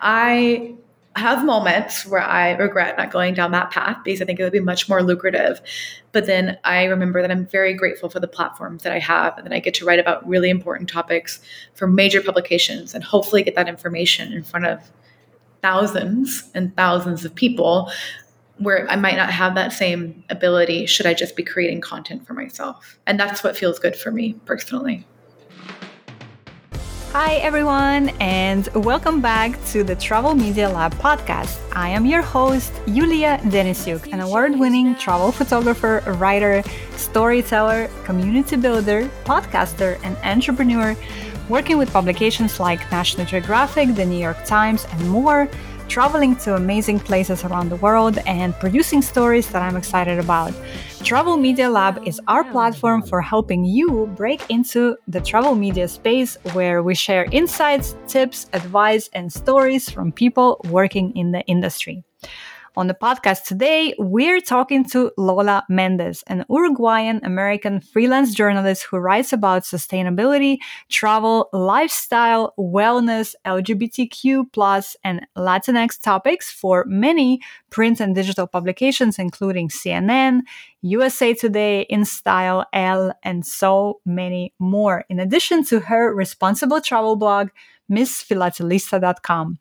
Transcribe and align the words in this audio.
I 0.00 0.74
have 1.16 1.44
moments 1.44 2.06
where 2.06 2.22
I 2.22 2.52
regret 2.52 2.96
not 2.96 3.10
going 3.10 3.34
down 3.34 3.50
that 3.50 3.70
path 3.70 3.98
because 4.04 4.22
I 4.22 4.24
think 4.24 4.38
it 4.38 4.44
would 4.44 4.52
be 4.52 4.60
much 4.60 4.88
more 4.88 5.02
lucrative. 5.02 5.60
But 6.12 6.26
then 6.26 6.58
I 6.64 6.84
remember 6.84 7.20
that 7.22 7.30
I'm 7.30 7.46
very 7.46 7.74
grateful 7.74 8.08
for 8.08 8.20
the 8.20 8.28
platforms 8.28 8.84
that 8.84 8.92
I 8.92 9.00
have 9.00 9.36
and 9.36 9.46
that 9.46 9.52
I 9.52 9.58
get 9.58 9.74
to 9.74 9.84
write 9.84 9.98
about 9.98 10.26
really 10.28 10.48
important 10.48 10.88
topics 10.88 11.40
for 11.74 11.86
major 11.86 12.22
publications 12.22 12.94
and 12.94 13.02
hopefully 13.02 13.42
get 13.42 13.56
that 13.56 13.68
information 13.68 14.32
in 14.32 14.44
front 14.44 14.66
of 14.66 14.90
thousands 15.60 16.50
and 16.54 16.74
thousands 16.76 17.24
of 17.24 17.34
people 17.34 17.90
where 18.58 18.88
I 18.90 18.96
might 18.96 19.16
not 19.16 19.30
have 19.30 19.54
that 19.54 19.72
same 19.72 20.24
ability 20.30 20.86
should 20.86 21.06
I 21.06 21.14
just 21.14 21.36
be 21.36 21.42
creating 21.42 21.80
content 21.80 22.26
for 22.26 22.34
myself. 22.34 22.98
And 23.06 23.18
that's 23.18 23.42
what 23.42 23.56
feels 23.56 23.78
good 23.78 23.96
for 23.96 24.10
me 24.10 24.34
personally. 24.44 25.06
Hi, 27.12 27.36
everyone, 27.36 28.10
and 28.20 28.68
welcome 28.74 29.22
back 29.22 29.58
to 29.68 29.82
the 29.82 29.96
Travel 29.96 30.34
Media 30.34 30.68
Lab 30.68 30.92
podcast. 30.96 31.58
I 31.74 31.88
am 31.88 32.04
your 32.04 32.20
host, 32.20 32.70
Yulia 32.86 33.38
Denisyuk, 33.44 34.12
an 34.12 34.20
award 34.20 34.58
winning 34.58 34.94
travel 34.94 35.32
photographer, 35.32 36.02
writer, 36.18 36.62
storyteller, 36.96 37.88
community 38.04 38.56
builder, 38.56 39.08
podcaster, 39.24 39.98
and 40.04 40.18
entrepreneur, 40.18 40.94
working 41.48 41.78
with 41.78 41.90
publications 41.90 42.60
like 42.60 42.78
National 42.92 43.24
Geographic, 43.24 43.94
The 43.94 44.04
New 44.04 44.20
York 44.20 44.44
Times, 44.44 44.86
and 44.92 45.08
more 45.08 45.48
traveling 45.88 46.36
to 46.36 46.56
amazing 46.56 47.00
places 47.00 47.42
around 47.42 47.70
the 47.70 47.76
world, 47.76 48.18
and 48.26 48.54
producing 48.56 49.00
stories 49.00 49.48
that 49.48 49.62
I'm 49.62 49.76
excited 49.76 50.18
about. 50.18 50.52
Travel 51.04 51.36
Media 51.36 51.70
Lab 51.70 52.00
is 52.04 52.20
our 52.28 52.44
platform 52.44 53.02
for 53.02 53.22
helping 53.22 53.64
you 53.64 54.06
break 54.14 54.42
into 54.50 54.96
the 55.06 55.20
travel 55.20 55.54
media 55.54 55.88
space 55.88 56.36
where 56.52 56.82
we 56.82 56.94
share 56.94 57.26
insights, 57.32 57.96
tips, 58.06 58.46
advice, 58.52 59.08
and 59.14 59.32
stories 59.32 59.88
from 59.88 60.12
people 60.12 60.60
working 60.68 61.16
in 61.16 61.32
the 61.32 61.40
industry. 61.46 62.04
On 62.78 62.86
the 62.86 62.94
podcast 62.94 63.42
today, 63.42 63.92
we're 63.98 64.40
talking 64.40 64.84
to 64.90 65.10
Lola 65.18 65.64
Mendez, 65.68 66.22
an 66.28 66.44
Uruguayan 66.48 67.18
American 67.24 67.80
freelance 67.80 68.32
journalist 68.32 68.84
who 68.84 68.98
writes 68.98 69.32
about 69.32 69.64
sustainability, 69.64 70.58
travel, 70.88 71.48
lifestyle, 71.52 72.54
wellness, 72.56 73.34
LGBTQ, 73.44 74.94
and 75.02 75.26
Latinx 75.36 76.00
topics 76.00 76.52
for 76.52 76.84
many 76.86 77.40
print 77.70 77.98
and 77.98 78.14
digital 78.14 78.46
publications, 78.46 79.18
including 79.18 79.68
CNN, 79.68 80.42
USA 80.82 81.34
Today, 81.34 81.84
InStyle, 81.90 82.64
Elle, 82.72 83.12
and 83.24 83.44
so 83.44 83.98
many 84.06 84.54
more, 84.60 85.04
in 85.08 85.18
addition 85.18 85.64
to 85.64 85.80
her 85.80 86.14
responsible 86.14 86.80
travel 86.80 87.16
blog, 87.16 87.48
MissFilatelista.com. 87.90 89.58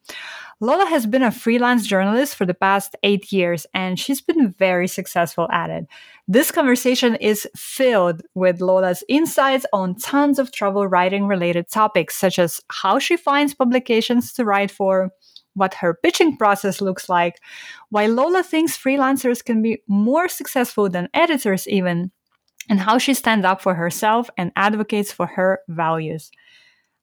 Lola 0.59 0.87
has 0.87 1.05
been 1.05 1.21
a 1.21 1.31
freelance 1.31 1.85
journalist 1.85 2.35
for 2.35 2.45
the 2.45 2.53
past 2.55 2.95
eight 3.03 3.31
years, 3.31 3.67
and 3.75 3.99
she's 3.99 4.21
been 4.21 4.53
very 4.57 4.87
successful 4.87 5.47
at 5.51 5.69
it. 5.69 5.85
This 6.27 6.49
conversation 6.49 7.13
is 7.15 7.47
filled 7.55 8.23
with 8.33 8.59
Lola's 8.59 9.03
insights 9.07 9.67
on 9.71 9.95
tons 9.95 10.39
of 10.39 10.51
travel 10.51 10.87
writing 10.87 11.27
related 11.27 11.69
topics, 11.69 12.15
such 12.15 12.39
as 12.39 12.59
how 12.71 12.97
she 12.97 13.17
finds 13.17 13.53
publications 13.53 14.33
to 14.33 14.45
write 14.45 14.71
for, 14.71 15.11
what 15.53 15.75
her 15.75 15.93
pitching 16.01 16.37
process 16.37 16.81
looks 16.81 17.07
like, 17.07 17.39
why 17.89 18.07
Lola 18.07 18.41
thinks 18.41 18.77
freelancers 18.77 19.45
can 19.45 19.61
be 19.61 19.83
more 19.87 20.27
successful 20.27 20.89
than 20.89 21.09
editors, 21.13 21.67
even, 21.67 22.11
and 22.67 22.79
how 22.79 22.97
she 22.97 23.13
stands 23.13 23.45
up 23.45 23.61
for 23.61 23.75
herself 23.75 24.27
and 24.37 24.51
advocates 24.55 25.11
for 25.11 25.27
her 25.27 25.59
values. 25.67 26.31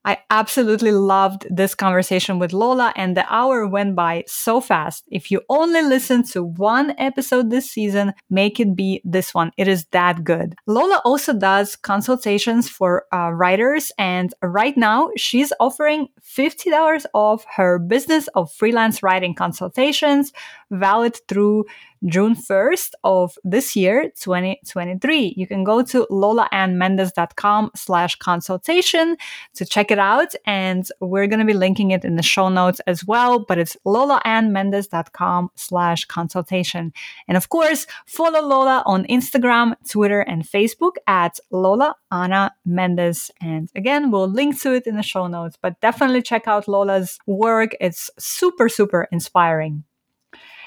I 0.04 0.18
absolutely 0.28 0.92
loved 0.92 1.46
this 1.48 1.74
conversation 1.74 2.38
with 2.38 2.52
Lola, 2.52 2.92
and 2.94 3.16
the 3.16 3.24
hour 3.32 3.66
went 3.66 3.96
by 3.96 4.24
so 4.26 4.60
fast. 4.60 5.04
If 5.10 5.30
you 5.30 5.40
only 5.48 5.80
listen 5.80 6.24
to 6.24 6.44
one 6.44 6.94
episode 6.98 7.50
this 7.50 7.70
season, 7.70 8.12
make 8.28 8.60
it 8.60 8.76
be 8.76 9.00
this 9.04 9.32
one. 9.32 9.52
It 9.56 9.66
is 9.66 9.86
that 9.92 10.22
good. 10.22 10.56
Lola 10.66 11.00
also 11.04 11.32
does 11.32 11.74
consultations 11.76 12.68
for 12.68 13.04
uh, 13.14 13.30
writers, 13.30 13.92
and 13.98 14.34
right 14.42 14.76
now 14.76 15.10
she's 15.16 15.52
offering 15.58 16.08
$50 16.22 17.06
off 17.14 17.46
her 17.56 17.78
business 17.78 18.28
of 18.34 18.52
freelance 18.52 19.02
writing 19.02 19.34
consultations, 19.34 20.32
valid 20.70 21.16
through 21.28 21.64
June 22.06 22.36
1st 22.36 22.90
of 23.02 23.38
this 23.44 23.74
year, 23.74 24.10
2023. 24.20 25.34
You 25.36 25.46
can 25.46 25.64
go 25.64 25.82
to 25.82 26.06
lolaannmendez.com 26.10 27.70
slash 27.74 28.16
consultation 28.16 29.16
to 29.54 29.64
check 29.64 29.90
it 29.90 29.98
out. 29.98 30.34
And 30.46 30.86
we're 31.00 31.26
going 31.26 31.40
to 31.40 31.46
be 31.46 31.54
linking 31.54 31.92
it 31.92 32.04
in 32.04 32.16
the 32.16 32.22
show 32.22 32.48
notes 32.48 32.80
as 32.86 33.04
well, 33.04 33.38
but 33.38 33.58
it's 33.58 33.76
lolaannmendez.com 33.86 35.50
slash 35.54 36.04
consultation. 36.04 36.92
And 37.26 37.36
of 37.36 37.48
course, 37.48 37.86
follow 38.06 38.40
Lola 38.40 38.82
on 38.84 39.04
Instagram, 39.06 39.74
Twitter, 39.88 40.20
and 40.20 40.44
Facebook 40.44 40.96
at 41.06 41.40
Lola 41.50 41.96
Ann 42.12 42.50
Mendez. 42.64 43.30
And 43.40 43.70
again, 43.74 44.10
we'll 44.10 44.28
link 44.28 44.60
to 44.62 44.74
it 44.74 44.86
in 44.86 44.96
the 44.96 45.02
show 45.02 45.26
notes, 45.26 45.56
but 45.60 45.80
definitely 45.80 46.22
check 46.22 46.46
out 46.46 46.68
Lola's 46.68 47.18
work. 47.26 47.74
It's 47.80 48.10
super, 48.18 48.68
super 48.68 49.08
inspiring. 49.10 49.84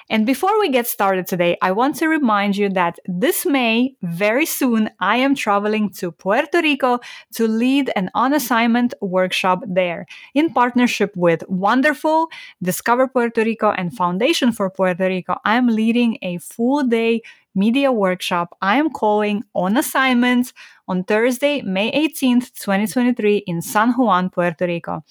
And 0.09 0.25
before 0.25 0.57
we 0.59 0.69
get 0.69 0.87
started 0.87 1.27
today, 1.27 1.57
I 1.61 1.71
want 1.71 1.97
to 1.97 2.07
remind 2.07 2.55
you 2.55 2.69
that 2.69 2.97
this 3.05 3.45
May, 3.45 3.95
very 4.01 4.45
soon, 4.45 4.89
I 5.01 5.17
am 5.17 5.35
traveling 5.35 5.89
to 5.99 6.11
Puerto 6.11 6.61
Rico 6.61 6.99
to 7.35 7.47
lead 7.47 7.91
an 7.95 8.09
on 8.15 8.33
assignment 8.33 8.93
workshop 9.01 9.63
there 9.67 10.05
in 10.33 10.53
partnership 10.53 11.11
with 11.17 11.43
Wanderful, 11.49 12.29
Discover 12.63 13.09
Puerto 13.09 13.43
Rico, 13.43 13.71
and 13.71 13.93
Foundation 13.93 14.53
for 14.53 14.69
Puerto 14.69 15.07
Rico. 15.07 15.35
I 15.43 15.57
am 15.57 15.67
leading 15.67 16.17
a 16.21 16.37
full 16.37 16.83
day 16.83 17.21
media 17.53 17.91
workshop 17.91 18.55
I 18.61 18.77
am 18.77 18.89
calling 18.91 19.43
On 19.55 19.75
Assignment 19.75 20.53
on 20.87 21.03
Thursday, 21.03 21.61
May 21.63 21.91
18th, 21.91 22.53
2023, 22.53 23.37
in 23.47 23.61
San 23.61 23.91
Juan, 23.93 24.29
Puerto 24.29 24.65
Rico. 24.65 25.03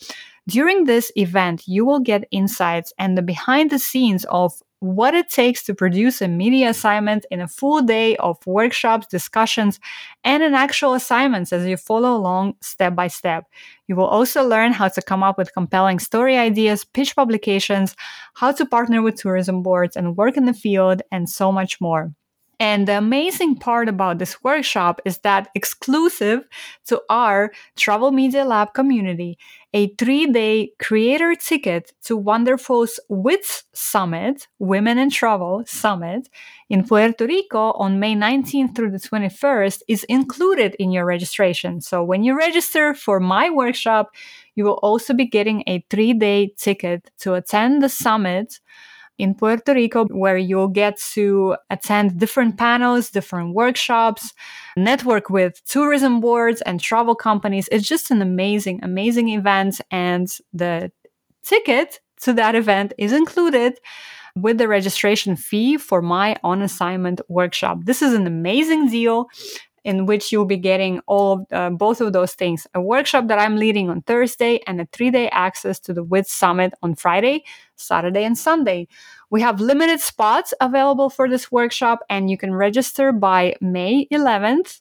During 0.48 0.84
this 0.84 1.10
event, 1.16 1.66
you 1.66 1.84
will 1.84 1.98
get 1.98 2.28
insights 2.30 2.92
and 2.98 3.18
the 3.18 3.22
behind 3.22 3.70
the 3.70 3.80
scenes 3.80 4.24
of 4.30 4.62
what 4.80 5.14
it 5.14 5.30
takes 5.30 5.64
to 5.64 5.74
produce 5.74 6.20
a 6.20 6.28
media 6.28 6.68
assignment 6.70 7.24
in 7.30 7.40
a 7.40 7.48
full 7.48 7.82
day 7.82 8.16
of 8.16 8.38
workshops, 8.46 9.06
discussions, 9.06 9.80
and 10.24 10.42
an 10.42 10.54
actual 10.54 10.94
assignments 10.94 11.52
as 11.52 11.66
you 11.66 11.76
follow 11.76 12.14
along 12.14 12.54
step 12.60 12.94
by 12.94 13.08
step. 13.08 13.44
You 13.88 13.96
will 13.96 14.06
also 14.06 14.46
learn 14.46 14.72
how 14.72 14.88
to 14.88 15.02
come 15.02 15.22
up 15.22 15.38
with 15.38 15.54
compelling 15.54 15.98
story 15.98 16.36
ideas, 16.36 16.84
pitch 16.84 17.16
publications, 17.16 17.96
how 18.34 18.52
to 18.52 18.66
partner 18.66 19.02
with 19.02 19.16
tourism 19.16 19.62
boards 19.62 19.96
and 19.96 20.16
work 20.16 20.36
in 20.36 20.44
the 20.44 20.54
field, 20.54 21.02
and 21.10 21.28
so 21.28 21.50
much 21.50 21.80
more. 21.80 22.12
And 22.58 22.88
the 22.88 22.96
amazing 22.96 23.56
part 23.56 23.86
about 23.86 24.18
this 24.18 24.42
workshop 24.42 25.00
is 25.04 25.18
that 25.18 25.48
exclusive 25.54 26.40
to 26.86 27.02
our 27.10 27.52
Travel 27.76 28.12
Media 28.12 28.46
Lab 28.46 28.72
community, 28.72 29.38
a 29.74 29.88
three 29.96 30.26
day 30.26 30.70
creator 30.78 31.34
ticket 31.34 31.92
to 32.04 32.16
Wanderful's 32.16 32.98
WITS 33.10 33.64
Summit, 33.74 34.48
Women 34.58 34.96
in 34.96 35.10
Travel 35.10 35.64
Summit 35.66 36.30
in 36.70 36.86
Puerto 36.86 37.26
Rico 37.26 37.72
on 37.72 38.00
May 38.00 38.14
19th 38.14 38.74
through 38.74 38.90
the 38.90 38.98
21st 38.98 39.82
is 39.86 40.04
included 40.04 40.74
in 40.78 40.90
your 40.90 41.04
registration. 41.04 41.82
So 41.82 42.02
when 42.02 42.24
you 42.24 42.38
register 42.38 42.94
for 42.94 43.20
my 43.20 43.50
workshop, 43.50 44.12
you 44.54 44.64
will 44.64 44.80
also 44.82 45.12
be 45.12 45.26
getting 45.26 45.62
a 45.66 45.84
three 45.90 46.14
day 46.14 46.54
ticket 46.56 47.10
to 47.18 47.34
attend 47.34 47.82
the 47.82 47.90
summit 47.90 48.60
in 49.18 49.34
Puerto 49.34 49.72
Rico, 49.72 50.04
where 50.06 50.36
you'll 50.36 50.68
get 50.68 50.98
to 51.14 51.56
attend 51.70 52.18
different 52.18 52.56
panels, 52.58 53.10
different 53.10 53.54
workshops, 53.54 54.32
network 54.76 55.30
with 55.30 55.64
tourism 55.64 56.20
boards 56.20 56.60
and 56.62 56.80
travel 56.80 57.14
companies. 57.14 57.68
It's 57.72 57.88
just 57.88 58.10
an 58.10 58.22
amazing, 58.22 58.80
amazing 58.82 59.30
event. 59.30 59.80
And 59.90 60.28
the 60.52 60.92
ticket 61.42 62.00
to 62.22 62.32
that 62.34 62.54
event 62.54 62.92
is 62.98 63.12
included 63.12 63.78
with 64.36 64.58
the 64.58 64.68
registration 64.68 65.34
fee 65.34 65.78
for 65.78 66.02
my 66.02 66.36
on 66.44 66.60
assignment 66.60 67.20
workshop. 67.28 67.78
This 67.84 68.02
is 68.02 68.12
an 68.12 68.26
amazing 68.26 68.88
deal 68.88 69.28
in 69.86 70.04
which 70.04 70.32
you'll 70.32 70.44
be 70.44 70.56
getting 70.56 71.00
all 71.06 71.32
of, 71.32 71.46
uh, 71.52 71.70
both 71.70 72.00
of 72.00 72.12
those 72.12 72.34
things 72.34 72.66
a 72.74 72.80
workshop 72.80 73.28
that 73.28 73.38
I'm 73.38 73.56
leading 73.56 73.88
on 73.88 74.02
Thursday 74.02 74.60
and 74.66 74.80
a 74.80 74.86
three 74.92 75.12
day 75.12 75.28
access 75.30 75.78
to 75.80 75.94
the 75.94 76.02
WITS 76.02 76.32
Summit 76.32 76.74
on 76.82 76.96
Friday, 76.96 77.44
Saturday, 77.76 78.24
and 78.24 78.36
Sunday. 78.36 78.88
We 79.30 79.40
have 79.42 79.60
limited 79.60 80.00
spots 80.00 80.52
available 80.60 81.08
for 81.08 81.28
this 81.28 81.52
workshop, 81.52 82.00
and 82.10 82.28
you 82.28 82.36
can 82.36 82.52
register 82.52 83.12
by 83.12 83.54
May 83.60 84.06
11th. 84.12 84.80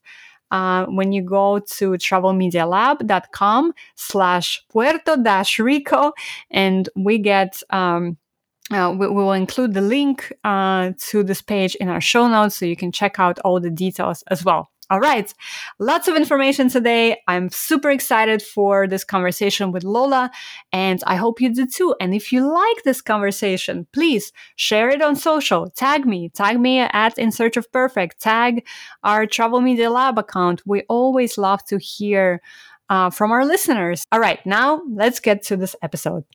Uh, 0.51 0.85
when 0.85 1.11
you 1.11 1.21
go 1.21 1.59
to 1.59 1.91
travelmedialab.com 1.91 3.73
slash 3.95 4.63
puerto 4.69 5.17
dash 5.17 5.59
rico 5.59 6.13
and 6.51 6.87
we 6.95 7.17
get 7.17 7.61
um, 7.71 8.17
uh, 8.71 8.95
we, 8.97 9.07
we, 9.07 9.13
will 9.13 9.33
include 9.33 9.73
the 9.73 9.81
link 9.81 10.31
uh, 10.43 10.91
to 10.97 11.23
this 11.23 11.41
page 11.41 11.75
in 11.75 11.89
our 11.89 12.01
show 12.01 12.27
notes 12.27 12.55
so 12.55 12.65
you 12.65 12.75
can 12.75 12.91
check 12.91 13.19
out 13.19 13.37
all 13.39 13.59
the 13.59 13.69
details 13.69 14.23
as 14.27 14.45
well. 14.45 14.69
All 14.91 14.99
right. 14.99 15.33
Lots 15.79 16.07
of 16.07 16.15
information 16.15 16.69
today. 16.69 17.21
I'm 17.27 17.49
super 17.49 17.89
excited 17.89 18.43
for 18.43 18.87
this 18.87 19.03
conversation 19.03 19.71
with 19.71 19.83
Lola, 19.83 20.29
and 20.71 21.01
I 21.07 21.15
hope 21.15 21.41
you 21.41 21.53
do 21.53 21.65
too. 21.65 21.95
And 21.99 22.13
if 22.13 22.31
you 22.31 22.47
like 22.47 22.83
this 22.83 23.01
conversation, 23.01 23.87
please 23.93 24.31
share 24.57 24.89
it 24.89 25.01
on 25.01 25.15
social. 25.15 25.69
Tag 25.71 26.05
me. 26.05 26.29
Tag 26.29 26.59
me 26.59 26.79
at 26.79 27.17
In 27.17 27.31
Search 27.31 27.57
of 27.57 27.71
Perfect. 27.71 28.21
Tag 28.21 28.65
our 29.03 29.25
Travel 29.25 29.59
Media 29.61 29.89
Lab 29.89 30.19
account. 30.19 30.61
We 30.67 30.83
always 30.83 31.37
love 31.37 31.63
to 31.65 31.79
hear 31.79 32.41
uh, 32.89 33.09
from 33.09 33.31
our 33.31 33.43
listeners. 33.45 34.03
All 34.11 34.19
right. 34.19 34.45
Now 34.45 34.83
let's 34.87 35.19
get 35.19 35.41
to 35.43 35.57
this 35.57 35.75
episode. 35.81 36.25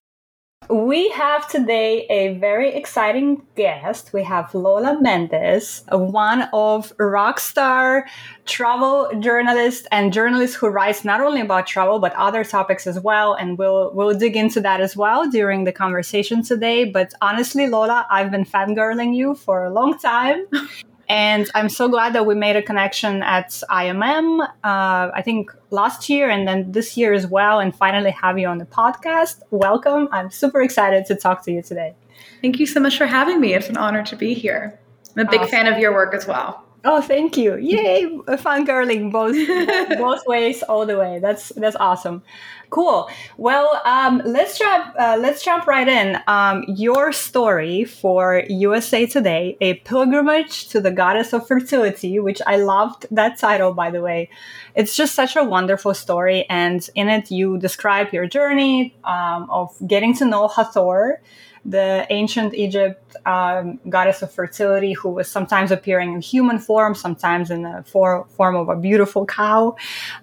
We 0.70 1.08
have 1.10 1.48
today 1.48 2.06
a 2.10 2.38
very 2.38 2.72
exciting 2.72 3.42
guest. 3.56 4.12
We 4.12 4.22
have 4.22 4.54
Lola 4.54 5.00
Mendez, 5.00 5.82
one 5.90 6.42
of 6.52 6.96
rockstar 6.96 8.02
travel 8.44 9.10
journalists 9.18 9.88
and 9.90 10.12
journalists 10.12 10.54
who 10.54 10.68
writes 10.68 11.04
not 11.04 11.20
only 11.20 11.40
about 11.40 11.66
travel 11.66 11.98
but 11.98 12.14
other 12.14 12.44
topics 12.44 12.86
as 12.86 13.00
well. 13.00 13.34
And 13.34 13.58
we'll 13.58 13.90
we'll 13.94 14.16
dig 14.16 14.36
into 14.36 14.60
that 14.60 14.80
as 14.80 14.96
well 14.96 15.28
during 15.28 15.64
the 15.64 15.72
conversation 15.72 16.44
today. 16.44 16.84
But 16.84 17.14
honestly, 17.20 17.66
Lola, 17.66 18.06
I've 18.08 18.30
been 18.30 18.44
fangirling 18.44 19.12
you 19.16 19.34
for 19.34 19.64
a 19.64 19.70
long 19.70 19.98
time. 19.98 20.46
And 21.10 21.50
I'm 21.56 21.68
so 21.68 21.88
glad 21.88 22.12
that 22.12 22.24
we 22.24 22.36
made 22.36 22.54
a 22.54 22.62
connection 22.62 23.24
at 23.24 23.48
IMM, 23.68 24.42
uh, 24.42 24.46
I 24.62 25.22
think 25.24 25.50
last 25.70 26.08
year 26.08 26.30
and 26.30 26.46
then 26.46 26.70
this 26.70 26.96
year 26.96 27.12
as 27.12 27.26
well, 27.26 27.58
and 27.58 27.74
finally 27.74 28.12
have 28.12 28.38
you 28.38 28.46
on 28.46 28.58
the 28.58 28.64
podcast. 28.64 29.42
Welcome. 29.50 30.08
I'm 30.12 30.30
super 30.30 30.62
excited 30.62 31.06
to 31.06 31.16
talk 31.16 31.44
to 31.46 31.50
you 31.50 31.62
today. 31.62 31.96
Thank 32.42 32.60
you 32.60 32.66
so 32.66 32.78
much 32.78 32.96
for 32.96 33.06
having 33.06 33.40
me. 33.40 33.54
It's 33.54 33.68
an 33.68 33.76
honor 33.76 34.04
to 34.04 34.14
be 34.14 34.34
here. 34.34 34.78
I'm 35.16 35.26
a 35.26 35.28
big 35.28 35.40
awesome. 35.40 35.50
fan 35.50 35.66
of 35.66 35.80
your 35.80 35.92
work 35.92 36.14
as 36.14 36.28
well. 36.28 36.64
Oh, 36.84 37.00
thank 37.02 37.36
you! 37.36 37.56
Yay, 37.60 38.06
fangirling 38.26 39.12
both 39.12 39.36
both 39.98 40.26
ways, 40.26 40.62
all 40.62 40.86
the 40.86 40.98
way. 40.98 41.18
That's 41.20 41.50
that's 41.50 41.76
awesome. 41.76 42.22
Cool. 42.70 43.10
Well, 43.36 43.82
um, 43.84 44.22
let's 44.24 44.58
jump. 44.58 44.94
Uh, 44.98 45.18
let's 45.20 45.44
jump 45.44 45.66
right 45.66 45.88
in. 45.88 46.18
Um, 46.26 46.64
your 46.68 47.12
story 47.12 47.84
for 47.84 48.44
USA 48.48 49.06
Today: 49.06 49.58
A 49.60 49.74
Pilgrimage 49.74 50.68
to 50.68 50.80
the 50.80 50.90
Goddess 50.90 51.32
of 51.34 51.46
Fertility, 51.46 52.18
which 52.18 52.40
I 52.46 52.56
loved 52.56 53.06
that 53.10 53.38
title, 53.38 53.74
by 53.74 53.90
the 53.90 54.00
way. 54.00 54.30
It's 54.74 54.96
just 54.96 55.14
such 55.14 55.36
a 55.36 55.44
wonderful 55.44 55.92
story, 55.92 56.46
and 56.48 56.88
in 56.94 57.08
it 57.08 57.30
you 57.30 57.58
describe 57.58 58.12
your 58.12 58.26
journey 58.26 58.94
um, 59.04 59.50
of 59.50 59.76
getting 59.86 60.14
to 60.16 60.24
know 60.24 60.48
Hathor 60.48 61.20
the 61.64 62.06
ancient 62.10 62.54
Egypt 62.54 63.16
um, 63.26 63.78
goddess 63.88 64.22
of 64.22 64.32
fertility, 64.32 64.92
who 64.92 65.10
was 65.10 65.28
sometimes 65.28 65.70
appearing 65.70 66.14
in 66.14 66.20
human 66.20 66.58
form, 66.58 66.94
sometimes 66.94 67.50
in 67.50 67.62
the 67.62 67.84
for- 67.86 68.26
form 68.30 68.56
of 68.56 68.68
a 68.68 68.76
beautiful 68.76 69.26
cow. 69.26 69.76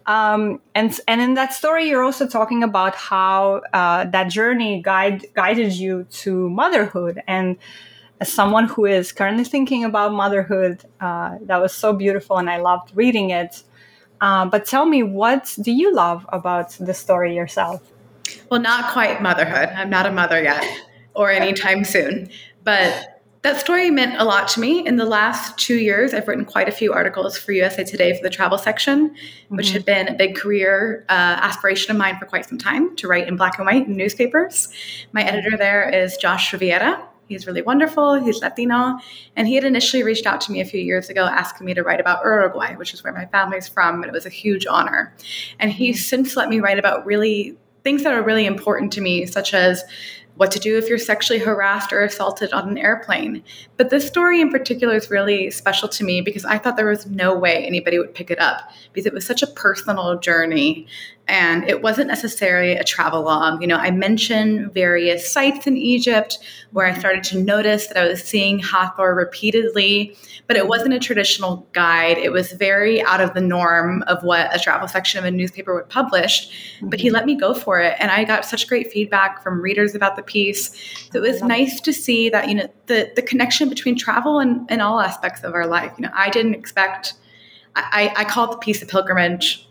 Um, 0.07 0.59
and 0.73 0.99
and 1.07 1.21
in 1.21 1.35
that 1.35 1.53
story, 1.53 1.89
you're 1.89 2.03
also 2.03 2.27
talking 2.27 2.63
about 2.63 2.95
how 2.95 3.61
uh, 3.73 4.05
that 4.05 4.29
journey 4.29 4.81
guide, 4.81 5.27
guided 5.33 5.73
you 5.73 6.05
to 6.23 6.49
motherhood. 6.49 7.21
And 7.27 7.57
as 8.19 8.33
someone 8.33 8.67
who 8.67 8.85
is 8.85 9.11
currently 9.11 9.43
thinking 9.43 9.85
about 9.85 10.13
motherhood, 10.13 10.83
uh, 10.99 11.37
that 11.41 11.61
was 11.61 11.73
so 11.73 11.93
beautiful, 11.93 12.37
and 12.37 12.49
I 12.49 12.57
loved 12.57 12.91
reading 12.95 13.29
it. 13.29 13.61
Uh, 14.19 14.45
but 14.47 14.65
tell 14.65 14.87
me, 14.87 15.03
what 15.03 15.55
do 15.61 15.71
you 15.71 15.93
love 15.93 16.25
about 16.29 16.71
the 16.79 16.95
story 16.95 17.35
yourself? 17.35 17.83
Well, 18.49 18.59
not 18.59 18.91
quite 18.91 19.21
motherhood. 19.21 19.69
I'm 19.69 19.91
not 19.91 20.07
a 20.07 20.11
mother 20.11 20.41
yet 20.41 20.65
or 21.17 21.31
anytime 21.31 21.83
soon. 21.83 22.29
But 22.63 23.17
that 23.41 23.59
story 23.59 23.89
meant 23.89 24.19
a 24.19 24.25
lot 24.25 24.47
to 24.49 24.59
me. 24.59 24.85
In 24.85 24.97
the 24.97 25.05
last 25.05 25.57
two 25.57 25.75
years, 25.75 26.13
I've 26.13 26.27
written 26.27 26.45
quite 26.45 26.67
a 26.67 26.71
few 26.71 26.93
articles 26.93 27.37
for 27.37 27.51
USA 27.53 27.83
Today 27.83 28.15
for 28.15 28.21
the 28.21 28.29
travel 28.29 28.57
section, 28.57 29.09
mm-hmm. 29.09 29.55
which 29.55 29.71
had 29.71 29.85
been 29.85 30.07
a 30.07 30.13
big 30.13 30.35
career 30.35 31.05
uh, 31.09 31.13
aspiration 31.41 31.91
of 31.91 31.97
mine 31.97 32.17
for 32.19 32.25
quite 32.25 32.47
some 32.47 32.57
time 32.57 32.95
to 32.97 33.07
write 33.07 33.27
in 33.27 33.35
black 33.35 33.57
and 33.57 33.65
white 33.65 33.87
in 33.87 33.95
newspapers. 33.95 34.69
My 35.11 35.23
editor 35.23 35.57
there 35.57 35.89
is 35.89 36.17
Josh 36.17 36.51
Rivera. 36.51 37.07
He's 37.27 37.45
really 37.45 37.61
wonderful. 37.61 38.15
He's 38.15 38.41
Latino. 38.41 38.99
And 39.35 39.47
he 39.47 39.55
had 39.55 39.63
initially 39.63 40.03
reached 40.03 40.25
out 40.25 40.39
to 40.41 40.51
me 40.51 40.61
a 40.61 40.65
few 40.65 40.81
years 40.81 41.09
ago 41.09 41.23
asking 41.23 41.65
me 41.65 41.73
to 41.73 41.83
write 41.83 41.99
about 41.99 42.23
Uruguay, 42.23 42.75
which 42.75 42.93
is 42.93 43.03
where 43.03 43.13
my 43.13 43.25
family's 43.25 43.67
from. 43.67 43.95
And 43.95 44.05
it 44.05 44.13
was 44.13 44.25
a 44.25 44.29
huge 44.29 44.65
honor. 44.65 45.13
And 45.59 45.71
he's 45.71 45.97
mm-hmm. 45.97 46.25
since 46.25 46.35
let 46.35 46.49
me 46.49 46.59
write 46.59 46.79
about 46.79 47.05
really 47.05 47.57
things 47.83 48.03
that 48.03 48.13
are 48.13 48.21
really 48.21 48.45
important 48.45 48.91
to 48.93 49.01
me, 49.01 49.25
such 49.25 49.53
as 49.53 49.83
what 50.37 50.51
to 50.51 50.59
do 50.59 50.77
if 50.77 50.87
you're 50.87 50.97
sexually 50.97 51.39
harassed 51.39 51.91
or 51.91 52.03
assaulted 52.03 52.53
on 52.53 52.69
an 52.69 52.77
airplane. 52.77 53.43
But 53.75 53.89
this 53.89 54.07
story 54.07 54.39
in 54.39 54.49
particular 54.49 54.95
is 54.95 55.09
really 55.09 55.51
special 55.51 55.89
to 55.89 56.03
me 56.03 56.21
because 56.21 56.45
I 56.45 56.57
thought 56.57 56.77
there 56.77 56.87
was 56.87 57.07
no 57.07 57.35
way 57.35 57.65
anybody 57.65 57.97
would 57.97 58.13
pick 58.13 58.31
it 58.31 58.39
up 58.39 58.71
because 58.93 59.05
it 59.05 59.13
was 59.13 59.25
such 59.25 59.41
a 59.41 59.47
personal 59.47 60.19
journey 60.19 60.87
and 61.27 61.67
it 61.67 61.81
wasn't 61.81 62.07
necessarily 62.07 62.73
a 62.73 62.83
travel 62.83 63.23
log. 63.23 63.61
You 63.61 63.67
know, 63.67 63.75
I 63.75 63.91
mentioned 63.91 64.73
various 64.73 65.29
sites 65.29 65.67
in 65.67 65.75
Egypt 65.75 66.39
where 66.71 66.85
I 66.85 66.97
started 66.97 67.23
to 67.25 67.41
notice 67.41 67.87
that 67.87 67.97
I 67.97 68.07
was 68.07 68.23
seeing 68.23 68.59
Hathor 68.59 69.13
repeatedly, 69.13 70.15
but 70.47 70.55
it 70.55 70.67
wasn't 70.67 70.93
a 70.93 70.99
traditional 70.99 71.67
guide. 71.73 72.17
It 72.17 72.31
was 72.31 72.53
very 72.53 73.01
out 73.03 73.19
of 73.19 73.33
the 73.33 73.41
norm 73.41 74.03
of 74.03 74.23
what 74.23 74.55
a 74.55 74.59
travel 74.59 74.87
section 74.87 75.19
of 75.19 75.25
a 75.25 75.31
newspaper 75.31 75.75
would 75.75 75.89
publish. 75.89 76.77
But 76.81 76.99
he 76.99 77.07
mm-hmm. 77.07 77.15
let 77.15 77.25
me 77.25 77.35
go 77.35 77.53
for 77.53 77.79
it, 77.81 77.95
and 77.99 78.09
I 78.09 78.23
got 78.23 78.45
such 78.45 78.67
great 78.67 78.91
feedback 78.91 79.43
from 79.43 79.61
readers 79.61 79.95
about 79.95 80.15
the 80.15 80.23
piece. 80.23 80.71
So 81.11 81.19
it 81.19 81.21
was 81.21 81.41
nice 81.41 81.81
to 81.81 81.91
see 81.91 82.29
that 82.29 82.47
you 82.47 82.55
know 82.55 82.69
the 82.85 83.11
the 83.15 83.21
connection 83.21 83.67
between 83.67 83.97
travel 83.97 84.39
and, 84.39 84.65
and 84.69 84.81
all 84.81 85.01
aspects 85.01 85.43
of 85.43 85.53
our 85.53 85.67
life. 85.67 85.91
You 85.97 86.03
know, 86.03 86.11
I 86.13 86.29
didn't 86.29 86.55
expect. 86.55 87.13
I, 87.75 88.11
I 88.15 88.23
called 88.23 88.53
the 88.53 88.57
piece 88.57 88.81
a 88.81 88.87
pilgrimage 88.87 89.66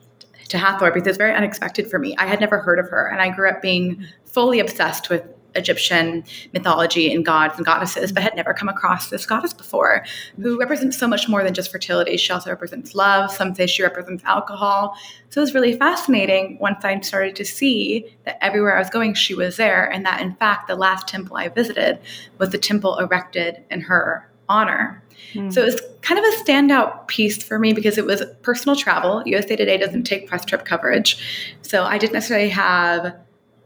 to 0.49 0.59
Hathor 0.59 0.91
because 0.91 1.07
it's 1.07 1.19
very 1.19 1.35
unexpected 1.35 1.91
for 1.91 1.99
me. 1.99 2.17
I 2.17 2.27
had 2.27 2.41
never 2.41 2.59
heard 2.59 2.79
of 2.79 2.89
her, 2.89 3.07
and 3.07 3.21
I 3.21 3.31
grew 3.31 3.49
up 3.49 3.63
being 3.63 4.05
fully 4.25 4.61
obsessed 4.61 5.11
with 5.11 5.23
Egyptian 5.55 6.23
mythology 6.53 7.11
and 7.13 7.25
gods 7.25 7.57
and 7.57 7.65
goddesses, 7.65 8.13
but 8.13 8.23
had 8.23 8.37
never 8.37 8.53
come 8.53 8.69
across 8.69 9.09
this 9.09 9.25
goddess 9.25 9.55
before, 9.55 10.05
who 10.41 10.59
represents 10.59 10.99
so 10.99 11.09
much 11.09 11.29
more 11.29 11.43
than 11.43 11.55
just 11.55 11.73
fertility. 11.73 12.17
She 12.17 12.33
also 12.33 12.51
represents 12.51 12.95
love. 12.95 13.31
Some 13.31 13.55
say 13.55 13.67
she 13.67 13.83
represents 13.83 14.23
alcohol. 14.25 14.97
So 15.31 15.41
it 15.41 15.45
was 15.45 15.55
really 15.55 15.77
fascinating 15.77 16.59
once 16.61 16.85
I 16.85 17.01
started 17.01 17.37
to 17.37 17.45
see 17.45 18.07
that 18.25 18.43
everywhere 18.45 18.77
I 18.77 18.79
was 18.79 18.91
going, 18.91 19.15
she 19.15 19.35
was 19.35 19.57
there, 19.57 19.91
and 19.91 20.05
that 20.05 20.21
in 20.21 20.35
fact, 20.35 20.69
the 20.69 20.77
last 20.77 21.09
temple 21.09 21.37
I 21.37 21.49
visited 21.49 21.99
was 22.39 22.51
the 22.51 22.59
temple 22.59 22.99
erected 22.99 23.63
in 23.71 23.81
her 23.81 24.31
honor. 24.49 25.03
Mm. 25.33 25.53
So 25.53 25.63
it 25.63 25.67
was 25.67 25.81
kind 26.03 26.19
of 26.19 26.25
a 26.25 26.37
standout 26.45 27.09
piece 27.09 27.43
for 27.43 27.59
me 27.59 27.73
because 27.73 27.99
it 27.99 28.07
was 28.07 28.23
personal 28.43 28.77
travel. 28.77 29.23
USA 29.27 29.57
Today 29.57 29.77
doesn't 29.77 30.05
take 30.05 30.29
press 30.29 30.45
trip 30.45 30.65
coverage. 30.65 31.55
So 31.63 31.85
I 31.85 31.99
didn't 31.99 32.15
necessarily 32.15 32.51
have 32.51 33.17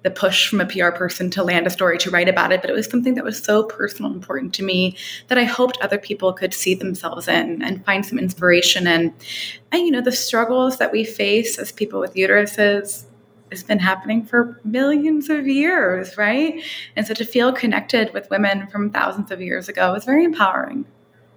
the 0.02 0.10
push 0.10 0.48
from 0.48 0.60
a 0.60 0.66
PR 0.66 0.90
person 0.90 1.30
to 1.30 1.44
land 1.44 1.66
a 1.66 1.70
story 1.70 1.98
to 1.98 2.10
write 2.10 2.28
about 2.28 2.52
it, 2.52 2.62
but 2.62 2.70
it 2.70 2.72
was 2.72 2.88
something 2.88 3.14
that 3.14 3.24
was 3.24 3.42
so 3.42 3.64
personal 3.64 4.10
and 4.10 4.20
important 4.20 4.54
to 4.54 4.62
me 4.62 4.96
that 5.28 5.36
I 5.36 5.44
hoped 5.44 5.78
other 5.82 5.98
people 5.98 6.32
could 6.32 6.54
see 6.54 6.74
themselves 6.74 7.28
in 7.28 7.62
and 7.62 7.84
find 7.84 8.04
some 8.06 8.18
inspiration 8.18 8.86
in. 8.86 9.14
And, 9.72 9.84
you 9.84 9.90
know, 9.90 10.00
the 10.00 10.12
struggles 10.12 10.78
that 10.78 10.92
we 10.92 11.04
face 11.04 11.58
as 11.58 11.70
people 11.70 12.00
with 12.00 12.14
uteruses 12.14 13.04
has 13.50 13.62
been 13.62 13.78
happening 13.78 14.24
for 14.24 14.60
millions 14.64 15.28
of 15.28 15.46
years, 15.46 16.16
right? 16.16 16.62
And 16.96 17.06
so 17.06 17.14
to 17.14 17.24
feel 17.24 17.52
connected 17.52 18.14
with 18.14 18.30
women 18.30 18.68
from 18.68 18.90
thousands 18.90 19.30
of 19.30 19.42
years 19.42 19.68
ago 19.68 19.92
was 19.92 20.04
very 20.04 20.24
empowering. 20.24 20.86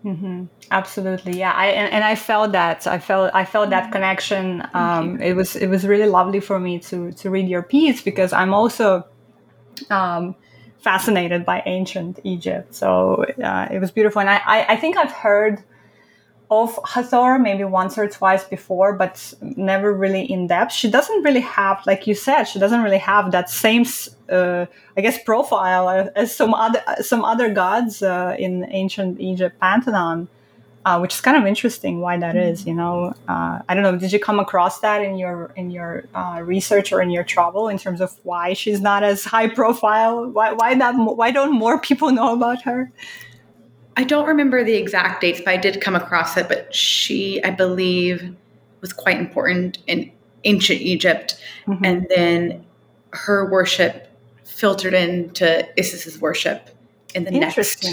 Mm-hmm. 0.04 0.46
Absolutely, 0.70 1.40
yeah. 1.40 1.54
I 1.54 1.68
and, 1.68 1.94
and, 1.94 2.04
I 2.04 2.16
felt 2.16 2.52
that. 2.52 2.88
I 2.88 3.00
felt 3.00 3.32
I 3.34 3.46
felt 3.46 3.70
that 3.70 3.92
connection. 3.92 4.62
Um, 4.74 5.22
it 5.22 5.34
was 5.34 5.56
it 5.56 5.68
was 5.68 5.88
really 5.88 6.08
lovely 6.08 6.42
for 6.42 6.60
me 6.60 6.80
to 6.80 7.14
to 7.14 7.30
read 7.30 7.48
your 7.48 7.64
piece 7.64 8.02
because 8.02 8.34
I'm 8.34 8.54
also 8.54 9.08
um, 9.90 10.36
fascinated 10.80 11.46
by 11.46 11.64
ancient 11.66 12.20
Egypt. 12.26 12.76
So 12.76 13.24
uh, 13.42 13.68
it 13.72 13.80
was 13.80 13.92
beautiful, 13.92 14.20
and 14.20 14.30
I, 14.30 14.42
I, 14.46 14.74
I 14.74 14.76
think 14.76 14.98
I've 14.98 15.12
heard 15.12 15.64
of 16.62 16.80
Hathor 16.86 17.40
maybe 17.40 17.64
once 17.64 17.98
or 17.98 18.08
twice 18.08 18.44
before, 18.44 18.94
but 18.94 19.34
never 19.42 19.94
really 19.94 20.24
in 20.32 20.48
depth. 20.48 20.74
She 20.74 20.90
doesn't 20.90 21.24
really 21.24 21.42
have, 21.42 21.82
like 21.86 22.06
you 22.08 22.16
said, 22.16 22.44
she 22.46 22.60
doesn't 22.60 22.82
really 22.82 23.00
have 23.00 23.32
that 23.32 23.50
same, 23.50 23.86
uh, 24.30 24.66
I 24.98 25.02
guess, 25.02 25.22
profile 25.24 26.12
as 26.16 26.36
some 26.36 26.54
other 26.54 26.82
some 27.02 27.24
other 27.24 27.50
gods 27.54 28.04
uh, 28.04 28.36
in 28.38 28.66
ancient 28.70 29.20
Egypt 29.20 29.60
pantheon, 29.60 30.28
uh, 30.86 31.00
which 31.00 31.14
is 31.16 31.22
kind 31.22 31.38
of 31.38 31.46
interesting. 31.46 32.00
Why 32.00 32.18
that 32.18 32.36
mm-hmm. 32.36 32.52
is, 32.52 32.66
you 32.66 32.74
know? 32.74 33.14
Uh, 33.28 33.60
I 33.68 33.74
don't 33.74 33.84
know. 33.84 33.98
Did 33.98 34.12
you 34.12 34.20
come 34.20 34.40
across 34.40 34.80
that 34.82 35.02
in 35.02 35.18
your 35.18 35.52
in 35.56 35.72
your 35.72 36.06
uh, 36.14 36.42
research 36.44 36.92
or 36.92 37.02
in 37.02 37.10
your 37.10 37.24
travel 37.24 37.68
in 37.68 37.78
terms 37.78 38.02
of 38.02 38.14
why 38.24 38.54
she's 38.54 38.82
not 38.82 39.04
as 39.04 39.24
high 39.24 39.48
profile? 39.48 40.30
Why 40.30 40.54
why 40.54 40.74
not? 40.74 40.94
Why 41.18 41.32
don't 41.32 41.54
more 41.54 41.80
people 41.80 42.12
know 42.20 42.34
about 42.34 42.62
her? 42.64 42.92
I 43.96 44.04
don't 44.04 44.28
remember 44.28 44.64
the 44.64 44.76
exact 44.76 45.22
dates, 45.22 45.40
but 45.40 45.50
I 45.50 45.58
did 45.58 45.82
come 45.82 45.96
across 45.96 46.36
it. 46.38 46.48
But 46.48 46.74
she, 46.74 47.44
I 47.44 47.52
believe, 47.52 48.36
was 48.82 48.94
quite 48.94 49.18
important 49.18 49.80
in 49.88 50.12
ancient 50.44 50.82
Egypt. 50.82 51.40
Mm-hmm. 51.68 51.86
And 51.86 52.08
then 52.10 52.66
her 53.12 53.50
worship 53.50 54.10
filtered 54.44 54.94
into 54.94 55.68
Isis's 55.78 56.20
worship 56.20 56.70
in 57.16 57.24
the 57.24 57.32
next 57.32 57.86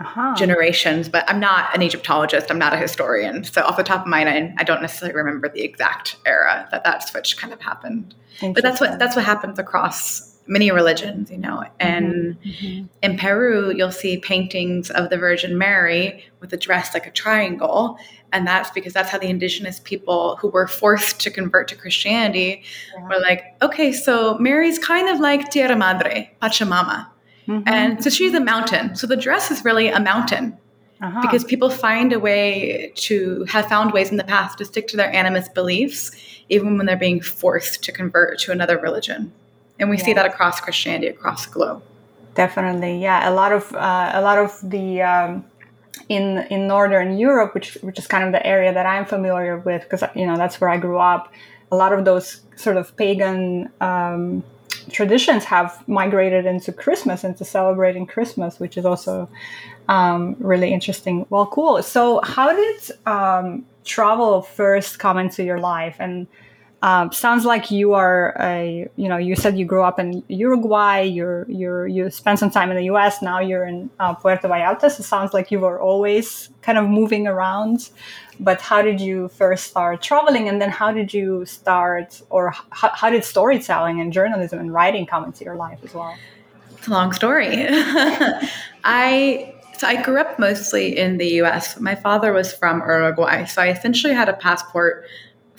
uh-huh. 0.00 0.34
generations, 0.36 1.08
but 1.08 1.28
I'm 1.28 1.40
not 1.40 1.74
an 1.74 1.82
Egyptologist. 1.82 2.50
I'm 2.50 2.58
not 2.58 2.72
a 2.72 2.76
historian. 2.76 3.44
So 3.44 3.62
off 3.62 3.76
the 3.76 3.82
top 3.82 4.02
of 4.02 4.06
my 4.06 4.20
head, 4.20 4.54
I 4.58 4.64
don't 4.64 4.80
necessarily 4.80 5.14
remember 5.14 5.48
the 5.48 5.62
exact 5.62 6.16
era 6.24 6.66
that 6.70 6.84
that 6.84 7.06
switch 7.08 7.36
kind 7.36 7.52
of 7.52 7.60
happened. 7.60 8.14
But 8.40 8.62
that's 8.62 8.80
what 8.80 8.98
that's 8.98 9.16
what 9.16 9.24
happens 9.24 9.58
across 9.58 10.29
many 10.50 10.72
religions, 10.72 11.30
you 11.30 11.38
know. 11.38 11.64
And 11.78 12.36
mm-hmm. 12.36 12.50
mm-hmm. 12.50 12.86
in 13.02 13.16
Peru, 13.16 13.72
you'll 13.74 13.92
see 13.92 14.18
paintings 14.18 14.90
of 14.90 15.08
the 15.08 15.16
Virgin 15.16 15.56
Mary 15.56 16.24
with 16.40 16.52
a 16.52 16.56
dress 16.56 16.92
like 16.92 17.06
a 17.06 17.10
triangle. 17.10 17.96
And 18.32 18.46
that's 18.46 18.70
because 18.70 18.92
that's 18.92 19.10
how 19.10 19.18
the 19.18 19.28
indigenous 19.28 19.80
people 19.80 20.36
who 20.36 20.48
were 20.48 20.66
forced 20.66 21.20
to 21.20 21.30
convert 21.30 21.68
to 21.68 21.76
Christianity 21.76 22.64
yeah. 22.94 23.08
were 23.08 23.20
like, 23.20 23.44
okay, 23.62 23.92
so 23.92 24.36
Mary's 24.38 24.78
kind 24.78 25.08
of 25.08 25.20
like 25.20 25.50
Tierra 25.50 25.76
Madre, 25.76 26.30
Pachamama. 26.42 27.06
Mm-hmm. 27.46 27.68
And 27.68 28.02
so 28.02 28.10
she's 28.10 28.34
a 28.34 28.40
mountain. 28.40 28.96
So 28.96 29.06
the 29.06 29.16
dress 29.16 29.50
is 29.52 29.64
really 29.64 29.88
a 29.88 30.00
mountain. 30.00 30.58
Uh-huh. 31.00 31.22
Because 31.22 31.44
people 31.44 31.70
find 31.70 32.12
a 32.12 32.18
way 32.18 32.92
to 32.94 33.44
have 33.44 33.66
found 33.66 33.92
ways 33.92 34.10
in 34.10 34.18
the 34.18 34.24
past 34.24 34.58
to 34.58 34.66
stick 34.66 34.86
to 34.88 34.98
their 34.98 35.10
animist 35.12 35.54
beliefs, 35.54 36.10
even 36.50 36.76
when 36.76 36.84
they're 36.84 36.96
being 36.96 37.22
forced 37.22 37.82
to 37.84 37.92
convert 37.92 38.38
to 38.40 38.52
another 38.52 38.78
religion 38.78 39.32
and 39.80 39.90
we 39.90 39.96
yeah. 39.96 40.04
see 40.04 40.12
that 40.12 40.26
across 40.26 40.60
Christianity 40.60 41.08
across 41.08 41.46
the 41.46 41.52
globe. 41.52 41.82
Definitely, 42.34 43.02
yeah. 43.02 43.28
A 43.28 43.32
lot 43.32 43.52
of 43.52 43.74
uh, 43.74 44.12
a 44.14 44.22
lot 44.22 44.38
of 44.38 44.58
the 44.62 45.02
um, 45.02 45.44
in 46.08 46.38
in 46.50 46.68
northern 46.68 47.18
Europe, 47.18 47.54
which 47.54 47.74
which 47.82 47.98
is 47.98 48.06
kind 48.06 48.24
of 48.24 48.32
the 48.32 48.46
area 48.46 48.72
that 48.72 48.86
I'm 48.86 49.04
familiar 49.04 49.58
with, 49.58 49.82
because 49.82 50.04
you 50.14 50.26
know 50.26 50.36
that's 50.36 50.60
where 50.60 50.70
I 50.70 50.76
grew 50.76 50.98
up. 50.98 51.32
A 51.72 51.76
lot 51.76 51.92
of 51.92 52.04
those 52.04 52.40
sort 52.56 52.76
of 52.76 52.96
pagan 52.96 53.70
um, 53.80 54.44
traditions 54.90 55.44
have 55.44 55.86
migrated 55.88 56.46
into 56.46 56.72
Christmas, 56.72 57.24
into 57.24 57.44
celebrating 57.44 58.06
Christmas, 58.06 58.60
which 58.60 58.76
is 58.76 58.84
also 58.84 59.28
um, 59.88 60.36
really 60.38 60.72
interesting. 60.72 61.26
Well, 61.30 61.46
cool. 61.46 61.82
So, 61.82 62.20
how 62.22 62.54
did 62.54 62.80
um, 63.06 63.66
travel 63.84 64.42
first 64.42 64.98
come 64.98 65.18
into 65.18 65.42
your 65.42 65.58
life, 65.58 65.96
and 65.98 66.26
um, 66.82 67.12
sounds 67.12 67.44
like 67.44 67.70
you 67.70 67.92
are 67.92 68.34
a, 68.40 68.88
you 68.96 69.08
know, 69.08 69.18
you 69.18 69.36
said 69.36 69.58
you 69.58 69.66
grew 69.66 69.82
up 69.82 69.98
in 69.98 70.22
Uruguay. 70.28 71.02
You're, 71.02 71.44
you're, 71.48 71.86
you 71.86 72.10
spent 72.10 72.38
some 72.38 72.50
time 72.50 72.70
in 72.70 72.76
the 72.76 72.84
U.S. 72.84 73.20
Now 73.20 73.38
you're 73.38 73.66
in 73.66 73.90
uh, 74.00 74.14
Puerto 74.14 74.48
Vallarta. 74.48 74.90
So 74.90 75.00
it 75.00 75.04
sounds 75.04 75.34
like 75.34 75.50
you 75.50 75.60
were 75.60 75.78
always 75.78 76.48
kind 76.62 76.78
of 76.78 76.88
moving 76.88 77.26
around. 77.26 77.90
But 78.38 78.62
how 78.62 78.80
did 78.80 78.98
you 78.98 79.28
first 79.28 79.66
start 79.66 80.00
traveling, 80.00 80.48
and 80.48 80.62
then 80.62 80.70
how 80.70 80.92
did 80.92 81.12
you 81.12 81.44
start, 81.44 82.22
or 82.30 82.54
how, 82.70 82.88
how 82.94 83.10
did 83.10 83.22
storytelling 83.22 84.00
and 84.00 84.10
journalism 84.10 84.58
and 84.58 84.72
writing 84.72 85.04
come 85.04 85.24
into 85.24 85.44
your 85.44 85.56
life 85.56 85.80
as 85.84 85.92
well? 85.92 86.16
It's 86.78 86.86
a 86.86 86.90
long 86.90 87.12
story. 87.12 87.66
I 88.84 89.54
so 89.76 89.86
I 89.86 90.02
grew 90.02 90.18
up 90.18 90.38
mostly 90.38 90.98
in 90.98 91.18
the 91.18 91.26
U.S. 91.40 91.78
My 91.78 91.94
father 91.94 92.32
was 92.32 92.52
from 92.52 92.80
Uruguay, 92.80 93.44
so 93.44 93.60
I 93.60 93.68
essentially 93.68 94.14
had 94.14 94.30
a 94.30 94.34
passport 94.34 95.06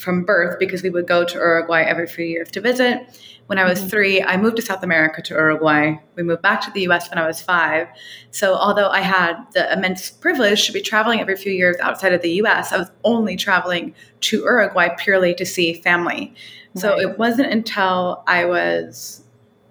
from 0.01 0.23
birth 0.23 0.57
because 0.59 0.83
we 0.83 0.89
would 0.89 1.07
go 1.07 1.23
to 1.23 1.35
Uruguay 1.35 1.83
every 1.83 2.07
few 2.07 2.25
years 2.25 2.49
to 2.51 2.61
visit. 2.61 3.07
When 3.47 3.59
I 3.59 3.65
was 3.65 3.79
mm-hmm. 3.79 3.89
three, 3.89 4.23
I 4.23 4.37
moved 4.37 4.55
to 4.57 4.61
South 4.61 4.81
America 4.81 5.21
to 5.21 5.33
Uruguay. 5.33 5.95
We 6.15 6.23
moved 6.23 6.41
back 6.41 6.61
to 6.61 6.71
the 6.71 6.81
US 6.87 7.09
when 7.09 7.19
I 7.19 7.27
was 7.27 7.41
five. 7.41 7.87
So, 8.31 8.55
although 8.55 8.89
I 8.89 9.01
had 9.01 9.35
the 9.53 9.71
immense 9.73 10.09
privilege 10.09 10.65
to 10.67 10.71
be 10.71 10.81
traveling 10.81 11.19
every 11.19 11.35
few 11.35 11.51
years 11.51 11.77
outside 11.81 12.13
of 12.13 12.21
the 12.21 12.31
US, 12.43 12.71
I 12.71 12.77
was 12.77 12.89
only 13.03 13.35
traveling 13.35 13.93
to 14.21 14.39
Uruguay 14.39 14.89
purely 14.97 15.33
to 15.35 15.45
see 15.45 15.73
family. 15.73 16.33
Right. 16.75 16.81
So, 16.81 16.99
it 16.99 17.17
wasn't 17.17 17.51
until 17.51 18.23
I 18.25 18.45
was 18.45 19.23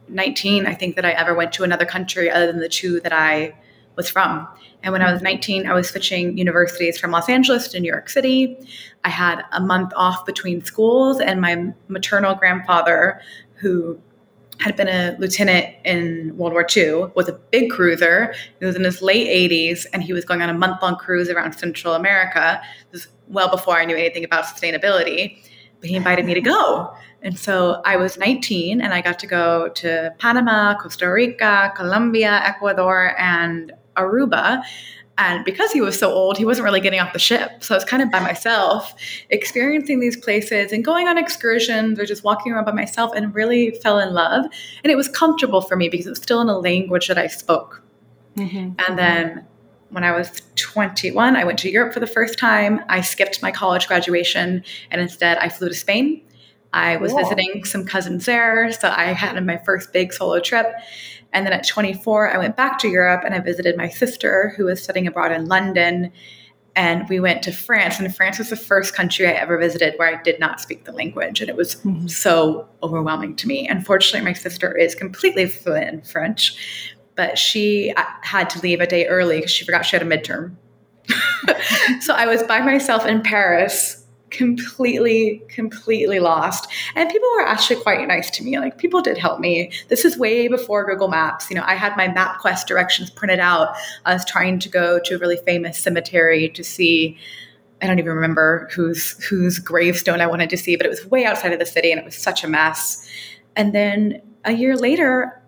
19, 0.08 0.66
I 0.66 0.74
think, 0.74 0.96
that 0.96 1.04
I 1.04 1.12
ever 1.12 1.34
went 1.34 1.52
to 1.54 1.64
another 1.64 1.86
country 1.86 2.30
other 2.30 2.46
than 2.46 2.60
the 2.60 2.68
two 2.68 3.00
that 3.00 3.12
I 3.12 3.54
was 3.96 4.10
from. 4.10 4.46
And 4.82 4.92
when 4.92 5.02
I 5.02 5.10
was 5.10 5.18
mm-hmm. 5.18 5.34
19, 5.34 5.66
I 5.66 5.74
was 5.74 5.88
switching 5.88 6.36
universities 6.38 6.98
from 6.98 7.10
Los 7.10 7.28
Angeles 7.28 7.68
to 7.68 7.80
New 7.80 7.90
York 7.90 8.08
City. 8.08 8.56
I 9.04 9.08
had 9.08 9.44
a 9.52 9.60
month 9.60 9.92
off 9.96 10.24
between 10.26 10.64
schools, 10.64 11.20
and 11.20 11.40
my 11.40 11.72
maternal 11.88 12.34
grandfather, 12.34 13.20
who 13.54 13.98
had 14.58 14.76
been 14.76 14.88
a 14.88 15.16
lieutenant 15.18 15.74
in 15.84 16.36
World 16.36 16.52
War 16.52 16.66
II, 16.76 17.10
was 17.14 17.28
a 17.28 17.32
big 17.32 17.70
cruiser. 17.70 18.34
He 18.58 18.66
was 18.66 18.76
in 18.76 18.84
his 18.84 19.00
late 19.00 19.26
80s, 19.50 19.86
and 19.92 20.02
he 20.02 20.12
was 20.12 20.24
going 20.24 20.42
on 20.42 20.50
a 20.50 20.54
month 20.54 20.82
long 20.82 20.96
cruise 20.96 21.30
around 21.30 21.52
Central 21.54 21.94
America. 21.94 22.60
This 22.90 23.06
was 23.06 23.14
well 23.28 23.50
before 23.50 23.78
I 23.78 23.84
knew 23.84 23.96
anything 23.96 24.24
about 24.24 24.44
sustainability, 24.44 25.38
but 25.80 25.88
he 25.88 25.96
invited 25.96 26.26
me 26.26 26.34
to 26.34 26.40
go. 26.40 26.94
And 27.22 27.38
so 27.38 27.80
I 27.84 27.96
was 27.96 28.18
19, 28.18 28.80
and 28.80 28.92
I 28.92 29.00
got 29.00 29.18
to 29.20 29.26
go 29.26 29.68
to 29.68 30.14
Panama, 30.18 30.74
Costa 30.78 31.10
Rica, 31.10 31.72
Colombia, 31.76 32.40
Ecuador, 32.44 33.14
and 33.18 33.72
Aruba. 34.00 34.62
And 35.18 35.44
because 35.44 35.70
he 35.70 35.82
was 35.82 35.98
so 35.98 36.10
old, 36.10 36.38
he 36.38 36.46
wasn't 36.46 36.64
really 36.64 36.80
getting 36.80 36.98
off 36.98 37.12
the 37.12 37.18
ship. 37.18 37.62
So 37.62 37.74
I 37.74 37.76
was 37.76 37.84
kind 37.84 38.02
of 38.02 38.10
by 38.10 38.20
myself, 38.20 38.94
experiencing 39.28 40.00
these 40.00 40.16
places 40.16 40.72
and 40.72 40.82
going 40.82 41.08
on 41.08 41.18
excursions 41.18 41.98
or 41.98 42.06
just 42.06 42.24
walking 42.24 42.52
around 42.52 42.64
by 42.64 42.72
myself 42.72 43.12
and 43.14 43.34
really 43.34 43.70
fell 43.70 43.98
in 43.98 44.14
love. 44.14 44.46
And 44.82 44.90
it 44.90 44.96
was 44.96 45.08
comfortable 45.08 45.60
for 45.60 45.76
me 45.76 45.90
because 45.90 46.06
it 46.06 46.10
was 46.10 46.22
still 46.22 46.40
in 46.40 46.48
a 46.48 46.58
language 46.58 47.08
that 47.08 47.18
I 47.18 47.26
spoke. 47.26 47.82
Mm-hmm. 48.36 48.80
And 48.88 48.98
then 48.98 49.46
when 49.90 50.04
I 50.04 50.16
was 50.16 50.40
21, 50.56 51.36
I 51.36 51.44
went 51.44 51.58
to 51.60 51.70
Europe 51.70 51.92
for 51.92 52.00
the 52.00 52.06
first 52.06 52.38
time. 52.38 52.80
I 52.88 53.02
skipped 53.02 53.42
my 53.42 53.50
college 53.50 53.88
graduation 53.88 54.64
and 54.90 55.00
instead 55.02 55.36
I 55.38 55.50
flew 55.50 55.68
to 55.68 55.74
Spain. 55.74 56.22
I 56.72 56.96
was 56.96 57.12
cool. 57.12 57.24
visiting 57.24 57.64
some 57.64 57.84
cousins 57.84 58.26
there. 58.26 58.72
So 58.72 58.88
I 58.88 59.06
had 59.06 59.44
my 59.44 59.60
first 59.66 59.92
big 59.92 60.12
solo 60.12 60.40
trip. 60.40 60.72
And 61.32 61.46
then 61.46 61.52
at 61.52 61.66
24, 61.66 62.34
I 62.34 62.38
went 62.38 62.56
back 62.56 62.78
to 62.80 62.88
Europe 62.88 63.22
and 63.24 63.34
I 63.34 63.40
visited 63.40 63.76
my 63.76 63.88
sister 63.88 64.52
who 64.56 64.64
was 64.64 64.82
studying 64.82 65.06
abroad 65.06 65.32
in 65.32 65.46
London. 65.46 66.12
And 66.76 67.08
we 67.08 67.18
went 67.18 67.42
to 67.42 67.52
France, 67.52 67.98
and 67.98 68.14
France 68.14 68.38
was 68.38 68.50
the 68.50 68.56
first 68.56 68.94
country 68.94 69.26
I 69.26 69.32
ever 69.32 69.58
visited 69.58 69.94
where 69.96 70.16
I 70.16 70.22
did 70.22 70.38
not 70.38 70.60
speak 70.60 70.84
the 70.84 70.92
language. 70.92 71.40
And 71.40 71.50
it 71.50 71.56
was 71.56 71.74
mm-hmm. 71.76 72.06
so 72.06 72.68
overwhelming 72.82 73.34
to 73.36 73.48
me. 73.48 73.66
Unfortunately, 73.68 74.24
my 74.24 74.32
sister 74.32 74.76
is 74.76 74.94
completely 74.94 75.46
fluent 75.46 75.88
in 75.88 76.02
French, 76.02 76.94
but 77.16 77.36
she 77.36 77.92
uh, 77.96 78.04
had 78.22 78.48
to 78.50 78.60
leave 78.60 78.80
a 78.80 78.86
day 78.86 79.06
early 79.06 79.38
because 79.38 79.50
she 79.50 79.64
forgot 79.64 79.84
she 79.84 79.96
had 79.96 80.06
a 80.06 80.08
midterm. 80.08 80.54
so 82.00 82.14
I 82.14 82.26
was 82.26 82.44
by 82.44 82.60
myself 82.60 83.04
in 83.04 83.20
Paris 83.22 83.99
completely, 84.30 85.42
completely 85.48 86.20
lost. 86.20 86.70
And 86.94 87.08
people 87.10 87.28
were 87.36 87.46
actually 87.46 87.80
quite 87.80 88.06
nice 88.06 88.30
to 88.30 88.44
me. 88.44 88.58
Like 88.58 88.78
people 88.78 89.02
did 89.02 89.18
help 89.18 89.40
me. 89.40 89.72
This 89.88 90.04
is 90.04 90.16
way 90.16 90.48
before 90.48 90.88
Google 90.88 91.08
Maps. 91.08 91.50
You 91.50 91.56
know, 91.56 91.64
I 91.66 91.74
had 91.74 91.96
my 91.96 92.08
MapQuest 92.08 92.66
directions 92.66 93.10
printed 93.10 93.40
out. 93.40 93.74
I 94.06 94.14
was 94.14 94.24
trying 94.24 94.58
to 94.60 94.68
go 94.68 94.98
to 95.00 95.14
a 95.16 95.18
really 95.18 95.38
famous 95.44 95.78
cemetery 95.78 96.48
to 96.50 96.64
see. 96.64 97.18
I 97.82 97.86
don't 97.86 97.98
even 97.98 98.12
remember 98.12 98.68
whose 98.72 99.12
whose 99.24 99.58
gravestone 99.58 100.20
I 100.20 100.26
wanted 100.26 100.50
to 100.50 100.56
see, 100.56 100.76
but 100.76 100.84
it 100.84 100.90
was 100.90 101.06
way 101.06 101.24
outside 101.24 101.52
of 101.52 101.58
the 101.58 101.66
city, 101.66 101.90
and 101.90 101.98
it 101.98 102.04
was 102.04 102.14
such 102.14 102.44
a 102.44 102.48
mess. 102.48 103.08
And 103.56 103.74
then 103.74 104.20
a 104.44 104.52
year 104.52 104.76
later, 104.76 105.39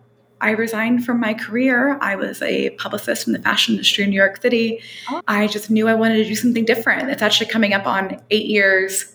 I 0.42 0.50
resigned 0.50 1.06
from 1.06 1.20
my 1.20 1.34
career. 1.34 1.98
I 2.02 2.16
was 2.16 2.42
a 2.42 2.70
publicist 2.70 3.28
in 3.28 3.32
the 3.32 3.38
fashion 3.38 3.74
industry 3.74 4.04
in 4.04 4.10
New 4.10 4.16
York 4.16 4.42
City. 4.42 4.82
Oh. 5.08 5.22
I 5.28 5.46
just 5.46 5.70
knew 5.70 5.86
I 5.86 5.94
wanted 5.94 6.16
to 6.16 6.24
do 6.24 6.34
something 6.34 6.64
different. 6.64 7.08
It's 7.10 7.22
actually 7.22 7.46
coming 7.46 7.72
up 7.72 7.86
on 7.86 8.20
eight 8.30 8.46
years 8.46 9.14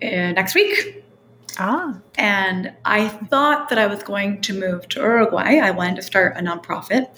uh, 0.00 0.06
next 0.06 0.54
week. 0.54 1.04
Ah. 1.58 2.00
And 2.14 2.72
I 2.84 3.08
thought 3.08 3.68
that 3.68 3.78
I 3.78 3.86
was 3.86 4.02
going 4.04 4.40
to 4.42 4.58
move 4.58 4.88
to 4.90 5.00
Uruguay. 5.00 5.58
I 5.58 5.72
wanted 5.72 5.96
to 5.96 6.02
start 6.02 6.36
a 6.36 6.40
nonprofit 6.40 7.08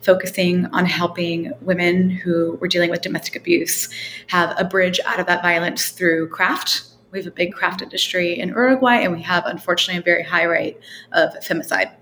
focusing 0.00 0.66
on 0.66 0.86
helping 0.86 1.52
women 1.62 2.10
who 2.10 2.56
were 2.60 2.68
dealing 2.68 2.90
with 2.90 3.02
domestic 3.02 3.36
abuse 3.36 3.88
have 4.28 4.54
a 4.56 4.64
bridge 4.64 5.00
out 5.04 5.18
of 5.18 5.26
that 5.26 5.42
violence 5.42 5.90
through 5.90 6.28
craft. 6.28 6.84
We 7.10 7.18
have 7.18 7.26
a 7.26 7.32
big 7.32 7.52
craft 7.52 7.82
industry 7.82 8.38
in 8.38 8.50
Uruguay, 8.50 8.98
and 9.02 9.12
we 9.12 9.20
have, 9.22 9.44
unfortunately, 9.44 9.98
a 9.98 10.02
very 10.02 10.22
high 10.22 10.44
rate 10.44 10.78
of 11.10 11.34
femicide. 11.40 11.92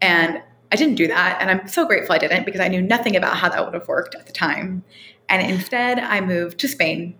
And 0.00 0.42
I 0.70 0.76
didn't 0.76 0.96
do 0.96 1.06
that. 1.08 1.38
And 1.40 1.50
I'm 1.50 1.66
so 1.66 1.86
grateful 1.86 2.14
I 2.14 2.18
didn't 2.18 2.44
because 2.44 2.60
I 2.60 2.68
knew 2.68 2.82
nothing 2.82 3.16
about 3.16 3.36
how 3.36 3.48
that 3.48 3.64
would 3.64 3.74
have 3.74 3.88
worked 3.88 4.14
at 4.14 4.26
the 4.26 4.32
time. 4.32 4.84
And 5.28 5.50
instead, 5.50 5.98
I 5.98 6.20
moved 6.20 6.58
to 6.60 6.68
Spain. 6.68 7.16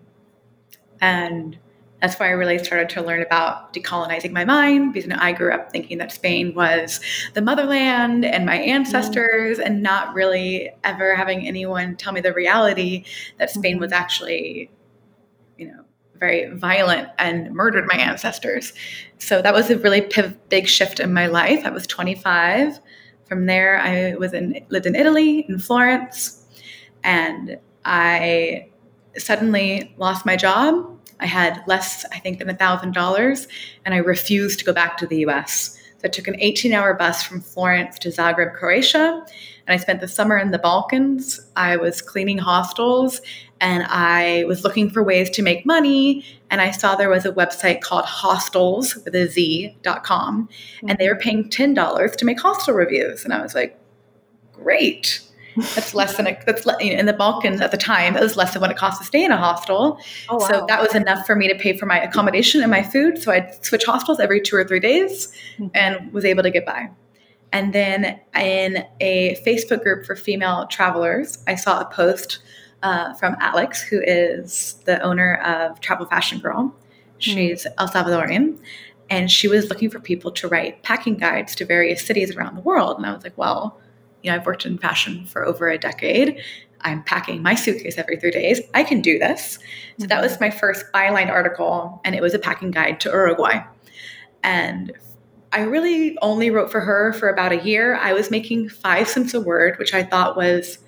And 1.00 1.58
that's 2.00 2.18
why 2.18 2.26
I 2.26 2.30
really 2.30 2.58
started 2.58 2.88
to 2.90 3.02
learn 3.02 3.22
about 3.22 3.72
decolonizing 3.72 4.30
my 4.30 4.44
mind 4.44 4.92
because 4.92 5.06
you 5.06 5.10
know, 5.10 5.20
I 5.20 5.32
grew 5.32 5.52
up 5.52 5.72
thinking 5.72 5.98
that 5.98 6.12
Spain 6.12 6.54
was 6.54 7.00
the 7.34 7.42
motherland 7.42 8.24
and 8.24 8.46
my 8.46 8.56
ancestors, 8.56 9.58
mm. 9.58 9.66
and 9.66 9.82
not 9.82 10.14
really 10.14 10.70
ever 10.84 11.16
having 11.16 11.46
anyone 11.46 11.96
tell 11.96 12.12
me 12.12 12.20
the 12.20 12.32
reality 12.32 13.04
that 13.38 13.50
Spain 13.50 13.74
mm-hmm. 13.74 13.82
was 13.82 13.92
actually, 13.92 14.70
you 15.56 15.66
know, 15.66 15.84
very 16.18 16.50
violent 16.54 17.08
and 17.18 17.52
murdered 17.54 17.86
my 17.86 17.96
ancestors. 17.96 18.72
So 19.18 19.42
that 19.42 19.54
was 19.54 19.70
a 19.70 19.78
really 19.78 20.08
big 20.48 20.68
shift 20.68 21.00
in 21.00 21.12
my 21.12 21.26
life. 21.26 21.64
I 21.64 21.70
was 21.70 21.86
25. 21.86 22.80
From 23.26 23.46
there, 23.46 23.78
I 23.80 24.14
was 24.14 24.32
in 24.32 24.64
lived 24.70 24.86
in 24.86 24.94
Italy, 24.94 25.44
in 25.48 25.58
Florence, 25.58 26.42
and 27.04 27.58
I 27.84 28.68
suddenly 29.16 29.94
lost 29.98 30.24
my 30.24 30.34
job. 30.34 30.98
I 31.20 31.26
had 31.26 31.62
less, 31.66 32.06
I 32.12 32.20
think, 32.20 32.38
than 32.38 32.54
thousand 32.56 32.94
dollars, 32.94 33.46
and 33.84 33.94
I 33.94 33.98
refused 33.98 34.58
to 34.60 34.64
go 34.64 34.72
back 34.72 34.96
to 34.98 35.06
the 35.06 35.18
U.S. 35.18 35.78
So 35.98 36.02
I 36.04 36.08
took 36.08 36.28
an 36.28 36.36
18 36.38 36.72
hour 36.72 36.94
bus 36.94 37.22
from 37.22 37.40
Florence 37.40 37.98
to 38.00 38.08
Zagreb, 38.08 38.54
Croatia. 38.54 39.26
And 39.68 39.74
I 39.74 39.76
spent 39.76 40.00
the 40.00 40.08
summer 40.08 40.38
in 40.38 40.50
the 40.50 40.58
Balkans. 40.58 41.38
I 41.54 41.76
was 41.76 42.00
cleaning 42.00 42.38
hostels 42.38 43.20
and 43.60 43.84
I 43.88 44.44
was 44.48 44.64
looking 44.64 44.88
for 44.88 45.02
ways 45.02 45.28
to 45.30 45.42
make 45.42 45.66
money. 45.66 46.24
And 46.50 46.62
I 46.62 46.70
saw 46.70 46.96
there 46.96 47.10
was 47.10 47.26
a 47.26 47.32
website 47.32 47.82
called 47.82 48.06
hostels 48.06 48.96
with 49.04 49.14
a 49.14 49.28
Z.com. 49.28 50.48
And 50.88 50.98
they 50.98 51.06
were 51.06 51.16
paying 51.16 51.50
$10 51.50 52.16
to 52.16 52.24
make 52.24 52.40
hostel 52.40 52.72
reviews. 52.72 53.24
And 53.24 53.34
I 53.34 53.42
was 53.42 53.54
like, 53.54 53.78
great. 54.54 55.20
That's 55.74 55.92
less 55.92 56.16
than 56.16 56.28
a, 56.28 56.38
that's 56.46 56.64
you 56.80 56.94
know, 56.94 56.98
in 57.00 57.04
the 57.04 57.12
Balkans 57.12 57.60
at 57.60 57.70
the 57.70 57.76
time. 57.76 58.16
It 58.16 58.22
was 58.22 58.38
less 58.38 58.54
than 58.54 58.62
what 58.62 58.70
it 58.70 58.78
cost 58.78 59.00
to 59.00 59.04
stay 59.06 59.22
in 59.22 59.32
a 59.32 59.36
hostel. 59.36 60.00
Oh, 60.30 60.36
wow. 60.36 60.48
So 60.48 60.64
that 60.68 60.80
was 60.80 60.94
enough 60.94 61.26
for 61.26 61.36
me 61.36 61.46
to 61.46 61.54
pay 61.54 61.76
for 61.76 61.84
my 61.84 62.00
accommodation 62.00 62.62
and 62.62 62.70
my 62.70 62.82
food. 62.82 63.20
So 63.20 63.32
I'd 63.32 63.62
switch 63.62 63.84
hostels 63.84 64.18
every 64.18 64.40
two 64.40 64.56
or 64.56 64.64
three 64.64 64.80
days, 64.80 65.30
mm-hmm. 65.58 65.66
and 65.74 66.10
was 66.12 66.24
able 66.24 66.44
to 66.44 66.50
get 66.50 66.64
by. 66.64 66.88
And 67.52 67.72
then 67.72 68.20
in 68.34 68.84
a 69.00 69.36
Facebook 69.46 69.82
group 69.82 70.04
for 70.04 70.16
female 70.16 70.66
travelers, 70.66 71.42
I 71.46 71.54
saw 71.54 71.80
a 71.80 71.86
post 71.86 72.40
uh, 72.82 73.14
from 73.14 73.36
Alex, 73.40 73.82
who 73.82 74.00
is 74.00 74.74
the 74.84 75.00
owner 75.00 75.36
of 75.36 75.80
Travel 75.80 76.06
Fashion 76.06 76.38
Girl. 76.38 76.64
Hmm. 76.64 76.74
She's 77.18 77.64
mm. 77.64 77.72
El 77.78 77.88
Salvadorian. 77.88 78.58
And 79.10 79.30
she 79.30 79.48
was 79.48 79.70
looking 79.70 79.90
for 79.90 80.00
people 80.00 80.30
to 80.32 80.48
write 80.48 80.82
packing 80.82 81.16
guides 81.16 81.54
to 81.56 81.64
various 81.64 82.04
cities 82.04 82.36
around 82.36 82.56
the 82.56 82.60
world. 82.60 82.98
And 82.98 83.06
I 83.06 83.12
was 83.12 83.24
like, 83.24 83.38
well, 83.38 83.78
you 84.22 84.30
know, 84.30 84.36
I've 84.36 84.46
worked 84.46 84.66
in 84.66 84.76
fashion 84.76 85.24
for 85.24 85.44
over 85.46 85.68
a 85.68 85.78
decade. 85.78 86.42
I'm 86.82 87.02
packing 87.02 87.42
my 87.42 87.54
suitcase 87.54 87.96
every 87.96 88.18
three 88.18 88.30
days. 88.30 88.60
I 88.74 88.84
can 88.84 89.00
do 89.00 89.18
this. 89.18 89.58
So 89.98 90.06
that 90.06 90.22
was 90.22 90.32
mm-hmm. 90.32 90.44
my 90.44 90.50
first 90.50 90.84
byline 90.92 91.28
article, 91.28 92.00
and 92.04 92.14
it 92.14 92.22
was 92.22 92.34
a 92.34 92.38
packing 92.38 92.70
guide 92.70 93.00
to 93.00 93.08
Uruguay. 93.08 93.64
And 94.42 94.92
I 95.52 95.60
really 95.62 96.16
only 96.20 96.50
wrote 96.50 96.70
for 96.70 96.80
her 96.80 97.12
for 97.14 97.28
about 97.28 97.52
a 97.52 97.64
year. 97.64 97.96
I 97.96 98.12
was 98.12 98.30
making 98.30 98.68
five 98.68 99.08
cents 99.08 99.34
a 99.34 99.40
word, 99.40 99.78
which 99.78 99.94
I 99.94 100.02
thought 100.02 100.36
was 100.36 100.78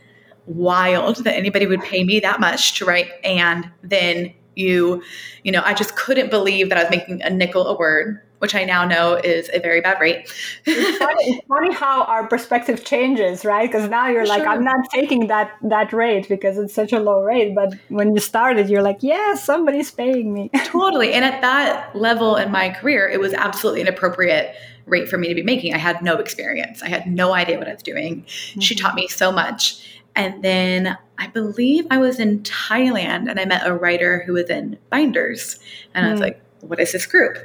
wild 0.47 1.25
that 1.25 1.37
anybody 1.37 1.67
would 1.67 1.83
pay 1.83 2.05
me 2.05 2.21
that 2.21 2.41
much 2.41 2.75
to 2.79 2.85
write 2.85 3.09
and 3.23 3.71
then 3.83 4.33
you 4.57 5.03
you 5.45 5.53
know 5.53 5.63
i 5.65 5.73
just 5.73 5.95
couldn't 5.97 6.29
believe 6.29 6.69
that 6.69 6.79
i 6.79 6.83
was 6.83 6.91
making 6.91 7.23
a 7.23 7.31
nickel 7.31 7.67
a 7.67 7.77
word 7.77 8.21
which 8.41 8.55
i 8.55 8.65
now 8.65 8.85
know 8.85 9.15
is 9.15 9.49
a 9.55 9.61
very 9.61 9.81
bad 9.81 9.99
rate 10.01 10.31
it's, 10.67 10.99
funny, 11.05 11.25
it's, 11.25 11.47
funny, 11.47 11.73
how 11.73 12.03
our 12.05 12.27
perspective 12.27 12.85
changes 12.85 13.45
right 13.45 13.71
because 13.71 13.89
now 13.89 14.09
you're 14.09 14.27
like 14.27 14.43
sure. 14.43 14.49
i'm 14.49 14.65
not 14.65 14.91
taking 14.91 15.29
that 15.29 15.53
that 15.63 15.93
rate 15.93 16.29
because 16.29 16.59
it's 16.59 16.75
such 16.75 16.93
a 16.93 17.01
low 17.01 17.23
rate 17.23 17.55
but 17.55 17.75
when 17.89 18.15
you 18.15 18.21
started 18.21 18.69
you're 18.69 18.83
like 18.83 18.99
yeah 19.01 19.35
somebody's 19.35 19.91
paying 19.91 20.33
me 20.33 20.51
totally 20.65 21.13
and 21.13 21.25
at 21.25 21.41
that 21.41 21.95
level 21.97 22.37
in 22.37 22.51
my 22.51 22.69
career 22.71 23.09
it 23.09 23.21
was 23.21 23.33
absolutely 23.35 23.81
an 23.81 23.87
inappropriate 23.87 24.55
rate 24.87 25.09
for 25.09 25.19
me 25.19 25.29
to 25.29 25.35
be 25.35 25.43
making 25.43 25.73
i 25.73 25.79
had 25.79 26.03
no 26.03 26.17
experience 26.17 26.83
i 26.83 26.89
had 26.89 27.07
no 27.07 27.33
idea 27.33 27.59
what 27.59 27.69
i 27.69 27.73
was 27.73 27.83
doing 27.83 28.23
mm-hmm. 28.23 28.61
she 28.61 28.75
taught 28.75 28.95
me 28.95 29.07
so 29.09 29.31
much 29.31 29.87
and 30.17 30.43
then 30.43 30.99
I 31.19 31.29
believe 31.29 31.87
I 31.91 31.99
was 31.99 32.19
in 32.19 32.41
Thailand 32.41 33.31
and 33.31 33.39
I 33.39 33.45
met 33.45 33.67
a 33.67 33.75
writer 33.75 34.23
who 34.27 34.35
was 34.35 34.49
in 34.51 34.79
binders. 34.89 35.59
And 35.95 36.05
mm. 36.05 36.09
I 36.09 36.13
was 36.13 36.21
hmm. 36.21 36.25
like, 36.25 36.43
what 36.61 36.81
is 36.81 36.93
this 36.93 37.07
group? 37.07 37.39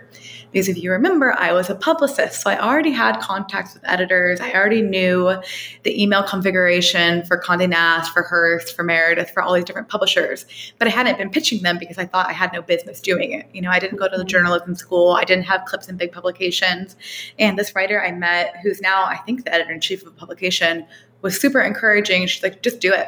Because 0.55 0.69
if 0.69 0.81
you 0.81 0.89
remember, 0.89 1.33
I 1.38 1.51
was 1.51 1.69
a 1.69 1.75
publicist. 1.75 2.39
So 2.39 2.50
I 2.50 2.57
already 2.57 2.91
had 2.91 3.19
contacts 3.19 3.74
with 3.74 3.83
editors. 3.85 4.39
I 4.39 4.53
already 4.53 4.81
knew 4.81 5.35
the 5.83 6.01
email 6.01 6.24
configuration 6.24 7.25
for 7.25 7.35
Conde 7.35 7.69
Nast, 7.69 8.13
for 8.13 8.24
Hearst, 8.24 8.74
for 8.74 8.81
Meredith, 8.81 9.31
for 9.31 9.43
all 9.43 9.53
these 9.53 9.65
different 9.65 9.89
publishers. 9.89 10.45
But 10.79 10.88
I 10.88 10.91
hadn't 10.91 11.17
been 11.17 11.29
pitching 11.29 11.62
them 11.62 11.77
because 11.77 11.97
I 11.97 12.05
thought 12.05 12.29
I 12.29 12.31
had 12.31 12.53
no 12.53 12.62
business 12.62 13.01
doing 13.01 13.33
it. 13.33 13.50
You 13.51 13.63
know, 13.63 13.69
I 13.69 13.79
didn't 13.79 13.97
go 13.97 14.07
to 14.07 14.17
the 14.17 14.24
journalism 14.24 14.75
school. 14.75 15.12
I 15.12 15.25
didn't 15.25 15.43
have 15.43 15.65
clips 15.65 15.89
in 15.89 15.97
big 15.97 16.13
publications. 16.13 16.95
And 17.38 17.59
this 17.59 17.75
writer 17.75 18.01
I 18.01 18.13
met, 18.13 18.55
who's 18.63 18.79
now, 18.79 19.03
I 19.03 19.17
think, 19.17 19.43
the 19.43 19.53
editor 19.53 19.74
in 19.74 19.81
chief 19.81 20.03
of 20.03 20.07
a 20.07 20.12
publication, 20.12 20.88
was 21.21 21.38
super 21.38 21.59
encouraging. 21.59 22.27
She's 22.27 22.43
like, 22.43 22.62
just 22.62 22.79
do 22.79 22.93
it. 22.93 23.07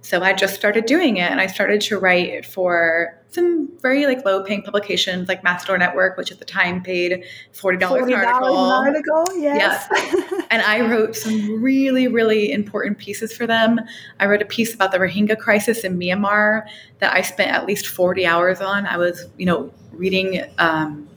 So 0.00 0.22
I 0.22 0.34
just 0.34 0.54
started 0.54 0.84
doing 0.84 1.16
it 1.16 1.30
and 1.30 1.40
I 1.40 1.46
started 1.46 1.80
to 1.82 1.98
write 1.98 2.44
for 2.44 3.18
some 3.30 3.68
very 3.80 4.06
like 4.06 4.24
low 4.24 4.44
paying 4.44 4.62
publications 4.62 5.28
like 5.28 5.42
Matador 5.42 5.76
Network, 5.76 6.16
which 6.16 6.30
at 6.30 6.38
the 6.38 6.44
time 6.44 6.82
paid 6.82 7.24
$40, 7.52 7.80
$40 7.80 8.06
an 8.06 8.14
article. 8.14 8.70
An 8.70 8.86
article, 8.86 9.24
yes. 9.38 9.88
Yeah. 9.90 10.40
and 10.50 10.62
I 10.62 10.80
wrote 10.88 11.16
some 11.16 11.62
really, 11.62 12.06
really 12.06 12.52
important 12.52 12.98
pieces 12.98 13.32
for 13.32 13.46
them. 13.46 13.80
I 14.20 14.26
wrote 14.26 14.42
a 14.42 14.46
piece 14.46 14.74
about 14.74 14.92
the 14.92 14.98
Rohingya 14.98 15.38
crisis 15.38 15.84
in 15.84 15.98
Myanmar 15.98 16.66
that 16.98 17.12
I 17.12 17.22
spent 17.22 17.50
at 17.50 17.66
least 17.66 17.86
40 17.86 18.26
hours 18.26 18.60
on. 18.60 18.86
I 18.86 18.96
was, 18.96 19.26
you 19.36 19.46
know, 19.46 19.72
reading 19.90 20.44
um, 20.58 21.08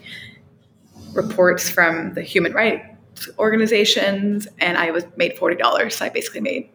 reports 1.14 1.70
from 1.70 2.14
the 2.14 2.22
human 2.22 2.54
rights 2.54 2.94
organizations 3.40 4.48
and 4.60 4.78
I 4.78 4.92
was 4.92 5.06
made 5.16 5.36
$40. 5.38 5.92
So 5.92 6.06
I 6.06 6.10
basically 6.10 6.42
made 6.42 6.70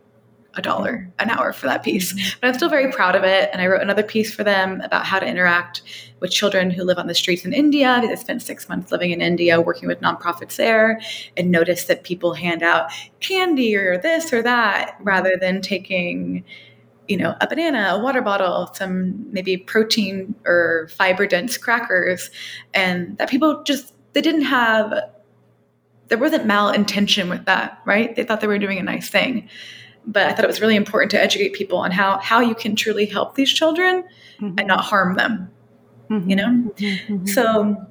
a 0.54 0.62
dollar 0.62 1.10
an 1.18 1.30
hour 1.30 1.52
for 1.52 1.66
that 1.66 1.82
piece. 1.82 2.12
But 2.40 2.48
I'm 2.48 2.54
still 2.54 2.68
very 2.68 2.92
proud 2.92 3.14
of 3.14 3.24
it. 3.24 3.50
And 3.52 3.62
I 3.62 3.66
wrote 3.66 3.82
another 3.82 4.02
piece 4.02 4.34
for 4.34 4.44
them 4.44 4.80
about 4.82 5.06
how 5.06 5.18
to 5.18 5.26
interact 5.26 5.82
with 6.20 6.30
children 6.30 6.70
who 6.70 6.84
live 6.84 6.98
on 6.98 7.06
the 7.06 7.14
streets 7.14 7.44
in 7.44 7.52
India. 7.52 7.88
I 7.88 8.14
spent 8.14 8.42
six 8.42 8.68
months 8.68 8.92
living 8.92 9.10
in 9.10 9.20
India 9.20 9.60
working 9.60 9.88
with 9.88 10.00
nonprofits 10.00 10.56
there 10.56 11.00
and 11.36 11.50
noticed 11.50 11.88
that 11.88 12.04
people 12.04 12.34
hand 12.34 12.62
out 12.62 12.90
candy 13.20 13.74
or 13.76 13.98
this 13.98 14.32
or 14.32 14.42
that 14.42 14.96
rather 15.00 15.36
than 15.36 15.60
taking 15.60 16.44
you 17.08 17.16
know, 17.16 17.34
a 17.40 17.46
banana, 17.46 17.90
a 17.94 18.00
water 18.00 18.22
bottle, 18.22 18.70
some 18.74 19.30
maybe 19.32 19.56
protein 19.56 20.34
or 20.46 20.88
fiber 20.96 21.26
dense 21.26 21.58
crackers, 21.58 22.30
and 22.74 23.18
that 23.18 23.28
people 23.28 23.62
just 23.64 23.92
they 24.12 24.20
didn't 24.20 24.42
have 24.42 24.94
there 26.08 26.18
wasn't 26.18 26.46
malintention 26.46 27.30
with 27.30 27.44
that, 27.46 27.80
right? 27.86 28.14
They 28.14 28.24
thought 28.24 28.40
they 28.40 28.46
were 28.46 28.58
doing 28.58 28.78
a 28.78 28.82
nice 28.82 29.08
thing. 29.08 29.48
But 30.06 30.26
I 30.26 30.32
thought 30.32 30.44
it 30.44 30.48
was 30.48 30.60
really 30.60 30.76
important 30.76 31.10
to 31.12 31.20
educate 31.20 31.52
people 31.52 31.78
on 31.78 31.90
how 31.90 32.18
how 32.18 32.40
you 32.40 32.54
can 32.54 32.76
truly 32.76 33.06
help 33.06 33.34
these 33.34 33.52
children 33.52 34.04
mm-hmm. 34.40 34.58
and 34.58 34.66
not 34.66 34.80
harm 34.80 35.16
them. 35.16 35.50
Mm-hmm. 36.10 36.30
You 36.30 36.36
know? 36.36 36.48
Mm-hmm. 36.48 37.14
mm-hmm. 37.14 37.26
So 37.26 37.86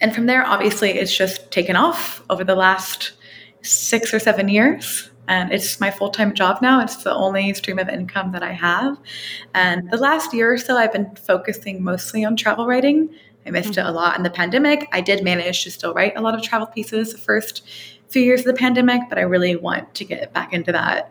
and 0.00 0.14
from 0.14 0.26
there 0.26 0.44
obviously 0.46 0.90
it's 0.90 1.16
just 1.16 1.50
taken 1.50 1.76
off 1.76 2.22
over 2.30 2.44
the 2.44 2.54
last 2.54 3.12
6 3.62 4.14
or 4.14 4.18
7 4.18 4.48
years 4.48 5.10
and 5.28 5.52
it's 5.52 5.80
my 5.80 5.90
full-time 5.90 6.34
job 6.34 6.60
now 6.62 6.80
it's 6.80 7.04
the 7.04 7.12
only 7.12 7.54
stream 7.54 7.78
of 7.78 7.88
income 7.88 8.32
that 8.32 8.42
i 8.42 8.52
have 8.52 8.98
and 9.54 9.90
the 9.90 9.96
last 9.96 10.34
year 10.34 10.52
or 10.52 10.58
so 10.58 10.76
i've 10.76 10.92
been 10.92 11.14
focusing 11.14 11.82
mostly 11.82 12.24
on 12.24 12.36
travel 12.36 12.66
writing 12.66 13.08
I 13.46 13.50
missed 13.50 13.70
mm-hmm. 13.70 13.80
it 13.80 13.90
a 13.90 13.92
lot 13.92 14.16
in 14.16 14.22
the 14.22 14.30
pandemic. 14.30 14.88
I 14.92 15.00
did 15.00 15.24
manage 15.24 15.64
to 15.64 15.70
still 15.70 15.94
write 15.94 16.16
a 16.16 16.20
lot 16.20 16.34
of 16.34 16.42
travel 16.42 16.66
pieces 16.66 17.12
the 17.12 17.18
first 17.18 17.66
few 18.08 18.22
years 18.22 18.40
of 18.40 18.46
the 18.46 18.54
pandemic, 18.54 19.02
but 19.08 19.18
I 19.18 19.22
really 19.22 19.56
want 19.56 19.94
to 19.94 20.04
get 20.04 20.32
back 20.32 20.52
into 20.52 20.70
that 20.72 21.10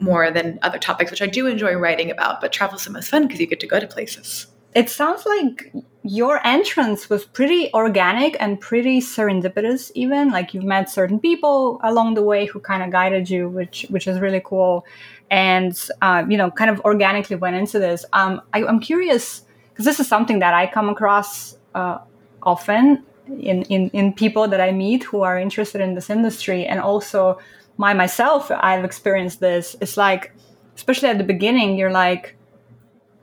more 0.00 0.30
than 0.30 0.58
other 0.62 0.78
topics, 0.78 1.10
which 1.10 1.22
I 1.22 1.26
do 1.26 1.46
enjoy 1.46 1.74
writing 1.74 2.10
about. 2.10 2.40
But 2.40 2.52
travel's 2.52 2.84
the 2.84 2.90
most 2.90 3.08
fun 3.08 3.26
because 3.26 3.40
you 3.40 3.46
get 3.46 3.60
to 3.60 3.66
go 3.66 3.80
to 3.80 3.86
places. 3.86 4.46
It 4.74 4.90
sounds 4.90 5.24
like 5.24 5.72
your 6.02 6.44
entrance 6.44 7.08
was 7.08 7.24
pretty 7.24 7.72
organic 7.72 8.36
and 8.40 8.60
pretty 8.60 9.00
serendipitous 9.00 9.90
even 9.94 10.30
like 10.30 10.52
you've 10.52 10.64
met 10.64 10.90
certain 10.90 11.18
people 11.18 11.80
along 11.82 12.12
the 12.14 12.22
way 12.22 12.44
who 12.44 12.60
kind 12.60 12.82
of 12.82 12.90
guided 12.90 13.30
you 13.30 13.48
which 13.48 13.86
which 13.88 14.06
is 14.06 14.20
really 14.20 14.42
cool 14.44 14.84
and 15.30 15.88
uh, 16.02 16.22
you 16.28 16.36
know 16.36 16.50
kind 16.50 16.70
of 16.70 16.78
organically 16.80 17.36
went 17.36 17.56
into 17.56 17.78
this 17.78 18.04
um, 18.12 18.42
I, 18.52 18.66
i'm 18.66 18.80
curious 18.80 19.46
because 19.70 19.86
this 19.86 19.98
is 19.98 20.06
something 20.06 20.40
that 20.40 20.52
i 20.52 20.66
come 20.66 20.90
across 20.90 21.56
uh, 21.74 22.00
often 22.42 23.02
in, 23.26 23.62
in, 23.64 23.90
in 23.90 24.12
people 24.12 24.48
that 24.48 24.60
I 24.60 24.72
meet 24.72 25.04
who 25.04 25.22
are 25.22 25.38
interested 25.38 25.80
in 25.80 25.94
this 25.94 26.10
industry. 26.10 26.66
And 26.66 26.80
also, 26.80 27.38
my 27.76 27.94
myself, 27.94 28.50
I've 28.50 28.84
experienced 28.84 29.40
this. 29.40 29.76
It's 29.80 29.96
like, 29.96 30.32
especially 30.76 31.08
at 31.08 31.18
the 31.18 31.24
beginning, 31.24 31.76
you're 31.76 31.90
like, 31.90 32.36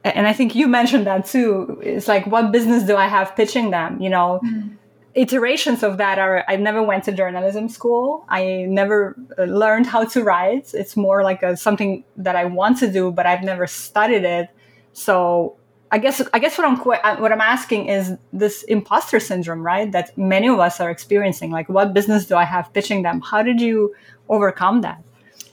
and 0.04 0.28
I 0.28 0.34
think 0.34 0.56
you 0.56 0.68
mentioned 0.80 1.08
that 1.08 1.26
too. 1.26 1.80
It's 1.84 2.08
like, 2.08 2.28
what 2.28 2.52
business 2.52 2.84
do 2.84 2.96
I 2.96 3.08
have 3.08 3.36
pitching 3.36 3.72
them? 3.72 4.02
You 4.02 4.10
know, 4.10 4.42
mm. 4.44 4.76
iterations 5.14 5.84
of 5.84 5.98
that 5.98 6.20
are. 6.20 6.44
I 6.48 6.56
never 6.58 6.84
went 6.84 7.06
to 7.06 7.12
journalism 7.12 7.70
school. 7.70 8.26
I 8.28 8.66
never 8.68 9.16
uh, 9.38 9.44
learned 9.44 9.88
how 9.88 10.06
to 10.06 10.24
write. 10.24 10.74
It's 10.74 10.98
more 10.98 11.24
like 11.24 11.44
a, 11.44 11.56
something 11.56 12.04
that 12.18 12.36
I 12.36 12.46
want 12.46 12.78
to 12.80 12.92
do, 12.92 13.12
but 13.12 13.26
I've 13.26 13.44
never 13.44 13.68
studied 13.68 14.24
it. 14.24 14.50
So 14.94 15.56
I 15.94 15.98
guess 15.98 16.22
I 16.34 16.40
guess 16.40 16.58
what 16.58 16.66
I'm 16.68 16.80
uh, 16.80 17.18
what 17.18 17.34
I'm 17.34 17.42
asking 17.42 17.88
is 17.88 18.14
this 18.32 18.64
imposter 18.64 19.20
syndrome, 19.20 19.62
right? 19.62 19.92
That 19.92 20.18
many 20.18 20.48
of 20.48 20.58
us 20.60 20.80
are 20.80 20.90
experiencing. 20.90 21.52
Like, 21.52 21.68
what 21.68 21.94
business 21.94 22.26
do 22.26 22.36
I 22.36 22.46
have 22.46 22.72
pitching 22.74 23.04
them? 23.04 23.20
How 23.22 23.44
did 23.44 23.60
you 23.60 23.94
overcome 24.30 24.82
that? 24.82 25.04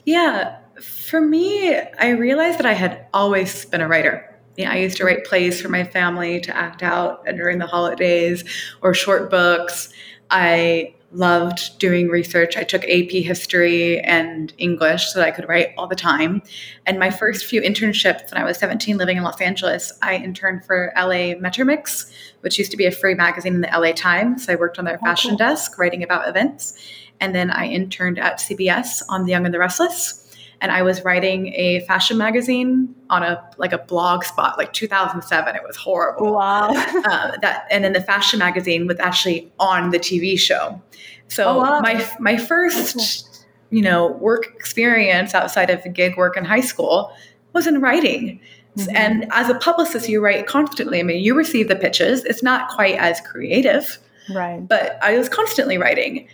Yeah, 0.05 0.57
for 0.81 1.19
me, 1.19 1.75
I 1.75 2.09
realized 2.11 2.57
that 2.59 2.65
I 2.65 2.73
had 2.73 3.05
always 3.13 3.65
been 3.65 3.81
a 3.81 3.87
writer. 3.87 4.25
Yeah, 4.55 4.71
I 4.71 4.77
used 4.77 4.97
to 4.97 5.05
write 5.05 5.25
plays 5.25 5.61
for 5.61 5.69
my 5.69 5.83
family 5.83 6.39
to 6.41 6.55
act 6.55 6.83
out 6.83 7.25
during 7.25 7.59
the 7.59 7.67
holidays 7.67 8.43
or 8.81 8.93
short 8.93 9.29
books. 9.29 9.89
I 10.29 10.95
loved 11.11 11.77
doing 11.79 12.07
research. 12.09 12.55
I 12.55 12.63
took 12.63 12.83
AP 12.83 13.11
history 13.11 13.99
and 14.01 14.53
English 14.57 15.07
so 15.07 15.19
that 15.19 15.27
I 15.27 15.31
could 15.31 15.47
write 15.49 15.69
all 15.77 15.87
the 15.87 15.95
time. 15.95 16.41
And 16.85 16.99
my 16.99 17.09
first 17.09 17.45
few 17.45 17.61
internships 17.61 18.31
when 18.31 18.41
I 18.41 18.45
was 18.45 18.57
17 18.57 18.97
living 18.97 19.17
in 19.17 19.23
Los 19.23 19.41
Angeles, 19.41 19.91
I 20.01 20.15
interned 20.15 20.65
for 20.65 20.91
LA 20.95 21.35
Metromix, 21.35 22.11
which 22.41 22.59
used 22.59 22.71
to 22.71 22.77
be 22.77 22.85
a 22.85 22.91
free 22.91 23.15
magazine 23.15 23.55
in 23.55 23.61
the 23.61 23.69
LA 23.73 23.91
Times. 23.93 24.45
So 24.45 24.53
I 24.53 24.55
worked 24.55 24.77
on 24.77 24.85
their 24.85 24.99
oh, 25.01 25.05
fashion 25.05 25.31
cool. 25.31 25.37
desk 25.37 25.77
writing 25.77 26.03
about 26.03 26.27
events. 26.27 26.77
And 27.19 27.35
then 27.35 27.49
I 27.49 27.65
interned 27.65 28.19
at 28.19 28.37
CBS 28.37 29.01
on 29.09 29.25
The 29.25 29.31
Young 29.31 29.45
and 29.45 29.53
the 29.53 29.59
Restless 29.59 30.28
and 30.61 30.71
I 30.71 30.81
was 30.81 31.03
writing 31.05 31.53
a 31.53 31.79
fashion 31.81 32.17
magazine 32.17 32.93
on 33.09 33.23
a 33.23 33.43
like 33.57 33.73
a 33.73 33.77
blog 33.77 34.23
spot, 34.23 34.57
like 34.57 34.73
2007. 34.73 35.55
It 35.55 35.61
was 35.65 35.77
horrible. 35.77 36.33
Wow. 36.33 36.69
uh, 37.05 37.37
that 37.41 37.65
and 37.71 37.83
then 37.83 37.93
the 37.93 38.01
fashion 38.01 38.39
magazine 38.39 38.87
was 38.87 38.99
actually 38.99 39.51
on 39.59 39.91
the 39.91 39.99
TV 39.99 40.37
show. 40.37 40.81
So 41.27 41.45
oh, 41.45 41.57
wow. 41.59 41.79
my 41.81 42.07
my 42.19 42.37
first 42.37 43.45
you 43.69 43.81
know 43.81 44.07
work 44.13 44.47
experience 44.55 45.33
outside 45.33 45.69
of 45.69 45.81
gig 45.93 46.17
work 46.17 46.35
in 46.35 46.45
high 46.45 46.61
school 46.61 47.13
was 47.53 47.65
in 47.65 47.81
writing. 47.81 48.39
Mm-hmm. 48.77 48.95
And 48.95 49.25
as 49.31 49.49
a 49.49 49.55
publicist, 49.55 50.07
you 50.07 50.21
write 50.21 50.45
constantly. 50.45 50.99
I 50.99 51.03
mean, 51.03 51.23
you 51.23 51.35
receive 51.35 51.67
the 51.67 51.75
pitches. 51.75 52.23
It's 52.25 52.43
not 52.43 52.69
quite 52.69 52.95
as 52.95 53.19
creative, 53.21 53.97
right? 54.33 54.65
But 54.67 54.99
I 55.01 55.17
was 55.17 55.29
constantly 55.29 55.77
writing. 55.77 56.27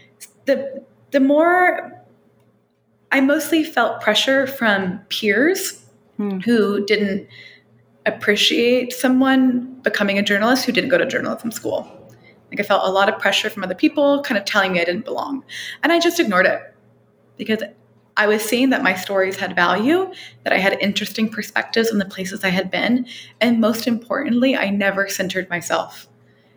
the 0.45 0.83
The 1.11 1.19
more 1.19 2.04
I 3.15 3.21
mostly 3.21 3.63
felt 3.63 4.01
pressure 4.01 4.45
from 4.45 4.99
peers 5.07 5.81
hmm. 6.17 6.39
who 6.39 6.85
didn't 6.85 7.29
appreciate 8.05 8.91
someone 8.91 9.79
becoming 9.83 10.19
a 10.19 10.21
journalist 10.21 10.65
who 10.65 10.73
didn't 10.73 10.89
go 10.89 10.97
to 10.97 11.05
journalism 11.05 11.49
school. 11.49 11.89
Like 12.51 12.59
I 12.59 12.63
felt 12.63 12.85
a 12.85 12.91
lot 12.91 13.07
of 13.07 13.17
pressure 13.17 13.49
from 13.49 13.63
other 13.63 13.73
people 13.73 14.21
kind 14.23 14.37
of 14.37 14.43
telling 14.43 14.73
me 14.73 14.81
I 14.81 14.83
didn't 14.83 15.05
belong. 15.05 15.45
And 15.81 15.93
I 15.93 15.99
just 16.01 16.19
ignored 16.19 16.45
it 16.45 16.61
because 17.37 17.63
I 18.17 18.27
was 18.27 18.43
seeing 18.43 18.71
that 18.71 18.83
my 18.83 18.95
stories 18.95 19.37
had 19.37 19.55
value, 19.55 20.11
that 20.43 20.51
I 20.51 20.57
had 20.57 20.77
interesting 20.81 21.29
perspectives 21.29 21.91
on 21.91 21.99
the 21.99 22.05
places 22.05 22.43
I 22.43 22.49
had 22.49 22.69
been. 22.69 23.07
And 23.39 23.61
most 23.61 23.87
importantly, 23.87 24.57
I 24.57 24.71
never 24.71 25.07
centered 25.07 25.49
myself. 25.49 26.09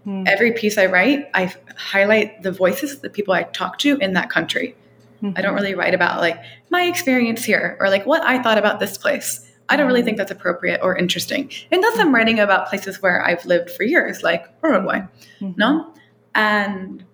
Hmm. 0.02 0.24
Every 0.26 0.50
piece 0.50 0.76
I 0.76 0.86
write, 0.86 1.30
I 1.34 1.54
highlight 1.76 2.42
the 2.42 2.50
voices 2.50 2.94
of 2.94 3.02
the 3.02 3.10
people 3.10 3.32
I 3.32 3.44
talk 3.44 3.78
to 3.78 3.96
in 3.98 4.14
that 4.14 4.28
country. 4.28 4.74
Mm-hmm. 5.22 5.36
I 5.36 5.42
don't 5.42 5.54
really 5.54 5.74
write 5.74 5.94
about 5.94 6.20
like 6.20 6.38
my 6.70 6.84
experience 6.84 7.44
here 7.44 7.76
or 7.80 7.88
like 7.88 8.06
what 8.06 8.22
I 8.22 8.42
thought 8.42 8.58
about 8.58 8.80
this 8.80 8.96
place. 8.96 9.44
I 9.68 9.76
don't 9.76 9.86
really 9.86 10.02
think 10.02 10.16
that's 10.16 10.30
appropriate 10.30 10.80
or 10.82 10.96
interesting. 10.96 11.50
Unless 11.70 11.98
I'm 11.98 12.14
writing 12.14 12.40
about 12.40 12.68
places 12.68 13.02
where 13.02 13.24
I've 13.24 13.44
lived 13.44 13.70
for 13.70 13.82
years, 13.82 14.22
like 14.22 14.46
Uruguay. 14.62 15.00
Mm-hmm. 15.40 15.52
No? 15.56 15.92
And 16.34 17.04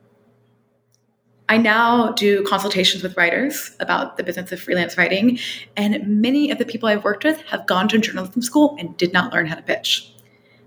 I 1.49 1.59
now 1.59 2.13
do 2.13 2.43
consultations 2.45 3.03
with 3.03 3.17
writers 3.17 3.77
about 3.81 4.17
the 4.17 4.23
business 4.23 4.53
of 4.53 4.61
freelance 4.61 4.97
writing. 4.97 5.39
And 5.77 6.07
many 6.21 6.51
of 6.51 6.59
the 6.59 6.65
people 6.65 6.89
I've 6.89 7.05
worked 7.05 7.25
with 7.25 7.41
have 7.43 7.67
gone 7.67 7.89
to 7.89 7.99
journalism 7.99 8.41
school 8.41 8.77
and 8.79 8.97
did 8.97 9.13
not 9.13 9.33
learn 9.33 9.47
how 9.47 9.57
to 9.57 9.63
pitch. 9.63 10.11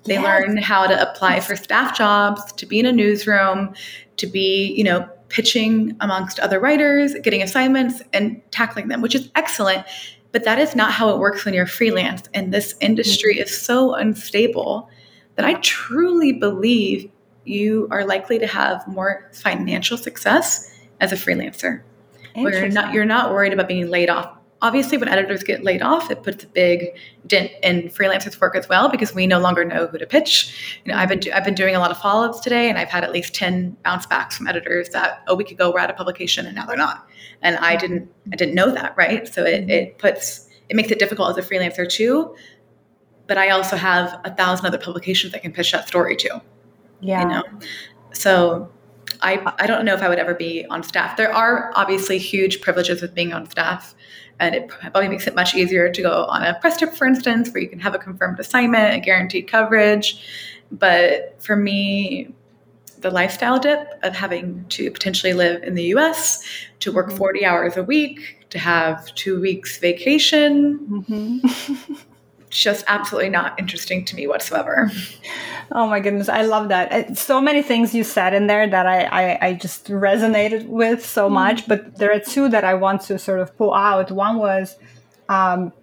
They 0.04 0.14
yes. 0.14 0.24
learn 0.24 0.58
how 0.58 0.88
to 0.88 1.02
apply 1.02 1.40
for 1.40 1.56
staff 1.56 1.98
jobs, 1.98 2.52
to 2.54 2.66
be 2.66 2.80
in 2.80 2.86
a 2.86 2.92
newsroom, 2.92 3.74
to 4.18 4.28
be, 4.28 4.74
you 4.74 4.84
know, 4.84 5.08
pitching 5.30 5.96
amongst 6.00 6.40
other 6.40 6.60
writers, 6.60 7.14
getting 7.24 7.42
assignments, 7.42 8.02
and 8.14 8.42
tackling 8.52 8.88
them, 8.88 9.02
which 9.02 9.16
is 9.16 9.30
excellent. 9.36 9.86
But 10.32 10.44
that 10.44 10.60
is 10.60 10.76
not 10.76 10.92
how 10.92 11.10
it 11.10 11.20
works 11.20 11.46
when 11.46 11.54
you're 11.54 11.66
freelance. 11.66 12.24
And 12.34 12.54
this 12.54 12.76
industry 12.80 13.36
mm-hmm. 13.36 13.44
is 13.44 13.58
so 13.58 13.94
unstable 13.96 14.90
that 15.36 15.46
I 15.46 15.56
truly 15.56 16.34
believe 16.34 17.10
you 17.46 17.88
are 17.92 18.06
likely 18.06 18.40
to 18.40 18.48
have 18.48 18.88
more 18.88 19.30
financial 19.34 19.98
success 19.98 20.70
as 21.00 21.12
a 21.12 21.16
freelancer. 21.16 21.82
Where 22.36 22.60
you're 22.60 22.70
not 22.70 22.94
you're 22.94 23.06
not 23.06 23.32
worried 23.32 23.54
about 23.54 23.68
being 23.68 23.90
laid 23.90 24.10
off 24.10 24.37
obviously 24.62 24.98
when 24.98 25.08
editors 25.08 25.44
get 25.44 25.64
laid 25.64 25.82
off 25.82 26.10
it 26.10 26.24
puts 26.24 26.44
a 26.44 26.48
big 26.48 26.98
dent 27.28 27.52
in 27.64 27.84
freelancers 27.90 28.40
work 28.40 28.56
as 28.56 28.68
well 28.68 28.90
because 28.90 29.14
we 29.14 29.28
no 29.28 29.40
longer 29.40 29.64
know 29.64 29.88
who 29.88 29.98
to 29.98 30.06
pitch. 30.06 30.80
You 30.84 30.92
know 30.92 30.98
i've 30.98 31.10
been 31.10 31.20
do- 31.20 31.32
i've 31.32 31.46
been 31.46 31.56
doing 31.56 31.76
a 31.76 31.80
lot 31.80 31.92
of 31.92 31.98
follow-ups 31.98 32.40
today 32.40 32.70
and 32.70 32.78
i've 32.78 32.90
had 32.90 33.04
at 33.04 33.12
least 33.12 33.36
10 33.36 33.78
bounce 33.84 34.06
backs 34.06 34.38
from 34.38 34.48
editors 34.48 34.90
that 34.90 35.24
oh, 35.28 35.34
a 35.34 35.36
week 35.36 35.52
ago 35.52 35.72
were 35.72 35.80
at 35.80 35.90
a 35.90 35.94
publication 35.94 36.46
and 36.46 36.56
now 36.56 36.66
they're 36.66 36.78
not. 36.78 37.08
And 37.42 37.58
i 37.58 37.76
didn't 37.76 38.10
i 38.32 38.36
didn't 38.36 38.56
know 38.56 38.72
that 38.72 38.96
right? 38.98 39.28
So 39.28 39.44
it, 39.44 39.70
it 39.70 39.98
puts 40.00 40.50
it 40.70 40.76
makes 40.76 40.92
it 40.92 41.00
difficult 41.00 41.38
as 41.38 41.46
a 41.46 41.48
freelancer 41.48 41.88
too. 41.90 42.36
But 43.28 43.38
i 43.38 43.50
also 43.50 43.76
have 43.76 44.20
a 44.24 44.34
thousand 44.34 44.66
other 44.66 44.78
publications 44.80 45.34
i 45.34 45.38
can 45.38 45.52
pitch 45.52 45.72
that 45.72 45.88
story 45.88 46.16
to 46.18 46.42
yeah. 47.02 47.22
you 47.22 47.28
know? 47.28 47.44
So 48.14 48.72
I, 49.22 49.54
I 49.60 49.68
don't 49.68 49.86
know 49.86 49.94
if 49.94 50.02
I 50.02 50.10
would 50.10 50.20
ever 50.20 50.34
be 50.34 50.66
on 50.68 50.84
staff. 50.84 51.18
There 51.18 51.34
are 51.34 51.72
obviously 51.76 52.18
huge 52.18 52.62
privileges 52.62 53.02
with 53.02 53.14
being 53.14 53.34
on 53.34 53.50
staff 53.50 53.96
and 54.40 54.56
it 54.56 54.68
probably 54.68 55.08
makes 55.08 55.28
it 55.28 55.36
much 55.36 55.56
easier 55.56 55.92
to 55.92 56.02
go 56.02 56.26
on 56.26 56.44
a 56.44 56.54
press 56.60 56.78
trip, 56.78 56.94
for 56.94 57.08
instance, 57.08 57.50
where 57.50 57.62
you 57.62 57.70
can 57.70 57.80
have 57.80 57.96
a 57.96 58.00
confirmed 58.00 58.40
assignment, 58.40 58.96
a 58.96 59.00
guaranteed 59.00 59.48
coverage. 59.48 60.24
But 60.72 61.42
for 61.42 61.56
me, 61.56 62.34
the 63.00 63.10
lifestyle 63.10 63.60
dip 63.60 63.88
of 64.04 64.16
having 64.16 64.66
to 64.70 64.92
potentially 64.92 65.34
live 65.34 65.64
in 65.64 65.76
the 65.76 65.86
US, 65.96 66.44
to 66.80 66.92
work 66.92 67.08
mm-hmm. 67.08 67.18
40 67.18 67.46
hours 67.46 67.78
a 67.78 67.84
week, 67.84 68.46
to 68.50 68.60
have 68.60 69.14
two 69.16 69.40
weeks 69.42 69.78
vacation, 69.78 71.04
mm-hmm. 71.08 71.94
just 72.50 72.86
absolutely 72.88 73.30
not 73.30 73.60
interesting 73.60 74.06
to 74.06 74.16
me 74.16 74.28
whatsoever. 74.28 74.92
Oh 75.72 75.86
my 75.86 76.00
goodness, 76.00 76.30
I 76.30 76.44
love 76.44 76.70
that. 76.70 77.18
So 77.18 77.42
many 77.42 77.62
things 77.62 77.94
you 77.94 78.06
said 78.06 78.34
in 78.34 78.48
there 78.48 78.68
that 78.70 78.88
I, 78.88 79.04
I, 79.04 79.48
I 79.48 79.54
just 79.54 79.88
resonated 79.88 80.66
with 80.68 81.06
so 81.06 81.28
mm. 81.28 81.34
much, 81.34 81.68
but 81.68 81.98
there 81.98 82.12
are 82.14 82.20
two 82.22 82.48
that 82.50 82.64
I 82.64 82.74
want 82.74 83.02
to 83.02 83.20
sort 83.20 83.42
of 83.42 83.56
pull 83.58 83.74
out. 83.74 84.10
One 84.10 84.38
was 84.38 84.78
um, 85.28 85.74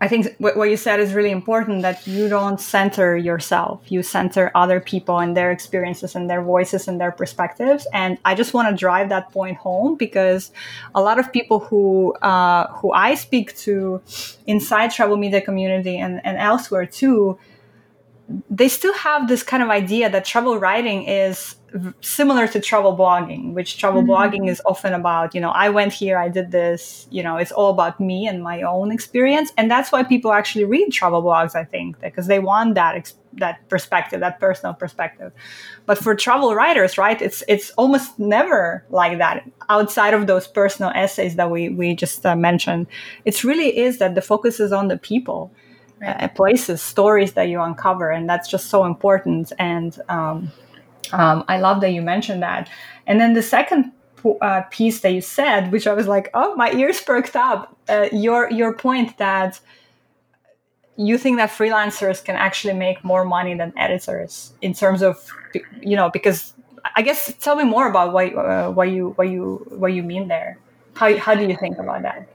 I 0.00 0.06
think 0.06 0.36
what 0.38 0.70
you 0.70 0.76
said 0.76 1.00
is 1.00 1.12
really 1.12 1.32
important 1.32 1.82
that 1.82 2.06
you 2.06 2.28
don't 2.28 2.60
center 2.60 3.16
yourself. 3.16 3.80
You 3.88 4.02
center 4.02 4.52
other 4.54 4.78
people 4.78 5.18
and 5.18 5.36
their 5.36 5.50
experiences 5.50 6.14
and 6.14 6.30
their 6.30 6.42
voices 6.42 6.86
and 6.86 7.00
their 7.00 7.10
perspectives. 7.10 7.86
And 7.92 8.16
I 8.24 8.36
just 8.36 8.54
want 8.54 8.68
to 8.68 8.76
drive 8.76 9.08
that 9.08 9.32
point 9.32 9.56
home 9.56 9.96
because 9.96 10.52
a 10.94 11.02
lot 11.02 11.18
of 11.18 11.32
people 11.32 11.58
who 11.58 12.14
uh, 12.22 12.68
who 12.74 12.92
I 12.92 13.14
speak 13.14 13.56
to 13.58 14.00
inside 14.46 14.92
travel 14.92 15.16
media 15.16 15.40
community 15.40 15.96
and, 15.98 16.20
and 16.24 16.38
elsewhere 16.38 16.86
too, 16.86 17.38
they 18.50 18.68
still 18.68 18.94
have 18.94 19.28
this 19.28 19.42
kind 19.42 19.62
of 19.62 19.70
idea 19.70 20.10
that 20.10 20.24
travel 20.24 20.58
writing 20.58 21.04
is 21.04 21.56
similar 22.00 22.46
to 22.48 22.60
travel 22.60 22.96
blogging, 22.96 23.52
which 23.52 23.78
travel 23.78 24.02
mm-hmm. 24.02 24.10
blogging 24.10 24.48
is 24.48 24.60
often 24.64 24.92
about, 24.92 25.34
you 25.34 25.40
know, 25.40 25.50
I 25.50 25.68
went 25.68 25.92
here, 25.92 26.18
I 26.18 26.28
did 26.28 26.50
this, 26.50 27.06
you 27.10 27.22
know, 27.22 27.36
it's 27.36 27.52
all 27.52 27.70
about 27.70 28.00
me 28.00 28.26
and 28.26 28.42
my 28.42 28.62
own 28.62 28.92
experience. 28.92 29.52
And 29.56 29.70
that's 29.70 29.92
why 29.92 30.02
people 30.02 30.32
actually 30.32 30.64
read 30.64 30.92
travel 30.92 31.22
blogs, 31.22 31.54
I 31.54 31.64
think, 31.64 32.00
because 32.00 32.26
they 32.26 32.38
want 32.38 32.74
that 32.74 33.12
that 33.34 33.68
perspective, 33.68 34.20
that 34.20 34.40
personal 34.40 34.74
perspective. 34.74 35.32
But 35.86 35.98
for 35.98 36.14
travel 36.14 36.54
writers, 36.54 36.98
right, 36.98 37.20
it's 37.20 37.42
it's 37.48 37.70
almost 37.72 38.18
never 38.18 38.84
like 38.90 39.18
that 39.18 39.48
outside 39.68 40.14
of 40.14 40.26
those 40.26 40.46
personal 40.46 40.90
essays 40.94 41.36
that 41.36 41.50
we 41.50 41.68
we 41.68 41.94
just 41.94 42.24
uh, 42.26 42.36
mentioned. 42.36 42.86
It 43.24 43.44
really 43.44 43.76
is 43.78 43.98
that 43.98 44.14
the 44.14 44.22
focus 44.22 44.60
is 44.60 44.72
on 44.72 44.88
the 44.88 44.98
people. 44.98 45.52
Right. 46.00 46.22
Uh, 46.22 46.28
places, 46.28 46.80
stories 46.80 47.32
that 47.32 47.48
you 47.48 47.60
uncover, 47.60 48.10
and 48.10 48.28
that's 48.28 48.48
just 48.48 48.68
so 48.68 48.84
important. 48.84 49.52
And 49.58 49.98
um, 50.08 50.52
um, 51.12 51.44
I 51.48 51.58
love 51.58 51.80
that 51.80 51.90
you 51.90 52.02
mentioned 52.02 52.42
that. 52.42 52.70
And 53.06 53.20
then 53.20 53.34
the 53.34 53.42
second 53.42 53.92
uh, 54.40 54.62
piece 54.70 55.00
that 55.00 55.10
you 55.12 55.20
said, 55.20 55.72
which 55.72 55.86
I 55.86 55.92
was 55.94 56.06
like, 56.06 56.30
oh, 56.34 56.54
my 56.54 56.70
ears 56.72 57.00
perked 57.00 57.34
up. 57.34 57.76
Uh, 57.88 58.08
your 58.12 58.50
your 58.50 58.74
point 58.74 59.18
that 59.18 59.60
you 60.96 61.18
think 61.18 61.36
that 61.38 61.50
freelancers 61.50 62.24
can 62.24 62.36
actually 62.36 62.74
make 62.74 63.02
more 63.04 63.24
money 63.24 63.54
than 63.54 63.72
editors 63.76 64.52
in 64.60 64.74
terms 64.74 65.02
of, 65.02 65.24
you 65.80 65.96
know, 65.96 66.10
because 66.10 66.52
I 66.96 67.02
guess 67.02 67.32
tell 67.40 67.56
me 67.56 67.64
more 67.64 67.88
about 67.88 68.12
what 68.12 68.34
uh, 68.34 68.70
what 68.70 68.90
you 68.90 69.10
what 69.10 69.28
you 69.28 69.66
what 69.70 69.92
you 69.92 70.02
mean 70.02 70.28
there. 70.28 70.58
How 70.94 71.16
how 71.18 71.34
do 71.34 71.44
you 71.46 71.56
think 71.56 71.78
about 71.78 72.02
that? 72.02 72.28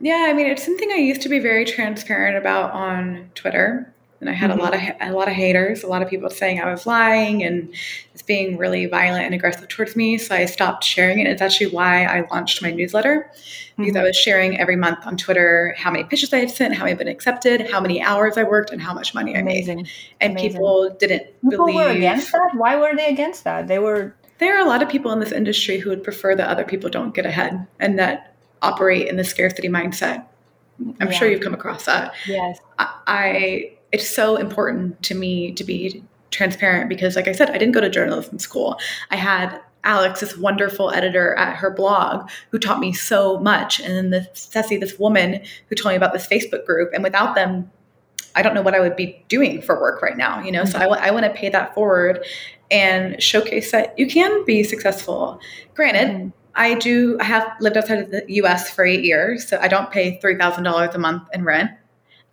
Yeah, 0.00 0.26
I 0.28 0.32
mean, 0.32 0.46
it's 0.46 0.64
something 0.64 0.90
I 0.92 0.96
used 0.96 1.22
to 1.22 1.28
be 1.28 1.38
very 1.38 1.64
transparent 1.64 2.36
about 2.36 2.72
on 2.72 3.30
Twitter 3.34 3.92
and 4.20 4.28
I 4.28 4.32
had 4.32 4.50
mm-hmm. 4.50 4.60
a 4.60 4.62
lot 4.62 4.74
of 4.74 4.80
a 5.00 5.12
lot 5.12 5.28
of 5.28 5.34
haters, 5.34 5.82
a 5.82 5.86
lot 5.86 6.02
of 6.02 6.08
people 6.08 6.28
saying 6.30 6.60
I 6.60 6.70
was 6.70 6.86
lying 6.86 7.44
and 7.44 7.72
it's 8.12 8.22
being 8.22 8.56
really 8.56 8.86
violent 8.86 9.24
and 9.24 9.34
aggressive 9.34 9.68
towards 9.68 9.94
me. 9.94 10.18
So 10.18 10.34
I 10.34 10.46
stopped 10.46 10.82
sharing 10.82 11.20
it. 11.20 11.26
It's 11.28 11.42
actually 11.42 11.68
why 11.68 12.04
I 12.04 12.26
launched 12.30 12.60
my 12.60 12.70
newsletter 12.70 13.30
because 13.76 13.92
mm-hmm. 13.92 14.00
I 14.00 14.02
was 14.02 14.16
sharing 14.16 14.58
every 14.58 14.76
month 14.76 15.06
on 15.06 15.16
Twitter 15.16 15.74
how 15.78 15.90
many 15.90 16.04
pitches 16.04 16.32
I 16.32 16.38
had 16.38 16.50
sent, 16.50 16.74
how 16.74 16.80
many 16.80 16.92
had 16.92 16.98
been 16.98 17.08
accepted, 17.08 17.70
how 17.70 17.80
many 17.80 18.02
hours 18.02 18.36
I 18.36 18.42
worked, 18.42 18.70
and 18.70 18.82
how 18.82 18.92
much 18.92 19.14
money 19.14 19.36
I 19.36 19.42
made. 19.42 19.68
And 19.68 19.88
Amazing. 20.20 20.50
people 20.50 20.96
didn't 20.98 21.26
people 21.48 21.66
believe. 21.66 21.76
were 21.76 21.90
against 21.90 22.32
that. 22.32 22.50
Why 22.54 22.76
were 22.76 22.96
they 22.96 23.08
against 23.08 23.44
that? 23.44 23.68
They 23.68 23.78
were. 23.78 24.14
There 24.38 24.56
are 24.56 24.64
a 24.64 24.68
lot 24.68 24.82
of 24.82 24.88
people 24.88 25.12
in 25.12 25.20
this 25.20 25.32
industry 25.32 25.78
who 25.78 25.90
would 25.90 26.04
prefer 26.04 26.34
that 26.36 26.48
other 26.48 26.64
people 26.64 26.90
don't 26.90 27.12
get 27.14 27.26
ahead 27.26 27.66
and 27.80 27.98
that 27.98 28.27
operate 28.62 29.08
in 29.08 29.16
the 29.16 29.24
scarcity 29.24 29.68
mindset. 29.68 30.24
I'm 31.00 31.10
yeah. 31.10 31.10
sure 31.10 31.28
you've 31.28 31.40
come 31.40 31.54
across 31.54 31.84
that. 31.86 32.14
Yes. 32.26 32.58
I, 32.78 32.94
I 33.06 33.72
it's 33.90 34.08
so 34.08 34.36
important 34.36 35.02
to 35.02 35.14
me 35.14 35.52
to 35.52 35.64
be 35.64 36.02
transparent 36.30 36.90
because 36.90 37.16
like 37.16 37.26
i 37.26 37.32
said 37.32 37.48
i 37.48 37.54
didn't 37.54 37.72
go 37.72 37.80
to 37.80 37.88
journalism 37.88 38.38
school 38.38 38.78
i 39.10 39.16
had 39.16 39.58
Alex, 39.84 40.20
this 40.20 40.36
wonderful 40.36 40.90
editor 40.90 41.34
at 41.36 41.56
her 41.56 41.70
blog, 41.70 42.28
who 42.50 42.58
taught 42.58 42.80
me 42.80 42.92
so 42.92 43.38
much. 43.38 43.80
And 43.80 43.94
then 43.94 44.10
the 44.10 44.28
Ceci, 44.34 44.76
this 44.76 44.98
woman 44.98 45.40
who 45.68 45.74
told 45.74 45.92
me 45.92 45.96
about 45.96 46.12
this 46.12 46.26
Facebook 46.26 46.66
group. 46.66 46.90
And 46.92 47.02
without 47.02 47.34
them, 47.34 47.70
I 48.34 48.42
don't 48.42 48.54
know 48.54 48.62
what 48.62 48.74
I 48.74 48.80
would 48.80 48.96
be 48.96 49.24
doing 49.28 49.62
for 49.62 49.80
work 49.80 50.02
right 50.02 50.16
now, 50.16 50.42
you 50.42 50.52
know? 50.52 50.62
Mm-hmm. 50.62 50.72
So 50.72 50.78
I, 50.78 50.82
w- 50.82 51.00
I 51.00 51.10
want 51.10 51.24
to 51.24 51.30
pay 51.30 51.48
that 51.48 51.74
forward 51.74 52.24
and 52.70 53.22
showcase 53.22 53.70
that 53.72 53.98
you 53.98 54.06
can 54.06 54.44
be 54.44 54.62
successful. 54.62 55.40
Granted, 55.74 56.08
mm-hmm. 56.08 56.28
I 56.58 56.74
do, 56.74 57.16
I 57.20 57.24
have 57.24 57.52
lived 57.60 57.76
outside 57.76 58.00
of 58.00 58.10
the 58.10 58.24
US 58.26 58.68
for 58.68 58.84
eight 58.84 59.04
years, 59.04 59.48
so 59.48 59.58
I 59.60 59.68
don't 59.68 59.90
pay 59.90 60.18
$3,000 60.18 60.94
a 60.94 60.98
month 60.98 61.22
in 61.32 61.44
rent. 61.44 61.70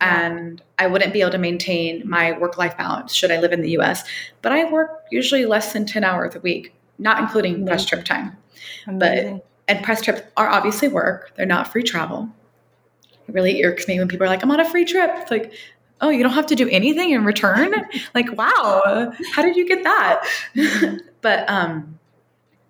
And 0.00 0.60
I 0.78 0.88
wouldn't 0.88 1.14
be 1.14 1.22
able 1.22 1.30
to 1.30 1.38
maintain 1.38 2.02
my 2.06 2.36
work 2.36 2.58
life 2.58 2.76
balance 2.76 3.14
should 3.14 3.30
I 3.30 3.40
live 3.40 3.52
in 3.52 3.62
the 3.62 3.70
US. 3.78 4.04
But 4.42 4.52
I 4.52 4.70
work 4.70 5.04
usually 5.10 5.46
less 5.46 5.72
than 5.72 5.86
10 5.86 6.04
hours 6.04 6.34
a 6.34 6.40
week, 6.40 6.74
not 6.98 7.20
including 7.20 7.54
Amazing. 7.54 7.66
press 7.66 7.84
trip 7.86 8.04
time. 8.04 8.36
Amazing. 8.86 9.36
But 9.36 9.46
and 9.68 9.84
press 9.84 10.02
trips 10.02 10.22
are 10.36 10.48
obviously 10.48 10.88
work, 10.88 11.32
they're 11.36 11.46
not 11.46 11.72
free 11.72 11.82
travel. 11.82 12.28
It 13.28 13.34
really 13.34 13.64
irks 13.64 13.88
me 13.88 13.98
when 13.98 14.08
people 14.08 14.26
are 14.26 14.28
like, 14.28 14.42
I'm 14.42 14.50
on 14.50 14.60
a 14.60 14.68
free 14.68 14.84
trip. 14.84 15.10
It's 15.14 15.30
like, 15.30 15.52
oh, 16.00 16.10
you 16.10 16.22
don't 16.22 16.32
have 16.32 16.46
to 16.46 16.54
do 16.54 16.68
anything 16.68 17.10
in 17.10 17.24
return? 17.24 17.72
like, 18.14 18.30
wow, 18.36 19.12
how 19.32 19.42
did 19.42 19.56
you 19.56 19.66
get 19.66 19.82
that? 19.82 20.28
but 21.20 21.48
um, 21.48 21.98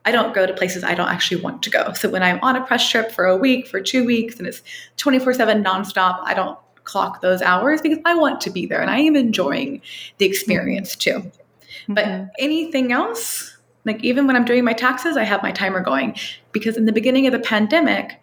I 0.06 0.12
don't 0.12 0.32
go 0.32 0.46
to 0.46 0.54
places 0.54 0.84
I 0.84 0.94
don't 0.94 1.08
actually 1.08 1.42
want 1.42 1.62
to 1.64 1.70
go. 1.70 1.92
So 1.92 2.08
when 2.08 2.22
I'm 2.22 2.38
on 2.40 2.54
a 2.54 2.64
press 2.64 2.88
trip 2.88 3.10
for 3.10 3.26
a 3.26 3.36
week, 3.36 3.66
for 3.66 3.80
two 3.80 4.04
weeks, 4.04 4.38
and 4.38 4.46
it's 4.46 4.62
24 4.96 5.34
7 5.34 5.62
nonstop, 5.62 6.20
I 6.22 6.32
don't 6.32 6.56
clock 6.84 7.20
those 7.20 7.42
hours 7.42 7.82
because 7.82 7.98
I 8.06 8.14
want 8.14 8.40
to 8.42 8.50
be 8.50 8.64
there 8.64 8.80
and 8.80 8.88
I 8.88 9.00
am 9.00 9.16
enjoying 9.16 9.82
the 10.18 10.24
experience 10.24 10.94
too. 10.94 11.30
Mm-hmm. 11.88 11.94
But 11.94 12.30
anything 12.38 12.92
else, 12.92 13.56
like 13.84 14.02
even 14.04 14.28
when 14.28 14.36
I'm 14.36 14.44
doing 14.44 14.64
my 14.64 14.72
taxes, 14.72 15.16
I 15.16 15.24
have 15.24 15.42
my 15.42 15.50
timer 15.50 15.80
going 15.80 16.16
because 16.52 16.76
in 16.76 16.86
the 16.86 16.92
beginning 16.92 17.26
of 17.26 17.32
the 17.32 17.40
pandemic, 17.40 18.20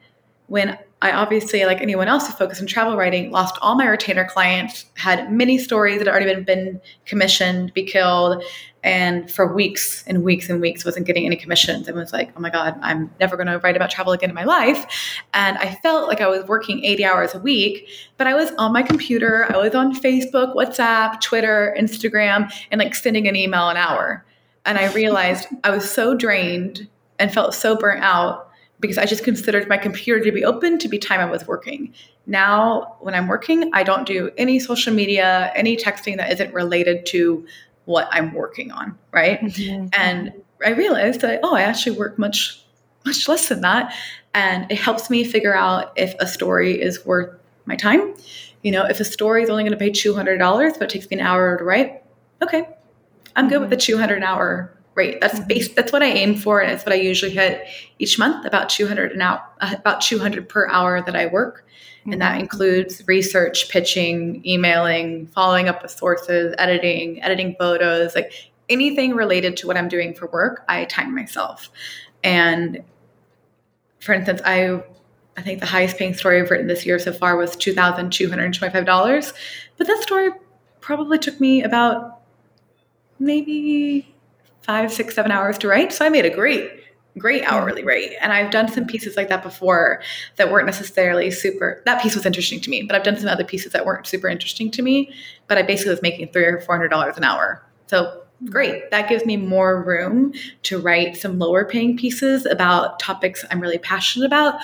when 0.47 0.77
I 1.03 1.11
obviously, 1.11 1.65
like 1.65 1.81
anyone 1.81 2.07
else 2.07 2.27
who 2.27 2.33
focused 2.33 2.61
on 2.61 2.67
travel 2.67 2.95
writing, 2.95 3.29
lost 3.29 3.57
all 3.61 3.75
my 3.75 3.85
retainer 3.85 4.23
clients, 4.23 4.85
had 4.95 5.29
many 5.29 5.57
stories 5.57 5.97
that 5.97 6.07
had 6.07 6.15
already 6.15 6.33
been, 6.33 6.43
been 6.45 6.81
commissioned, 7.05 7.73
be 7.73 7.83
killed, 7.83 8.41
and 8.85 9.29
for 9.29 9.53
weeks 9.53 10.05
and 10.07 10.23
weeks 10.23 10.49
and 10.49 10.61
weeks 10.61 10.85
wasn't 10.85 11.05
getting 11.05 11.25
any 11.25 11.35
commissions 11.35 11.89
and 11.89 11.97
was 11.97 12.13
like, 12.13 12.31
oh 12.37 12.39
my 12.39 12.49
God, 12.49 12.79
I'm 12.81 13.11
never 13.19 13.35
going 13.35 13.47
to 13.47 13.59
write 13.59 13.75
about 13.75 13.91
travel 13.91 14.13
again 14.13 14.29
in 14.29 14.33
my 14.33 14.45
life. 14.45 14.85
And 15.33 15.57
I 15.57 15.75
felt 15.83 16.07
like 16.07 16.21
I 16.21 16.27
was 16.27 16.47
working 16.47 16.85
80 16.85 17.03
hours 17.03 17.35
a 17.35 17.39
week, 17.39 17.85
but 18.17 18.25
I 18.25 18.33
was 18.33 18.51
on 18.57 18.71
my 18.71 18.81
computer, 18.81 19.45
I 19.53 19.57
was 19.57 19.75
on 19.75 19.93
Facebook, 19.93 20.55
WhatsApp, 20.55 21.19
Twitter, 21.19 21.75
Instagram, 21.77 22.49
and 22.71 22.79
like 22.79 22.95
sending 22.95 23.27
an 23.27 23.35
email 23.35 23.67
an 23.67 23.75
hour. 23.75 24.23
And 24.65 24.77
I 24.77 24.89
realized 24.93 25.49
I 25.65 25.71
was 25.71 25.89
so 25.89 26.15
drained 26.15 26.87
and 27.19 27.33
felt 27.33 27.53
so 27.53 27.75
burnt 27.75 28.01
out 28.01 28.51
because 28.83 28.97
I 28.97 29.05
just 29.05 29.23
considered 29.23 29.69
my 29.69 29.77
computer 29.77 30.21
to 30.21 30.31
be 30.31 30.43
open 30.43 30.77
to 30.79 30.89
be 30.89 30.99
time 30.99 31.21
I 31.21 31.25
was 31.25 31.47
working. 31.47 31.93
Now, 32.27 32.97
when 32.99 33.15
I'm 33.15 33.29
working, 33.29 33.69
I 33.73 33.83
don't 33.83 34.05
do 34.05 34.29
any 34.37 34.59
social 34.59 34.93
media, 34.93 35.53
any 35.55 35.77
texting 35.77 36.17
that 36.17 36.29
isn't 36.33 36.53
related 36.53 37.05
to 37.07 37.47
what 37.85 38.09
I'm 38.11 38.33
working 38.33 38.71
on, 38.71 38.97
right? 39.13 39.39
Mm-hmm. 39.39 39.87
And 39.93 40.33
I 40.65 40.71
realized 40.71 41.21
that, 41.21 41.39
oh, 41.43 41.55
I 41.55 41.61
actually 41.61 41.97
work 41.97 42.19
much, 42.19 42.61
much 43.05 43.29
less 43.29 43.47
than 43.47 43.61
that. 43.61 43.95
And 44.33 44.69
it 44.69 44.77
helps 44.77 45.09
me 45.09 45.23
figure 45.23 45.55
out 45.55 45.93
if 45.95 46.13
a 46.19 46.27
story 46.27 46.81
is 46.81 47.05
worth 47.05 47.39
my 47.65 47.77
time. 47.77 48.15
You 48.63 48.71
know, 48.71 48.83
if 48.85 48.99
a 48.99 49.05
story 49.05 49.43
is 49.43 49.49
only 49.49 49.63
going 49.63 49.71
to 49.71 49.77
pay 49.77 49.91
$200, 49.91 50.73
but 50.73 50.81
it 50.83 50.89
takes 50.89 51.09
me 51.09 51.19
an 51.19 51.25
hour 51.25 51.57
to 51.57 51.63
write, 51.63 52.03
okay, 52.41 52.67
I'm 53.37 53.47
good 53.47 53.55
mm-hmm. 53.55 53.61
with 53.61 53.69
the 53.69 53.77
200 53.77 54.17
an 54.17 54.23
hour 54.23 54.73
rate. 54.95 55.19
That's 55.21 55.35
mm-hmm. 55.39 55.47
base. 55.47 55.69
That's 55.69 55.91
what 55.91 56.03
I 56.03 56.07
aim 56.07 56.35
for, 56.35 56.61
and 56.61 56.71
it's 56.71 56.85
what 56.85 56.93
I 56.93 56.97
usually 56.97 57.31
hit 57.31 57.67
each 57.99 58.19
month. 58.19 58.45
About 58.45 58.69
two 58.69 58.87
hundred 58.87 59.11
an 59.11 59.21
hour, 59.21 59.41
uh, 59.61 59.75
about 59.77 60.01
two 60.01 60.19
hundred 60.19 60.49
per 60.49 60.67
hour 60.69 61.01
that 61.01 61.15
I 61.15 61.27
work, 61.27 61.65
and 62.05 62.21
that 62.21 62.33
mm-hmm. 62.33 62.41
includes 62.41 63.03
research, 63.07 63.69
pitching, 63.69 64.41
emailing, 64.45 65.27
following 65.27 65.67
up 65.67 65.81
with 65.81 65.91
sources, 65.91 66.53
editing, 66.57 67.21
editing 67.23 67.55
photos, 67.59 68.15
like 68.15 68.33
anything 68.69 69.15
related 69.15 69.57
to 69.57 69.67
what 69.67 69.77
I'm 69.77 69.87
doing 69.87 70.13
for 70.13 70.27
work. 70.27 70.63
I 70.67 70.85
time 70.85 71.13
myself, 71.15 71.69
and 72.23 72.83
for 73.99 74.13
instance, 74.13 74.41
I. 74.45 74.83
I 75.35 75.41
think 75.41 75.61
the 75.61 75.65
highest 75.65 75.97
paying 75.97 76.13
story 76.13 76.39
I've 76.39 76.51
written 76.51 76.67
this 76.67 76.85
year 76.85 76.99
so 76.99 77.11
far 77.11 77.35
was 77.35 77.55
$2,225. 77.55 79.33
But 79.77 79.87
that 79.87 80.03
story 80.03 80.29
probably 80.79 81.17
took 81.17 81.39
me 81.39 81.63
about 81.63 82.21
maybe 83.17 84.12
five, 84.63 84.91
six, 84.91 85.15
seven 85.15 85.31
hours 85.31 85.57
to 85.59 85.67
write. 85.67 85.93
So 85.93 86.05
I 86.05 86.09
made 86.09 86.25
a 86.25 86.29
great, 86.29 86.71
great 87.17 87.43
hourly 87.43 87.83
rate. 87.83 88.15
And 88.21 88.33
I've 88.33 88.51
done 88.51 88.67
some 88.67 88.85
pieces 88.85 89.15
like 89.15 89.29
that 89.29 89.43
before 89.43 90.01
that 90.37 90.51
weren't 90.51 90.65
necessarily 90.65 91.29
super, 91.31 91.81
that 91.85 92.01
piece 92.01 92.15
was 92.15 92.25
interesting 92.25 92.59
to 92.61 92.69
me, 92.69 92.83
but 92.83 92.95
I've 92.95 93.03
done 93.03 93.17
some 93.17 93.29
other 93.29 93.43
pieces 93.43 93.73
that 93.73 93.85
weren't 93.85 94.07
super 94.07 94.27
interesting 94.27 94.71
to 94.71 94.81
me, 94.81 95.13
but 95.47 95.57
I 95.57 95.61
basically 95.61 95.91
was 95.91 96.01
making 96.01 96.29
three 96.31 96.45
or 96.45 96.61
four 96.61 96.75
hundred 96.75 96.89
dollars 96.89 97.17
an 97.17 97.23
hour. 97.23 97.63
So 97.87 98.23
great. 98.45 98.89
That 98.91 99.07
gives 99.07 99.25
me 99.25 99.37
more 99.37 99.83
room 99.83 100.33
to 100.63 100.79
write 100.79 101.17
some 101.17 101.39
lower 101.39 101.65
paying 101.65 101.97
pieces 101.97 102.45
about 102.45 102.99
topics 102.99 103.45
I'm 103.51 103.59
really 103.59 103.77
passionate 103.77 104.25
about 104.25 104.55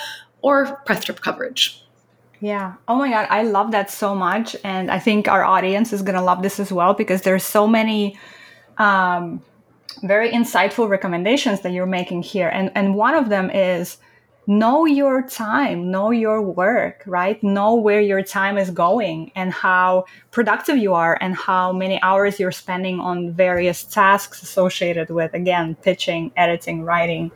or 0.41 0.77
press 0.85 1.03
trip 1.03 1.21
coverage. 1.21 1.83
Yeah. 2.41 2.75
Oh 2.87 2.95
my 2.95 3.09
God. 3.09 3.27
I 3.29 3.43
love 3.43 3.71
that 3.71 3.91
so 3.91 4.15
much. 4.15 4.55
And 4.63 4.89
I 4.89 4.97
think 4.97 5.27
our 5.27 5.43
audience 5.43 5.91
is 5.91 6.01
going 6.01 6.15
to 6.15 6.21
love 6.21 6.41
this 6.41 6.59
as 6.59 6.71
well 6.71 6.93
because 6.93 7.23
there's 7.23 7.43
so 7.43 7.67
many 7.67 8.17
um, 8.77 9.41
very 10.03 10.31
insightful 10.31 10.89
recommendations 10.89 11.61
that 11.61 11.71
you're 11.71 11.85
making 11.85 12.23
here. 12.23 12.49
And, 12.49 12.71
and 12.75 12.95
one 12.95 13.15
of 13.15 13.29
them 13.29 13.49
is 13.49 13.97
know 14.47 14.85
your 14.85 15.21
time, 15.21 15.91
know 15.91 16.09
your 16.09 16.41
work, 16.41 17.03
right? 17.05 17.41
Know 17.43 17.75
where 17.75 18.01
your 18.01 18.23
time 18.23 18.57
is 18.57 18.71
going 18.71 19.31
and 19.35 19.53
how 19.53 20.05
productive 20.31 20.77
you 20.77 20.95
are 20.95 21.17
and 21.21 21.35
how 21.35 21.71
many 21.71 22.01
hours 22.01 22.39
you're 22.39 22.51
spending 22.51 22.99
on 22.99 23.31
various 23.31 23.83
tasks 23.83 24.41
associated 24.41 25.11
with, 25.11 25.33
again, 25.35 25.75
pitching, 25.75 26.31
editing, 26.35 26.83
writing, 26.83 27.31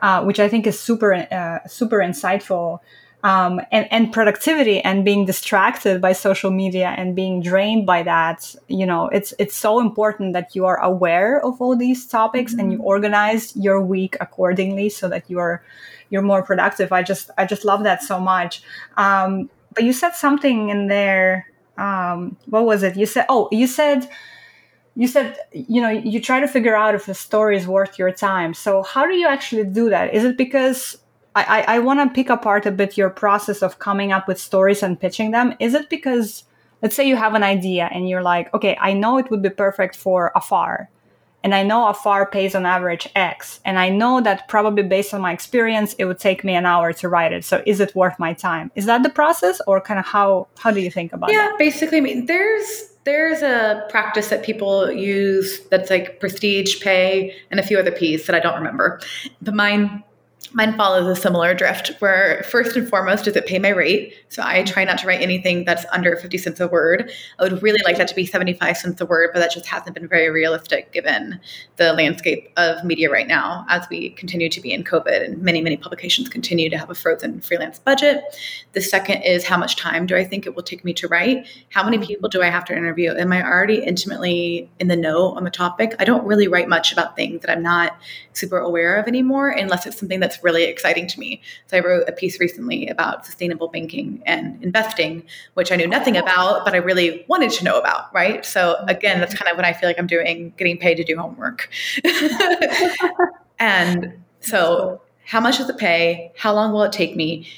uh, 0.00 0.22
which 0.24 0.38
I 0.38 0.48
think 0.48 0.66
is 0.66 0.78
super, 0.78 1.14
uh, 1.14 1.66
super 1.66 1.98
insightful 1.98 2.80
um, 3.24 3.60
and, 3.72 3.90
and 3.90 4.12
productivity 4.12 4.80
and 4.80 5.04
being 5.04 5.24
distracted 5.24 6.00
by 6.00 6.12
social 6.12 6.50
media 6.50 6.94
and 6.96 7.16
being 7.16 7.42
drained 7.42 7.84
by 7.84 8.02
that 8.02 8.54
you 8.68 8.86
know 8.86 9.08
it's 9.08 9.34
it's 9.38 9.56
so 9.56 9.80
important 9.80 10.32
that 10.34 10.54
you 10.54 10.64
are 10.64 10.80
aware 10.80 11.44
of 11.44 11.60
all 11.60 11.76
these 11.76 12.06
topics 12.06 12.52
mm-hmm. 12.52 12.60
and 12.60 12.72
you 12.72 12.78
mm-hmm. 12.78 12.86
organize 12.86 13.56
your 13.56 13.80
week 13.80 14.16
accordingly 14.20 14.88
so 14.88 15.08
that 15.08 15.28
you're 15.28 15.62
you're 16.10 16.22
more 16.22 16.42
productive 16.42 16.92
i 16.92 17.02
just 17.02 17.30
i 17.38 17.44
just 17.44 17.64
love 17.64 17.82
that 17.82 18.02
so 18.02 18.20
much 18.20 18.62
um, 18.96 19.50
but 19.74 19.82
you 19.82 19.92
said 19.92 20.14
something 20.14 20.68
in 20.68 20.86
there 20.86 21.50
um, 21.76 22.36
what 22.46 22.64
was 22.64 22.82
it 22.82 22.96
you 22.96 23.06
said 23.06 23.26
oh 23.28 23.48
you 23.50 23.66
said 23.66 24.08
you 24.94 25.08
said 25.08 25.36
you 25.52 25.82
know 25.82 25.90
you 25.90 26.20
try 26.20 26.38
to 26.38 26.46
figure 26.46 26.76
out 26.76 26.94
if 26.94 27.08
a 27.08 27.14
story 27.14 27.56
is 27.56 27.66
worth 27.66 27.98
your 27.98 28.12
time 28.12 28.54
so 28.54 28.82
how 28.84 29.04
do 29.06 29.14
you 29.14 29.26
actually 29.26 29.64
do 29.64 29.90
that 29.90 30.14
is 30.14 30.22
it 30.22 30.36
because 30.36 30.98
I, 31.42 31.76
I 31.76 31.78
want 31.80 32.00
to 32.00 32.14
pick 32.14 32.30
apart 32.30 32.66
a 32.66 32.70
bit 32.70 32.96
your 32.96 33.10
process 33.10 33.62
of 33.62 33.78
coming 33.78 34.12
up 34.12 34.28
with 34.28 34.40
stories 34.40 34.82
and 34.82 34.98
pitching 34.98 35.30
them. 35.30 35.54
Is 35.60 35.74
it 35.74 35.90
because, 35.90 36.44
let's 36.82 36.96
say 36.96 37.06
you 37.06 37.16
have 37.16 37.34
an 37.34 37.42
idea 37.42 37.88
and 37.92 38.08
you're 38.08 38.22
like, 38.22 38.52
okay, 38.54 38.76
I 38.80 38.92
know 38.92 39.18
it 39.18 39.30
would 39.30 39.42
be 39.42 39.50
perfect 39.50 39.96
for 39.96 40.32
Afar, 40.34 40.88
and 41.44 41.54
I 41.54 41.62
know 41.62 41.88
Afar 41.88 42.26
pays 42.26 42.54
on 42.54 42.66
average 42.66 43.08
X, 43.14 43.60
and 43.64 43.78
I 43.78 43.88
know 43.90 44.20
that 44.20 44.48
probably 44.48 44.82
based 44.82 45.14
on 45.14 45.20
my 45.20 45.32
experience, 45.32 45.94
it 45.94 46.04
would 46.04 46.18
take 46.18 46.42
me 46.42 46.54
an 46.54 46.66
hour 46.66 46.92
to 46.94 47.08
write 47.08 47.32
it. 47.32 47.44
So 47.44 47.62
is 47.64 47.78
it 47.78 47.94
worth 47.94 48.18
my 48.18 48.32
time? 48.32 48.72
Is 48.74 48.86
that 48.86 49.04
the 49.04 49.08
process, 49.08 49.60
or 49.66 49.80
kind 49.80 50.00
of 50.00 50.06
how 50.06 50.48
how 50.58 50.72
do 50.72 50.80
you 50.80 50.90
think 50.90 51.12
about 51.12 51.30
yeah, 51.30 51.36
that? 51.36 51.52
Yeah, 51.52 51.56
basically, 51.58 51.98
I 51.98 52.00
mean, 52.00 52.26
there's 52.26 52.92
there's 53.04 53.42
a 53.42 53.86
practice 53.88 54.28
that 54.28 54.42
people 54.42 54.90
use 54.90 55.60
that's 55.70 55.90
like 55.90 56.20
prestige, 56.20 56.82
pay, 56.82 57.34
and 57.50 57.60
a 57.60 57.62
few 57.62 57.78
other 57.78 57.92
P's 57.92 58.26
that 58.26 58.34
I 58.34 58.40
don't 58.40 58.56
remember. 58.56 59.00
But 59.40 59.54
mine 59.54 60.02
Mine 60.52 60.76
follows 60.76 61.06
a 61.06 61.20
similar 61.20 61.54
drift 61.54 61.92
where 61.98 62.42
first 62.44 62.76
and 62.76 62.88
foremost 62.88 63.24
does 63.24 63.36
it 63.36 63.46
pay 63.46 63.58
my 63.58 63.68
rate? 63.68 64.14
So 64.28 64.42
I 64.42 64.62
try 64.62 64.84
not 64.84 64.98
to 64.98 65.06
write 65.06 65.20
anything 65.20 65.64
that's 65.64 65.84
under 65.92 66.16
50 66.16 66.38
cents 66.38 66.60
a 66.60 66.68
word. 66.68 67.10
I 67.38 67.42
would 67.42 67.62
really 67.62 67.80
like 67.84 67.98
that 67.98 68.08
to 68.08 68.14
be 68.14 68.24
75 68.24 68.76
cents 68.76 69.00
a 69.00 69.06
word, 69.06 69.30
but 69.34 69.40
that 69.40 69.52
just 69.52 69.66
hasn't 69.66 69.94
been 69.94 70.08
very 70.08 70.30
realistic 70.30 70.90
given 70.92 71.38
the 71.76 71.92
landscape 71.92 72.50
of 72.56 72.82
media 72.82 73.10
right 73.10 73.28
now 73.28 73.66
as 73.68 73.86
we 73.90 74.10
continue 74.10 74.48
to 74.48 74.60
be 74.60 74.72
in 74.72 74.84
COVID 74.84 75.24
and 75.24 75.42
many, 75.42 75.60
many 75.60 75.76
publications 75.76 76.28
continue 76.28 76.70
to 76.70 76.78
have 76.78 76.88
a 76.88 76.94
frozen 76.94 77.40
freelance 77.40 77.78
budget. 77.78 78.22
The 78.72 78.80
second 78.80 79.22
is 79.22 79.44
how 79.44 79.58
much 79.58 79.76
time 79.76 80.06
do 80.06 80.16
I 80.16 80.24
think 80.24 80.46
it 80.46 80.56
will 80.56 80.62
take 80.62 80.84
me 80.84 80.94
to 80.94 81.08
write? 81.08 81.46
How 81.68 81.84
many 81.84 81.98
mm-hmm. 81.98 82.06
people 82.06 82.28
do 82.30 82.42
I 82.42 82.46
have 82.46 82.64
to 82.66 82.76
interview? 82.76 83.12
Am 83.12 83.32
I 83.32 83.44
already 83.44 83.82
intimately 83.82 84.70
in 84.78 84.88
the 84.88 84.96
know 84.96 85.32
on 85.32 85.44
the 85.44 85.50
topic? 85.50 85.94
I 85.98 86.04
don't 86.04 86.24
really 86.24 86.48
write 86.48 86.68
much 86.68 86.92
about 86.92 87.16
things 87.16 87.42
that 87.42 87.50
I'm 87.50 87.62
not 87.62 87.98
super 88.32 88.58
aware 88.58 88.96
of 88.96 89.06
anymore 89.06 89.50
unless 89.50 89.86
it's 89.86 89.98
something 89.98 90.20
that's 90.20 90.37
that's 90.38 90.44
really 90.44 90.64
exciting 90.64 91.06
to 91.08 91.20
me. 91.20 91.40
So 91.66 91.76
I 91.76 91.80
wrote 91.80 92.08
a 92.08 92.12
piece 92.12 92.40
recently 92.40 92.88
about 92.88 93.26
sustainable 93.26 93.68
banking 93.68 94.22
and 94.26 94.62
investing, 94.62 95.24
which 95.54 95.72
I 95.72 95.76
knew 95.76 95.86
nothing 95.86 96.16
oh. 96.16 96.20
about, 96.20 96.64
but 96.64 96.74
I 96.74 96.78
really 96.78 97.24
wanted 97.28 97.50
to 97.52 97.64
know 97.64 97.78
about, 97.78 98.12
right? 98.14 98.44
So 98.44 98.76
mm-hmm. 98.78 98.88
again, 98.88 99.20
that's 99.20 99.34
kind 99.34 99.50
of 99.50 99.56
what 99.56 99.64
I 99.64 99.72
feel 99.72 99.88
like 99.88 99.98
I'm 99.98 100.06
doing, 100.06 100.52
getting 100.56 100.78
paid 100.78 100.96
to 100.96 101.04
do 101.04 101.16
homework. 101.16 101.70
and 103.58 104.22
so 104.40 105.00
how 105.24 105.40
much 105.40 105.58
does 105.58 105.68
it 105.68 105.78
pay? 105.78 106.32
How 106.36 106.54
long 106.54 106.72
will 106.72 106.82
it 106.82 106.92
take 106.92 107.16
me? 107.16 107.48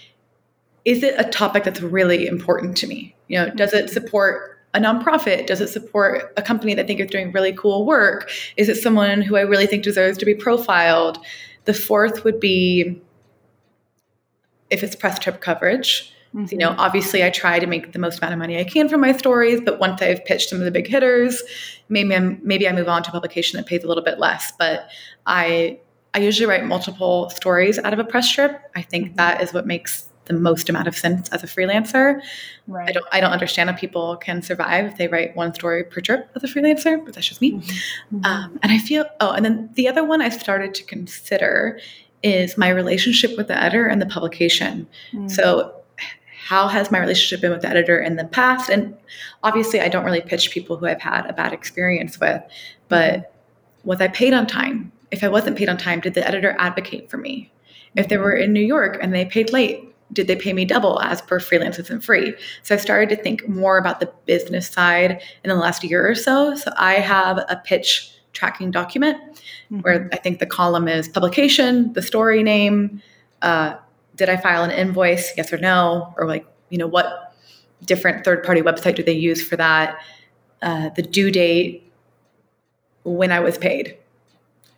Is 0.84 1.02
it 1.02 1.14
a 1.18 1.28
topic 1.28 1.64
that's 1.64 1.80
really 1.80 2.26
important 2.26 2.76
to 2.78 2.86
me? 2.86 3.14
You 3.28 3.38
know, 3.38 3.50
does 3.50 3.72
it 3.72 3.86
mm-hmm. 3.86 3.92
support 3.92 4.58
a 4.72 4.78
nonprofit? 4.78 5.46
Does 5.46 5.60
it 5.60 5.68
support 5.68 6.32
a 6.36 6.42
company 6.42 6.74
that 6.74 6.84
I 6.84 6.86
think 6.86 7.00
is 7.00 7.10
doing 7.10 7.32
really 7.32 7.52
cool 7.52 7.84
work? 7.84 8.30
Is 8.56 8.68
it 8.68 8.76
someone 8.76 9.20
who 9.20 9.36
I 9.36 9.40
really 9.40 9.66
think 9.66 9.82
deserves 9.82 10.16
to 10.18 10.24
be 10.24 10.34
profiled? 10.34 11.18
The 11.64 11.74
fourth 11.74 12.24
would 12.24 12.40
be 12.40 13.00
if 14.70 14.82
it's 14.82 14.96
press 14.96 15.18
trip 15.18 15.40
coverage. 15.40 16.12
Mm-hmm. 16.34 16.46
You 16.52 16.58
know, 16.58 16.74
obviously, 16.78 17.24
I 17.24 17.30
try 17.30 17.58
to 17.58 17.66
make 17.66 17.92
the 17.92 17.98
most 17.98 18.18
amount 18.18 18.34
of 18.34 18.38
money 18.38 18.58
I 18.58 18.64
can 18.64 18.88
from 18.88 19.00
my 19.00 19.12
stories, 19.16 19.60
but 19.60 19.80
once 19.80 20.00
I've 20.00 20.24
pitched 20.24 20.48
some 20.48 20.60
of 20.60 20.64
the 20.64 20.70
big 20.70 20.86
hitters, 20.86 21.42
maybe 21.88 22.14
I'm, 22.14 22.40
maybe 22.44 22.68
I 22.68 22.72
move 22.72 22.88
on 22.88 23.02
to 23.02 23.10
a 23.10 23.12
publication 23.12 23.56
that 23.56 23.66
pays 23.66 23.82
a 23.82 23.88
little 23.88 24.04
bit 24.04 24.18
less. 24.20 24.52
But 24.56 24.88
I 25.26 25.80
I 26.12 26.18
usually 26.18 26.46
write 26.46 26.64
multiple 26.64 27.30
stories 27.30 27.78
out 27.78 27.92
of 27.92 27.98
a 27.98 28.04
press 28.04 28.30
trip. 28.30 28.60
I 28.74 28.82
think 28.82 29.06
mm-hmm. 29.06 29.16
that 29.16 29.42
is 29.42 29.52
what 29.52 29.66
makes 29.66 30.09
the 30.30 30.40
most 30.40 30.68
amount 30.68 30.88
of 30.88 30.96
sense 30.96 31.28
as 31.30 31.42
a 31.42 31.46
freelancer. 31.46 32.20
Right. 32.66 32.88
I 32.88 32.92
don't 32.92 33.06
I 33.12 33.20
don't 33.20 33.32
understand 33.32 33.70
how 33.70 33.76
people 33.76 34.16
can 34.16 34.42
survive 34.42 34.86
if 34.86 34.96
they 34.96 35.08
write 35.08 35.36
one 35.36 35.52
story 35.54 35.84
per 35.84 36.00
trip 36.00 36.30
as 36.34 36.44
a 36.44 36.46
freelancer, 36.46 37.04
but 37.04 37.14
that's 37.14 37.26
just 37.26 37.40
me. 37.40 37.52
Mm-hmm. 37.52 38.16
mm-hmm. 38.16 38.24
Um, 38.24 38.58
and 38.62 38.72
I 38.72 38.78
feel 38.78 39.04
oh, 39.20 39.32
and 39.32 39.44
then 39.44 39.70
the 39.74 39.88
other 39.88 40.04
one 40.04 40.22
I 40.22 40.28
started 40.28 40.74
to 40.74 40.84
consider 40.84 41.80
is 42.22 42.58
my 42.58 42.68
relationship 42.68 43.36
with 43.36 43.48
the 43.48 43.56
editor 43.56 43.86
and 43.86 44.00
the 44.00 44.06
publication. 44.06 44.86
Mm-hmm. 45.12 45.28
So 45.28 45.74
how 46.50 46.68
has 46.68 46.90
my 46.90 46.98
relationship 46.98 47.40
been 47.40 47.52
with 47.52 47.62
the 47.62 47.68
editor 47.68 48.00
in 48.00 48.16
the 48.16 48.24
past? 48.24 48.68
And 48.70 48.96
obviously, 49.42 49.80
I 49.80 49.88
don't 49.88 50.04
really 50.04 50.20
pitch 50.20 50.50
people 50.50 50.76
who 50.76 50.86
I've 50.86 51.00
had 51.00 51.26
a 51.26 51.32
bad 51.32 51.52
experience 51.52 52.18
with, 52.18 52.42
but 52.88 53.14
mm-hmm. 53.14 53.88
was 53.88 54.00
I 54.00 54.08
paid 54.08 54.34
on 54.34 54.46
time? 54.46 54.92
If 55.10 55.24
I 55.24 55.28
wasn't 55.28 55.56
paid 55.56 55.68
on 55.68 55.76
time, 55.76 56.00
did 56.00 56.14
the 56.14 56.26
editor 56.26 56.56
advocate 56.58 57.10
for 57.10 57.18
me? 57.18 57.52
If 57.96 58.08
they 58.08 58.16
were 58.16 58.32
in 58.32 58.52
New 58.52 58.64
York 58.64 58.98
and 59.00 59.12
they 59.12 59.24
paid 59.24 59.52
late, 59.52 59.89
did 60.12 60.26
they 60.26 60.36
pay 60.36 60.52
me 60.52 60.64
double 60.64 61.00
as 61.00 61.22
per 61.22 61.38
freelance 61.38 61.78
isn't 61.78 62.02
free 62.02 62.34
so 62.62 62.74
i 62.74 62.78
started 62.78 63.08
to 63.08 63.22
think 63.22 63.46
more 63.48 63.78
about 63.78 64.00
the 64.00 64.12
business 64.26 64.68
side 64.68 65.20
in 65.44 65.48
the 65.50 65.56
last 65.56 65.84
year 65.84 66.08
or 66.08 66.14
so 66.14 66.54
so 66.54 66.72
i 66.76 66.94
have 66.94 67.38
a 67.38 67.60
pitch 67.64 68.12
tracking 68.32 68.70
document 68.70 69.18
mm-hmm. 69.20 69.80
where 69.80 70.08
i 70.12 70.16
think 70.16 70.38
the 70.38 70.46
column 70.46 70.88
is 70.88 71.08
publication 71.08 71.92
the 71.94 72.02
story 72.02 72.42
name 72.42 73.02
uh, 73.42 73.74
did 74.16 74.28
i 74.28 74.36
file 74.36 74.62
an 74.62 74.70
invoice 74.70 75.32
yes 75.36 75.52
or 75.52 75.58
no 75.58 76.12
or 76.16 76.26
like 76.26 76.46
you 76.68 76.78
know 76.78 76.86
what 76.86 77.34
different 77.84 78.24
third 78.24 78.44
party 78.44 78.60
website 78.60 78.94
do 78.94 79.02
they 79.02 79.12
use 79.12 79.46
for 79.46 79.56
that 79.56 79.98
uh, 80.62 80.90
the 80.90 81.02
due 81.02 81.30
date 81.30 81.90
when 83.04 83.32
i 83.32 83.40
was 83.40 83.56
paid 83.58 83.96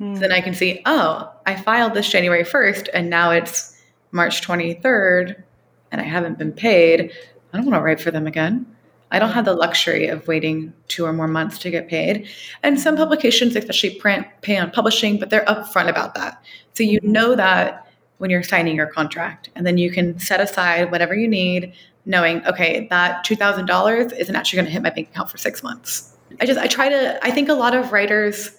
mm-hmm. 0.01 0.15
so 0.15 0.21
then 0.21 0.33
i 0.33 0.41
can 0.41 0.55
see 0.55 0.81
oh 0.87 1.31
i 1.47 1.55
filed 1.55 1.95
this 1.95 2.09
january 2.09 2.45
1st 2.45 2.89
and 2.95 3.11
now 3.11 3.31
it's 3.31 3.72
March 4.13 4.47
23rd 4.47 5.43
and 5.91 6.01
I 6.01 6.05
haven't 6.05 6.39
been 6.39 6.53
paid, 6.53 7.13
I 7.53 7.57
don't 7.57 7.67
want 7.67 7.77
to 7.77 7.83
write 7.83 8.01
for 8.01 8.11
them 8.11 8.27
again. 8.27 8.67
I 9.11 9.19
don't 9.19 9.33
have 9.33 9.45
the 9.45 9.55
luxury 9.55 10.07
of 10.07 10.27
waiting 10.27 10.73
two 10.89 11.05
or 11.05 11.13
more 11.13 11.29
months 11.29 11.59
to 11.59 11.71
get 11.71 11.89
paid. 11.89 12.29
And 12.63 12.81
some 12.81 12.97
publications, 12.97 13.55
especially 13.55 13.97
print, 13.97 14.27
pay 14.41 14.57
on 14.57 14.71
publishing, 14.71 15.19
but 15.19 15.29
they're 15.29 15.45
upfront 15.45 15.91
about 15.91 16.15
that. 16.15 16.43
So 16.73 16.83
you 16.83 16.99
know 17.03 17.35
that 17.35 17.87
when 18.23 18.31
you're 18.31 18.43
signing 18.43 18.77
your 18.77 18.87
contract. 18.87 19.51
And 19.57 19.67
then 19.67 19.77
you 19.79 19.91
can 19.91 20.19
set 20.19 20.41
aside 20.41 20.93
whatever 20.93 21.15
you 21.15 21.27
need, 21.27 21.75
knowing, 22.07 22.47
okay, 22.47 22.87
that 22.89 23.27
$2,000 23.27 24.19
isn't 24.19 24.37
actually 24.37 24.57
going 24.59 24.67
to 24.67 24.73
hit 24.73 24.81
my 24.81 24.91
bank 24.91 25.11
account 25.11 25.29
for 25.29 25.39
six 25.39 25.63
months. 25.63 26.17
I 26.41 26.47
just, 26.47 26.59
I 26.59 26.69
try 26.69 26.89
to, 26.89 27.19
I 27.23 27.33
think 27.33 27.49
a 27.49 27.55
lot 27.55 27.75
of 27.75 27.91
writers, 27.93 28.53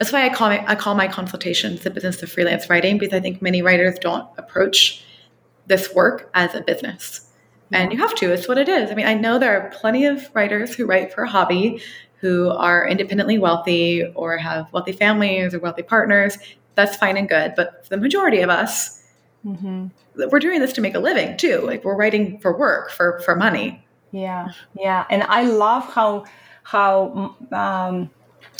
that's 0.00 0.12
why 0.12 0.24
I 0.24 0.30
call 0.30 0.48
my, 0.48 0.64
I 0.66 0.74
call 0.76 0.94
my 0.94 1.06
consultations 1.06 1.82
the 1.82 1.90
business 1.90 2.22
of 2.22 2.32
freelance 2.32 2.70
writing 2.70 2.96
because 2.96 3.14
I 3.14 3.20
think 3.20 3.42
many 3.42 3.60
writers 3.60 3.98
don't 3.98 4.26
approach 4.38 5.04
this 5.66 5.94
work 5.94 6.30
as 6.32 6.54
a 6.54 6.62
business. 6.62 7.30
And 7.70 7.92
you 7.92 7.98
have 7.98 8.14
to, 8.14 8.32
it's 8.32 8.48
what 8.48 8.56
it 8.56 8.66
is. 8.66 8.90
I 8.90 8.94
mean, 8.94 9.06
I 9.06 9.12
know 9.12 9.38
there 9.38 9.60
are 9.60 9.68
plenty 9.68 10.06
of 10.06 10.34
writers 10.34 10.74
who 10.74 10.86
write 10.86 11.12
for 11.12 11.24
a 11.24 11.28
hobby 11.28 11.82
who 12.16 12.48
are 12.48 12.88
independently 12.88 13.38
wealthy 13.38 14.06
or 14.14 14.38
have 14.38 14.72
wealthy 14.72 14.92
families 14.92 15.52
or 15.52 15.58
wealthy 15.58 15.82
partners. 15.82 16.38
That's 16.76 16.96
fine 16.96 17.18
and 17.18 17.28
good. 17.28 17.52
But 17.54 17.84
for 17.84 17.90
the 17.90 17.98
majority 17.98 18.40
of 18.40 18.48
us, 18.48 19.02
mm-hmm. 19.44 19.88
we're 20.30 20.38
doing 20.38 20.60
this 20.60 20.72
to 20.72 20.80
make 20.80 20.94
a 20.94 20.98
living 20.98 21.36
too. 21.36 21.58
Like 21.58 21.84
we're 21.84 21.94
writing 21.94 22.38
for 22.38 22.56
work, 22.56 22.90
for, 22.90 23.20
for 23.20 23.36
money. 23.36 23.84
Yeah. 24.12 24.48
Yeah. 24.74 25.04
And 25.10 25.24
I 25.24 25.42
love 25.42 25.84
how, 25.92 26.24
how, 26.62 27.36
um, 27.52 28.08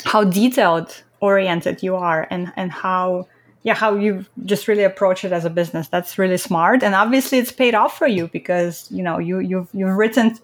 how 0.04 0.24
detailed 0.24 1.02
oriented 1.20 1.82
you 1.82 1.96
are 1.96 2.26
and 2.30 2.52
and 2.56 2.72
how 2.72 3.26
yeah 3.62 3.74
how 3.74 3.94
you 3.94 4.24
just 4.44 4.68
really 4.68 4.84
approach 4.84 5.24
it 5.24 5.32
as 5.32 5.44
a 5.44 5.50
business 5.50 5.88
that's 5.88 6.16
really 6.18 6.36
smart 6.38 6.82
and 6.82 6.94
obviously 6.94 7.38
it's 7.38 7.52
paid 7.52 7.74
off 7.74 7.98
for 7.98 8.06
you 8.06 8.28
because 8.28 8.90
you 8.90 9.02
know 9.02 9.18
you 9.18 9.38
you've 9.40 9.68
you've 9.74 9.96
written 9.96 10.36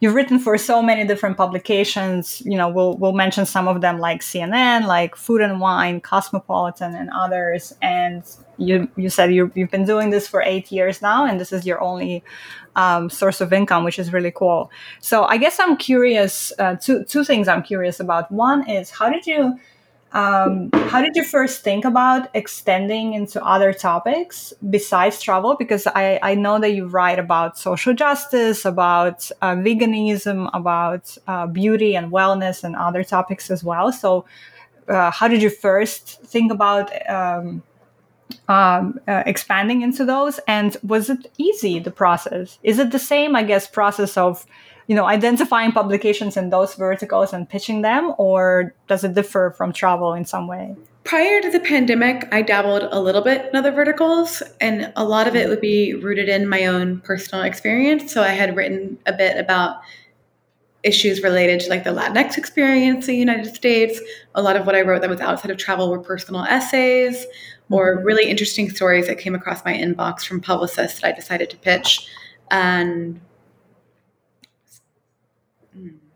you've 0.00 0.14
written 0.14 0.38
for 0.38 0.56
so 0.56 0.80
many 0.80 1.04
different 1.04 1.36
publications 1.36 2.40
you 2.44 2.56
know 2.56 2.68
we'll 2.68 2.96
we'll 2.98 3.12
mention 3.12 3.44
some 3.44 3.66
of 3.66 3.80
them 3.80 3.98
like 3.98 4.20
CNN 4.20 4.86
like 4.86 5.16
Food 5.16 5.40
and 5.40 5.60
Wine 5.60 6.00
Cosmopolitan 6.00 6.94
and 6.94 7.10
others 7.10 7.74
and 7.82 8.22
you 8.56 8.88
you 8.96 9.10
said 9.10 9.34
you 9.34 9.50
you've 9.54 9.70
been 9.70 9.84
doing 9.86 10.10
this 10.10 10.28
for 10.28 10.42
8 10.42 10.70
years 10.70 11.02
now 11.02 11.26
and 11.26 11.40
this 11.40 11.52
is 11.52 11.66
your 11.66 11.80
only 11.80 12.22
um, 12.76 13.10
source 13.10 13.40
of 13.40 13.52
income, 13.52 13.84
which 13.84 13.98
is 13.98 14.12
really 14.12 14.30
cool. 14.30 14.70
So 15.00 15.24
I 15.24 15.38
guess 15.38 15.58
I'm 15.58 15.76
curious. 15.76 16.52
Uh, 16.58 16.76
two 16.76 17.04
two 17.04 17.24
things 17.24 17.48
I'm 17.48 17.62
curious 17.62 18.00
about. 18.00 18.30
One 18.30 18.68
is 18.68 18.90
how 18.90 19.10
did 19.10 19.26
you 19.26 19.58
um, 20.12 20.70
how 20.72 21.00
did 21.00 21.14
you 21.14 21.22
first 21.22 21.62
think 21.62 21.84
about 21.84 22.28
extending 22.34 23.14
into 23.14 23.42
other 23.44 23.72
topics 23.72 24.52
besides 24.68 25.22
travel? 25.22 25.54
Because 25.56 25.86
I, 25.86 26.18
I 26.22 26.34
know 26.34 26.58
that 26.58 26.70
you 26.70 26.86
write 26.86 27.20
about 27.20 27.56
social 27.56 27.94
justice, 27.94 28.64
about 28.64 29.30
uh, 29.40 29.54
veganism, 29.54 30.50
about 30.52 31.16
uh, 31.28 31.46
beauty 31.46 31.94
and 31.94 32.10
wellness, 32.10 32.64
and 32.64 32.74
other 32.74 33.04
topics 33.04 33.50
as 33.50 33.62
well. 33.62 33.92
So, 33.92 34.24
uh, 34.88 35.12
how 35.12 35.28
did 35.28 35.42
you 35.42 35.50
first 35.50 36.20
think 36.22 36.50
about 36.50 36.90
um, 37.08 37.62
um, 38.48 38.98
uh, 39.06 39.22
expanding 39.26 39.82
into 39.82 40.04
those? 40.04 40.40
And 40.48 40.76
was 40.82 41.08
it 41.08 41.30
easy, 41.38 41.78
the 41.78 41.92
process? 41.92 42.58
Is 42.64 42.80
it 42.80 42.90
the 42.90 42.98
same, 42.98 43.36
I 43.36 43.44
guess, 43.44 43.68
process 43.68 44.16
of 44.16 44.44
you 44.90 44.96
know 44.96 45.06
identifying 45.06 45.70
publications 45.70 46.36
in 46.36 46.50
those 46.50 46.74
verticals 46.74 47.32
and 47.32 47.48
pitching 47.48 47.82
them 47.82 48.12
or 48.18 48.74
does 48.88 49.04
it 49.04 49.14
differ 49.14 49.54
from 49.56 49.72
travel 49.72 50.12
in 50.14 50.24
some 50.24 50.48
way? 50.48 50.74
Prior 51.04 51.40
to 51.40 51.48
the 51.48 51.60
pandemic 51.60 52.26
i 52.32 52.42
dabbled 52.42 52.88
a 52.90 53.00
little 53.00 53.22
bit 53.22 53.46
in 53.48 53.54
other 53.54 53.70
verticals 53.70 54.42
and 54.60 54.92
a 54.96 55.04
lot 55.04 55.28
of 55.28 55.36
it 55.36 55.48
would 55.48 55.60
be 55.60 55.94
rooted 55.94 56.28
in 56.28 56.48
my 56.48 56.66
own 56.66 57.00
personal 57.02 57.44
experience. 57.44 58.12
So 58.12 58.24
i 58.24 58.30
had 58.30 58.56
written 58.56 58.98
a 59.06 59.12
bit 59.12 59.38
about 59.38 59.76
issues 60.82 61.22
related 61.22 61.60
to 61.60 61.68
like 61.68 61.84
the 61.84 61.90
latinx 61.90 62.36
experience 62.36 63.06
in 63.06 63.14
the 63.14 63.18
united 63.20 63.54
states. 63.54 64.00
A 64.34 64.42
lot 64.42 64.56
of 64.56 64.66
what 64.66 64.74
i 64.74 64.80
wrote 64.80 65.02
that 65.02 65.10
was 65.10 65.20
outside 65.20 65.52
of 65.52 65.56
travel 65.56 65.88
were 65.88 66.00
personal 66.00 66.42
essays 66.42 67.26
or 67.70 67.94
mm-hmm. 67.94 68.04
really 68.04 68.28
interesting 68.28 68.68
stories 68.68 69.06
that 69.06 69.18
came 69.20 69.36
across 69.36 69.64
my 69.64 69.72
inbox 69.72 70.24
from 70.24 70.40
publicists 70.40 71.00
that 71.00 71.06
i 71.06 71.12
decided 71.12 71.48
to 71.50 71.56
pitch. 71.58 72.08
And 72.50 73.20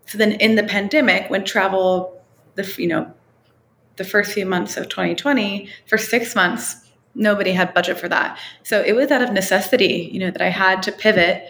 so 0.07 0.19
then 0.19 0.33
in 0.33 0.57
the 0.57 0.63
pandemic, 0.63 1.31
when 1.31 1.45
travel, 1.45 2.23
the 2.55 2.75
you 2.79 2.87
know, 2.87 3.13
the 3.97 4.05
first 4.05 4.33
few 4.33 4.47
months 4.47 4.77
of 4.77 4.89
2020, 4.89 5.69
for 5.87 5.99
six 5.99 6.35
months, 6.35 6.77
nobody 7.15 7.53
had 7.53 7.73
budget 7.75 7.99
for 7.99 8.09
that. 8.09 8.39
So 8.63 8.83
it 8.83 8.95
was 8.95 9.11
out 9.11 9.23
of 9.23 9.33
necessity, 9.33 10.11
you 10.13 10.19
know, 10.19 10.31
that 10.31 10.43
I 10.43 10.49
had 10.49 10.83
to 10.85 10.93
pivot 10.93 11.45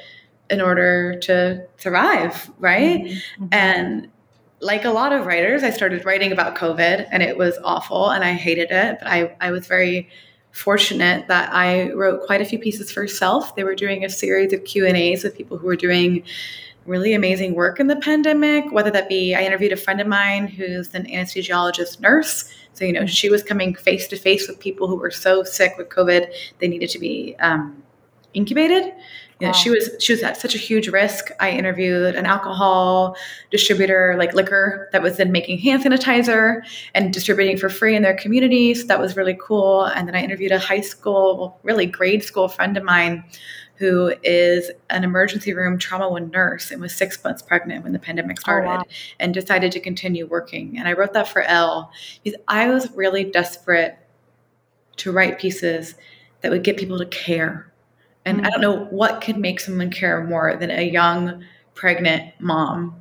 in 0.51 0.61
order 0.61 1.19
to 1.21 1.67
survive, 1.79 2.51
right? 2.59 3.01
Mm-hmm. 3.05 3.47
And 3.53 4.09
like 4.61 4.85
a 4.85 4.91
lot 4.91 5.13
of 5.13 5.27
writers, 5.27 5.63
I 5.63 5.71
started 5.71 6.05
writing 6.05 6.33
about 6.33 6.55
COVID 6.57 7.09
and 7.11 7.23
it 7.23 7.37
was 7.37 7.59
awful 7.65 8.11
and 8.11 8.23
I 8.23 8.33
hated 8.33 8.71
it. 8.71 8.99
But 8.99 9.09
I, 9.09 9.37
I 9.41 9.51
was 9.51 9.67
very 9.67 10.09
fortunate 10.53 11.29
that 11.29 11.53
I 11.53 11.91
wrote 11.93 12.27
quite 12.27 12.41
a 12.41 12.45
few 12.45 12.59
pieces 12.59 12.93
for 12.93 13.09
Self. 13.09 13.57
They 13.57 13.65
were 13.65 13.75
doing 13.75 14.05
a 14.05 14.09
series 14.09 14.53
of 14.53 14.65
Q 14.65 14.87
and 14.87 14.97
A's 14.97 15.25
with 15.25 15.37
people 15.37 15.59
who 15.59 15.67
were 15.67 15.77
doing 15.77 16.23
really 16.87 17.15
amazing 17.15 17.55
work 17.55 17.81
in 17.81 17.87
the 17.87 17.97
pandemic, 17.97 18.71
whether 18.73 18.91
that 18.91 19.09
be 19.09 19.35
I 19.35 19.43
interviewed 19.43 19.73
a 19.73 19.77
friend 19.77 20.01
of 20.01 20.07
mine 20.07 20.47
who's 20.47 20.95
an 20.95 21.07
anesthesiologist 21.07 22.01
nurse. 22.01 22.53
So, 22.75 22.85
you 22.85 22.93
know, 22.93 23.07
she 23.07 23.31
was 23.31 23.43
coming 23.43 23.75
face 23.75 24.09
to 24.09 24.17
face 24.17 24.49
with 24.49 24.59
people 24.59 24.89
who 24.89 24.97
were 24.97 25.11
so 25.11 25.45
sick 25.45 25.75
with 25.79 25.89
COVID, 25.89 26.33
they 26.59 26.69
needed 26.69 26.91
to 26.91 26.99
be 26.99 27.37
um, 27.39 27.83
incubated. 28.35 28.93
You 29.41 29.49
know, 29.49 29.49
wow. 29.49 29.53
she 29.53 29.71
was 29.71 29.91
she 29.99 30.13
was 30.13 30.23
at 30.23 30.37
such 30.37 30.55
a 30.55 30.59
huge 30.59 30.89
risk. 30.89 31.31
I 31.41 31.51
interviewed 31.51 32.15
an 32.15 32.25
alcohol 32.25 33.17
distributor, 33.51 34.15
like 34.17 34.33
liquor, 34.33 34.89
that 34.93 35.03
was 35.03 35.17
then 35.17 35.33
making 35.33 35.59
hand 35.59 35.83
sanitizer 35.83 36.63
and 36.95 37.13
distributing 37.13 37.57
for 37.57 37.69
free 37.69 37.97
in 37.97 38.03
their 38.03 38.17
community. 38.17 38.75
So 38.75 38.87
that 38.87 39.01
was 39.01 39.17
really 39.17 39.37
cool. 39.41 39.87
And 39.87 40.07
then 40.07 40.15
I 40.15 40.23
interviewed 40.23 40.53
a 40.53 40.59
high 40.61 40.83
school, 40.83 41.59
really 41.65 41.87
grade 41.87 42.23
school 42.23 42.47
friend 42.49 42.77
of 42.77 42.85
mine 42.85 43.25
who 43.77 44.15
is 44.23 44.71
an 44.91 45.05
emergency 45.05 45.53
room 45.53 45.79
trauma 45.79 46.09
one 46.09 46.31
nurse 46.31 46.71
and 46.71 46.81
was 46.81 46.95
six 46.95 47.23
months 47.25 47.43
pregnant 47.43 47.83
when 47.83 47.93
the 47.93 47.99
pandemic 47.99 48.41
started 48.41 48.69
oh, 48.69 48.77
wow. 48.77 48.85
and 49.19 49.35
decided 49.35 49.73
to 49.73 49.81
continue 49.81 50.27
working. 50.27 50.79
And 50.79 50.87
I 50.87 50.93
wrote 50.93 51.13
that 51.15 51.29
for 51.29 51.43
Elle 51.43 51.91
because 52.23 52.39
I 52.47 52.69
was 52.69 52.91
really 52.93 53.25
desperate 53.25 53.99
to 54.99 55.11
write 55.11 55.39
pieces 55.39 55.97
that 56.41 56.51
would 56.51 56.63
get 56.63 56.77
people 56.77 56.99
to 56.99 57.07
care. 57.07 57.73
And 58.25 58.39
mm-hmm. 58.39 58.47
I 58.47 58.51
don't 58.51 58.59
mm. 58.59 58.63
know 58.63 58.85
what 58.91 59.21
could 59.21 59.39
make 59.39 59.59
someone 59.59 59.91
care 59.91 60.23
more 60.23 60.57
than 60.57 60.71
a 60.71 60.89
young 60.89 61.45
pregnant 61.75 62.33
mom 62.39 62.95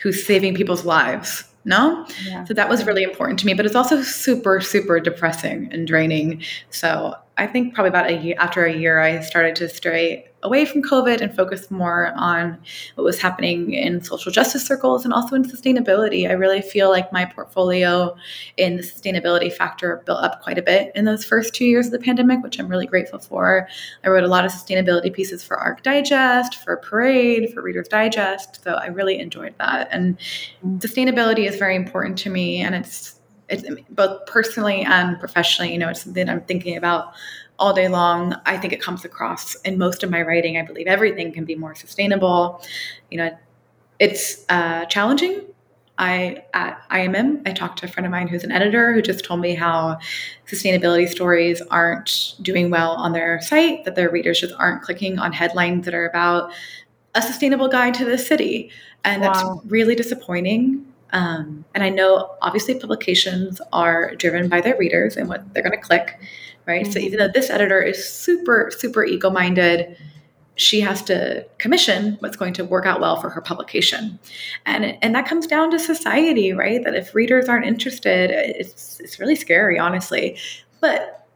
who's 0.00 0.24
saving 0.24 0.54
people's 0.54 0.84
lives 0.84 1.44
no 1.64 2.06
yeah. 2.26 2.44
so 2.44 2.54
that 2.54 2.68
was 2.68 2.84
really 2.84 3.02
important 3.02 3.38
to 3.38 3.46
me 3.46 3.54
but 3.54 3.64
it's 3.66 3.74
also 3.74 4.02
super 4.02 4.60
super 4.60 5.00
depressing 5.00 5.68
and 5.72 5.86
draining 5.86 6.42
so 6.70 7.14
I 7.36 7.46
think 7.46 7.74
probably 7.74 7.88
about 7.88 8.08
a 8.08 8.16
year 8.16 8.36
after 8.38 8.64
a 8.64 8.76
year, 8.76 9.00
I 9.00 9.20
started 9.20 9.56
to 9.56 9.68
stray 9.68 10.28
away 10.44 10.66
from 10.66 10.82
COVID 10.82 11.20
and 11.20 11.34
focus 11.34 11.70
more 11.70 12.12
on 12.16 12.58
what 12.94 13.04
was 13.04 13.18
happening 13.18 13.72
in 13.72 14.02
social 14.02 14.30
justice 14.30 14.64
circles 14.64 15.04
and 15.04 15.12
also 15.12 15.34
in 15.34 15.42
sustainability. 15.42 16.28
I 16.28 16.34
really 16.34 16.60
feel 16.60 16.90
like 16.90 17.12
my 17.12 17.24
portfolio 17.24 18.14
in 18.58 18.76
the 18.76 18.82
sustainability 18.82 19.50
factor 19.50 20.02
built 20.04 20.22
up 20.22 20.42
quite 20.42 20.58
a 20.58 20.62
bit 20.62 20.92
in 20.94 21.06
those 21.06 21.24
first 21.24 21.54
two 21.54 21.64
years 21.64 21.86
of 21.86 21.92
the 21.92 21.98
pandemic, 21.98 22.42
which 22.42 22.60
I'm 22.60 22.68
really 22.68 22.86
grateful 22.86 23.18
for. 23.18 23.66
I 24.04 24.08
wrote 24.08 24.24
a 24.24 24.28
lot 24.28 24.44
of 24.44 24.52
sustainability 24.52 25.12
pieces 25.12 25.42
for 25.42 25.56
Arch 25.56 25.82
Digest, 25.82 26.56
for 26.62 26.76
Parade, 26.76 27.52
for 27.52 27.62
Reader's 27.62 27.88
Digest. 27.88 28.62
So 28.62 28.74
I 28.74 28.88
really 28.88 29.18
enjoyed 29.18 29.54
that. 29.58 29.88
And 29.90 30.18
mm. 30.64 30.78
sustainability 30.78 31.48
is 31.48 31.56
very 31.56 31.74
important 31.74 32.18
to 32.18 32.30
me, 32.30 32.60
and 32.60 32.74
it's 32.74 33.18
it's 33.48 33.64
both 33.90 34.26
personally 34.26 34.82
and 34.82 35.18
professionally. 35.18 35.72
You 35.72 35.78
know, 35.78 35.88
it's 35.88 36.02
something 36.02 36.28
I'm 36.28 36.40
thinking 36.42 36.76
about 36.76 37.14
all 37.58 37.72
day 37.72 37.88
long. 37.88 38.34
I 38.46 38.56
think 38.56 38.72
it 38.72 38.80
comes 38.80 39.04
across 39.04 39.54
in 39.62 39.78
most 39.78 40.02
of 40.02 40.10
my 40.10 40.22
writing. 40.22 40.58
I 40.58 40.62
believe 40.62 40.86
everything 40.86 41.32
can 41.32 41.44
be 41.44 41.54
more 41.54 41.74
sustainable. 41.74 42.62
You 43.10 43.18
know, 43.18 43.38
it's 43.98 44.44
uh, 44.48 44.86
challenging. 44.86 45.42
I 45.96 46.42
at 46.54 46.80
IMM, 46.90 47.46
I 47.46 47.52
talked 47.52 47.78
to 47.78 47.86
a 47.86 47.88
friend 47.88 48.04
of 48.04 48.10
mine 48.10 48.26
who's 48.26 48.42
an 48.42 48.50
editor 48.50 48.92
who 48.92 49.00
just 49.00 49.24
told 49.24 49.40
me 49.40 49.54
how 49.54 49.98
sustainability 50.50 51.08
stories 51.08 51.62
aren't 51.70 52.34
doing 52.42 52.68
well 52.68 52.92
on 52.92 53.12
their 53.12 53.40
site, 53.40 53.84
that 53.84 53.94
their 53.94 54.10
readers 54.10 54.40
just 54.40 54.54
aren't 54.58 54.82
clicking 54.82 55.20
on 55.20 55.32
headlines 55.32 55.84
that 55.84 55.94
are 55.94 56.08
about 56.08 56.52
a 57.14 57.22
sustainable 57.22 57.68
guide 57.68 57.94
to 57.94 58.04
the 58.04 58.18
city. 58.18 58.72
And 59.04 59.22
wow. 59.22 59.32
that's 59.32 59.66
really 59.70 59.94
disappointing 59.94 60.84
um, 61.12 61.64
and 61.74 61.84
I 61.84 61.90
know 61.90 62.36
obviously 62.42 62.78
publications 62.78 63.60
are 63.72 64.14
driven 64.16 64.48
by 64.48 64.60
their 64.60 64.76
readers 64.76 65.16
and 65.16 65.28
what 65.28 65.52
they're 65.54 65.62
going 65.62 65.78
to 65.78 65.84
click, 65.84 66.18
right? 66.66 66.82
Mm-hmm. 66.82 66.92
So 66.92 66.98
even 66.98 67.18
though 67.18 67.28
this 67.28 67.50
editor 67.50 67.80
is 67.80 68.08
super, 68.08 68.70
super 68.76 69.04
eco 69.04 69.30
minded, 69.30 69.96
she 70.56 70.80
has 70.80 71.02
to 71.02 71.46
commission 71.58 72.16
what's 72.20 72.36
going 72.36 72.54
to 72.54 72.64
work 72.64 72.86
out 72.86 73.00
well 73.00 73.20
for 73.20 73.30
her 73.30 73.40
publication. 73.40 74.18
And, 74.66 74.96
and 75.02 75.14
that 75.14 75.26
comes 75.26 75.46
down 75.46 75.70
to 75.72 75.78
society, 75.78 76.52
right? 76.52 76.82
That 76.84 76.94
if 76.94 77.14
readers 77.14 77.48
aren't 77.48 77.66
interested, 77.66 78.30
it's, 78.30 79.00
it's 79.00 79.18
really 79.18 79.36
scary, 79.36 79.78
honestly. 79.78 80.36
But 80.80 81.26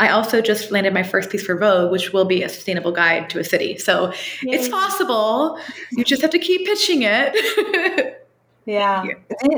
I 0.00 0.08
also 0.08 0.40
just 0.40 0.70
landed 0.70 0.92
my 0.92 1.02
first 1.04 1.30
piece 1.30 1.44
for 1.44 1.56
Vogue, 1.56 1.90
which 1.92 2.12
will 2.12 2.24
be 2.24 2.42
a 2.42 2.48
sustainable 2.48 2.92
guide 2.92 3.30
to 3.30 3.38
a 3.38 3.44
city. 3.44 3.78
So 3.78 4.12
Yay. 4.42 4.56
it's 4.56 4.68
possible. 4.68 5.58
You 5.92 6.04
just 6.04 6.22
have 6.22 6.32
to 6.32 6.38
keep 6.38 6.66
pitching 6.66 7.02
it. 7.02 8.20
Yeah. 8.66 9.04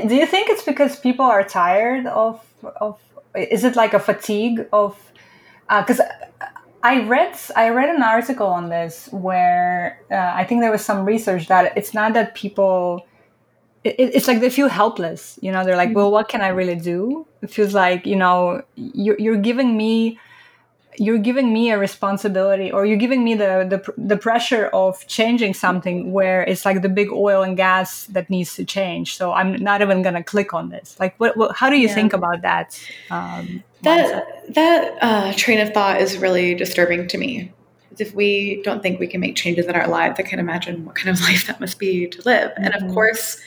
Do 0.07 0.15
you 0.15 0.25
think 0.25 0.49
it's 0.49 0.63
because 0.63 0.99
people 0.99 1.25
are 1.25 1.43
tired 1.43 2.07
of 2.07 2.43
of? 2.81 2.99
Is 3.35 3.63
it 3.63 3.75
like 3.75 3.93
a 3.93 3.99
fatigue 3.99 4.67
of? 4.73 4.97
Because 5.69 5.99
uh, 5.99 6.09
I 6.83 7.03
read 7.03 7.37
I 7.55 7.69
read 7.69 7.89
an 7.93 8.03
article 8.03 8.47
on 8.47 8.69
this 8.69 9.09
where 9.11 10.01
uh, 10.11 10.15
I 10.35 10.43
think 10.43 10.61
there 10.61 10.71
was 10.71 10.83
some 10.83 11.05
research 11.05 11.47
that 11.47 11.77
it's 11.77 11.93
not 11.93 12.13
that 12.13 12.35
people. 12.35 13.05
It, 13.83 13.95
it's 13.99 14.27
like 14.27 14.41
they 14.41 14.49
feel 14.49 14.67
helpless. 14.67 15.39
You 15.41 15.51
know, 15.51 15.63
they're 15.63 15.77
like, 15.77 15.89
mm-hmm. 15.89 15.97
well, 15.97 16.11
what 16.11 16.27
can 16.27 16.41
I 16.41 16.49
really 16.49 16.75
do? 16.75 17.25
It 17.41 17.49
feels 17.49 17.73
like 17.73 18.05
you 18.05 18.15
know 18.15 18.61
you're 18.75 19.19
you're 19.19 19.37
giving 19.37 19.77
me 19.77 20.19
you're 20.97 21.17
giving 21.19 21.53
me 21.53 21.71
a 21.71 21.77
responsibility 21.77 22.71
or 22.71 22.85
you're 22.85 22.97
giving 22.97 23.23
me 23.23 23.35
the, 23.35 23.65
the 23.69 23.93
the 23.97 24.17
pressure 24.17 24.67
of 24.67 25.05
changing 25.07 25.53
something 25.53 26.11
where 26.11 26.41
it's 26.43 26.65
like 26.65 26.81
the 26.81 26.89
big 26.89 27.11
oil 27.11 27.43
and 27.43 27.55
gas 27.55 28.05
that 28.07 28.29
needs 28.29 28.55
to 28.55 28.65
change 28.65 29.15
so 29.15 29.31
i'm 29.31 29.55
not 29.55 29.81
even 29.81 30.01
going 30.01 30.15
to 30.15 30.23
click 30.23 30.53
on 30.53 30.69
this 30.69 30.97
like 30.99 31.17
what, 31.19 31.37
what 31.37 31.55
how 31.55 31.69
do 31.69 31.77
you 31.77 31.87
yeah. 31.87 31.93
think 31.93 32.13
about 32.13 32.41
that 32.41 32.79
um, 33.11 33.63
that 33.83 34.53
that 34.53 34.97
uh, 35.01 35.33
train 35.33 35.59
of 35.59 35.73
thought 35.73 36.01
is 36.01 36.17
really 36.17 36.55
disturbing 36.55 37.07
to 37.07 37.17
me 37.17 37.51
if 37.99 38.13
we 38.13 38.61
don't 38.63 38.83
think 38.83 38.99
we 38.99 39.07
can 39.07 39.19
make 39.19 39.35
changes 39.35 39.65
in 39.65 39.75
our 39.75 39.87
lives 39.87 40.15
i 40.19 40.23
can 40.23 40.39
imagine 40.39 40.83
what 40.85 40.95
kind 40.95 41.09
of 41.09 41.21
life 41.29 41.47
that 41.47 41.59
must 41.59 41.79
be 41.79 42.07
to 42.07 42.21
live 42.23 42.51
mm-hmm. 42.51 42.63
and 42.63 42.73
of 42.73 42.81
mm-hmm. 42.81 42.93
course 42.93 43.39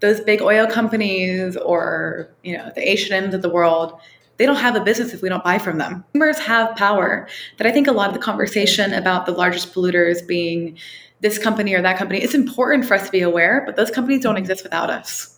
those 0.00 0.20
big 0.20 0.42
oil 0.42 0.66
companies 0.66 1.56
or 1.56 2.28
you 2.42 2.54
know 2.54 2.70
the 2.74 2.86
H&Ms 2.86 3.32
of 3.32 3.40
the 3.40 3.48
world 3.48 3.98
they 4.36 4.46
don't 4.46 4.56
have 4.56 4.76
a 4.76 4.80
business 4.80 5.12
if 5.12 5.22
we 5.22 5.28
don't 5.28 5.44
buy 5.44 5.58
from 5.58 5.78
them. 5.78 6.04
Consumers 6.12 6.38
have 6.40 6.74
power. 6.76 7.28
That 7.58 7.66
I 7.66 7.72
think 7.72 7.86
a 7.86 7.92
lot 7.92 8.08
of 8.08 8.14
the 8.14 8.20
conversation 8.20 8.92
about 8.92 9.26
the 9.26 9.32
largest 9.32 9.72
polluters 9.72 10.26
being 10.26 10.78
this 11.20 11.38
company 11.38 11.74
or 11.74 11.80
that 11.82 11.96
company, 11.96 12.20
it's 12.20 12.34
important 12.34 12.84
for 12.84 12.94
us 12.94 13.06
to 13.06 13.12
be 13.12 13.20
aware, 13.20 13.62
but 13.64 13.76
those 13.76 13.90
companies 13.90 14.22
don't 14.22 14.36
exist 14.36 14.62
without 14.62 14.90
us. 14.90 15.30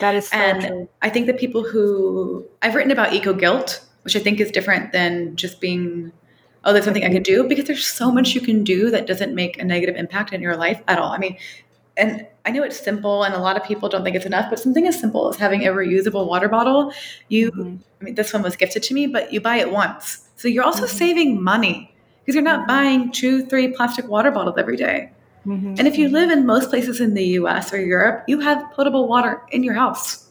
That 0.00 0.14
is 0.14 0.28
so 0.28 0.36
and 0.36 0.60
true. 0.60 0.88
I 1.02 1.10
think 1.10 1.26
that 1.26 1.38
people 1.38 1.64
who 1.64 2.46
I've 2.62 2.74
written 2.74 2.92
about 2.92 3.12
eco 3.12 3.32
guilt, 3.32 3.84
which 4.02 4.16
I 4.16 4.20
think 4.20 4.40
is 4.40 4.50
different 4.50 4.92
than 4.92 5.36
just 5.36 5.60
being, 5.60 6.12
oh, 6.64 6.72
there's 6.72 6.84
something 6.84 7.04
I 7.04 7.10
can 7.10 7.22
do, 7.22 7.44
because 7.44 7.64
there's 7.64 7.86
so 7.86 8.10
much 8.10 8.34
you 8.34 8.40
can 8.40 8.62
do 8.62 8.90
that 8.90 9.06
doesn't 9.06 9.34
make 9.34 9.58
a 9.58 9.64
negative 9.64 9.96
impact 9.96 10.32
in 10.32 10.40
your 10.40 10.56
life 10.56 10.80
at 10.86 10.98
all. 10.98 11.12
I 11.12 11.18
mean, 11.18 11.36
and 11.96 12.26
I 12.46 12.50
know 12.50 12.62
it's 12.62 12.78
simple 12.78 13.24
and 13.24 13.34
a 13.34 13.38
lot 13.38 13.56
of 13.56 13.64
people 13.64 13.88
don't 13.88 14.04
think 14.04 14.14
it's 14.14 14.24
enough, 14.24 14.48
but 14.48 14.60
something 14.60 14.86
as 14.86 14.98
simple 14.98 15.28
as 15.28 15.36
having 15.36 15.66
a 15.66 15.72
reusable 15.72 16.28
water 16.28 16.48
bottle, 16.48 16.92
you, 17.28 17.50
mm-hmm. 17.50 17.76
I 18.00 18.04
mean, 18.04 18.14
this 18.14 18.32
one 18.32 18.42
was 18.42 18.54
gifted 18.54 18.84
to 18.84 18.94
me, 18.94 19.08
but 19.08 19.32
you 19.32 19.40
buy 19.40 19.56
it 19.56 19.72
once. 19.72 20.28
So 20.36 20.46
you're 20.46 20.64
also 20.64 20.84
mm-hmm. 20.84 20.96
saving 20.96 21.42
money 21.42 21.92
because 22.20 22.36
you're 22.36 22.44
not 22.44 22.60
mm-hmm. 22.60 22.68
buying 22.68 23.12
two, 23.12 23.44
three 23.46 23.68
plastic 23.68 24.06
water 24.08 24.30
bottles 24.30 24.56
every 24.58 24.76
day. 24.76 25.10
Mm-hmm. 25.44 25.74
And 25.78 25.88
if 25.88 25.98
you 25.98 26.08
live 26.08 26.30
in 26.30 26.46
most 26.46 26.70
places 26.70 27.00
in 27.00 27.14
the 27.14 27.24
US 27.40 27.72
or 27.72 27.80
Europe, 27.80 28.24
you 28.28 28.38
have 28.40 28.64
potable 28.72 29.08
water 29.08 29.42
in 29.50 29.64
your 29.64 29.74
house. 29.74 30.28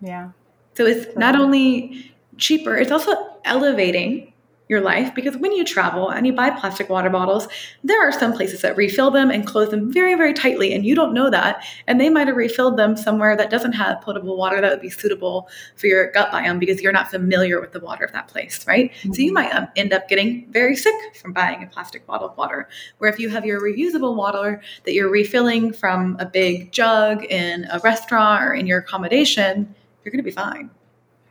Yeah. 0.00 0.30
So 0.74 0.86
it's 0.86 1.16
not 1.16 1.38
only 1.38 2.14
cheaper, 2.38 2.76
it's 2.76 2.92
also 2.92 3.12
elevating 3.44 4.27
your 4.68 4.80
life 4.80 5.14
because 5.14 5.36
when 5.36 5.52
you 5.52 5.64
travel 5.64 6.10
and 6.10 6.26
you 6.26 6.32
buy 6.32 6.50
plastic 6.50 6.88
water 6.88 7.10
bottles, 7.10 7.48
there 7.82 8.06
are 8.06 8.12
some 8.12 8.32
places 8.32 8.60
that 8.62 8.76
refill 8.76 9.10
them 9.10 9.30
and 9.30 9.46
close 9.46 9.70
them 9.70 9.92
very, 9.92 10.14
very 10.14 10.34
tightly, 10.34 10.74
and 10.74 10.84
you 10.84 10.94
don't 10.94 11.14
know 11.14 11.30
that. 11.30 11.64
And 11.86 12.00
they 12.00 12.10
might 12.10 12.28
have 12.28 12.36
refilled 12.36 12.76
them 12.76 12.96
somewhere 12.96 13.36
that 13.36 13.50
doesn't 13.50 13.72
have 13.72 14.00
potable 14.02 14.36
water 14.36 14.60
that 14.60 14.70
would 14.70 14.80
be 14.80 14.90
suitable 14.90 15.48
for 15.76 15.86
your 15.86 16.10
gut 16.12 16.30
biome 16.30 16.60
because 16.60 16.82
you're 16.82 16.92
not 16.92 17.10
familiar 17.10 17.60
with 17.60 17.72
the 17.72 17.80
water 17.80 18.04
of 18.04 18.12
that 18.12 18.28
place, 18.28 18.66
right? 18.66 18.92
Mm-hmm. 18.92 19.12
So 19.14 19.22
you 19.22 19.32
might 19.32 19.54
um, 19.54 19.68
end 19.76 19.92
up 19.92 20.08
getting 20.08 20.46
very 20.50 20.76
sick 20.76 20.94
from 21.16 21.32
buying 21.32 21.62
a 21.62 21.66
plastic 21.66 22.06
bottle 22.06 22.28
of 22.28 22.36
water. 22.36 22.68
Where 22.98 23.10
if 23.10 23.18
you 23.18 23.28
have 23.30 23.46
your 23.46 23.60
reusable 23.60 24.14
water 24.14 24.60
that 24.84 24.92
you're 24.92 25.10
refilling 25.10 25.72
from 25.72 26.16
a 26.20 26.26
big 26.26 26.72
jug 26.72 27.24
in 27.24 27.66
a 27.70 27.78
restaurant 27.80 28.44
or 28.44 28.54
in 28.54 28.66
your 28.66 28.80
accommodation, 28.80 29.74
you're 30.04 30.12
going 30.12 30.18
to 30.18 30.22
be 30.22 30.30
fine. 30.30 30.70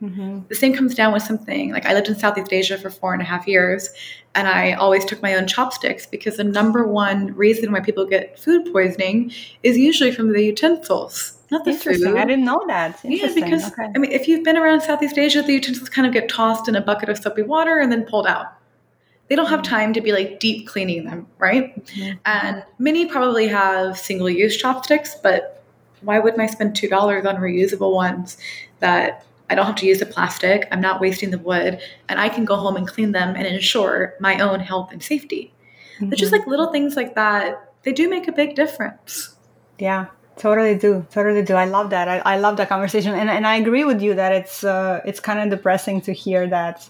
Mm-hmm. 0.02 0.42
The 0.48 0.56
same 0.56 0.76
comes 0.76 0.94
down 0.94 1.12
with 1.12 1.24
something 1.24 1.72
like 1.72 1.86
I 1.86 1.94
lived 1.94 2.08
in 2.08 2.16
Southeast 2.16 2.54
Asia 2.54 2.78
for 2.78 2.90
four 2.90 3.14
and 3.14 3.22
a 3.22 3.26
half 3.26 3.48
years, 3.48 3.90
and 4.36 4.48
I 4.48 4.74
always 4.74 5.04
took 5.06 5.22
my 5.24 5.34
own 5.36 5.48
chopsticks 5.48 6.06
because 6.06 6.38
the 6.38 6.44
number 6.44 6.86
one 6.86 7.34
reason 7.36 7.72
why 7.72 7.80
people 7.80 8.06
get 8.06 8.38
food 8.38 8.72
poisoning 8.72 9.32
is 9.64 9.78
usually 9.78 10.12
from 10.12 10.34
the 10.34 10.44
utensils, 10.44 11.40
not 11.50 11.66
the 11.66 11.74
food. 11.74 12.06
I 12.16 12.26
didn't 12.26 12.46
know 12.46 12.64
that. 12.68 13.00
Yeah, 13.04 13.34
because 13.34 13.66
okay. 13.72 13.90
I 13.96 13.98
mean, 13.98 14.12
if 14.12 14.28
you've 14.28 14.44
been 14.44 14.58
around 14.58 14.82
Southeast 14.82 15.18
Asia, 15.18 15.42
the 15.42 15.54
utensils 15.54 15.90
kind 15.90 16.06
of 16.06 16.14
get 16.14 16.30
tossed 16.30 16.68
in 16.68 16.76
a 16.76 16.82
bucket 16.82 17.10
of 17.10 17.18
soapy 17.18 17.42
water 17.42 17.80
and 17.80 17.92
then 17.92 18.04
pulled 18.06 18.28
out. 18.28 18.54
They 19.30 19.36
don't 19.36 19.48
have 19.48 19.62
mm-hmm. 19.62 19.76
time 19.76 19.94
to 19.94 20.02
be 20.02 20.12
like 20.12 20.40
deep 20.40 20.68
cleaning 20.68 21.06
them, 21.06 21.28
right? 21.40 21.84
Mm-hmm. 21.88 22.18
And 22.26 22.64
many 22.80 23.08
probably 23.08 23.48
have 23.48 23.98
single 23.98 24.30
use 24.30 24.56
chopsticks, 24.56 25.16
but 25.16 25.64
why 26.02 26.20
wouldn't 26.20 26.42
I 26.42 26.48
spend 26.48 26.76
$2 26.76 27.26
on 27.26 27.36
reusable 27.38 27.94
ones 27.94 28.38
that 28.80 29.26
I 29.50 29.56
don't 29.56 29.66
have 29.66 29.76
to 29.76 29.86
use 29.86 30.00
the 30.00 30.06
plastic. 30.06 30.68
I'm 30.72 30.82
not 30.82 31.00
wasting 31.00 31.32
the 31.32 31.40
wood. 31.40 31.80
And 32.10 32.20
I 32.20 32.30
can 32.30 32.46
go 32.46 32.56
home 32.56 32.76
and 32.76 32.88
clean 32.88 33.12
them 33.12 33.36
and 33.36 33.48
ensure 33.48 34.16
my 34.20 34.40
own 34.40 34.60
health 34.60 34.92
and 34.92 35.02
safety. 35.02 35.54
Mm-hmm. 35.96 36.10
But 36.10 36.20
just 36.20 36.32
like 36.32 36.46
little 36.48 36.72
things 36.72 36.96
like 36.96 37.16
that, 37.16 37.74
they 37.84 37.94
do 37.94 38.10
make 38.10 38.28
a 38.28 38.32
big 38.32 38.56
difference. 38.56 39.36
Yeah, 39.80 40.08
totally 40.36 40.76
do. 40.76 41.06
Totally 41.12 41.44
do. 41.44 41.54
I 41.54 41.66
love 41.66 41.92
that. 41.92 42.08
I, 42.08 42.18
I 42.20 42.38
love 42.38 42.58
that 42.58 42.70
conversation. 42.70 43.14
And, 43.14 43.30
and 43.30 43.48
I 43.48 43.56
agree 43.56 43.86
with 43.86 44.02
you 44.02 44.16
that 44.16 44.32
it's, 44.34 44.64
uh, 44.64 45.02
it's 45.06 45.20
kind 45.20 45.40
of 45.40 45.50
depressing 45.50 46.02
to 46.02 46.12
hear 46.14 46.48
that 46.48 46.90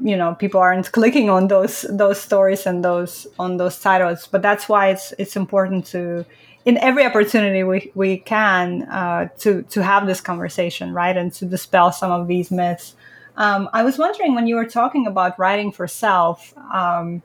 you 0.00 0.16
know 0.16 0.34
people 0.34 0.60
aren't 0.60 0.92
clicking 0.92 1.30
on 1.30 1.48
those 1.48 1.86
those 1.88 2.20
stories 2.20 2.66
and 2.66 2.84
those 2.84 3.26
on 3.38 3.56
those 3.56 3.80
titles 3.80 4.26
but 4.26 4.42
that's 4.42 4.68
why 4.68 4.88
it's 4.88 5.14
it's 5.18 5.36
important 5.36 5.86
to 5.86 6.22
in 6.66 6.76
every 6.78 7.04
opportunity 7.06 7.62
we, 7.62 7.92
we 7.94 8.18
can 8.18 8.82
uh, 8.82 9.28
to 9.38 9.62
to 9.62 9.82
have 9.82 10.06
this 10.06 10.20
conversation 10.20 10.92
right 10.92 11.16
and 11.16 11.32
to 11.32 11.46
dispel 11.46 11.90
some 11.92 12.12
of 12.12 12.28
these 12.28 12.50
myths. 12.50 12.94
Um, 13.38 13.68
i 13.72 13.82
was 13.82 13.98
wondering 13.98 14.34
when 14.34 14.46
you 14.46 14.56
were 14.56 14.66
talking 14.66 15.06
about 15.06 15.38
writing 15.38 15.70
for 15.70 15.86
self 15.86 16.54
um, 16.72 17.22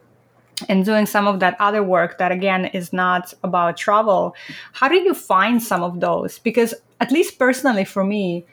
and 0.69 0.85
doing 0.85 1.05
some 1.05 1.25
of 1.27 1.39
that 1.39 1.55
other 1.59 1.81
work 1.81 2.17
that 2.19 2.31
again 2.31 2.65
is 2.65 2.93
not 2.93 3.33
about 3.43 3.77
travel 3.77 4.35
how 4.73 4.87
do 4.87 4.95
you 4.95 5.13
find 5.13 5.61
some 5.61 5.83
of 5.83 5.99
those? 5.99 6.39
Because 6.39 6.73
at 6.99 7.11
least 7.11 7.39
personally 7.39 7.85
for 7.85 8.03
me 8.03 8.45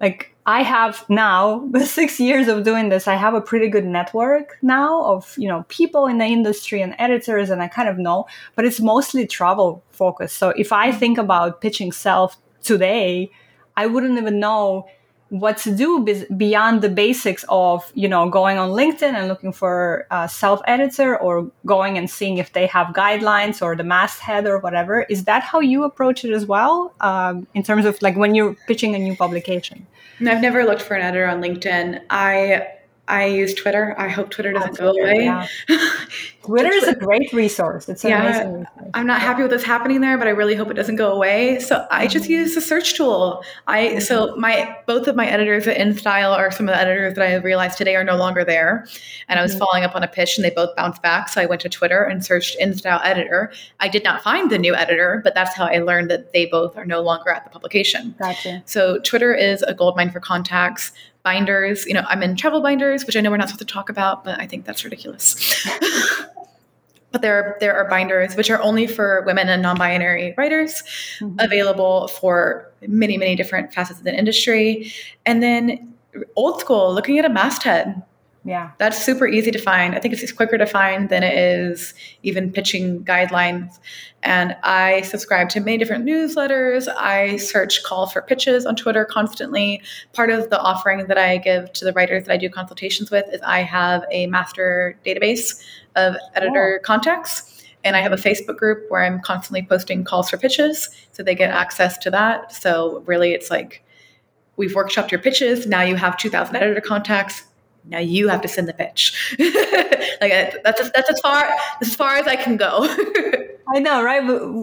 like 0.00 0.32
I 0.48 0.62
have 0.62 1.04
now 1.10 1.58
with 1.72 1.86
six 1.86 2.18
years 2.18 2.48
of 2.48 2.64
doing 2.64 2.88
this, 2.88 3.06
I 3.06 3.16
have 3.16 3.34
a 3.34 3.40
pretty 3.40 3.68
good 3.68 3.84
network 3.84 4.56
now 4.62 5.04
of 5.04 5.34
you 5.36 5.46
know 5.46 5.66
people 5.68 6.06
in 6.06 6.16
the 6.16 6.24
industry 6.24 6.80
and 6.80 6.94
editors, 6.98 7.50
and 7.50 7.62
I 7.62 7.68
kind 7.68 7.88
of 7.88 7.98
know, 7.98 8.26
but 8.56 8.64
it's 8.64 8.80
mostly 8.80 9.26
travel 9.26 9.84
focused. 9.90 10.38
So 10.38 10.48
if 10.56 10.72
I 10.72 10.88
mm-hmm. 10.88 10.98
think 10.98 11.18
about 11.18 11.60
pitching 11.60 11.92
self 11.92 12.38
today, 12.62 13.30
I 13.76 13.86
wouldn't 13.86 14.18
even 14.18 14.40
know 14.40 14.86
what 15.30 15.58
to 15.58 15.74
do 15.74 16.06
beyond 16.36 16.80
the 16.80 16.88
basics 16.88 17.44
of 17.48 17.92
you 17.94 18.08
know 18.08 18.30
going 18.30 18.56
on 18.56 18.70
linkedin 18.70 19.14
and 19.14 19.28
looking 19.28 19.52
for 19.52 20.06
a 20.10 20.28
self 20.28 20.60
editor 20.66 21.18
or 21.18 21.50
going 21.66 21.98
and 21.98 22.08
seeing 22.08 22.38
if 22.38 22.52
they 22.54 22.66
have 22.66 22.88
guidelines 22.94 23.60
or 23.60 23.76
the 23.76 23.84
masthead 23.84 24.46
or 24.46 24.58
whatever 24.58 25.02
is 25.10 25.24
that 25.24 25.42
how 25.42 25.60
you 25.60 25.84
approach 25.84 26.24
it 26.24 26.32
as 26.32 26.46
well 26.46 26.94
um, 27.00 27.46
in 27.54 27.62
terms 27.62 27.84
of 27.84 28.00
like 28.00 28.16
when 28.16 28.34
you're 28.34 28.54
pitching 28.66 28.94
a 28.94 28.98
new 28.98 29.14
publication 29.14 29.86
I've 30.26 30.42
never 30.42 30.64
looked 30.64 30.82
for 30.82 30.94
an 30.94 31.02
editor 31.02 31.26
on 31.26 31.40
LinkedIn. 31.40 32.02
I 32.10 32.66
I 33.08 33.24
use 33.26 33.54
Twitter. 33.54 33.94
I 33.98 34.08
hope 34.08 34.30
Twitter 34.30 34.52
doesn't 34.52 34.76
go 34.76 34.90
away. 34.90 35.24
Yeah. 35.24 35.46
Twitter 36.44 36.72
is 36.72 36.84
a 36.84 36.94
great 36.94 37.32
resource. 37.32 37.88
It's 37.88 38.04
yeah, 38.04 38.22
amazing 38.22 38.52
resource. 38.60 38.90
I'm 38.94 39.06
not 39.06 39.20
happy 39.20 39.42
with 39.42 39.50
what's 39.50 39.64
happening 39.64 40.00
there, 40.00 40.16
but 40.16 40.26
I 40.26 40.30
really 40.30 40.54
hope 40.54 40.70
it 40.70 40.74
doesn't 40.74 40.96
go 40.96 41.12
away. 41.12 41.58
So 41.58 41.86
I 41.90 42.06
just 42.06 42.24
mm-hmm. 42.24 42.32
use 42.32 42.54
the 42.54 42.60
search 42.60 42.96
tool. 42.96 43.42
I 43.66 43.98
so 43.98 44.36
my 44.36 44.76
both 44.86 45.08
of 45.08 45.16
my 45.16 45.26
editors 45.26 45.66
at 45.66 45.76
InStyle 45.76 46.36
are 46.36 46.50
some 46.50 46.68
of 46.68 46.74
the 46.74 46.80
editors 46.80 47.14
that 47.14 47.26
I 47.26 47.34
realized 47.36 47.76
today 47.76 47.96
are 47.96 48.04
no 48.04 48.16
longer 48.16 48.44
there. 48.44 48.86
And 49.28 49.38
I 49.38 49.42
was 49.42 49.52
mm-hmm. 49.52 49.58
following 49.58 49.84
up 49.84 49.94
on 49.94 50.02
a 50.02 50.08
pitch 50.08 50.38
and 50.38 50.44
they 50.44 50.50
both 50.50 50.74
bounced 50.76 51.02
back. 51.02 51.28
So 51.28 51.40
I 51.40 51.46
went 51.46 51.60
to 51.62 51.68
Twitter 51.68 52.04
and 52.04 52.24
searched 52.24 52.58
InStyle 52.60 53.00
editor. 53.04 53.52
I 53.80 53.88
did 53.88 54.04
not 54.04 54.22
find 54.22 54.50
the 54.50 54.58
new 54.58 54.74
editor, 54.74 55.20
but 55.24 55.34
that's 55.34 55.54
how 55.54 55.66
I 55.66 55.78
learned 55.78 56.10
that 56.10 56.32
they 56.32 56.46
both 56.46 56.76
are 56.76 56.86
no 56.86 57.00
longer 57.00 57.30
at 57.30 57.44
the 57.44 57.50
publication. 57.50 58.14
Gotcha. 58.18 58.62
So 58.64 58.98
Twitter 59.00 59.34
is 59.34 59.62
a 59.62 59.74
goldmine 59.74 60.10
for 60.10 60.20
contacts 60.20 60.92
binders. 61.28 61.84
You 61.84 61.92
know, 61.92 62.04
I'm 62.08 62.22
in 62.22 62.36
travel 62.36 62.62
binders, 62.62 63.04
which 63.04 63.14
I 63.14 63.20
know 63.20 63.30
we're 63.30 63.36
not 63.36 63.48
supposed 63.50 63.68
to 63.68 63.74
talk 63.74 63.90
about, 63.90 64.24
but 64.24 64.40
I 64.40 64.46
think 64.46 64.64
that's 64.64 64.82
ridiculous. 64.82 65.36
but 67.12 67.20
there 67.20 67.34
are, 67.36 67.56
there 67.60 67.74
are 67.76 67.86
binders 67.86 68.34
which 68.34 68.48
are 68.48 68.60
only 68.62 68.86
for 68.86 69.22
women 69.26 69.46
and 69.50 69.60
non-binary 69.60 70.34
writers, 70.38 70.82
mm-hmm. 71.20 71.38
available 71.38 72.08
for 72.08 72.72
many 72.86 73.18
many 73.18 73.36
different 73.36 73.74
facets 73.74 73.98
of 73.98 74.04
the 74.04 74.16
industry. 74.22 74.90
And 75.26 75.42
then 75.42 75.94
old 76.34 76.60
school, 76.60 76.94
looking 76.94 77.18
at 77.18 77.26
a 77.26 77.28
masthead. 77.28 78.02
Yeah. 78.44 78.70
That's 78.78 79.02
super 79.02 79.26
easy 79.26 79.50
to 79.50 79.58
find. 79.58 79.94
I 79.94 80.00
think 80.00 80.14
it's 80.14 80.32
quicker 80.32 80.56
to 80.56 80.66
find 80.66 81.08
than 81.08 81.22
it 81.22 81.36
is 81.36 81.92
even 82.22 82.52
pitching 82.52 83.04
guidelines. 83.04 83.78
And 84.22 84.56
I 84.62 85.02
subscribe 85.02 85.48
to 85.50 85.60
many 85.60 85.76
different 85.76 86.06
newsletters. 86.06 86.88
I 86.96 87.36
search 87.36 87.82
call 87.82 88.06
for 88.06 88.22
pitches 88.22 88.64
on 88.64 88.76
Twitter 88.76 89.04
constantly. 89.04 89.82
Part 90.12 90.30
of 90.30 90.50
the 90.50 90.58
offering 90.60 91.06
that 91.08 91.18
I 91.18 91.38
give 91.38 91.72
to 91.74 91.84
the 91.84 91.92
writers 91.92 92.24
that 92.24 92.32
I 92.32 92.36
do 92.36 92.48
consultations 92.48 93.10
with 93.10 93.26
is 93.32 93.40
I 93.42 93.60
have 93.60 94.04
a 94.10 94.26
master 94.28 94.98
database 95.04 95.62
of 95.96 96.16
editor 96.34 96.80
oh. 96.80 96.84
contacts. 96.84 97.64
And 97.84 97.96
I 97.96 98.00
have 98.00 98.12
a 98.12 98.16
Facebook 98.16 98.56
group 98.56 98.90
where 98.90 99.04
I'm 99.04 99.20
constantly 99.20 99.62
posting 99.62 100.04
calls 100.04 100.30
for 100.30 100.36
pitches. 100.36 100.88
So 101.12 101.22
they 101.22 101.34
get 101.34 101.50
access 101.50 101.96
to 101.98 102.10
that. 102.10 102.52
So 102.52 103.02
really, 103.06 103.32
it's 103.32 103.50
like, 103.50 103.84
we've 104.56 104.72
workshopped 104.72 105.10
your 105.10 105.20
pitches. 105.20 105.66
Now 105.66 105.82
you 105.82 105.96
have 105.96 106.16
2,000 106.16 106.56
editor 106.56 106.80
contacts 106.80 107.44
now 107.88 107.98
you 107.98 108.28
have 108.28 108.42
to 108.42 108.48
send 108.48 108.68
the 108.68 108.72
pitch. 108.72 109.34
like 110.20 110.62
that's 110.62 110.90
that's 110.90 111.10
as 111.10 111.20
far 111.20 111.48
as 111.80 111.94
far 111.94 112.16
as 112.16 112.26
I 112.26 112.36
can 112.36 112.56
go. 112.56 112.86
I 113.74 113.80
know, 113.80 114.02
right? 114.02 114.20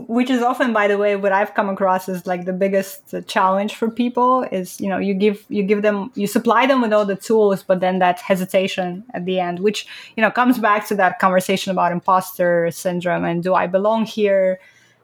Which 0.07 0.31
is 0.31 0.41
often, 0.41 0.73
by 0.73 0.87
the 0.87 0.97
way, 0.97 1.15
what 1.15 1.31
I've 1.31 1.53
come 1.53 1.69
across 1.69 2.09
is 2.09 2.25
like 2.25 2.45
the 2.45 2.53
biggest 2.53 3.13
uh, 3.13 3.21
challenge 3.21 3.75
for 3.75 3.89
people 3.89 4.43
is 4.51 4.81
you 4.81 4.89
know 4.89 4.97
you 4.97 5.13
give 5.13 5.45
you 5.49 5.63
give 5.63 5.81
them 5.81 6.11
you 6.15 6.27
supply 6.27 6.65
them 6.65 6.81
with 6.81 6.93
all 6.93 7.05
the 7.05 7.15
tools, 7.15 7.63
but 7.63 7.79
then 7.79 7.99
that 7.99 8.19
hesitation 8.19 9.03
at 9.13 9.25
the 9.25 9.39
end, 9.39 9.59
which 9.59 9.87
you 10.15 10.21
know 10.21 10.31
comes 10.31 10.57
back 10.57 10.87
to 10.87 10.95
that 10.95 11.19
conversation 11.19 11.71
about 11.71 11.91
imposter 11.91 12.69
syndrome 12.71 13.25
and 13.25 13.43
do 13.43 13.53
I 13.53 13.67
belong 13.67 14.05
here? 14.05 14.59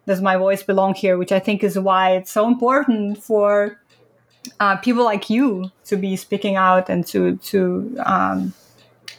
Does 0.07 0.21
my 0.21 0.35
voice 0.35 0.63
belong 0.63 0.95
here? 0.95 1.17
Which 1.17 1.31
I 1.31 1.39
think 1.39 1.63
is 1.63 1.77
why 1.77 2.15
it's 2.15 2.31
so 2.31 2.47
important 2.47 3.23
for 3.23 3.79
uh, 4.59 4.77
people 4.77 5.03
like 5.03 5.29
you 5.29 5.71
to 5.85 5.95
be 5.95 6.15
speaking 6.15 6.55
out 6.55 6.89
and 6.89 7.05
to 7.07 7.37
to 7.37 7.95
um, 8.05 8.53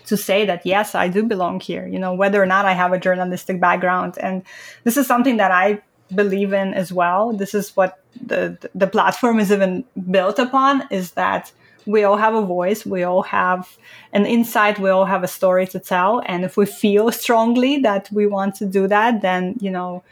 to 0.06 0.16
say 0.16 0.44
that 0.44 0.66
yes, 0.66 0.94
I 0.94 1.08
do 1.08 1.22
belong 1.22 1.60
here. 1.60 1.86
You 1.86 1.98
know, 1.98 2.14
whether 2.14 2.42
or 2.42 2.46
not 2.46 2.64
I 2.64 2.72
have 2.72 2.92
a 2.92 2.98
journalistic 2.98 3.60
background, 3.60 4.18
and 4.18 4.42
this 4.84 4.96
is 4.96 5.06
something 5.06 5.36
that 5.36 5.50
I 5.50 5.82
believe 6.14 6.52
in 6.52 6.74
as 6.74 6.92
well. 6.92 7.32
This 7.32 7.54
is 7.54 7.76
what 7.76 7.98
the 8.20 8.58
the 8.74 8.86
platform 8.86 9.38
is 9.38 9.52
even 9.52 9.84
built 10.10 10.38
upon: 10.38 10.86
is 10.90 11.12
that 11.12 11.52
we 11.86 12.04
all 12.04 12.16
have 12.16 12.34
a 12.34 12.42
voice, 12.42 12.86
we 12.86 13.02
all 13.02 13.22
have 13.22 13.76
an 14.12 14.24
insight, 14.24 14.78
we 14.78 14.90
all 14.90 15.04
have 15.04 15.24
a 15.24 15.28
story 15.28 15.66
to 15.68 15.78
tell, 15.80 16.22
and 16.26 16.44
if 16.44 16.56
we 16.56 16.66
feel 16.66 17.10
strongly 17.10 17.78
that 17.78 18.08
we 18.12 18.26
want 18.26 18.54
to 18.56 18.66
do 18.66 18.86
that, 18.88 19.22
then 19.22 19.56
you 19.60 19.70
know. 19.70 20.02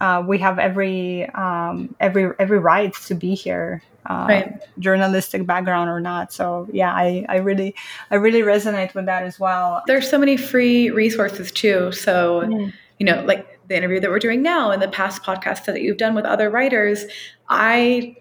Uh, 0.00 0.20
we 0.20 0.36
have 0.36 0.58
every 0.58 1.28
um, 1.28 1.94
every 2.00 2.28
every 2.40 2.58
right 2.58 2.92
to 2.92 3.14
be 3.14 3.36
here 3.36 3.80
uh, 4.06 4.26
right. 4.28 4.62
journalistic 4.78 5.46
background 5.46 5.88
or 5.88 6.00
not. 6.00 6.32
So 6.32 6.68
yeah, 6.72 6.92
I, 6.92 7.24
I 7.28 7.36
really 7.36 7.74
I 8.10 8.16
really 8.16 8.40
resonate 8.40 8.94
with 8.94 9.06
that 9.06 9.22
as 9.22 9.38
well. 9.38 9.82
There's 9.86 10.08
so 10.08 10.18
many 10.18 10.36
free 10.36 10.90
resources 10.90 11.52
too. 11.52 11.92
So 11.92 12.42
mm. 12.42 12.72
you 12.98 13.06
know, 13.06 13.22
like 13.24 13.60
the 13.68 13.76
interview 13.76 14.00
that 14.00 14.10
we're 14.10 14.18
doing 14.18 14.42
now 14.42 14.70
and 14.70 14.82
the 14.82 14.88
past 14.88 15.22
podcasts 15.22 15.64
that 15.66 15.82
you've 15.82 15.98
done 15.98 16.14
with 16.14 16.24
other 16.24 16.50
writers, 16.50 17.04
I 17.48 18.16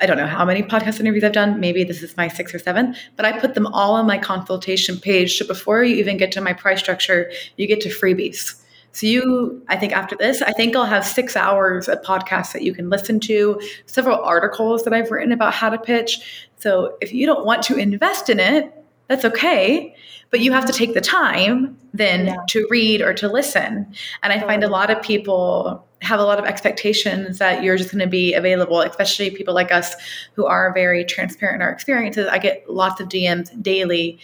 I 0.00 0.04
don't 0.04 0.18
know 0.18 0.26
how 0.26 0.44
many 0.44 0.62
podcast 0.62 1.00
interviews 1.00 1.24
I've 1.24 1.32
done. 1.32 1.58
Maybe 1.58 1.82
this 1.82 2.02
is 2.02 2.16
my 2.18 2.28
sixth 2.28 2.54
or 2.54 2.58
seventh, 2.58 2.98
but 3.16 3.24
I 3.24 3.38
put 3.38 3.54
them 3.54 3.66
all 3.68 3.94
on 3.94 4.06
my 4.06 4.18
consultation 4.18 4.98
page. 4.98 5.38
So 5.38 5.46
before 5.46 5.82
you 5.82 5.96
even 5.96 6.18
get 6.18 6.32
to 6.32 6.42
my 6.42 6.52
price 6.52 6.80
structure, 6.80 7.30
you 7.56 7.66
get 7.66 7.80
to 7.82 7.88
freebies. 7.88 8.60
So 8.96 9.06
you, 9.06 9.62
I 9.68 9.76
think 9.76 9.92
after 9.92 10.16
this, 10.16 10.40
I 10.40 10.52
think 10.52 10.74
I'll 10.74 10.86
have 10.86 11.04
six 11.04 11.36
hours 11.36 11.86
of 11.86 12.00
podcasts 12.00 12.54
that 12.54 12.62
you 12.62 12.72
can 12.72 12.88
listen 12.88 13.20
to, 13.20 13.60
several 13.84 14.18
articles 14.18 14.84
that 14.84 14.94
I've 14.94 15.10
written 15.10 15.32
about 15.32 15.52
how 15.52 15.68
to 15.68 15.76
pitch. 15.76 16.48
So 16.56 16.96
if 17.02 17.12
you 17.12 17.26
don't 17.26 17.44
want 17.44 17.62
to 17.64 17.76
invest 17.76 18.30
in 18.30 18.40
it, 18.40 18.72
that's 19.08 19.26
okay. 19.26 19.94
But 20.30 20.40
you 20.40 20.50
have 20.52 20.64
to 20.64 20.72
take 20.72 20.94
the 20.94 21.02
time 21.02 21.76
then 21.92 22.24
yeah. 22.26 22.36
to 22.48 22.66
read 22.70 23.02
or 23.02 23.12
to 23.12 23.28
listen. 23.28 23.86
And 24.22 24.32
I 24.32 24.40
find 24.40 24.64
a 24.64 24.68
lot 24.68 24.88
of 24.88 25.02
people 25.02 25.86
have 26.00 26.18
a 26.18 26.24
lot 26.24 26.38
of 26.38 26.46
expectations 26.46 27.36
that 27.36 27.62
you're 27.62 27.76
just 27.76 27.92
going 27.92 28.00
to 28.00 28.06
be 28.06 28.32
available, 28.32 28.80
especially 28.80 29.30
people 29.30 29.52
like 29.52 29.72
us 29.72 29.94
who 30.32 30.46
are 30.46 30.72
very 30.72 31.04
transparent 31.04 31.56
in 31.56 31.62
our 31.62 31.70
experiences. 31.70 32.28
I 32.28 32.38
get 32.38 32.64
lots 32.66 32.98
of 32.98 33.10
DMs 33.10 33.62
daily 33.62 34.20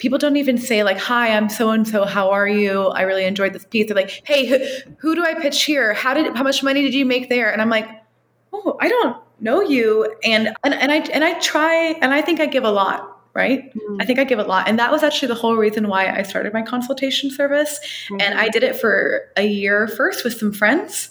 people 0.00 0.18
don't 0.18 0.36
even 0.36 0.58
say 0.58 0.82
like 0.82 0.98
hi 0.98 1.36
i'm 1.36 1.48
so 1.48 1.70
and 1.70 1.86
so 1.86 2.04
how 2.04 2.30
are 2.30 2.48
you? 2.48 2.86
I 2.88 3.02
really 3.02 3.24
enjoyed 3.24 3.52
this 3.52 3.64
piece. 3.64 3.86
They're 3.86 3.94
like 3.94 4.22
hey 4.24 4.46
who, 4.46 4.58
who, 4.98 5.14
do 5.14 5.24
i 5.24 5.34
pitch 5.34 5.62
here? 5.62 5.94
How 5.94 6.14
did 6.14 6.34
how 6.36 6.42
much 6.42 6.64
money 6.64 6.82
did 6.82 6.94
you 6.94 7.06
make 7.06 7.28
there? 7.28 7.52
And 7.52 7.62
i'm 7.62 7.70
like 7.70 7.88
oh 8.52 8.76
i 8.80 8.88
don't 8.88 9.16
know 9.38 9.60
you. 9.60 10.12
And 10.24 10.48
and, 10.64 10.74
and 10.74 10.90
i 10.90 10.96
and 10.96 11.22
i 11.22 11.38
try 11.38 11.74
and 12.00 12.12
i 12.12 12.20
think 12.20 12.40
i 12.40 12.46
give 12.46 12.64
a 12.64 12.72
lot 12.72 13.06
right? 13.32 13.72
Mm-hmm. 13.72 14.00
i 14.00 14.04
think 14.04 14.18
i 14.18 14.24
give 14.24 14.40
a 14.40 14.44
lot. 14.44 14.68
And 14.68 14.76
that 14.80 14.90
was 14.90 15.04
actually 15.04 15.28
the 15.28 15.36
whole 15.36 15.54
reason 15.54 15.86
why 15.86 16.08
i 16.08 16.22
started 16.22 16.52
my 16.52 16.62
consultation 16.62 17.30
service. 17.30 17.78
Mm-hmm. 18.06 18.20
and 18.22 18.40
i 18.40 18.48
did 18.48 18.64
it 18.64 18.74
for 18.74 19.28
a 19.36 19.46
year 19.46 19.86
first 19.86 20.24
with 20.24 20.36
some 20.36 20.52
friends 20.52 21.10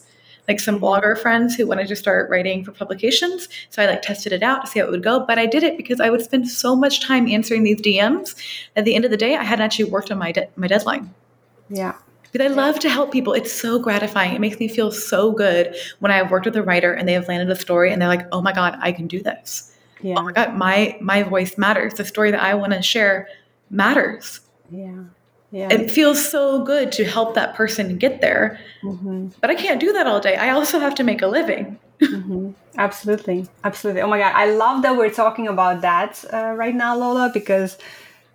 like 0.50 0.60
some 0.60 0.80
blogger 0.80 1.18
friends 1.18 1.56
who 1.56 1.68
wanted 1.68 1.88
to 1.88 1.96
start 1.96 2.30
writing 2.30 2.66
for 2.66 2.72
publications. 2.72 3.48
So 3.70 3.82
I 3.82 3.86
like 3.86 4.02
tested 4.02 4.34
it 4.34 4.44
out 4.44 4.66
to 4.66 4.68
see 4.68 4.80
how 4.80 4.88
it 4.88 4.92
would 4.92 5.04
go. 5.04 5.24
But 5.26 5.38
I 5.38 5.46
did 5.46 5.64
it 5.64 5.78
because 5.78 6.02
I 6.02 6.10
would 6.10 6.22
spend 6.22 6.50
so 6.50 6.76
much 6.76 7.02
time 7.02 7.28
answering 7.28 7.64
these 7.64 7.80
DMs. 7.80 8.36
At 8.76 8.84
the 8.84 8.96
end 8.96 9.06
of 9.06 9.12
the 9.12 9.18
day, 9.18 9.36
I 9.36 9.44
hadn't 9.44 9.64
actually 9.64 9.92
worked 9.92 10.12
on 10.12 10.18
my 10.18 10.32
de- 10.32 10.50
my 10.56 10.68
deadline. 10.68 11.14
Yeah. 11.70 11.94
But 12.32 12.42
I 12.42 12.48
love 12.48 12.80
to 12.80 12.90
help 12.90 13.12
people. 13.12 13.34
It's 13.34 13.52
so 13.52 13.80
gratifying. 13.80 14.36
It 14.36 14.42
makes 14.42 14.60
me 14.60 14.68
feel 14.68 14.92
so 14.92 15.32
good 15.32 15.76
when 16.00 16.12
I've 16.12 16.30
worked 16.30 16.46
with 16.46 16.56
a 16.56 16.64
writer 16.64 16.94
and 16.94 17.08
they 17.08 17.14
have 17.14 17.28
landed 17.28 17.50
a 17.50 17.56
story 17.56 17.92
and 17.92 18.02
they're 18.02 18.10
like, 18.10 18.28
"Oh 18.32 18.42
my 18.42 18.52
god, 18.52 18.78
I 18.82 18.92
can 18.92 19.08
do 19.08 19.22
this." 19.22 19.72
Yeah. 20.02 20.16
Oh 20.18 20.24
my 20.24 20.32
god, 20.32 20.56
my 20.56 20.98
my 21.00 21.24
voice 21.24 21.58
matters. 21.58 21.94
The 21.94 22.06
story 22.06 22.32
that 22.32 22.42
I 22.42 22.56
want 22.56 22.74
to 22.74 22.82
share 22.82 23.28
matters. 23.70 24.42
Yeah 24.72 25.04
yeah. 25.52 25.72
it 25.72 25.90
feels 25.92 26.24
so 26.24 26.64
good 26.64 26.92
to 26.94 27.06
help 27.06 27.36
that 27.36 27.56
person 27.56 27.98
get 27.98 28.22
there. 28.22 28.60
Mm-hmm. 28.84 29.30
But 29.42 29.50
I 29.50 29.56
can't 29.56 29.80
do 29.80 29.94
that 29.94 30.08
all 30.08 30.20
day. 30.20 30.36
I 30.36 30.52
also 30.52 30.80
have 30.80 30.96
to 30.96 31.04
make 31.04 31.22
a 31.22 31.28
living. 31.28 31.78
mm-hmm. 32.02 32.52
Absolutely. 32.78 33.48
Absolutely. 33.64 34.02
Oh 34.02 34.08
my 34.08 34.20
God. 34.20 34.34
I 34.36 34.52
love 34.52 34.84
that 34.84 34.96
we're 34.96 35.10
talking 35.10 35.48
about 35.48 35.82
that 35.82 36.24
uh, 36.32 36.54
right 36.56 36.76
now, 36.76 36.96
Lola, 36.96 37.30
because 37.34 37.78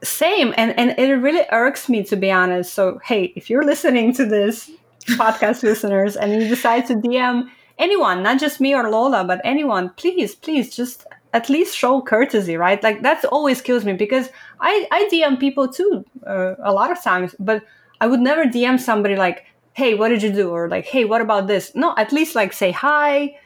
same 0.05 0.53
and 0.57 0.79
and 0.79 0.99
it 0.99 1.15
really 1.15 1.45
irks 1.51 1.89
me 1.89 2.03
to 2.05 2.17
be 2.17 2.31
honest 2.31 2.75
so 2.75 3.01
hey 3.05 3.33
if 3.37 3.49
you're 3.49 3.65
listening 3.65 4.13
to 4.13 4.27
this 4.27 4.71
podcast 5.17 5.63
listeners 5.63 6.17
and 6.17 6.33
you 6.33 6.49
decide 6.49 6.87
to 6.87 6.95
dm 6.95 7.49
anyone 7.79 8.23
not 8.23 8.39
just 8.39 8.61
me 8.61 8.75
or 8.75 8.91
lola 8.91 9.25
but 9.25 9.41
anyone 9.45 9.89
please 9.97 10.35
please 10.35 10.75
just 10.75 11.07
at 11.35 11.51
least 11.51 11.77
show 11.77 12.01
courtesy 12.01 12.57
right 12.57 12.83
like 12.83 13.03
that 13.03 13.23
always 13.27 13.61
kills 13.61 13.85
me 13.85 13.93
because 13.93 14.31
i 14.61 14.87
i 14.91 15.09
dm 15.13 15.39
people 15.39 15.69
too 15.69 16.05
uh, 16.27 16.55
a 16.63 16.73
lot 16.73 16.91
of 16.91 17.03
times 17.03 17.35
but 17.39 17.63
i 18.01 18.07
would 18.07 18.21
never 18.21 18.45
dm 18.45 18.81
somebody 18.81 19.17
like 19.17 19.45
hey 19.75 19.95
what 19.95 20.09
did 20.09 20.23
you 20.23 20.33
do 20.33 20.49
or 20.51 20.69
like 20.69 20.87
hey 20.87 21.05
what 21.05 21.21
about 21.21 21.47
this 21.47 21.75
no 21.75 21.95
at 21.99 22.13
least 22.13 22.35
like 22.35 22.53
say 22.53 22.71
hi 22.71 23.37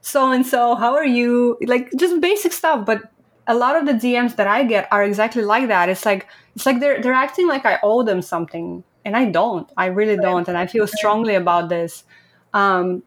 so 0.00 0.32
and 0.32 0.46
so 0.46 0.74
how 0.74 0.94
are 0.94 1.06
you 1.06 1.56
like 1.66 1.90
just 1.96 2.20
basic 2.20 2.52
stuff 2.52 2.84
but 2.84 3.02
a 3.46 3.54
lot 3.54 3.76
of 3.76 3.86
the 3.86 3.92
DMs 3.92 4.36
that 4.36 4.46
I 4.46 4.64
get 4.64 4.88
are 4.90 5.04
exactly 5.04 5.42
like 5.42 5.68
that. 5.68 5.88
It's 5.88 6.04
like 6.04 6.26
it's 6.54 6.66
like 6.66 6.80
they're 6.80 7.00
they're 7.02 7.12
acting 7.12 7.46
like 7.46 7.66
I 7.66 7.78
owe 7.82 8.02
them 8.02 8.22
something, 8.22 8.84
and 9.04 9.16
I 9.16 9.26
don't. 9.26 9.70
I 9.76 9.86
really 9.86 10.16
don't, 10.16 10.48
and 10.48 10.56
I 10.56 10.66
feel 10.66 10.86
strongly 10.86 11.34
about 11.34 11.68
this. 11.68 12.04
Um, 12.52 13.02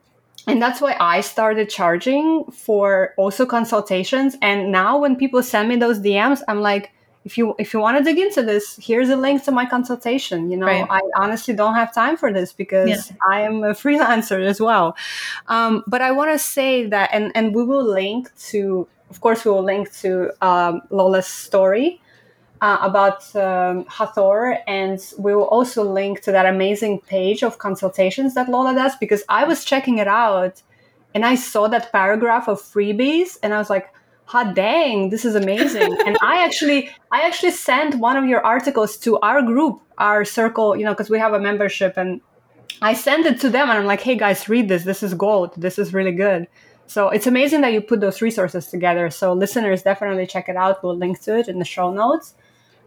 and 0.48 0.60
that's 0.60 0.80
why 0.80 0.96
I 0.98 1.20
started 1.20 1.68
charging 1.68 2.44
for 2.50 3.14
also 3.16 3.46
consultations. 3.46 4.36
And 4.42 4.72
now 4.72 4.98
when 4.98 5.16
people 5.16 5.42
send 5.42 5.68
me 5.68 5.76
those 5.76 6.00
DMs, 6.00 6.42
I'm 6.48 6.60
like, 6.60 6.92
if 7.24 7.36
you 7.36 7.54
if 7.58 7.74
you 7.74 7.80
want 7.80 7.98
to 7.98 8.04
dig 8.04 8.18
into 8.18 8.42
this, 8.42 8.78
here's 8.80 9.10
a 9.10 9.16
link 9.16 9.44
to 9.44 9.50
my 9.50 9.66
consultation. 9.66 10.50
You 10.50 10.56
know, 10.56 10.66
right. 10.66 10.86
I 10.88 11.00
honestly 11.16 11.54
don't 11.54 11.74
have 11.74 11.92
time 11.92 12.16
for 12.16 12.32
this 12.32 12.52
because 12.52 12.88
yeah. 12.88 13.16
I 13.28 13.42
am 13.42 13.62
a 13.62 13.74
freelancer 13.82 14.44
as 14.44 14.60
well. 14.60 14.96
Um, 15.46 15.84
but 15.86 16.00
I 16.00 16.12
want 16.12 16.32
to 16.32 16.38
say 16.38 16.86
that, 16.86 17.10
and 17.12 17.30
and 17.34 17.54
we 17.54 17.64
will 17.64 17.84
link 17.84 18.30
to 18.50 18.88
of 19.10 19.20
course, 19.20 19.44
we 19.44 19.50
will 19.50 19.62
link 19.62 19.92
to 20.00 20.30
um, 20.44 20.82
Lola's 20.90 21.26
story 21.26 22.00
uh, 22.60 22.78
about 22.80 23.34
um, 23.36 23.86
Hathor, 23.88 24.58
and 24.66 25.00
we 25.18 25.34
will 25.34 25.48
also 25.48 25.82
link 25.84 26.20
to 26.22 26.32
that 26.32 26.46
amazing 26.46 27.00
page 27.00 27.42
of 27.42 27.58
consultations 27.58 28.34
that 28.34 28.48
Lola 28.48 28.74
does 28.74 28.96
because 28.96 29.22
I 29.28 29.44
was 29.44 29.64
checking 29.64 29.98
it 29.98 30.08
out 30.08 30.62
and 31.14 31.24
I 31.24 31.36
saw 31.36 31.68
that 31.68 31.90
paragraph 31.90 32.48
of 32.48 32.60
freebies, 32.60 33.38
and 33.42 33.54
I 33.54 33.58
was 33.58 33.70
like, 33.70 33.92
hot 34.26 34.54
dang 34.54 35.08
this 35.08 35.24
is 35.24 35.34
amazing 35.34 35.96
and 36.06 36.18
i 36.20 36.44
actually 36.44 36.90
i 37.10 37.22
actually 37.22 37.50
sent 37.50 37.94
one 37.94 38.14
of 38.14 38.26
your 38.26 38.44
articles 38.44 38.98
to 38.98 39.18
our 39.20 39.40
group 39.40 39.80
our 39.96 40.22
circle 40.22 40.76
you 40.76 40.84
know 40.84 40.92
because 40.92 41.08
we 41.08 41.18
have 41.18 41.32
a 41.32 41.40
membership 41.40 41.94
and 41.96 42.20
i 42.82 42.92
sent 42.92 43.24
it 43.24 43.40
to 43.40 43.48
them 43.48 43.70
and 43.70 43.78
i'm 43.78 43.86
like 43.86 44.02
hey 44.02 44.16
guys 44.18 44.46
read 44.46 44.68
this 44.68 44.84
this 44.84 45.02
is 45.02 45.14
gold 45.14 45.54
this 45.56 45.78
is 45.78 45.94
really 45.94 46.12
good 46.12 46.46
so 46.88 47.10
it's 47.10 47.26
amazing 47.26 47.60
that 47.60 47.74
you 47.74 47.82
put 47.82 48.00
those 48.00 48.22
resources 48.22 48.68
together. 48.68 49.10
So 49.10 49.34
listeners 49.34 49.82
definitely 49.82 50.26
check 50.26 50.48
it 50.48 50.56
out. 50.56 50.82
We'll 50.82 50.96
link 50.96 51.20
to 51.22 51.38
it 51.38 51.46
in 51.46 51.58
the 51.58 51.64
show 51.64 51.92
notes. 51.92 52.34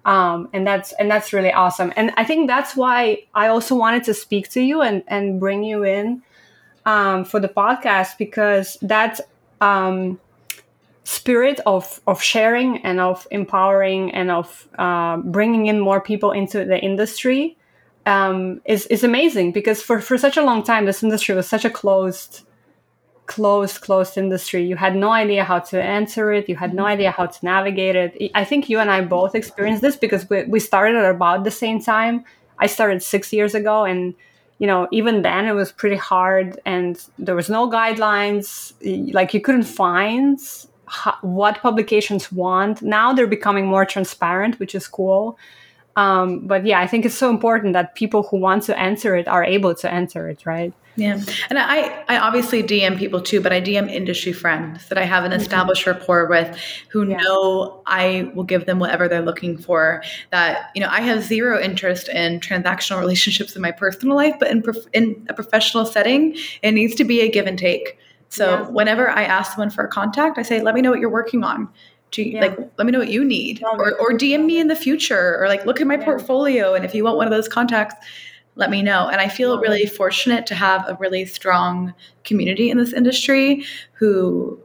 Um, 0.04 0.49
and 0.54 0.66
that's 0.66 0.93
and 0.93 1.12
that's 1.12 1.32
really 1.32 1.52
awesome. 1.52 1.93
And 1.95 2.12
I 2.18 2.24
think 2.24 2.47
that's 2.47 2.76
why 2.76 3.24
I 3.36 3.47
also 3.47 3.76
wanted 3.76 4.04
to 4.06 4.14
speak 4.14 4.49
to 4.52 4.62
you 4.62 4.82
and 4.82 5.04
and 5.08 5.39
bring 5.39 5.64
you 5.64 5.84
in 5.84 6.24
um, 6.86 7.24
for 7.24 7.39
the 7.39 7.49
podcast 7.49 8.18
because 8.18 8.78
that 8.82 9.20
um, 9.60 10.20
spirit 11.04 11.60
of 11.66 12.02
of 12.08 12.22
sharing 12.22 12.84
and 12.86 12.99
of 12.99 13.28
empowering 13.32 14.12
and 14.12 14.32
of 14.32 14.68
uh, 14.80 15.18
bringing 15.18 15.68
in 15.68 15.80
more 15.80 16.02
people 16.02 16.32
into 16.32 16.66
the 16.66 16.80
industry 16.80 17.58
um, 18.06 18.62
is 18.66 18.86
is 18.88 19.04
amazing 19.04 19.52
because 19.52 19.82
for 19.82 20.02
for 20.02 20.18
such 20.18 20.38
a 20.38 20.41
long 20.41 20.64
time 20.64 20.86
this 20.86 21.04
industry 21.04 21.36
was 21.36 21.47
such 21.47 21.66
a 21.66 21.70
closed 21.70 22.41
closed 23.26 23.82
closed 23.82 24.17
industry. 24.17 24.63
You 24.63 24.76
had 24.76 24.95
no 24.95 25.11
idea 25.11 25.43
how 25.43 25.59
to 25.59 25.82
answer 25.82 26.32
it. 26.34 26.49
You 26.49 26.55
had 26.55 26.74
no 26.74 26.84
mm-hmm. 26.84 26.91
idea 26.91 27.11
how 27.11 27.28
to 27.28 27.45
navigate 27.45 27.95
it. 27.95 28.32
I 28.36 28.43
think 28.43 28.69
you 28.69 28.80
and 28.80 28.91
i 28.91 29.01
both 29.01 29.36
experienced 29.36 29.82
this 29.82 29.95
because 29.95 30.30
we, 30.30 30.43
we 30.43 30.59
started 30.59 30.95
at 30.95 31.09
about 31.09 31.43
the 31.43 31.51
same 31.51 31.82
time. 31.82 32.26
I 32.59 32.67
started 32.67 33.01
six 33.01 33.34
years 33.34 33.55
ago 33.55 33.86
and 33.86 34.13
you 34.59 34.67
know 34.67 34.88
even 34.91 35.22
then 35.22 35.45
it 35.47 35.53
was 35.53 35.72
pretty 35.72 35.95
hard 35.95 36.59
and 36.65 37.03
there 37.17 37.36
was 37.36 37.49
no 37.49 37.69
guidelines. 37.69 38.74
Like 39.13 39.34
you 39.34 39.41
couldn't 39.41 39.63
find 39.63 40.39
how, 40.86 41.17
what 41.22 41.61
publications 41.61 42.32
want. 42.32 42.82
Now 42.82 43.13
they're 43.13 43.28
becoming 43.28 43.65
more 43.65 43.86
transparent 43.86 44.59
which 44.59 44.76
is 44.76 44.88
cool 44.88 45.38
um, 45.96 46.46
but 46.48 46.66
yeah 46.66 46.80
i 46.80 46.88
think 46.88 47.06
it's 47.06 47.16
so 47.16 47.30
important 47.30 47.74
that 47.74 47.96
people 47.96 48.24
who 48.24 48.38
want 48.38 48.64
to 48.64 48.78
answer 48.78 49.16
it 49.16 49.28
are 49.28 49.44
able 49.44 49.74
to 49.76 49.92
answer 49.92 50.30
it 50.30 50.46
right 50.46 50.74
yeah. 50.96 51.22
And 51.50 51.58
I, 51.58 52.04
I 52.10 52.18
obviously 52.18 52.62
DM 52.62 52.98
people 52.98 53.22
too, 53.22 53.39
but 53.39 53.54
I 53.54 53.62
DM 53.62 53.89
industry 53.89 54.34
friends 54.34 54.88
that 54.89 54.98
I 54.98 55.04
have 55.04 55.24
an 55.24 55.32
mm-hmm. 55.32 55.39
established 55.39 55.88
rapport 55.88 56.28
with 56.28 56.58
who 56.89 57.08
yeah. 57.08 57.18
know 57.18 57.82
I 57.86 58.32
will 58.36 58.44
give 58.44 58.66
them 58.66 58.80
whatever 58.80 59.08
they're 59.08 59.22
looking 59.22 59.58
for. 59.58 60.04
That, 60.32 60.70
you 60.76 60.82
know, 60.82 60.89
I 60.89 61.02
have 61.02 61.24
zero 61.24 61.62
interest 61.62 62.10
in 62.10 62.39
transactional 62.39 63.00
relationships 63.00 63.56
in 63.56 63.62
my 63.62 63.72
personal 63.72 64.16
life, 64.16 64.36
but 64.38 64.52
in, 64.52 64.62
prof- 64.62 64.88
in 64.94 65.26
a 65.30 65.34
professional 65.34 65.86
setting, 65.86 66.36
it 66.62 66.72
needs 66.72 66.96
to 66.96 67.04
be 67.04 67.22
a 67.22 67.30
give 67.30 67.48
and 67.48 67.58
take. 67.58 67.98
So 68.30 68.50
yeah. 68.50 68.68
whenever 68.70 69.10
I 69.10 69.24
ask 69.24 69.54
someone 69.54 69.70
for 69.70 69.84
a 69.84 69.89
contact, 69.89 70.38
I 70.38 70.44
say, 70.44 70.62
let 70.62 70.76
me 70.76 70.82
know 70.82 70.89
what 70.89 71.00
you're 71.00 71.10
working 71.10 71.44
on. 71.44 71.68
You, 72.14 72.26
yeah. 72.26 72.41
like 72.41 72.57
let 72.78 72.86
me 72.86 72.91
know 72.91 72.99
what 72.99 73.09
you 73.09 73.24
need 73.24 73.64
or, 73.64 73.97
or 73.97 74.12
dm 74.12 74.43
me 74.43 74.59
in 74.59 74.68
the 74.68 74.76
future 74.76 75.38
or 75.39 75.47
like 75.47 75.66
look 75.66 75.80
at 75.80 75.88
my 75.88 75.95
portfolio 75.95 76.74
and 76.74 76.84
if 76.84 76.93
you 76.93 77.05
want 77.05 77.16
one 77.16 77.26
of 77.26 77.32
those 77.32 77.47
contacts 77.47 77.95
let 78.55 78.70
me 78.70 78.82
know. 78.82 79.07
And 79.07 79.22
I 79.22 79.28
feel 79.28 79.59
really 79.59 79.86
fortunate 79.86 80.45
to 80.47 80.55
have 80.55 80.88
a 80.88 80.95
really 80.95 81.26
strong 81.26 81.93
community 82.24 82.70
in 82.70 82.78
this 82.78 82.93
industry 82.93 83.66
who 83.93 84.59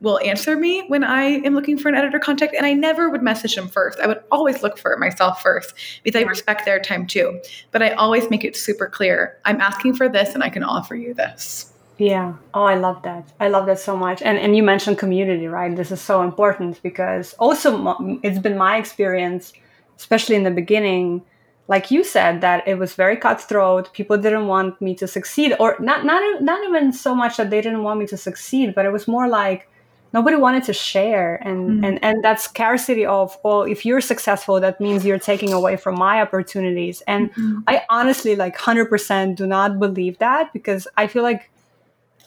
will 0.00 0.18
answer 0.20 0.56
me 0.56 0.84
when 0.88 1.02
I 1.02 1.22
am 1.22 1.54
looking 1.54 1.78
for 1.78 1.88
an 1.88 1.94
editor 1.94 2.18
contact. 2.18 2.54
And 2.54 2.66
I 2.66 2.74
never 2.74 3.08
would 3.08 3.22
message 3.22 3.54
them 3.54 3.68
first. 3.68 3.98
I 4.00 4.06
would 4.06 4.22
always 4.30 4.62
look 4.62 4.78
for 4.78 4.92
it 4.92 4.98
myself 4.98 5.42
first 5.42 5.74
because 6.02 6.20
I 6.20 6.24
respect 6.24 6.64
their 6.64 6.78
time 6.78 7.06
too. 7.06 7.40
But 7.70 7.82
I 7.82 7.90
always 7.90 8.28
make 8.30 8.44
it 8.44 8.56
super 8.56 8.86
clear 8.86 9.38
I'm 9.44 9.60
asking 9.60 9.94
for 9.94 10.08
this 10.08 10.34
and 10.34 10.42
I 10.42 10.50
can 10.50 10.62
offer 10.62 10.94
you 10.94 11.14
this. 11.14 11.73
Yeah. 11.98 12.34
Oh, 12.52 12.64
I 12.64 12.74
love 12.74 13.02
that. 13.02 13.32
I 13.38 13.48
love 13.48 13.66
that 13.66 13.78
so 13.78 13.96
much. 13.96 14.20
And 14.22 14.36
and 14.38 14.56
you 14.56 14.62
mentioned 14.62 14.98
community, 14.98 15.46
right? 15.46 15.74
This 15.74 15.90
is 15.90 16.00
so 16.00 16.22
important 16.22 16.82
because 16.82 17.34
also 17.34 18.18
it's 18.22 18.38
been 18.38 18.58
my 18.58 18.76
experience, 18.78 19.52
especially 19.96 20.34
in 20.34 20.42
the 20.42 20.50
beginning, 20.50 21.22
like 21.68 21.90
you 21.90 22.04
said 22.04 22.40
that 22.40 22.66
it 22.66 22.78
was 22.78 22.94
very 22.94 23.16
cutthroat 23.16 23.92
people 23.92 24.16
didn't 24.18 24.46
want 24.46 24.80
me 24.80 24.94
to 24.94 25.06
succeed 25.06 25.54
or 25.58 25.76
not 25.80 26.04
not 26.04 26.42
not 26.42 26.62
even 26.68 26.92
so 26.92 27.14
much 27.14 27.36
that 27.36 27.50
they 27.50 27.60
didn't 27.60 27.82
want 27.82 27.98
me 27.98 28.06
to 28.06 28.16
succeed 28.16 28.74
but 28.74 28.84
it 28.84 28.92
was 28.92 29.08
more 29.08 29.28
like 29.28 29.68
nobody 30.12 30.36
wanted 30.36 30.62
to 30.64 30.72
share 30.72 31.36
and 31.36 31.70
mm 31.70 31.84
and 31.84 32.02
and 32.02 32.24
that 32.24 32.40
scarcity 32.40 33.04
of 33.04 33.36
well 33.44 33.62
if 33.62 33.84
you're 33.84 34.00
successful 34.00 34.60
that 34.60 34.80
means 34.80 35.04
you're 35.04 35.18
taking 35.18 35.52
away 35.52 35.76
from 35.76 35.94
my 35.98 36.20
opportunities 36.20 37.02
and 37.06 37.30
mm-hmm. 37.32 37.58
i 37.66 37.82
honestly 37.90 38.36
like 38.36 38.56
100% 38.56 39.36
do 39.36 39.46
not 39.46 39.78
believe 39.78 40.16
that 40.18 40.52
because 40.52 40.86
i 40.96 41.06
feel 41.06 41.22
like 41.22 41.50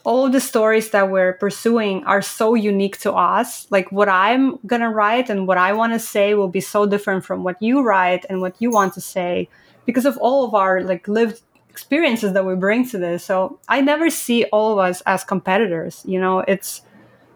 all 0.08 0.30
the 0.30 0.39
stories 0.39 0.91
that 0.91 1.12
we're 1.12 1.34
pursuing 1.34 2.01
are 2.05 2.22
so 2.22 2.53
unique 2.53 2.97
to 2.97 3.12
us. 3.12 3.68
Like 3.70 3.91
what 3.91 4.08
I'm 4.08 4.58
going 4.66 4.82
to 4.82 4.88
write 4.88 5.30
and 5.30 5.45
what 5.45 5.58
I 5.58 5.74
want 5.74 5.91
to 5.91 5.99
say 5.99 6.34
will 6.34 6.47
be 6.47 6.62
so 6.62 6.86
different 6.86 7.26
from 7.26 7.43
what 7.43 7.62
you 7.62 7.82
write 7.82 8.26
and 8.30 8.39
what 8.39 8.55
you 8.62 8.72
want 8.72 8.93
to 8.93 9.01
say 9.01 9.49
because 9.86 10.05
of 10.05 10.18
all 10.20 10.45
of 10.45 10.55
our 10.55 10.80
like 10.82 11.10
lived 11.10 11.41
experiences 11.70 12.32
that 12.32 12.45
we 12.45 12.55
bring 12.55 12.88
to 12.88 12.97
this. 12.97 13.26
So 13.26 13.60
I 13.68 13.82
never 13.82 14.10
see 14.10 14.45
all 14.45 14.72
of 14.72 14.80
us 14.80 15.01
as 15.01 15.26
competitors, 15.26 16.03
you 16.05 16.22
know, 16.22 16.39
it's 16.39 16.84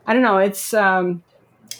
I 0.07 0.13
don't 0.13 0.23
know, 0.23 0.37
it's 0.37 0.73
um 0.73 1.23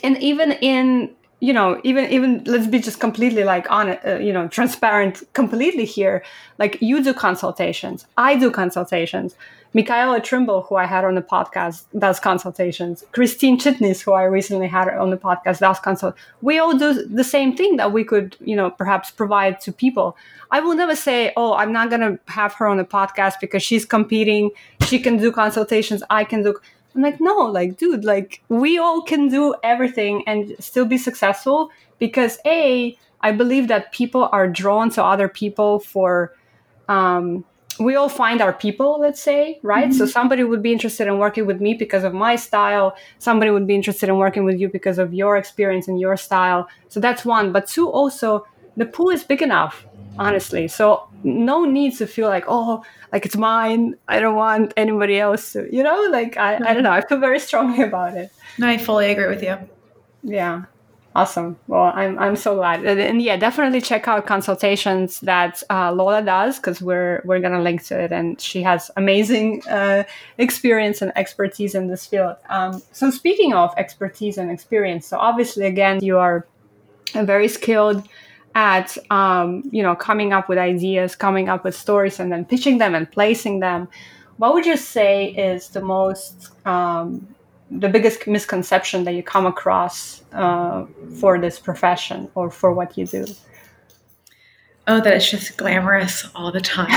and 0.03 0.17
even 0.21 0.51
in 0.51 1.15
you 1.39 1.53
know 1.53 1.79
even 1.85 2.11
even 2.11 2.43
let's 2.43 2.67
be 2.67 2.79
just 2.79 2.99
completely 2.99 3.43
like 3.43 3.69
on 3.71 3.89
uh, 3.89 4.19
you 4.21 4.31
know 4.31 4.47
transparent 4.47 5.23
completely 5.33 5.85
here 5.85 6.23
like 6.59 6.77
you 6.81 7.03
do 7.03 7.13
consultations 7.15 8.05
i 8.15 8.35
do 8.35 8.51
consultations 8.51 9.35
Michaela 9.73 10.19
Trimble, 10.19 10.63
who 10.63 10.75
I 10.75 10.85
had 10.85 11.05
on 11.05 11.15
the 11.15 11.21
podcast, 11.21 11.85
does 11.97 12.19
consultations. 12.19 13.05
Christine 13.13 13.57
Chitnis, 13.57 14.01
who 14.01 14.11
I 14.11 14.23
recently 14.23 14.67
had 14.67 14.89
on 14.89 15.11
the 15.11 15.17
podcast, 15.17 15.59
does 15.59 15.79
consult. 15.79 16.15
We 16.41 16.59
all 16.59 16.77
do 16.77 17.05
the 17.05 17.23
same 17.23 17.55
thing 17.55 17.77
that 17.77 17.93
we 17.93 18.03
could, 18.03 18.35
you 18.41 18.55
know, 18.55 18.69
perhaps 18.69 19.11
provide 19.11 19.61
to 19.61 19.71
people. 19.71 20.17
I 20.51 20.59
will 20.59 20.75
never 20.75 20.95
say, 20.95 21.31
"Oh, 21.37 21.53
I'm 21.53 21.71
not 21.71 21.89
going 21.89 22.01
to 22.01 22.19
have 22.27 22.53
her 22.55 22.67
on 22.67 22.77
the 22.77 22.83
podcast 22.83 23.35
because 23.39 23.63
she's 23.63 23.85
competing. 23.85 24.51
She 24.81 24.99
can 24.99 25.17
do 25.17 25.31
consultations. 25.31 26.03
I 26.09 26.25
can 26.25 26.43
do." 26.43 26.59
I'm 26.93 27.01
like, 27.01 27.21
no, 27.21 27.37
like, 27.37 27.77
dude, 27.77 28.03
like, 28.03 28.43
we 28.49 28.77
all 28.77 29.01
can 29.01 29.29
do 29.29 29.55
everything 29.63 30.23
and 30.27 30.55
still 30.59 30.83
be 30.83 30.97
successful 30.97 31.71
because 31.99 32.37
a, 32.45 32.97
I 33.21 33.31
believe 33.31 33.69
that 33.69 33.93
people 33.93 34.27
are 34.33 34.49
drawn 34.49 34.89
to 34.91 35.03
other 35.03 35.29
people 35.29 35.79
for 35.79 36.35
um, 36.89 37.45
we 37.79 37.95
all 37.95 38.09
find 38.09 38.41
our 38.41 38.53
people 38.53 38.99
let's 38.99 39.21
say 39.21 39.59
right? 39.63 39.89
Mm-hmm. 39.89 39.97
so 39.97 40.05
somebody 40.05 40.43
would 40.43 40.61
be 40.61 40.71
interested 40.71 41.07
in 41.07 41.17
working 41.17 41.45
with 41.45 41.61
me 41.61 41.73
because 41.73 42.03
of 42.03 42.13
my 42.13 42.35
style. 42.35 42.95
Somebody 43.19 43.51
would 43.51 43.67
be 43.67 43.75
interested 43.75 44.09
in 44.09 44.17
working 44.17 44.43
with 44.43 44.59
you 44.59 44.69
because 44.69 44.97
of 44.97 45.13
your 45.13 45.37
experience 45.37 45.87
and 45.87 45.99
your 45.99 46.17
style. 46.17 46.67
So 46.89 46.99
that's 46.99 47.25
one. 47.25 47.51
But 47.51 47.67
two 47.67 47.89
also 47.89 48.45
the 48.77 48.85
pool 48.85 49.09
is 49.09 49.23
big 49.23 49.41
enough 49.41 49.85
honestly. 50.19 50.67
So 50.67 51.07
no 51.23 51.65
need 51.65 51.97
to 51.97 52.07
feel 52.07 52.27
like 52.27 52.45
oh 52.47 52.83
like 53.11 53.25
it's 53.25 53.37
mine. 53.37 53.95
I 54.07 54.19
don't 54.19 54.35
want 54.35 54.73
anybody 54.77 55.19
else 55.19 55.53
to 55.53 55.67
you 55.73 55.83
know 55.83 56.07
like 56.11 56.37
i, 56.37 56.55
I 56.55 56.73
don't 56.73 56.83
know. 56.83 56.91
I 56.91 57.01
feel 57.01 57.19
very 57.19 57.39
strongly 57.39 57.83
about 57.89 58.15
it. 58.15 58.31
No, 58.57 58.67
i 58.67 58.77
fully 58.77 59.11
agree 59.11 59.27
with 59.27 59.43
you. 59.43 59.57
Yeah 60.23 60.65
Awesome. 61.13 61.57
Well, 61.67 61.91
I'm 61.93 62.17
I'm 62.19 62.37
so 62.37 62.55
glad, 62.55 62.85
and 62.85 63.21
yeah, 63.21 63.35
definitely 63.35 63.81
check 63.81 64.07
out 64.07 64.25
consultations 64.25 65.19
that 65.19 65.61
uh, 65.69 65.91
Lola 65.91 66.21
does 66.21 66.55
because 66.55 66.81
we're 66.81 67.21
we're 67.25 67.41
gonna 67.41 67.61
link 67.61 67.83
to 67.87 67.99
it, 67.99 68.13
and 68.13 68.39
she 68.39 68.63
has 68.63 68.89
amazing 68.95 69.61
uh, 69.67 70.05
experience 70.37 71.01
and 71.01 71.11
expertise 71.17 71.75
in 71.75 71.87
this 71.87 72.05
field. 72.05 72.37
Um, 72.49 72.81
so 72.93 73.11
speaking 73.11 73.53
of 73.53 73.73
expertise 73.75 74.37
and 74.37 74.49
experience, 74.49 75.05
so 75.05 75.17
obviously 75.17 75.65
again 75.65 75.99
you 76.01 76.17
are 76.17 76.47
very 77.13 77.49
skilled 77.49 78.07
at 78.55 78.97
um, 79.09 79.63
you 79.69 79.83
know 79.83 79.95
coming 79.95 80.31
up 80.31 80.47
with 80.47 80.57
ideas, 80.57 81.17
coming 81.17 81.49
up 81.49 81.65
with 81.65 81.75
stories, 81.75 82.21
and 82.21 82.31
then 82.31 82.45
pitching 82.45 82.77
them 82.77 82.95
and 82.95 83.11
placing 83.11 83.59
them. 83.59 83.89
What 84.37 84.53
would 84.53 84.65
you 84.65 84.77
say 84.77 85.25
is 85.27 85.67
the 85.67 85.81
most 85.81 86.51
um, 86.65 87.27
the 87.71 87.89
biggest 87.89 88.27
misconception 88.27 89.05
that 89.05 89.13
you 89.13 89.23
come 89.23 89.45
across 89.45 90.21
uh, 90.33 90.85
for 91.19 91.39
this 91.39 91.57
profession 91.57 92.29
or 92.35 92.51
for 92.51 92.73
what 92.73 92.97
you 92.97 93.07
do? 93.07 93.25
Oh, 94.87 94.99
that 94.99 95.13
it's 95.13 95.29
just 95.29 95.57
glamorous 95.57 96.27
all 96.35 96.51
the 96.51 96.59
time. 96.59 96.89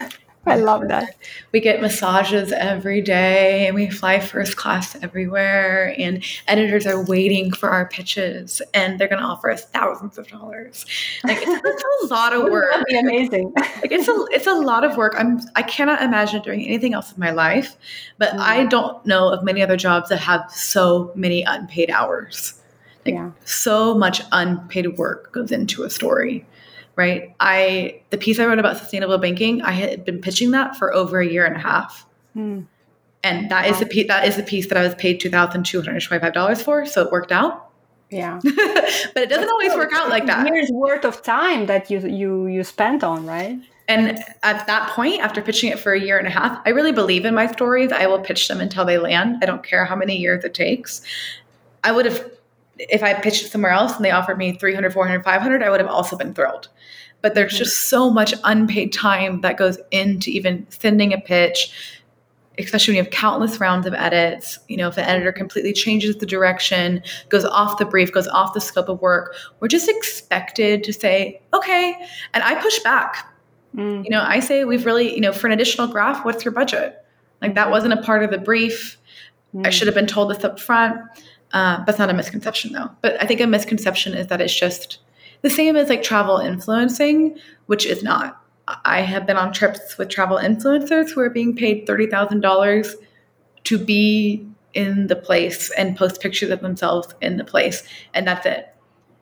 I 0.50 0.56
love 0.56 0.88
that. 0.88 1.16
We 1.52 1.60
get 1.60 1.80
massages 1.80 2.52
every 2.52 3.00
day 3.00 3.66
and 3.66 3.74
we 3.74 3.88
fly 3.88 4.20
first 4.20 4.56
class 4.56 4.96
everywhere 5.02 5.94
and 5.98 6.24
editors 6.48 6.86
are 6.86 7.04
waiting 7.04 7.52
for 7.52 7.70
our 7.70 7.88
pitches 7.88 8.60
and 8.74 8.98
they're 8.98 9.08
going 9.08 9.20
to 9.20 9.26
offer 9.26 9.50
us 9.50 9.64
thousands 9.66 10.18
of 10.18 10.28
dollars. 10.28 10.86
Like 11.24 11.38
it's, 11.40 11.62
it's 11.64 12.10
a 12.10 12.14
lot 12.14 12.32
of 12.32 12.42
work. 12.50 12.70
That'd 12.70 12.86
be 12.86 12.98
amazing. 12.98 13.52
like 13.56 13.92
it's 13.92 14.08
a 14.08 14.26
it's 14.30 14.46
a 14.46 14.54
lot 14.54 14.84
of 14.84 14.96
work. 14.96 15.14
I'm 15.16 15.40
I 15.56 15.62
cannot 15.62 16.02
imagine 16.02 16.42
doing 16.42 16.64
anything 16.66 16.94
else 16.94 17.12
in 17.12 17.20
my 17.20 17.30
life, 17.30 17.76
but 18.18 18.30
mm. 18.30 18.38
I 18.38 18.66
don't 18.66 19.04
know 19.06 19.30
of 19.30 19.44
many 19.44 19.62
other 19.62 19.76
jobs 19.76 20.08
that 20.08 20.18
have 20.18 20.50
so 20.50 21.12
many 21.14 21.42
unpaid 21.42 21.90
hours. 21.90 22.54
Like 23.06 23.14
yeah. 23.14 23.30
so 23.44 23.94
much 23.94 24.20
unpaid 24.30 24.98
work 24.98 25.32
goes 25.32 25.50
into 25.50 25.84
a 25.84 25.90
story 25.90 26.46
right? 26.96 27.34
I 27.40 28.02
the 28.10 28.18
piece 28.18 28.38
I 28.38 28.46
wrote 28.46 28.58
about 28.58 28.76
sustainable 28.78 29.18
banking, 29.18 29.62
I 29.62 29.72
had 29.72 30.04
been 30.04 30.20
pitching 30.20 30.50
that 30.52 30.76
for 30.76 30.92
over 30.94 31.20
a 31.20 31.26
year 31.26 31.44
and 31.44 31.56
a 31.56 31.60
half. 31.60 32.06
Hmm. 32.34 32.62
And 33.22 33.50
that 33.50 33.66
wow. 33.66 33.70
is 33.70 33.80
the 33.80 33.86
piece 33.86 34.06
that 34.08 34.26
is 34.26 34.36
the 34.36 34.42
piece 34.42 34.68
that 34.68 34.78
I 34.78 34.82
was 34.82 34.94
paid 34.94 35.20
two 35.20 35.30
thousand 35.30 35.64
two 35.64 35.82
hundred 35.82 36.02
twenty 36.02 36.20
five 36.20 36.32
dollars 36.32 36.62
for. 36.62 36.86
So 36.86 37.02
it 37.02 37.12
worked 37.12 37.32
out. 37.32 37.70
Yeah. 38.10 38.40
but 38.44 38.54
it 38.54 39.14
doesn't 39.14 39.28
That's 39.28 39.50
always 39.50 39.74
work 39.74 39.92
out 39.94 40.08
like 40.08 40.26
that. 40.26 40.46
Years 40.46 40.70
worth 40.70 41.04
of 41.04 41.22
time 41.22 41.66
that 41.66 41.90
you 41.90 42.00
you 42.00 42.46
you 42.46 42.64
spent 42.64 43.04
on, 43.04 43.26
right? 43.26 43.58
And 43.88 44.18
at 44.44 44.66
that 44.68 44.90
point, 44.90 45.20
after 45.20 45.42
pitching 45.42 45.70
it 45.70 45.80
for 45.80 45.92
a 45.92 46.00
year 46.00 46.16
and 46.16 46.26
a 46.26 46.30
half, 46.30 46.60
I 46.64 46.70
really 46.70 46.92
believe 46.92 47.24
in 47.24 47.34
my 47.34 47.48
stories. 47.48 47.90
I 47.90 48.06
will 48.06 48.20
pitch 48.20 48.46
them 48.46 48.60
until 48.60 48.84
they 48.84 48.98
land. 48.98 49.38
I 49.42 49.46
don't 49.46 49.64
care 49.64 49.84
how 49.84 49.96
many 49.96 50.16
years 50.16 50.44
it 50.44 50.54
takes. 50.54 51.02
I 51.82 51.90
would 51.90 52.06
have 52.06 52.30
if 52.88 53.02
I 53.02 53.14
pitched 53.14 53.50
somewhere 53.50 53.72
else 53.72 53.96
and 53.96 54.04
they 54.04 54.10
offered 54.10 54.38
me 54.38 54.52
300, 54.52 54.92
400, 54.92 55.22
500, 55.22 55.62
I 55.62 55.70
would 55.70 55.80
have 55.80 55.90
also 55.90 56.16
been 56.16 56.34
thrilled. 56.34 56.68
But 57.22 57.34
there's 57.34 57.52
mm-hmm. 57.52 57.58
just 57.58 57.88
so 57.88 58.10
much 58.10 58.34
unpaid 58.44 58.92
time 58.92 59.42
that 59.42 59.56
goes 59.56 59.78
into 59.90 60.30
even 60.30 60.66
sending 60.70 61.12
a 61.12 61.18
pitch, 61.18 61.70
especially 62.58 62.92
when 62.92 62.96
you 62.96 63.04
have 63.04 63.12
countless 63.12 63.60
rounds 63.60 63.86
of 63.86 63.92
edits. 63.92 64.58
You 64.68 64.78
know, 64.78 64.88
if 64.88 64.96
an 64.96 65.04
editor 65.04 65.32
completely 65.32 65.72
changes 65.72 66.16
the 66.16 66.26
direction, 66.26 67.02
goes 67.28 67.44
off 67.44 67.78
the 67.78 67.84
brief, 67.84 68.12
goes 68.12 68.28
off 68.28 68.54
the 68.54 68.60
scope 68.60 68.88
of 68.88 69.00
work, 69.02 69.34
we're 69.60 69.68
just 69.68 69.88
expected 69.88 70.82
to 70.84 70.92
say, 70.92 71.42
okay. 71.52 71.94
And 72.32 72.42
I 72.42 72.60
push 72.60 72.78
back. 72.80 73.26
Mm. 73.76 74.04
You 74.04 74.10
know, 74.10 74.22
I 74.22 74.40
say, 74.40 74.64
we've 74.64 74.86
really, 74.86 75.14
you 75.14 75.20
know, 75.20 75.32
for 75.32 75.46
an 75.46 75.52
additional 75.52 75.86
graph, 75.86 76.24
what's 76.24 76.44
your 76.44 76.52
budget? 76.52 76.96
Like 77.42 77.54
that 77.54 77.70
wasn't 77.70 77.92
a 77.92 78.02
part 78.02 78.22
of 78.22 78.30
the 78.30 78.38
brief. 78.38 78.96
Mm. 79.54 79.66
I 79.66 79.70
should 79.70 79.86
have 79.88 79.94
been 79.94 80.06
told 80.06 80.30
this 80.30 80.42
up 80.42 80.58
front. 80.58 81.00
Uh, 81.52 81.84
that's 81.84 81.98
not 81.98 82.10
a 82.10 82.14
misconception 82.14 82.72
though. 82.72 82.90
But 83.02 83.22
I 83.22 83.26
think 83.26 83.40
a 83.40 83.46
misconception 83.46 84.14
is 84.14 84.28
that 84.28 84.40
it's 84.40 84.58
just 84.58 84.98
the 85.42 85.50
same 85.50 85.76
as 85.76 85.88
like 85.88 86.02
travel 86.02 86.38
influencing, 86.38 87.38
which 87.66 87.86
is 87.86 88.02
not. 88.02 88.36
I 88.84 89.00
have 89.00 89.26
been 89.26 89.36
on 89.36 89.52
trips 89.52 89.98
with 89.98 90.08
travel 90.08 90.38
influencers 90.38 91.10
who 91.10 91.20
are 91.20 91.30
being 91.30 91.56
paid 91.56 91.86
$30,000 91.86 92.94
to 93.64 93.78
be 93.78 94.46
in 94.74 95.08
the 95.08 95.16
place 95.16 95.70
and 95.72 95.96
post 95.96 96.20
pictures 96.20 96.50
of 96.50 96.60
themselves 96.60 97.12
in 97.20 97.36
the 97.36 97.44
place. 97.44 97.82
And 98.14 98.26
that's 98.26 98.46
it. 98.46 98.72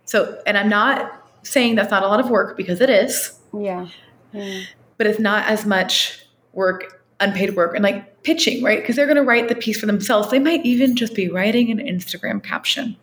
So, 0.05 0.41
and 0.47 0.59
I'm 0.59 0.69
not 0.69 1.27
saying 1.43 1.77
that's 1.77 1.91
not 1.91 2.03
a 2.03 2.09
lot 2.09 2.21
of 2.21 2.29
work 2.29 2.57
because 2.57 2.81
it 2.81 2.91
is. 2.91 3.39
Yeah. 3.59 3.89
yeah. 4.33 4.65
But 4.99 5.07
it's 5.07 5.19
not 5.19 5.47
as 5.49 5.65
much 5.65 6.27
work 6.53 7.05
unpaid 7.21 7.57
work 7.57 7.75
and 7.75 7.83
like 7.83 8.18
pitching, 8.29 8.63
right? 8.63 8.81
Because 8.81 8.95
they're 8.95 9.07
going 9.07 9.17
to 9.17 9.23
write 9.23 9.49
the 9.49 9.55
piece 9.55 9.81
for 9.81 9.87
themselves. 9.87 10.31
They 10.31 10.39
might 10.39 10.63
even 10.63 10.97
just 10.97 11.15
be 11.15 11.31
writing 11.31 11.71
an 11.71 11.79
Instagram 11.79 12.43
caption. 12.43 12.95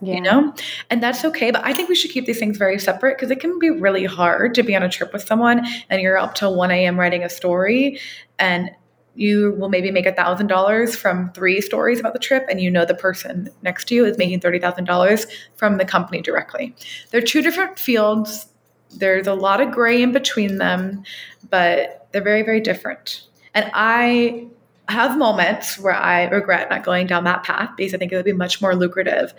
Yeah. 0.00 0.14
You 0.14 0.20
know, 0.20 0.54
and 0.88 1.02
that's 1.02 1.24
okay. 1.24 1.50
But 1.50 1.64
I 1.64 1.72
think 1.72 1.88
we 1.88 1.96
should 1.96 2.12
keep 2.12 2.26
these 2.26 2.38
things 2.38 2.56
very 2.56 2.78
separate 2.78 3.16
because 3.16 3.32
it 3.32 3.40
can 3.40 3.58
be 3.58 3.70
really 3.70 4.04
hard 4.04 4.54
to 4.54 4.62
be 4.62 4.76
on 4.76 4.84
a 4.84 4.88
trip 4.88 5.12
with 5.12 5.22
someone 5.22 5.66
and 5.90 6.00
you're 6.00 6.16
up 6.16 6.36
till 6.36 6.54
1 6.54 6.70
a.m. 6.70 6.96
writing 7.00 7.24
a 7.24 7.28
story 7.28 7.98
and 8.38 8.70
you 9.16 9.56
will 9.58 9.68
maybe 9.68 9.90
make 9.90 10.06
a 10.06 10.12
thousand 10.12 10.46
dollars 10.46 10.94
from 10.94 11.32
three 11.32 11.60
stories 11.60 11.98
about 11.98 12.12
the 12.12 12.20
trip 12.20 12.46
and 12.48 12.60
you 12.60 12.70
know 12.70 12.84
the 12.84 12.94
person 12.94 13.50
next 13.62 13.88
to 13.88 13.96
you 13.96 14.04
is 14.04 14.16
making 14.16 14.38
$30000 14.38 15.26
from 15.56 15.78
the 15.78 15.84
company 15.84 16.22
directly 16.22 16.72
they're 17.10 17.20
two 17.20 17.42
different 17.42 17.76
fields 17.80 18.46
there's 18.98 19.26
a 19.26 19.34
lot 19.34 19.60
of 19.60 19.72
gray 19.72 20.00
in 20.00 20.12
between 20.12 20.58
them 20.58 21.02
but 21.50 22.06
they're 22.12 22.22
very 22.22 22.44
very 22.44 22.60
different 22.60 23.24
and 23.54 23.68
I 23.74 24.46
have 24.88 25.18
moments 25.18 25.78
where 25.78 25.94
I 25.94 26.24
regret 26.24 26.70
not 26.70 26.82
going 26.82 27.06
down 27.06 27.24
that 27.24 27.42
path 27.42 27.70
because 27.76 27.92
I 27.92 27.98
think 27.98 28.10
it 28.10 28.16
would 28.16 28.24
be 28.24 28.32
much 28.32 28.62
more 28.62 28.74
lucrative. 28.74 29.34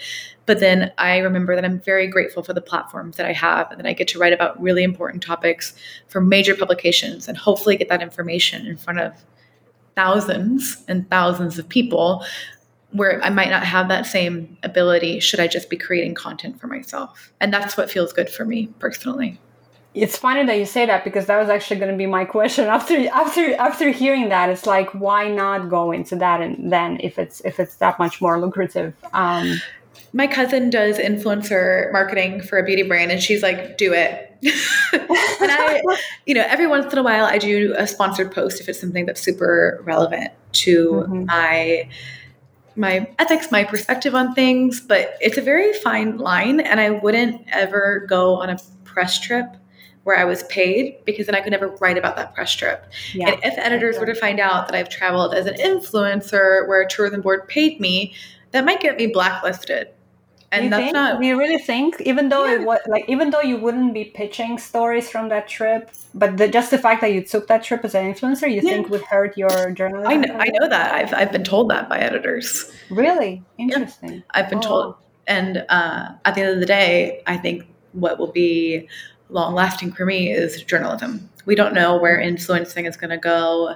But 0.46 0.60
then 0.60 0.92
I 0.98 1.18
remember 1.18 1.56
that 1.56 1.66
I'm 1.66 1.80
very 1.80 2.08
grateful 2.08 2.44
for 2.44 2.54
the 2.54 2.62
platforms 2.62 3.18
that 3.18 3.26
I 3.26 3.34
have 3.34 3.72
and 3.72 3.80
that 3.80 3.88
I 3.88 3.94
get 3.94 4.08
to 4.10 4.20
write 4.20 4.34
about 4.34 4.62
really 4.62 4.84
important 4.84 5.24
topics 5.24 5.74
for 6.08 6.22
major 6.22 6.56
publications 6.56 7.28
and 7.28 7.38
hopefully 7.38 7.78
get 7.78 7.90
that 7.90 8.04
information 8.04 8.68
in 8.68 8.78
front 8.78 9.00
of 9.00 9.14
thousands 9.96 10.84
and 10.88 11.10
thousands 11.10 11.58
of 11.58 11.68
people 11.68 12.24
where 12.92 13.24
I 13.24 13.30
might 13.30 13.50
not 13.50 13.64
have 13.64 13.88
that 13.90 14.06
same 14.06 14.58
ability 14.64 15.20
should 15.20 15.40
I 15.40 15.48
just 15.48 15.70
be 15.70 15.78
creating 15.78 16.16
content 16.16 16.60
for 16.60 16.68
myself. 16.68 17.32
And 17.40 17.54
that's 17.54 17.76
what 17.76 17.90
feels 17.90 18.14
good 18.14 18.30
for 18.30 18.46
me 18.46 18.68
personally 18.80 19.40
it's 19.94 20.18
funny 20.18 20.46
that 20.46 20.58
you 20.58 20.66
say 20.66 20.86
that 20.86 21.04
because 21.04 21.26
that 21.26 21.40
was 21.40 21.50
actually 21.50 21.80
going 21.80 21.92
to 21.92 21.98
be 21.98 22.06
my 22.06 22.26
question 22.26 22.66
after 22.78 23.08
after 23.10 23.56
after 23.56 23.90
hearing 23.90 24.30
that. 24.30 24.50
It's 24.50 24.66
like 24.66 24.90
why 24.92 25.30
not 25.30 25.70
go 25.70 25.92
into 25.92 26.16
that 26.18 26.42
and 26.42 26.72
then 26.72 27.00
if 27.02 27.18
it's 27.18 27.42
if 27.42 27.60
it's 27.60 27.76
that 27.76 28.00
much 28.00 28.22
more 28.22 28.40
lucrative? 28.40 28.94
Um, 29.14 29.60
my 30.14 30.28
cousin 30.28 30.70
does 30.70 30.98
influencer 30.98 31.92
marketing 31.92 32.42
for 32.42 32.58
a 32.58 32.64
beauty 32.64 32.84
brand 32.84 33.12
and 33.12 33.22
she's 33.22 33.44
like 33.44 33.78
do 33.78 33.94
it. 33.94 34.26
And 35.42 35.52
i 35.52 35.82
you 36.26 36.34
know 36.34 36.46
every 36.48 36.68
once 36.68 36.92
in 36.92 37.00
a 37.00 37.04
while 37.04 37.26
i 37.26 37.38
do 37.38 37.74
a 37.78 37.88
sponsored 37.88 38.32
post 38.32 38.60
if 38.60 38.68
it's 38.68 38.80
something 38.80 39.06
that's 39.06 39.22
super 39.22 39.82
relevant 39.84 40.32
to 40.52 41.06
mm-hmm. 41.08 41.26
my 41.26 41.90
my 42.76 43.10
ethics 43.20 43.52
my 43.52 43.64
perspective 43.64 44.16
on 44.16 44.34
things 44.34 44.82
but 44.82 45.18
it's 45.22 45.38
a 45.38 45.42
very 45.42 45.74
fine 45.74 46.18
line 46.18 46.60
and 46.60 46.80
i 46.80 46.90
wouldn't 46.90 47.42
ever 47.52 48.06
go 48.10 48.36
on 48.36 48.50
a 48.50 48.58
press 48.84 49.20
trip 49.20 49.56
where 50.10 50.18
I 50.18 50.26
was 50.26 50.42
paid 50.46 51.06
because 51.06 51.28
then 51.28 51.36
I 51.36 51.42
could 51.42 51.52
never 51.52 51.68
write 51.68 51.96
about 51.96 52.16
that 52.16 52.34
press 52.34 52.52
trip. 52.52 52.84
Yeah. 53.14 53.30
And 53.30 53.44
if 53.44 53.54
editors 53.60 54.00
were 54.00 54.08
to 54.08 54.16
find 54.16 54.40
out 54.40 54.68
that 54.68 54.76
I've 54.76 54.90
traveled 54.90 55.36
as 55.36 55.46
an 55.46 55.54
influencer 55.54 56.68
where 56.68 56.82
a 56.82 56.90
tourism 56.90 57.22
board 57.22 57.48
paid 57.48 57.80
me, 57.80 58.16
that 58.50 58.66
might 58.66 58.82
get 58.82 58.98
me 58.98 59.06
blacklisted. 59.06 59.90
And 60.52 60.64
you 60.64 60.70
that's 60.72 60.82
think? 60.86 60.94
not. 60.96 61.22
Do 61.22 61.28
you 61.28 61.38
really 61.38 61.60
think, 61.60 62.02
even 62.02 62.30
though 62.30 62.46
yeah. 62.46 62.56
it 62.56 62.66
was 62.66 62.80
like, 62.88 63.06
even 63.08 63.30
though 63.30 63.42
you 63.42 63.58
wouldn't 63.58 63.94
be 63.94 64.06
pitching 64.06 64.58
stories 64.58 65.08
from 65.08 65.30
that 65.30 65.48
trip, 65.48 65.92
but 66.16 66.38
the, 66.38 66.48
just 66.48 66.72
the 66.72 66.80
fact 66.80 67.02
that 67.02 67.14
you 67.14 67.24
took 67.24 67.46
that 67.50 67.64
trip 67.64 67.86
as 67.86 67.94
an 67.94 68.12
influencer, 68.12 68.50
you 68.50 68.56
yeah. 68.56 68.62
think 68.62 68.90
would 68.90 69.04
hurt 69.04 69.38
your 69.38 69.70
journalism? 69.70 70.12
I 70.12 70.16
know, 70.16 70.36
I 70.40 70.48
know 70.48 70.68
that. 70.68 70.92
I've 70.96 71.14
I've 71.14 71.32
been 71.32 71.44
told 71.44 71.70
that 71.70 71.88
by 71.88 72.00
editors. 72.00 72.72
Really 72.90 73.44
interesting. 73.60 74.24
I've 74.32 74.50
been 74.50 74.58
oh. 74.58 74.70
told, 74.70 74.96
and 75.28 75.64
uh, 75.70 76.14
at 76.26 76.34
the 76.34 76.42
end 76.42 76.54
of 76.56 76.60
the 76.60 76.66
day, 76.66 77.22
I 77.28 77.38
think 77.38 77.68
what 77.92 78.18
will 78.18 78.32
be 78.32 78.90
long 79.30 79.54
lasting 79.54 79.92
for 79.92 80.06
me 80.06 80.32
is 80.32 80.62
journalism. 80.64 81.30
We 81.46 81.56
don't 81.56 81.74
know 81.74 81.98
where 81.98 82.20
influencing 82.20 82.86
is 82.86 82.98
going 82.98 83.12
to 83.12 83.18
go. 83.18 83.76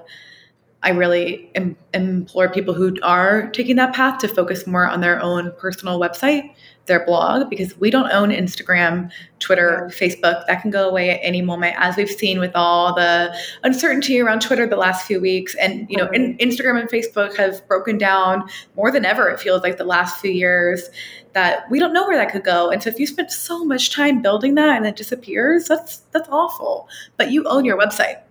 I 0.84 0.89
really 0.89 1.49
Im- 1.56 1.78
implore 1.93 2.49
people 2.49 2.74
who 2.74 2.95
are 3.04 3.49
taking 3.51 3.78
that 3.78 3.93
path 3.93 4.20
to 4.20 4.28
focus 4.28 4.68
more 4.68 4.88
on 4.88 4.99
their 4.99 5.22
own 5.22 5.54
personal 5.58 5.97
website, 5.97 6.54
their 6.88 7.06
blog, 7.06 7.49
because 7.49 7.80
we 7.80 7.89
don't 7.89 8.12
own 8.12 8.32
Instagram, 8.32 9.10
Twitter, 9.39 9.89
Facebook. 9.93 10.45
That 10.45 10.62
can 10.62 10.72
go 10.72 10.89
away 10.89 11.12
at 11.12 11.22
any 11.24 11.41
moment, 11.41 11.76
as 11.80 11.95
we've 11.95 12.10
seen 12.10 12.38
with 12.39 12.51
all 12.54 12.93
the 12.93 13.34
uncertainty 13.64 14.20
around 14.20 14.41
Twitter 14.41 14.68
the 14.68 14.76
last 14.76 15.08
few 15.08 15.22
weeks. 15.22 15.56
And 15.56 15.89
you 15.89 15.95
know, 15.95 16.08
mm-hmm. 16.08 16.38
in, 16.38 16.38
Instagram 16.49 16.82
and 16.82 16.89
Facebook 16.89 17.38
have 17.38 17.66
broken 17.70 17.97
down 17.97 18.49
more 18.76 18.91
than 18.91 19.06
ever. 19.06 19.30
It 19.30 19.39
feels 19.39 19.64
like 19.64 19.78
the 19.78 19.86
last 19.86 20.20
few 20.20 20.32
years 20.32 20.89
that 21.34 21.70
we 21.70 21.80
don't 21.80 21.94
know 21.94 22.08
where 22.08 22.18
that 22.18 22.32
could 22.32 22.44
go. 22.44 22.70
And 22.70 22.82
so 22.82 22.90
if 22.90 23.00
you 23.00 23.08
spent 23.08 23.32
so 23.32 23.66
much 23.66 23.92
time 23.92 24.22
building 24.22 24.56
that 24.56 24.78
and 24.78 24.86
it 24.86 24.96
disappears, 24.96 25.68
that's 25.68 25.98
that's 26.12 26.30
awful. 26.30 26.88
But 27.18 27.32
you 27.32 27.44
own 27.46 27.66
your 27.66 27.78
website 27.78 28.22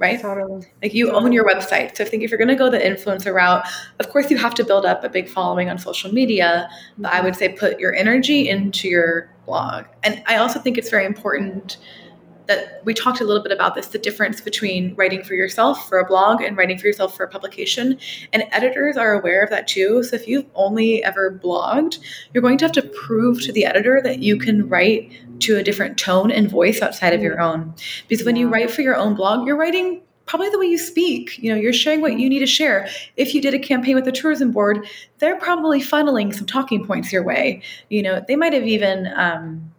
right? 0.00 0.18
Totally. 0.18 0.66
Like 0.82 0.94
you 0.94 1.12
own 1.12 1.30
your 1.30 1.46
website. 1.46 1.94
So 1.94 2.04
I 2.04 2.08
think 2.08 2.22
if 2.22 2.30
you're 2.30 2.38
going 2.38 2.48
to 2.48 2.56
go 2.56 2.70
the 2.70 2.78
influencer 2.78 3.34
route, 3.34 3.68
of 4.00 4.08
course 4.08 4.30
you 4.30 4.38
have 4.38 4.54
to 4.54 4.64
build 4.64 4.86
up 4.86 5.04
a 5.04 5.10
big 5.10 5.28
following 5.28 5.68
on 5.68 5.78
social 5.78 6.12
media. 6.12 6.68
But 6.98 7.12
I 7.12 7.16
mm-hmm. 7.16 7.26
would 7.26 7.36
say 7.36 7.50
put 7.50 7.78
your 7.78 7.94
energy 7.94 8.48
into 8.48 8.88
your 8.88 9.30
blog. 9.44 9.84
And 10.02 10.22
I 10.26 10.36
also 10.36 10.58
think 10.58 10.78
it's 10.78 10.88
very 10.88 11.04
important 11.04 11.76
that 12.50 12.84
we 12.84 12.92
talked 12.92 13.20
a 13.20 13.24
little 13.24 13.42
bit 13.42 13.52
about 13.52 13.76
this 13.76 13.86
the 13.86 13.98
difference 13.98 14.40
between 14.40 14.92
writing 14.96 15.22
for 15.22 15.34
yourself 15.34 15.88
for 15.88 16.00
a 16.00 16.04
blog 16.04 16.42
and 16.42 16.56
writing 16.56 16.76
for 16.76 16.88
yourself 16.88 17.16
for 17.16 17.22
a 17.22 17.28
publication. 17.28 17.96
And 18.32 18.42
editors 18.50 18.96
are 18.96 19.12
aware 19.12 19.44
of 19.44 19.50
that 19.50 19.68
too. 19.68 20.02
So 20.02 20.16
if 20.16 20.26
you've 20.26 20.46
only 20.56 21.02
ever 21.04 21.30
blogged, 21.30 22.00
you're 22.34 22.42
going 22.42 22.58
to 22.58 22.64
have 22.64 22.72
to 22.72 22.82
prove 22.82 23.40
to 23.42 23.52
the 23.52 23.64
editor 23.64 24.00
that 24.02 24.18
you 24.18 24.36
can 24.36 24.68
write 24.68 25.12
to 25.42 25.58
a 25.58 25.62
different 25.62 25.96
tone 25.96 26.32
and 26.32 26.50
voice 26.50 26.82
outside 26.82 27.12
of 27.12 27.22
your 27.22 27.40
own. 27.40 27.72
Because 28.08 28.26
when 28.26 28.34
you 28.34 28.48
write 28.48 28.72
for 28.72 28.82
your 28.82 28.96
own 28.96 29.14
blog, 29.14 29.46
you're 29.46 29.56
writing 29.56 30.02
probably 30.26 30.48
the 30.48 30.58
way 30.58 30.66
you 30.66 30.78
speak. 30.78 31.38
You 31.38 31.52
know, 31.52 31.60
you're 31.60 31.72
sharing 31.72 32.00
what 32.00 32.18
you 32.18 32.28
need 32.28 32.40
to 32.40 32.46
share. 32.46 32.88
If 33.16 33.32
you 33.32 33.40
did 33.40 33.54
a 33.54 33.58
campaign 33.60 33.94
with 33.94 34.04
the 34.04 34.12
tourism 34.12 34.50
board, 34.50 34.86
they're 35.18 35.38
probably 35.38 35.80
funneling 35.80 36.34
some 36.34 36.46
talking 36.46 36.84
points 36.84 37.12
your 37.12 37.22
way. 37.22 37.62
You 37.88 38.02
know, 38.02 38.24
they 38.26 38.36
might 38.36 38.52
have 38.52 38.66
even 38.66 39.12
um, 39.14 39.72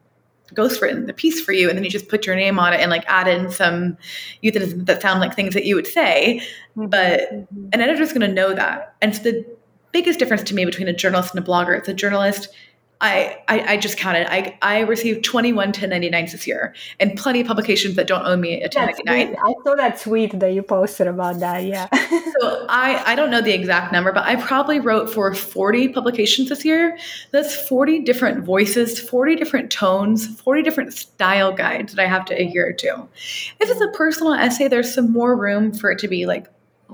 ghostwritten 0.54 1.08
the 1.08 1.14
piece 1.14 1.42
for 1.42 1.52
you 1.52 1.70
and 1.70 1.78
then 1.78 1.84
you 1.84 1.90
just 1.90 2.08
put 2.08 2.26
your 2.26 2.36
name 2.36 2.60
on 2.60 2.74
it 2.74 2.80
and 2.80 2.90
like 2.92 3.06
add 3.08 3.28
in 3.28 3.50
some 3.52 3.98
euphemisms 4.42 4.86
that 4.86 5.02
sound 5.02 5.20
like 5.20 5.36
things 5.36 5.54
that 5.54 5.66
you 5.66 5.76
would 5.76 5.88
say 5.88 6.42
Mm-hmm. 6.78 6.88
but 6.88 7.30
an 7.74 7.82
editor's 7.82 8.14
going 8.14 8.22
to 8.22 8.34
know 8.34 8.54
that 8.54 8.96
and 9.02 9.14
so 9.14 9.24
the 9.24 9.46
biggest 9.92 10.20
difference 10.20 10.42
to 10.44 10.56
me 10.56 10.64
between 10.64 10.88
a 10.88 10.94
journalist 10.94 11.36
and 11.36 11.46
a 11.46 11.46
blogger 11.46 11.78
it's 11.78 11.90
a 11.90 11.94
journalist 11.94 12.48
I, 13.02 13.40
I, 13.48 13.74
I 13.74 13.78
just 13.78 13.98
counted. 13.98 14.32
I, 14.32 14.58
I 14.62 14.82
received 14.82 15.26
21 15.26 15.74
1099s 15.74 16.32
this 16.32 16.46
year 16.46 16.76
and 17.00 17.18
plenty 17.18 17.42
of 17.42 17.48
publications 17.48 17.96
that 17.96 18.06
don't 18.06 18.24
owe 18.26 18.38
me 18.38 18.62
a 18.62 18.66
1099. 18.66 19.36
I 19.36 19.54
saw 19.64 19.76
that 19.76 20.00
tweet 20.00 20.40
that 20.40 20.54
you 20.54 20.62
posted 20.62 21.08
about 21.08 21.40
that. 21.40 21.64
Yeah. 21.64 21.88
So 22.40 22.66
I, 22.70 23.02
I 23.06 23.16
don't 23.16 23.32
know 23.32 23.42
the 23.42 23.54
exact 23.54 23.92
number, 23.92 24.12
but 24.12 24.24
I 24.26 24.36
probably 24.36 24.80
wrote 24.80 25.12
for 25.12 25.34
40 25.34 25.90
publications 25.90 26.50
this 26.50 26.64
year. 26.64 26.98
That's 27.32 27.56
40 27.68 28.02
different 28.02 28.46
voices, 28.46 29.00
40 29.00 29.36
different 29.36 29.72
tones, 29.72 30.28
40 30.42 30.62
different 30.62 30.94
style 30.94 31.52
guides 31.52 31.94
that 31.94 32.04
I 32.04 32.08
have 32.08 32.26
to 32.26 32.36
adhere 32.36 32.74
to. 32.74 33.08
If 33.60 33.70
it's 33.70 33.82
a 33.82 33.90
personal 33.90 34.34
essay, 34.34 34.68
there's 34.68 34.94
some 34.94 35.12
more 35.12 35.36
room 35.36 35.74
for 35.74 35.92
it 35.92 36.00
to 36.00 36.08
be 36.08 36.26
like 36.26 36.48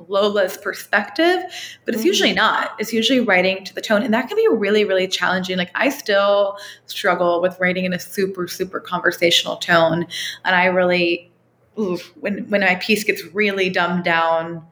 Lola's 0.07 0.57
perspective, 0.57 1.41
but 1.85 1.93
it's 1.95 2.05
usually 2.05 2.33
not. 2.33 2.71
It's 2.79 2.93
usually 2.93 3.19
writing 3.19 3.63
to 3.65 3.73
the 3.73 3.81
tone, 3.81 4.03
and 4.03 4.13
that 4.13 4.27
can 4.27 4.37
be 4.37 4.47
really, 4.51 4.83
really 4.85 5.07
challenging. 5.07 5.57
Like 5.57 5.71
I 5.75 5.89
still 5.89 6.57
struggle 6.85 7.41
with 7.41 7.59
writing 7.59 7.85
in 7.85 7.93
a 7.93 7.99
super, 7.99 8.47
super 8.47 8.79
conversational 8.79 9.57
tone, 9.57 10.07
and 10.45 10.55
I 10.55 10.65
really, 10.65 11.31
oof, 11.79 12.13
when 12.19 12.49
when 12.49 12.61
my 12.61 12.75
piece 12.75 13.03
gets 13.03 13.23
really 13.33 13.69
dumbed 13.69 14.03
down. 14.03 14.65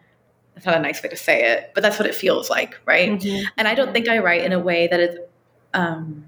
That's 0.54 0.66
not 0.68 0.78
a 0.78 0.80
nice 0.80 1.04
way 1.04 1.10
to 1.10 1.18
say 1.18 1.52
it, 1.52 1.72
but 1.76 1.84
that's 1.84 2.00
what 2.00 2.08
it 2.08 2.16
feels 2.16 2.50
like, 2.50 2.80
right? 2.86 3.12
Mhm. 3.12 3.44
And 3.58 3.68
I 3.68 3.76
don't 3.76 3.92
think 3.92 4.08
I 4.08 4.20
write 4.20 4.42
in 4.42 4.54
a 4.54 4.60
way 4.60 4.88
that 4.88 5.02
is 5.02 5.18
um, 5.74 6.24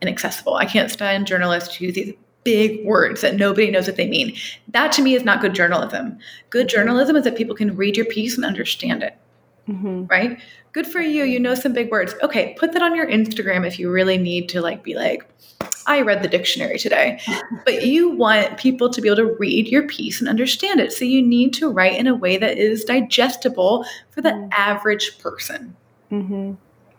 inaccessible. 0.00 0.54
I 0.54 0.66
can't 0.66 0.88
stand 0.88 1.26
journalists 1.26 1.74
who 1.74 1.86
use 1.86 1.94
these 1.96 2.14
big 2.44 2.84
words 2.84 3.20
that 3.20 3.36
nobody 3.36 3.70
knows 3.70 3.86
what 3.86 3.96
they 3.96 4.08
mean. 4.08 4.34
That 4.68 4.92
to 4.92 5.02
me 5.02 5.14
is 5.14 5.24
not 5.24 5.40
good 5.40 5.54
journalism. 5.54 6.18
Good 6.50 6.68
journalism 6.68 7.16
is 7.16 7.24
that 7.24 7.36
people 7.36 7.54
can 7.54 7.76
read 7.76 7.96
your 7.96 8.06
piece 8.06 8.36
and 8.36 8.44
understand 8.44 9.02
it, 9.02 9.16
Mhm. 9.68 10.10
right? 10.10 10.38
Good 10.72 10.86
for 10.86 11.00
you. 11.00 11.24
You 11.24 11.38
know 11.38 11.54
some 11.54 11.72
big 11.72 11.90
words. 11.90 12.14
Okay, 12.22 12.54
put 12.58 12.72
that 12.72 12.82
on 12.82 12.94
your 12.94 13.06
Instagram 13.06 13.66
if 13.66 13.78
you 13.78 13.90
really 13.90 14.18
need 14.18 14.48
to 14.50 14.60
like 14.60 14.82
be 14.82 14.94
like, 14.94 15.24
I 15.86 16.00
read 16.00 16.22
the 16.22 16.28
dictionary 16.28 16.78
today. 16.78 17.20
But 17.64 17.84
you 17.86 18.10
want 18.10 18.56
people 18.56 18.88
to 18.90 19.00
be 19.00 19.08
able 19.08 19.16
to 19.16 19.36
read 19.38 19.68
your 19.68 19.86
piece 19.86 20.20
and 20.20 20.28
understand 20.28 20.80
it. 20.80 20.92
So 20.92 21.04
you 21.04 21.20
need 21.22 21.52
to 21.54 21.68
write 21.70 21.98
in 21.98 22.06
a 22.06 22.14
way 22.14 22.36
that 22.38 22.56
is 22.58 22.84
digestible 22.84 23.84
for 24.10 24.20
the 24.20 24.30
Mm. 24.30 24.48
average 24.56 25.18
person. 25.18 25.76
hmm 26.08 26.52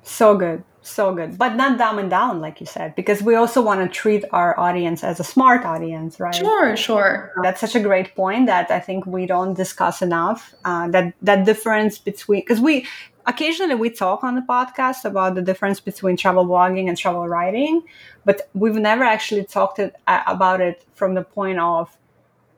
So 0.04 0.36
good. 0.38 0.64
So 0.84 1.16
good. 1.16 1.38
But 1.38 1.56
not 1.56 1.78
dumb 1.78 1.98
and 1.98 2.10
down, 2.10 2.42
like 2.42 2.60
you 2.60 2.66
said, 2.66 2.94
because 2.96 3.24
we 3.24 3.36
also 3.36 3.62
want 3.62 3.80
to 3.82 3.88
treat 3.88 4.26
our 4.32 4.60
audience 4.60 5.02
as 5.04 5.20
a 5.20 5.24
smart 5.24 5.66
audience, 5.66 6.20
right? 6.20 6.36
Sure, 6.36 6.76
sure. 6.76 7.32
That's 7.42 7.62
such 7.62 7.76
a 7.76 7.80
great 7.80 8.14
point 8.16 8.48
that 8.48 8.70
I 8.70 8.82
think 8.82 9.06
we 9.06 9.26
don't 9.26 9.54
discuss 9.54 10.02
enough. 10.02 10.54
Uh, 10.66 10.90
that 10.90 11.14
that 11.22 11.46
difference 11.46 11.98
between 11.98 12.42
because 12.42 12.60
we 12.60 12.86
occasionally 13.26 13.76
we 13.76 13.90
talk 13.90 14.26
on 14.26 14.36
the 14.36 14.42
podcast 14.42 15.06
about 15.06 15.36
the 15.36 15.42
difference 15.42 15.80
between 15.80 16.18
travel 16.18 16.46
blogging 16.46 16.90
and 16.90 16.98
travel 16.98 17.28
writing, 17.30 17.82
but 18.26 18.50
we've 18.54 18.76
never 18.76 19.06
actually 19.06 19.46
talked 19.46 19.80
it, 19.80 19.96
uh, 20.08 20.24
about 20.28 20.60
it 20.60 20.84
from 20.96 21.14
the 21.14 21.24
point 21.24 21.60
of 21.60 21.98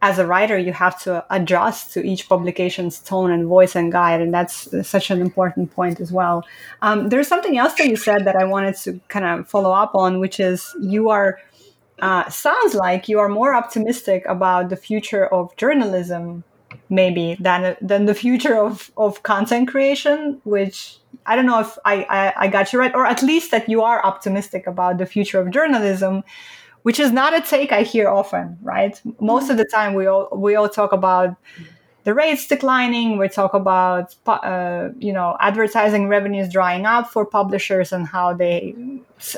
as 0.07 0.19
a 0.19 0.25
writer 0.31 0.57
you 0.67 0.73
have 0.85 0.95
to 1.05 1.11
adjust 1.37 1.81
to 1.93 1.99
each 2.11 2.23
publication's 2.33 2.99
tone 2.99 3.31
and 3.35 3.43
voice 3.47 3.73
and 3.75 3.91
guide 3.91 4.21
and 4.21 4.31
that's 4.37 4.55
such 4.87 5.07
an 5.09 5.19
important 5.19 5.65
point 5.79 5.99
as 5.99 6.11
well. 6.11 6.37
Um, 6.81 7.09
there's 7.09 7.27
something 7.27 7.57
else 7.57 7.73
that 7.77 7.87
you 7.91 7.97
said 8.07 8.21
that 8.27 8.35
i 8.43 8.45
wanted 8.55 8.75
to 8.85 8.89
kind 9.13 9.25
of 9.25 9.47
follow 9.53 9.71
up 9.83 9.91
on 10.03 10.19
which 10.23 10.37
is 10.39 10.59
you 10.95 11.09
are 11.09 11.29
uh, 12.07 12.29
sounds 12.29 12.73
like 12.75 13.07
you 13.11 13.17
are 13.23 13.29
more 13.29 13.55
optimistic 13.55 14.21
about 14.35 14.63
the 14.69 14.75
future 14.75 15.25
of 15.37 15.55
journalism 15.55 16.43
maybe 16.89 17.37
than 17.39 17.61
than 17.89 18.05
the 18.05 18.17
future 18.25 18.57
of 18.67 18.91
of 19.05 19.23
content 19.23 19.65
creation 19.73 20.39
which 20.43 20.97
i 21.25 21.35
don't 21.35 21.49
know 21.51 21.61
if 21.67 21.71
I, 21.93 21.95
I 22.17 22.21
i 22.43 22.47
got 22.47 22.65
you 22.71 22.79
right 22.79 22.93
or 22.93 23.05
at 23.05 23.21
least 23.31 23.49
that 23.51 23.69
you 23.73 23.81
are 23.89 23.99
optimistic 24.11 24.67
about 24.67 24.97
the 24.97 25.05
future 25.05 25.39
of 25.39 25.47
journalism 25.57 26.23
which 26.85 26.99
is 26.99 27.11
not 27.11 27.33
a 27.33 27.41
take 27.41 27.71
i 27.71 27.81
hear 27.81 28.07
often 28.07 28.57
right? 28.61 29.01
Most 29.19 29.49
of 29.49 29.57
the 29.57 29.65
time 29.65 29.95
we 29.95 30.05
all 30.05 30.29
we 30.45 30.55
all 30.55 30.69
talk 30.69 30.91
about 30.93 31.35
the 32.03 32.13
rates 32.13 32.47
declining 32.47 33.17
we 33.17 33.27
talk 33.27 33.53
about 33.55 34.15
uh, 34.27 34.89
you 34.99 35.11
know 35.11 35.35
advertising 35.39 36.07
revenues 36.07 36.47
drying 36.57 36.85
up 36.85 37.09
for 37.13 37.25
publishers 37.25 37.91
and 37.91 38.07
how 38.07 38.33
they 38.33 38.75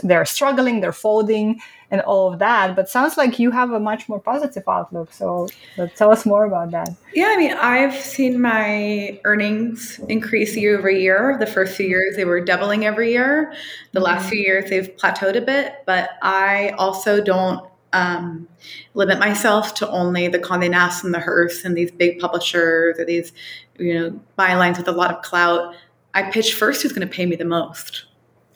they're 0.04 0.26
struggling 0.26 0.82
they're 0.82 0.92
folding 0.92 1.60
and 1.92 2.02
all 2.02 2.34
of 2.34 2.40
that 2.40 2.76
but 2.76 2.90
sounds 2.90 3.16
like 3.16 3.40
you 3.40 3.52
have 3.52 3.72
a 3.72 3.80
much 3.80 4.10
more 4.10 4.20
positive 4.20 4.64
outlook 4.68 5.12
so, 5.14 5.48
tell 5.96 6.12
us 6.12 6.26
more 6.26 6.46
about 6.46 6.72
that 6.72 6.90
Yeah, 7.18 7.30
I 7.30 7.38
mean, 7.38 7.54
I've 7.54 7.96
seen 7.96 8.40
my 8.40 9.20
earnings 9.24 10.00
increase 10.08 10.56
year 10.56 10.78
over 10.78 10.92
year. 10.92 11.36
The 11.40 11.48
first 11.48 11.76
few 11.76 11.88
years, 11.88 12.16
they 12.16 12.26
were 12.26 12.40
doubling 12.40 12.86
every 12.86 13.12
year. 13.12 13.54
The 13.94 14.00
last 14.00 14.30
few 14.30 14.38
years, 14.40 14.70
they've 14.70 14.96
plateaued 14.98 15.36
a 15.36 15.42
bit, 15.42 15.82
but 15.88 16.12
I 16.22 16.76
also 16.78 17.20
don't 17.20 17.68
um, 17.94 18.48
limit 18.94 19.18
myself 19.18 19.74
to 19.76 19.90
only 19.90 20.28
the 20.28 20.38
Condé 20.38 20.70
Nast 20.70 21.04
and 21.04 21.12
the 21.12 21.20
Hearst 21.20 21.66
and 21.66 21.76
these 21.76 21.90
big 21.90 22.20
publishers 22.20 23.00
or 23.00 23.06
these, 23.06 23.34
you 23.80 23.96
know, 23.96 24.20
bylines 24.38 24.78
with 24.78 24.88
a 24.88 24.92
lot 24.92 25.10
of 25.10 25.24
clout. 25.24 25.74
I 26.14 26.30
pitch 26.30 26.54
first 26.54 26.84
who's 26.84 26.94
going 26.94 27.08
to 27.08 27.12
pay 27.12 27.26
me 27.26 27.36
the 27.36 27.46
most. 27.46 28.06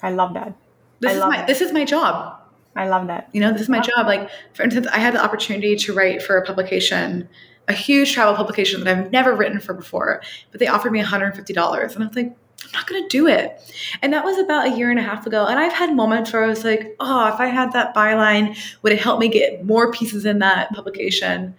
i 0.04 0.12
love 0.12 0.36
that 0.36 0.54
This 1.02 1.12
I 1.12 1.16
is 1.16 1.20
my 1.20 1.46
this 1.46 1.62
is 1.62 1.74
my 1.74 1.84
job. 1.84 2.40
i 2.76 2.88
love 2.88 3.08
that 3.08 3.30
You 3.34 3.42
know, 3.42 3.52
this 3.52 3.62
is 3.62 3.70
my 3.70 3.80
job. 3.80 4.06
Like, 4.06 4.30
for 4.54 4.64
instance, 4.64 4.88
I 4.88 5.00
had 5.00 5.14
the 5.14 5.24
opportunity 5.24 5.76
to 5.76 5.94
write 5.94 6.22
for 6.22 6.38
a 6.38 6.46
publication, 6.46 7.28
a 7.68 7.74
huge 7.74 8.14
travel 8.14 8.36
publication 8.36 8.84
that 8.84 8.98
I've 8.98 9.12
never 9.12 9.36
written 9.36 9.60
for 9.60 9.74
before, 9.74 10.22
but 10.52 10.60
they 10.60 10.68
offered 10.68 10.92
me 10.92 11.02
$150. 11.02 11.36
And 11.38 12.04
I 12.04 12.08
was 12.08 12.16
like, 12.16 12.38
I'm 12.64 12.72
not 12.74 12.88
going 12.88 13.02
to 13.02 13.10
do 13.10 13.28
it. 13.28 13.60
And 14.04 14.14
that 14.14 14.24
was 14.24 14.38
about 14.38 14.68
a 14.68 14.78
year 14.78 14.92
and 14.92 15.00
a 15.00 15.04
half 15.04 15.26
ago. 15.26 15.48
And 15.48 15.60
I've 15.60 15.74
had 15.74 15.96
moments 15.96 16.32
where 16.32 16.44
I 16.44 16.48
was 16.48 16.64
like, 16.64 16.96
oh, 17.00 17.28
if 17.34 17.40
I 17.40 17.48
had 17.48 17.74
that 17.74 17.96
byline, 17.96 18.56
would 18.84 18.94
it 18.94 19.00
help 19.00 19.20
me 19.20 19.28
get 19.28 19.66
more 19.66 19.92
pieces 19.92 20.26
in 20.26 20.40
that 20.40 20.72
publication? 20.72 21.56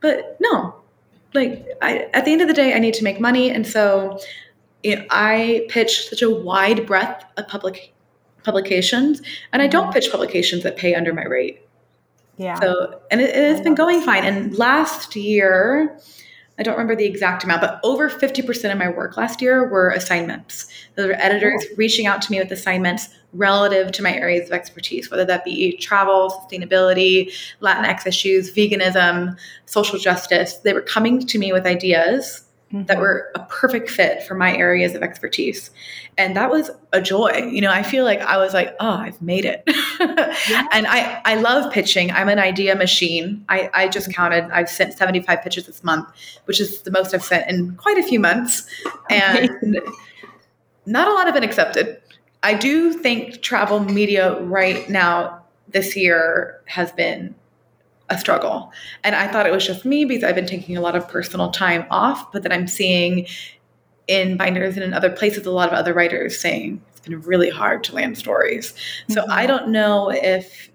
But 0.00 0.36
no, 0.40 0.74
like, 1.32 1.66
I, 1.80 2.08
at 2.12 2.26
the 2.26 2.32
end 2.32 2.42
of 2.42 2.48
the 2.48 2.54
day, 2.54 2.74
I 2.74 2.78
need 2.78 2.94
to 2.94 3.04
make 3.04 3.18
money. 3.18 3.50
And 3.50 3.66
so 3.66 4.20
you 4.82 4.96
know, 4.96 5.04
I 5.10 5.66
pitch 5.68 6.08
such 6.08 6.22
a 6.22 6.30
wide 6.30 6.86
breadth 6.86 7.24
of 7.36 7.48
public 7.48 7.92
publications, 8.44 9.20
and 9.52 9.60
I 9.60 9.66
don't 9.66 9.92
pitch 9.92 10.10
publications 10.10 10.62
that 10.62 10.76
pay 10.76 10.94
under 10.94 11.12
my 11.12 11.24
rate. 11.24 11.60
yeah 12.38 12.58
So, 12.60 13.00
and 13.10 13.20
it, 13.20 13.30
it 13.30 13.50
has 13.50 13.60
been 13.60 13.74
going 13.74 14.00
fine. 14.00 14.24
And 14.24 14.56
last 14.56 15.16
year, 15.16 15.98
I 16.58 16.62
don't 16.62 16.74
remember 16.74 16.96
the 16.96 17.04
exact 17.04 17.44
amount, 17.44 17.60
but 17.60 17.80
over 17.82 18.08
50% 18.08 18.72
of 18.72 18.78
my 18.78 18.88
work 18.88 19.16
last 19.16 19.42
year 19.42 19.68
were 19.68 19.90
assignments. 19.90 20.68
Those 20.94 21.08
were 21.08 21.16
editors 21.18 21.66
reaching 21.76 22.06
out 22.06 22.22
to 22.22 22.32
me 22.32 22.38
with 22.38 22.50
assignments 22.50 23.08
relative 23.34 23.92
to 23.92 24.02
my 24.02 24.14
areas 24.14 24.48
of 24.48 24.54
expertise, 24.54 25.10
whether 25.10 25.26
that 25.26 25.44
be 25.44 25.76
travel, 25.76 26.30
sustainability, 26.30 27.30
Latinx 27.60 28.06
issues, 28.06 28.54
veganism, 28.54 29.36
social 29.66 29.98
justice. 29.98 30.54
They 30.58 30.72
were 30.72 30.80
coming 30.80 31.26
to 31.26 31.38
me 31.38 31.52
with 31.52 31.66
ideas 31.66 32.45
that 32.72 32.88
mm-hmm. 32.88 33.00
were 33.00 33.30
a 33.36 33.40
perfect 33.44 33.88
fit 33.88 34.24
for 34.24 34.34
my 34.34 34.54
areas 34.56 34.94
of 34.96 35.02
expertise. 35.02 35.70
And 36.18 36.36
that 36.36 36.50
was 36.50 36.70
a 36.92 37.00
joy. 37.00 37.48
You 37.50 37.60
know, 37.60 37.70
I 37.70 37.84
feel 37.84 38.04
like 38.04 38.20
I 38.20 38.38
was 38.38 38.54
like, 38.54 38.74
oh, 38.80 38.90
I've 38.90 39.22
made 39.22 39.44
it. 39.44 39.62
and 40.72 40.86
I, 40.86 41.22
I 41.24 41.36
love 41.36 41.72
pitching. 41.72 42.10
I'm 42.10 42.28
an 42.28 42.40
idea 42.40 42.74
machine. 42.74 43.44
I, 43.48 43.70
I 43.72 43.88
just 43.88 44.08
mm-hmm. 44.08 44.16
counted, 44.16 44.50
I've 44.50 44.68
sent 44.68 44.94
75 44.94 45.42
pitches 45.42 45.66
this 45.66 45.84
month, 45.84 46.08
which 46.46 46.60
is 46.60 46.82
the 46.82 46.90
most 46.90 47.14
I've 47.14 47.22
sent 47.22 47.48
in 47.48 47.76
quite 47.76 47.98
a 47.98 48.02
few 48.02 48.18
months. 48.18 48.68
And 49.10 49.78
not 50.86 51.06
a 51.06 51.12
lot 51.12 51.26
have 51.26 51.34
been 51.34 51.44
accepted. 51.44 52.00
I 52.42 52.54
do 52.54 52.92
think 52.92 53.42
travel 53.42 53.80
media 53.80 54.40
right 54.42 54.88
now 54.90 55.44
this 55.68 55.96
year 55.96 56.60
has 56.66 56.90
been 56.92 57.34
a 58.08 58.18
struggle. 58.18 58.72
And 59.04 59.14
I 59.14 59.26
thought 59.28 59.46
it 59.46 59.52
was 59.52 59.66
just 59.66 59.84
me 59.84 60.04
because 60.04 60.24
I've 60.24 60.34
been 60.34 60.46
taking 60.46 60.76
a 60.76 60.80
lot 60.80 60.94
of 60.94 61.08
personal 61.08 61.50
time 61.50 61.86
off, 61.90 62.30
but 62.32 62.42
then 62.42 62.52
I'm 62.52 62.66
seeing 62.66 63.26
in 64.06 64.36
binders 64.36 64.76
and 64.76 64.84
in 64.84 64.94
other 64.94 65.10
places 65.10 65.46
a 65.46 65.50
lot 65.50 65.68
of 65.68 65.74
other 65.74 65.92
writers 65.92 66.38
saying 66.38 66.80
it's 66.90 67.00
been 67.00 67.20
really 67.22 67.50
hard 67.50 67.82
to 67.84 67.94
land 67.94 68.16
stories. 68.16 68.74
So 69.08 69.22
mm-hmm. 69.22 69.32
I 69.32 69.46
don't 69.46 69.68
know 69.68 70.10
if 70.10 70.70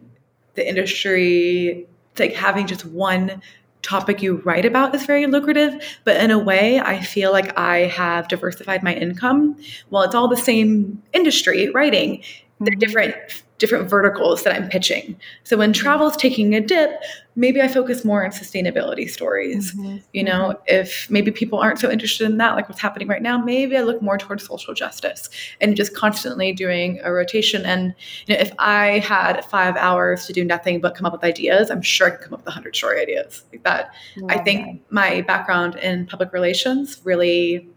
the 0.55 0.67
industry 0.67 1.87
like 2.19 2.33
having 2.33 2.67
just 2.67 2.85
one 2.85 3.41
topic 3.81 4.21
you 4.21 4.35
write 4.43 4.65
about 4.65 4.93
is 4.93 5.05
very 5.05 5.25
lucrative 5.25 5.73
but 6.03 6.15
in 6.17 6.29
a 6.29 6.37
way 6.37 6.79
i 6.81 7.01
feel 7.01 7.31
like 7.31 7.57
i 7.57 7.79
have 7.87 8.27
diversified 8.27 8.83
my 8.83 8.93
income 8.93 9.57
well 9.89 10.03
it's 10.03 10.13
all 10.13 10.27
the 10.27 10.37
same 10.37 11.01
industry 11.13 11.69
writing 11.69 12.21
they're 12.59 12.73
mm-hmm. 12.73 12.79
different 12.79 13.43
different 13.61 13.87
verticals 13.87 14.41
that 14.41 14.55
I'm 14.55 14.67
pitching. 14.67 15.15
So 15.43 15.55
when 15.55 15.71
travel 15.71 16.07
is 16.07 16.17
taking 16.17 16.55
a 16.55 16.59
dip, 16.59 16.99
maybe 17.35 17.61
I 17.61 17.67
focus 17.67 18.03
more 18.03 18.25
on 18.25 18.31
sustainability 18.31 19.09
stories. 19.09 19.73
Mm-hmm. 19.73 19.97
You 20.13 20.23
know, 20.23 20.49
mm-hmm. 20.49 20.63
if 20.67 21.09
maybe 21.09 21.31
people 21.31 21.59
aren't 21.59 21.79
so 21.79 21.89
interested 21.89 22.25
in 22.25 22.37
that, 22.37 22.55
like 22.55 22.67
what's 22.67 22.81
happening 22.81 23.07
right 23.07 23.21
now, 23.21 23.37
maybe 23.37 23.77
I 23.77 23.81
look 23.81 24.01
more 24.01 24.17
towards 24.17 24.45
social 24.45 24.73
justice 24.73 25.29
and 25.61 25.75
just 25.75 25.95
constantly 25.95 26.51
doing 26.51 26.99
a 27.03 27.11
rotation. 27.11 27.65
And 27.65 27.93
you 28.25 28.35
know, 28.35 28.41
if 28.41 28.51
I 28.59 28.99
had 28.99 29.43
five 29.45 29.75
hours 29.77 30.25
to 30.27 30.33
do 30.33 30.43
nothing 30.43 30.81
but 30.81 30.95
come 30.95 31.05
up 31.05 31.13
with 31.13 31.23
ideas, 31.23 31.71
I'm 31.71 31.81
sure 31.81 32.07
I 32.07 32.09
could 32.11 32.21
come 32.21 32.33
up 32.33 32.41
with 32.41 32.47
a 32.47 32.51
hundred 32.51 32.75
story 32.75 33.01
ideas 33.01 33.43
like 33.51 33.63
that. 33.63 33.91
I 34.29 34.37
think 34.39 34.81
my 34.89 35.21
background 35.21 35.75
in 35.75 36.05
public 36.05 36.33
relations 36.33 36.99
really 37.03 37.69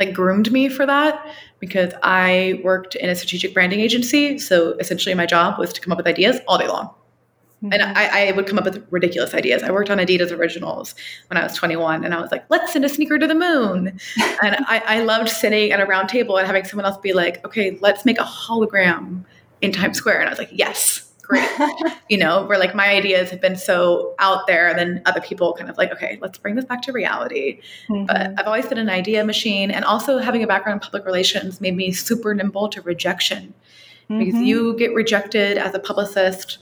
like 0.00 0.14
groomed 0.14 0.50
me 0.50 0.68
for 0.68 0.86
that 0.86 1.26
because 1.60 1.92
I 2.02 2.60
worked 2.64 2.94
in 2.94 3.10
a 3.10 3.14
strategic 3.14 3.52
branding 3.52 3.80
agency. 3.80 4.38
So 4.38 4.72
essentially, 4.80 5.14
my 5.14 5.26
job 5.26 5.58
was 5.58 5.72
to 5.74 5.80
come 5.80 5.92
up 5.92 5.98
with 5.98 6.06
ideas 6.06 6.40
all 6.48 6.58
day 6.58 6.66
long. 6.66 6.90
And 7.62 7.82
I, 7.82 8.28
I, 8.28 8.32
would 8.32 8.46
come 8.46 8.58
up 8.58 8.64
with 8.64 8.86
ridiculous 8.90 9.34
ideas. 9.34 9.62
I 9.62 9.70
worked 9.70 9.90
on 9.90 9.98
Adidas 9.98 10.36
Originals 10.36 10.94
when 11.28 11.36
I 11.36 11.42
was 11.42 11.54
21, 11.54 12.04
and 12.04 12.14
I 12.14 12.20
was 12.20 12.30
like, 12.30 12.44
let's 12.48 12.72
send 12.72 12.84
a 12.84 12.88
sneaker 12.88 13.18
to 13.18 13.26
the 13.26 13.34
moon. 13.34 13.88
and 14.42 14.56
I, 14.66 14.82
I 14.86 15.00
loved 15.02 15.28
sitting 15.28 15.70
at 15.70 15.80
a 15.80 15.84
round 15.84 16.08
table 16.08 16.38
and 16.38 16.46
having 16.46 16.64
someone 16.64 16.86
else 16.86 16.96
be 16.98 17.12
like, 17.12 17.44
okay, 17.44 17.76
let's 17.80 18.04
make 18.06 18.18
a 18.18 18.24
hologram 18.24 19.24
in 19.60 19.72
Times 19.72 19.98
Square. 19.98 20.20
And 20.20 20.28
I 20.28 20.30
was 20.30 20.38
like, 20.38 20.50
yes 20.52 21.10
great. 21.30 21.48
you 22.08 22.18
know, 22.18 22.44
where 22.46 22.58
like 22.58 22.74
my 22.74 22.88
ideas 22.88 23.30
have 23.30 23.40
been 23.40 23.56
so 23.56 24.14
out 24.18 24.46
there, 24.46 24.68
and 24.68 24.78
then 24.78 25.02
other 25.06 25.20
people 25.20 25.54
kind 25.54 25.70
of 25.70 25.78
like, 25.78 25.92
okay, 25.92 26.18
let's 26.20 26.38
bring 26.38 26.56
this 26.56 26.64
back 26.64 26.82
to 26.82 26.92
reality. 26.92 27.60
Mm-hmm. 27.88 28.06
But 28.06 28.34
I've 28.38 28.46
always 28.46 28.66
been 28.66 28.78
an 28.78 28.90
idea 28.90 29.24
machine, 29.24 29.70
and 29.70 29.84
also 29.84 30.18
having 30.18 30.42
a 30.42 30.46
background 30.46 30.78
in 30.78 30.80
public 30.80 31.06
relations 31.06 31.60
made 31.60 31.76
me 31.76 31.92
super 31.92 32.34
nimble 32.34 32.68
to 32.70 32.82
rejection 32.82 33.54
mm-hmm. 34.10 34.18
because 34.18 34.40
you 34.40 34.76
get 34.76 34.92
rejected 34.92 35.56
as 35.56 35.74
a 35.74 35.78
publicist 35.78 36.58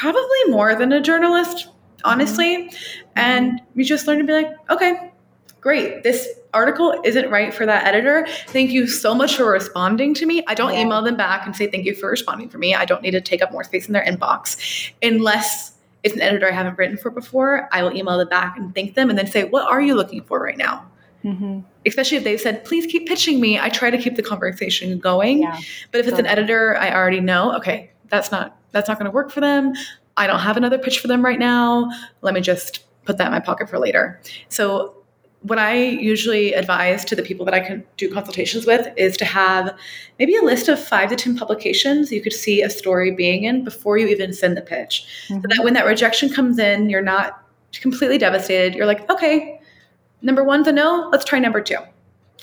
probably 0.00 0.44
more 0.46 0.74
than 0.74 0.92
a 0.92 1.00
journalist, 1.00 1.68
honestly. 2.04 2.56
Mm-hmm. 2.56 3.06
And 3.16 3.60
you 3.74 3.84
just 3.84 4.06
learn 4.06 4.18
to 4.18 4.24
be 4.24 4.32
like, 4.32 4.50
okay, 4.70 5.12
great. 5.60 6.02
This 6.02 6.26
article 6.54 6.98
isn't 7.04 7.30
right 7.30 7.52
for 7.52 7.66
that 7.66 7.86
editor. 7.86 8.26
Thank 8.48 8.70
you 8.70 8.86
so 8.86 9.14
much 9.14 9.36
for 9.36 9.44
responding 9.44 10.14
to 10.14 10.24
me. 10.24 10.42
I 10.48 10.54
don't 10.54 10.72
yeah. 10.72 10.80
email 10.80 11.02
them 11.02 11.18
back 11.18 11.44
and 11.44 11.54
say 11.54 11.66
thank 11.66 11.84
you 11.84 11.94
for 11.94 12.08
responding 12.08 12.48
for 12.48 12.56
me. 12.56 12.74
I 12.74 12.86
don't 12.86 13.02
need 13.02 13.10
to 13.10 13.20
take 13.20 13.42
up 13.42 13.52
more 13.52 13.62
space 13.62 13.88
in 13.88 13.92
their 13.92 14.04
inbox 14.04 14.90
unless 15.02 15.74
it's 16.02 16.14
an 16.14 16.22
editor 16.22 16.48
I 16.48 16.52
haven't 16.52 16.78
written 16.78 16.96
for 16.96 17.10
before. 17.10 17.68
I 17.70 17.82
will 17.82 17.94
email 17.94 18.16
them 18.16 18.28
back 18.28 18.56
and 18.56 18.74
thank 18.74 18.94
them 18.94 19.10
and 19.10 19.18
then 19.18 19.26
say, 19.26 19.44
what 19.44 19.70
are 19.70 19.82
you 19.82 19.94
looking 19.94 20.22
for 20.22 20.42
right 20.42 20.56
now? 20.56 20.90
Mm-hmm. 21.22 21.60
Especially 21.84 22.16
if 22.16 22.24
they've 22.24 22.40
said, 22.40 22.64
please 22.64 22.90
keep 22.90 23.06
pitching 23.06 23.38
me. 23.38 23.60
I 23.60 23.68
try 23.68 23.90
to 23.90 23.98
keep 23.98 24.16
the 24.16 24.22
conversation 24.22 24.98
going. 24.98 25.42
Yeah. 25.42 25.58
But 25.92 26.00
if 26.00 26.08
it's 26.08 26.18
an 26.18 26.24
editor 26.24 26.78
I 26.78 26.94
already 26.94 27.20
know, 27.20 27.54
okay, 27.58 27.90
that's 28.10 28.30
not 28.30 28.56
that's 28.72 28.88
not 28.88 28.98
going 28.98 29.10
to 29.10 29.14
work 29.14 29.30
for 29.30 29.40
them. 29.40 29.72
I 30.16 30.26
don't 30.26 30.40
have 30.40 30.56
another 30.56 30.78
pitch 30.78 31.00
for 31.00 31.08
them 31.08 31.24
right 31.24 31.38
now. 31.38 31.90
Let 32.20 32.34
me 32.34 32.40
just 32.40 32.84
put 33.04 33.18
that 33.18 33.26
in 33.26 33.32
my 33.32 33.40
pocket 33.40 33.68
for 33.68 33.78
later. 33.78 34.20
So 34.48 34.94
what 35.42 35.58
I 35.58 35.74
usually 35.74 36.52
advise 36.52 37.04
to 37.06 37.16
the 37.16 37.22
people 37.22 37.46
that 37.46 37.54
I 37.54 37.60
can 37.60 37.82
do 37.96 38.12
consultations 38.12 38.66
with 38.66 38.86
is 38.96 39.16
to 39.16 39.24
have 39.24 39.74
maybe 40.18 40.36
a 40.36 40.42
list 40.42 40.68
of 40.68 40.78
five 40.78 41.08
to 41.08 41.16
10 41.16 41.38
publications 41.38 42.12
you 42.12 42.20
could 42.20 42.34
see 42.34 42.60
a 42.60 42.68
story 42.68 43.10
being 43.10 43.44
in 43.44 43.64
before 43.64 43.96
you 43.96 44.06
even 44.08 44.34
send 44.34 44.56
the 44.56 44.62
pitch. 44.62 45.06
Mm-hmm. 45.28 45.40
So 45.40 45.48
that 45.48 45.64
when 45.64 45.72
that 45.74 45.86
rejection 45.86 46.28
comes 46.28 46.58
in, 46.58 46.90
you're 46.90 47.00
not 47.00 47.42
completely 47.72 48.18
devastated. 48.18 48.74
You're 48.74 48.86
like, 48.86 49.08
okay, 49.10 49.60
number 50.20 50.44
one's 50.44 50.66
a 50.66 50.72
no, 50.72 51.08
let's 51.10 51.24
try 51.24 51.38
number 51.38 51.62
two. 51.62 51.78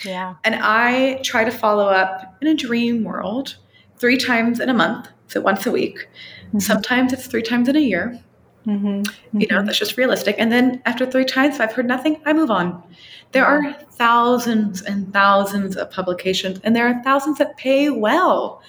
Yeah. 0.04 0.36
And 0.44 0.56
I 0.56 1.20
try 1.24 1.44
to 1.44 1.52
follow 1.52 1.88
up 1.88 2.38
in 2.42 2.48
a 2.48 2.56
dream 2.56 3.04
world 3.04 3.58
three 3.98 4.18
times 4.18 4.60
in 4.60 4.70
a 4.70 4.74
month, 4.74 5.08
so 5.28 5.42
once 5.42 5.66
a 5.66 5.72
week. 5.72 6.08
Mm-hmm. 6.48 6.60
Sometimes 6.60 7.14
it's 7.14 7.28
three 7.28 7.42
times 7.42 7.68
in 7.68 7.76
a 7.76 7.80
year. 7.80 8.20
Mm-hmm. 8.66 9.40
You 9.40 9.48
know, 9.48 9.64
that's 9.64 9.80
just 9.80 9.98
realistic. 9.98 10.36
And 10.38 10.52
then 10.52 10.82
after 10.86 11.06
three 11.06 11.24
times, 11.24 11.56
if 11.56 11.62
I've 11.62 11.72
heard 11.72 11.88
nothing, 11.88 12.22
I 12.26 12.34
move 12.34 12.52
on. 12.52 12.84
There 13.32 13.46
are 13.46 13.74
thousands 13.92 14.82
and 14.82 15.14
thousands 15.14 15.78
of 15.78 15.90
publications, 15.90 16.60
and 16.64 16.76
there 16.76 16.88
are 16.88 17.02
thousands 17.04 17.38
that 17.38 17.58
pay 17.58 17.90
well. 17.90 18.62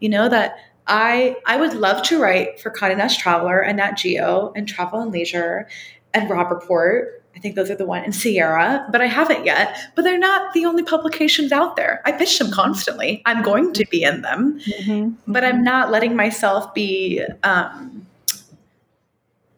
You 0.00 0.10
know 0.10 0.28
that 0.28 0.58
I 0.86 1.36
I 1.46 1.58
would 1.58 1.74
love 1.74 2.02
to 2.04 2.20
write 2.20 2.60
for 2.60 2.70
Condé 2.70 2.96
Nast 2.96 3.18
Traveler 3.18 3.60
and 3.60 3.78
Nat 3.78 3.92
Geo 3.92 4.52
and 4.54 4.68
Travel 4.68 5.00
and 5.00 5.10
Leisure 5.10 5.68
and 6.12 6.28
Robb 6.30 6.50
Report. 6.50 7.24
I 7.36 7.38
think 7.38 7.54
those 7.54 7.70
are 7.70 7.76
the 7.76 7.86
one 7.86 8.02
in 8.02 8.12
Sierra, 8.12 8.86
but 8.90 9.02
I 9.02 9.06
haven't 9.06 9.44
yet. 9.44 9.76
But 9.94 10.02
they're 10.02 10.18
not 10.18 10.54
the 10.54 10.64
only 10.64 10.82
publications 10.82 11.52
out 11.52 11.76
there. 11.76 12.00
I 12.06 12.12
pitch 12.12 12.38
them 12.38 12.50
constantly. 12.50 13.22
I'm 13.26 13.42
going 13.42 13.74
to 13.74 13.84
be 13.90 14.02
in 14.02 14.22
them, 14.22 14.58
mm-hmm. 14.60 15.32
but 15.32 15.44
I'm 15.44 15.62
not 15.62 15.90
letting 15.90 16.16
myself 16.16 16.72
be. 16.74 17.22
Um, 17.42 18.06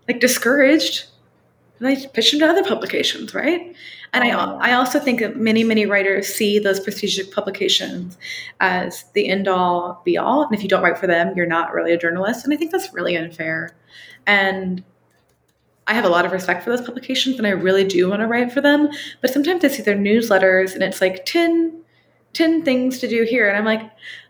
like 0.09 0.21
discouraged 0.21 1.05
and 1.79 1.87
I 1.87 2.07
pitch 2.07 2.33
them 2.33 2.41
to 2.41 2.49
other 2.49 2.65
publications, 2.65 3.35
right? 3.35 3.77
And 4.13 4.25
I. 4.25 4.31
I 4.31 4.73
also 4.73 4.99
think 4.99 5.21
that 5.21 5.37
many, 5.37 5.63
many 5.63 5.87
writers 5.87 6.27
see 6.27 6.59
those 6.59 6.81
prestigious 6.81 7.29
publications 7.29 8.19
as 8.59 9.05
the 9.13 9.29
end 9.29 9.47
all 9.47 10.03
be 10.05 10.17
all. 10.17 10.43
And 10.43 10.55
if 10.55 10.63
you 10.63 10.69
don't 10.69 10.83
write 10.83 10.99
for 10.99 11.07
them, 11.07 11.37
you're 11.37 11.47
not 11.47 11.73
really 11.73 11.93
a 11.93 11.99
journalist. 11.99 12.45
And 12.45 12.53
I 12.53 12.57
think 12.57 12.73
that's 12.73 12.93
really 12.93 13.17
unfair. 13.17 13.77
And 14.27 14.83
I 15.89 15.95
have 15.95 16.05
a 16.05 16.09
lot 16.09 16.27
of 16.27 16.33
respect 16.33 16.63
for 16.63 16.71
those 16.71 16.87
publications 16.87 17.39
and 17.39 17.47
I 17.47 17.51
really 17.51 17.85
do 17.85 18.09
want 18.09 18.21
to 18.21 18.27
write 18.27 18.53
for 18.53 18.61
them. 18.61 18.91
But 19.21 19.31
sometimes 19.31 19.65
I 19.65 19.69
see 19.69 19.83
their 19.83 19.97
newsletters 19.97 20.75
and 20.75 20.83
it's 20.83 21.01
like 21.01 21.25
10 21.25 21.83
10 22.35 22.63
things 22.63 22.99
to 22.99 23.09
do 23.09 23.25
here. 23.25 23.49
And 23.49 23.57
I'm 23.57 23.65
like, 23.65 23.81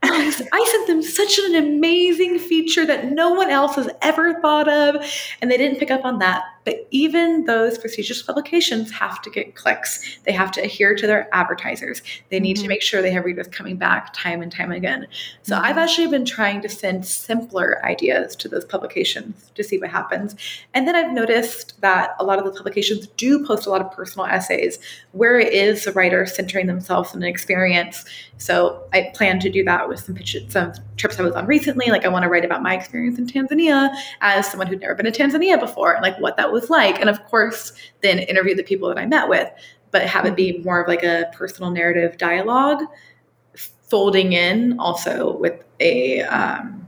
oh, 0.02 0.32
I 0.52 0.68
sent 0.70 0.86
them 0.86 1.02
such 1.02 1.38
an 1.38 1.56
amazing 1.56 2.38
feature 2.38 2.86
that 2.86 3.10
no 3.10 3.32
one 3.32 3.50
else 3.50 3.74
has 3.74 3.90
ever 4.00 4.40
thought 4.40 4.68
of. 4.68 5.04
And 5.42 5.50
they 5.50 5.58
didn't 5.58 5.78
pick 5.78 5.90
up 5.90 6.04
on 6.04 6.20
that. 6.20 6.44
But 6.68 6.86
even 6.90 7.46
those 7.46 7.78
prestigious 7.78 8.20
publications 8.20 8.90
have 8.90 9.22
to 9.22 9.30
get 9.30 9.54
clicks. 9.54 10.18
They 10.24 10.32
have 10.32 10.50
to 10.50 10.60
adhere 10.60 10.94
to 10.96 11.06
their 11.06 11.26
advertisers. 11.34 12.02
They 12.28 12.40
need 12.40 12.56
mm-hmm. 12.56 12.64
to 12.64 12.68
make 12.68 12.82
sure 12.82 13.00
they 13.00 13.10
have 13.10 13.24
readers 13.24 13.48
coming 13.48 13.78
back 13.78 14.12
time 14.12 14.42
and 14.42 14.52
time 14.52 14.70
again. 14.70 15.06
So 15.44 15.56
mm-hmm. 15.56 15.64
I've 15.64 15.78
actually 15.78 16.08
been 16.08 16.26
trying 16.26 16.60
to 16.60 16.68
send 16.68 17.06
simpler 17.06 17.82
ideas 17.86 18.36
to 18.36 18.50
those 18.50 18.66
publications 18.66 19.50
to 19.54 19.64
see 19.64 19.78
what 19.78 19.88
happens. 19.88 20.36
And 20.74 20.86
then 20.86 20.94
I've 20.94 21.10
noticed 21.10 21.80
that 21.80 22.10
a 22.20 22.24
lot 22.24 22.38
of 22.38 22.44
the 22.44 22.50
publications 22.50 23.06
do 23.16 23.46
post 23.46 23.64
a 23.64 23.70
lot 23.70 23.80
of 23.80 23.90
personal 23.90 24.26
essays 24.26 24.78
where 25.12 25.38
it 25.38 25.54
is 25.54 25.86
the 25.86 25.92
writer 25.92 26.26
centering 26.26 26.66
themselves 26.66 27.14
in 27.14 27.22
an 27.22 27.28
experience. 27.30 28.04
So 28.36 28.84
I 28.92 29.10
plan 29.14 29.40
to 29.40 29.48
do 29.48 29.64
that 29.64 29.88
with 29.88 30.00
some 30.00 30.14
pitches, 30.14 30.52
some 30.52 30.74
trips 30.98 31.18
I 31.18 31.22
was 31.22 31.34
on 31.34 31.46
recently. 31.46 31.86
Like 31.86 32.04
I 32.04 32.08
want 32.08 32.24
to 32.24 32.28
write 32.28 32.44
about 32.44 32.62
my 32.62 32.74
experience 32.74 33.18
in 33.18 33.26
Tanzania 33.26 33.94
as 34.20 34.50
someone 34.50 34.66
who'd 34.66 34.80
never 34.80 34.94
been 34.94 35.10
to 35.10 35.12
Tanzania 35.12 35.58
before, 35.58 35.94
and 35.94 36.02
like 36.02 36.18
what 36.20 36.36
that 36.36 36.52
was 36.52 36.68
like. 36.68 37.00
And 37.00 37.08
of 37.08 37.24
course, 37.24 37.72
then 38.02 38.18
interview 38.18 38.54
the 38.54 38.62
people 38.62 38.88
that 38.88 38.98
I 38.98 39.06
met 39.06 39.28
with, 39.28 39.48
but 39.90 40.02
have 40.02 40.26
it 40.26 40.36
be 40.36 40.58
more 40.58 40.82
of 40.82 40.88
like 40.88 41.02
a 41.02 41.30
personal 41.32 41.70
narrative 41.70 42.18
dialogue, 42.18 42.82
folding 43.56 44.34
in 44.34 44.78
also 44.78 45.36
with 45.38 45.64
a 45.80 46.22
um, 46.22 46.86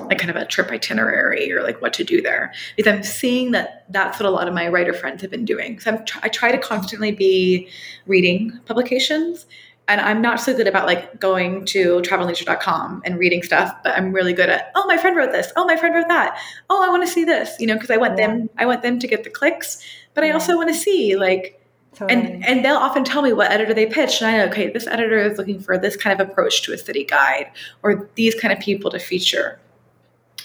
like 0.00 0.18
kind 0.18 0.30
of 0.30 0.36
a 0.36 0.46
trip 0.46 0.70
itinerary 0.70 1.52
or 1.52 1.62
like 1.62 1.80
what 1.82 1.92
to 1.92 2.04
do 2.04 2.22
there 2.22 2.52
because 2.76 2.90
i'm 2.90 3.02
seeing 3.02 3.50
that 3.50 3.84
that's 3.90 4.18
what 4.18 4.26
a 4.26 4.30
lot 4.30 4.48
of 4.48 4.54
my 4.54 4.68
writer 4.68 4.92
friends 4.92 5.20
have 5.20 5.30
been 5.30 5.44
doing 5.44 5.78
so 5.78 5.90
I'm, 5.90 6.04
i 6.22 6.28
try 6.28 6.50
to 6.50 6.58
constantly 6.58 7.12
be 7.12 7.68
reading 8.06 8.58
publications 8.64 9.46
and 9.88 10.00
I'm 10.00 10.22
not 10.22 10.40
so 10.40 10.56
good 10.56 10.66
about 10.66 10.86
like 10.86 11.18
going 11.18 11.64
to 11.66 12.00
travelleisure.com 12.02 13.02
and 13.04 13.18
reading 13.18 13.42
stuff, 13.42 13.74
but 13.82 13.96
I'm 13.96 14.12
really 14.12 14.32
good 14.32 14.48
at, 14.48 14.70
oh, 14.74 14.86
my 14.86 14.96
friend 14.96 15.16
wrote 15.16 15.32
this. 15.32 15.52
Oh, 15.56 15.64
my 15.64 15.76
friend 15.76 15.94
wrote 15.94 16.08
that. 16.08 16.38
Oh, 16.70 16.84
I 16.84 16.88
want 16.88 17.04
to 17.04 17.12
see 17.12 17.24
this, 17.24 17.54
you 17.58 17.66
know, 17.66 17.74
because 17.74 17.90
I 17.90 17.96
want 17.96 18.18
yeah. 18.18 18.28
them, 18.28 18.50
I 18.56 18.66
want 18.66 18.82
them 18.82 18.98
to 19.00 19.08
get 19.08 19.24
the 19.24 19.30
clicks, 19.30 19.82
but 20.14 20.24
I 20.24 20.30
also 20.30 20.56
want 20.56 20.68
to 20.68 20.74
see 20.74 21.16
like, 21.16 21.60
totally. 21.94 22.20
and, 22.20 22.44
and 22.44 22.64
they'll 22.64 22.76
often 22.76 23.02
tell 23.02 23.22
me 23.22 23.32
what 23.32 23.50
editor 23.50 23.74
they 23.74 23.86
pitched. 23.86 24.22
And 24.22 24.30
I 24.30 24.38
know, 24.38 24.50
okay, 24.52 24.70
this 24.70 24.86
editor 24.86 25.18
is 25.18 25.36
looking 25.36 25.60
for 25.60 25.76
this 25.76 25.96
kind 25.96 26.18
of 26.18 26.28
approach 26.28 26.62
to 26.62 26.72
a 26.72 26.78
city 26.78 27.04
guide 27.04 27.50
or 27.82 28.08
these 28.14 28.34
kind 28.36 28.52
of 28.52 28.60
people 28.60 28.90
to 28.92 29.00
feature. 29.00 29.58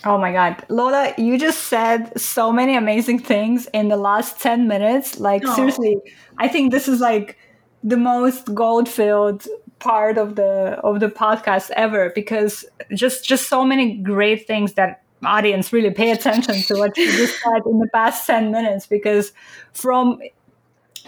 Oh 0.04 0.18
my 0.18 0.32
God. 0.32 0.64
Lola, 0.70 1.14
you 1.18 1.38
just 1.38 1.66
said 1.66 2.20
so 2.20 2.52
many 2.52 2.76
amazing 2.76 3.20
things 3.20 3.68
in 3.74 3.88
the 3.88 3.98
last 3.98 4.40
10 4.40 4.68
minutes. 4.68 5.20
Like, 5.20 5.44
oh. 5.46 5.56
seriously, 5.56 5.98
I 6.38 6.48
think 6.48 6.72
this 6.72 6.88
is 6.88 7.00
like, 7.00 7.38
the 7.88 7.98
most 7.98 8.54
gold 8.54 8.90
filled 8.90 9.48
part 9.80 10.18
of 10.18 10.36
the 10.36 10.78
of 10.84 11.00
the 11.00 11.08
podcast 11.08 11.70
ever 11.72 12.12
because 12.14 12.66
just 12.94 13.24
just 13.26 13.48
so 13.48 13.64
many 13.64 13.96
great 13.98 14.46
things 14.46 14.74
that 14.74 15.02
audience 15.24 15.72
really 15.72 15.92
pay 15.92 16.12
attention 16.12 16.56
to 16.64 16.76
what 16.76 16.98
you 16.98 17.10
just 17.12 17.42
said 17.42 17.62
in 17.66 17.80
the 17.80 17.88
past 17.94 18.28
10 18.28 18.52
minutes 18.52 18.88
because 18.88 19.32
from 19.72 20.20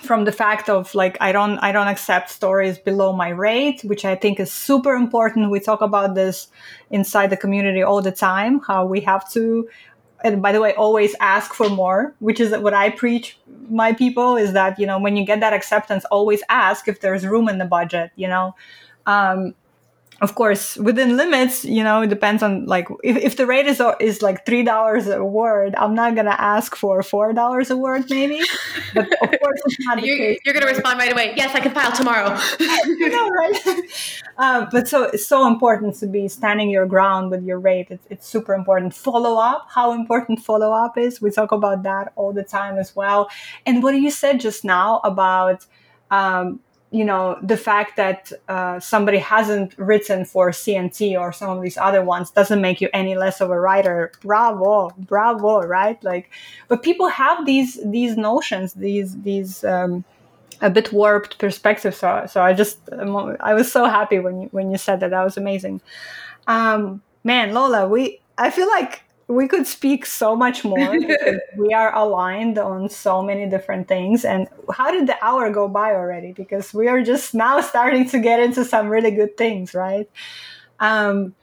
from 0.02 0.24
the 0.24 0.32
fact 0.32 0.70
of 0.70 0.96
like 0.96 1.18
i 1.20 1.34
don't 1.34 1.58
i 1.60 1.74
don't 1.74 1.88
accept 1.88 2.30
stories 2.30 2.78
below 2.78 3.12
my 3.12 3.30
rate 3.30 3.82
which 3.84 4.06
i 4.06 4.16
think 4.16 4.40
is 4.40 4.52
super 4.52 4.94
important. 4.94 5.52
We 5.52 5.60
talk 5.60 5.82
about 5.82 6.16
this 6.16 6.48
inside 6.90 7.30
the 7.30 7.38
community 7.38 7.82
all 7.82 8.02
the 8.02 8.12
time 8.14 8.62
how 8.66 8.86
we 8.86 9.02
have 9.02 9.30
to 9.32 9.68
and 10.24 10.42
by 10.42 10.52
the 10.52 10.62
way 10.62 10.74
always 10.74 11.16
ask 11.20 11.54
for 11.54 11.70
more 11.70 12.14
which 12.20 12.40
is 12.40 12.56
what 12.58 12.74
i 12.74 12.90
preach 12.90 13.38
my 13.70 13.94
people 13.94 14.36
is 14.36 14.54
that 14.54 14.80
you 14.80 14.86
know 14.86 15.00
when 15.00 15.16
you 15.16 15.26
get 15.26 15.40
that 15.40 15.54
acceptance 15.54 16.06
always 16.06 16.42
ask 16.50 16.88
if 16.88 17.02
there's 17.02 17.26
room 17.26 17.48
in 17.48 17.58
the 17.58 17.66
budget 17.66 18.12
you 18.16 18.28
know? 18.28 18.56
Um, 19.06 19.56
of 20.22 20.36
course 20.36 20.78
within 20.78 21.18
limits 21.18 21.64
you 21.64 21.84
know 21.84 22.02
it 22.02 22.08
depends 22.08 22.44
on 22.44 22.66
like 22.66 22.88
if, 23.04 23.18
if 23.18 23.38
the 23.38 23.46
rate 23.46 23.66
is 23.66 23.82
is 24.00 24.22
like 24.22 24.46
three 24.46 24.64
dollars 24.64 25.08
a 25.08 25.24
word 25.24 25.76
i'm 25.76 25.94
not 25.94 26.16
gonna 26.16 26.36
ask 26.38 26.76
for 26.76 27.02
four 27.02 27.34
dollars 27.34 27.70
a 27.70 27.78
word 27.78 28.10
maybe. 28.10 28.42
But 28.94 29.06
of 29.22 29.40
course 29.40 29.62
it's 29.66 29.78
not 29.86 30.04
you're, 30.04 30.36
you're, 30.44 30.54
gonna 30.54 30.66
respond 30.66 31.00
right 31.00 31.12
away. 31.12 31.34
Yes 31.36 31.56
i 31.56 31.60
can 31.60 31.74
file 31.74 31.92
tomorrow. 31.92 32.38
You 32.86 33.10
know 33.10 33.30
right? 33.30 33.82
Uh, 34.38 34.66
but 34.72 34.88
so 34.88 35.04
it's 35.04 35.26
so 35.26 35.48
important 35.48 35.96
to 35.96 36.08
be 36.08 36.28
standing 36.28 36.70
your 36.70 36.86
ground 36.86 37.30
with 37.32 37.44
your 37.44 37.60
rate. 37.60 37.88
It's, 37.90 38.06
it's 38.10 38.28
super 38.28 38.54
important. 38.54 38.94
Follow 38.94 39.38
up 39.38 39.68
how 39.70 39.92
important 39.94 40.40
follow 40.40 40.72
up 40.72 40.98
is. 40.98 41.22
We 41.22 41.32
talk 41.32 41.52
about 41.52 41.84
that 41.84 42.12
all 42.16 42.34
the 42.34 42.44
time 42.44 42.78
as 42.78 42.96
well. 42.96 43.30
And 43.66 43.84
what 43.84 43.96
you 43.96 44.12
said 44.12 44.40
just 44.40 44.64
now 44.64 45.02
about 45.04 45.66
um, 46.12 46.60
you 46.92 47.06
know 47.06 47.38
the 47.44 47.58
fact 47.58 47.98
that 47.98 48.32
uh, 48.48 48.80
somebody 48.80 49.20
hasn't 49.20 49.78
written 49.78 50.26
for 50.26 50.50
CNT 50.50 51.20
or 51.20 51.32
some 51.32 51.50
of 51.56 51.62
these 51.62 51.78
other 51.78 52.04
ones 52.04 52.32
doesn't 52.32 52.62
make 52.62 52.82
you 52.82 52.90
any 52.94 53.16
less 53.16 53.42
of 53.42 53.52
a 53.52 53.60
writer. 53.60 54.12
Bravo, 54.22 54.92
bravo, 54.98 55.62
right? 55.62 56.04
Like, 56.04 56.32
but 56.68 56.82
people 56.82 57.08
have 57.08 57.46
these 57.46 57.80
these 57.86 58.18
notions, 58.18 58.74
these 58.74 59.22
these 59.22 59.64
um, 59.64 60.04
a 60.62 60.70
bit 60.70 60.92
warped 60.92 61.38
perspectives. 61.38 61.98
So, 61.98 62.26
so 62.28 62.42
I 62.42 62.54
just 62.54 62.80
I 62.92 63.54
was 63.54 63.72
so 63.72 63.86
happy 63.86 64.20
when 64.20 64.42
you 64.42 64.48
when 64.52 64.72
you 64.72 64.78
said 64.78 65.00
that. 65.02 65.12
That 65.12 65.24
was 65.24 65.38
amazing. 65.38 65.82
Um, 66.48 67.02
man, 67.24 67.54
Lola, 67.54 67.88
we 67.88 68.20
I 68.38 68.50
feel 68.50 68.68
like 68.68 69.04
we 69.30 69.48
could 69.48 69.68
speak 69.68 70.08
so 70.08 70.36
much 70.36 70.66
more 70.66 70.98
we 71.58 71.72
are 71.72 71.96
aligned 71.96 72.58
on 72.58 72.90
so 72.90 73.22
many 73.22 73.48
different 73.48 73.88
things. 73.88 74.26
And 74.26 74.48
how 74.74 74.90
did 74.90 75.06
the 75.06 75.24
hour 75.24 75.52
go 75.52 75.68
by 75.68 75.92
already? 75.92 76.34
Because 76.34 76.74
we 76.74 76.88
are 76.88 77.02
just 77.02 77.36
now 77.36 77.62
starting 77.72 78.10
to 78.10 78.20
get 78.20 78.40
into 78.40 78.66
some 78.66 78.90
really 78.90 79.12
good 79.12 79.38
things 79.38 79.74
right? 79.74 80.10
Um, 80.80 81.36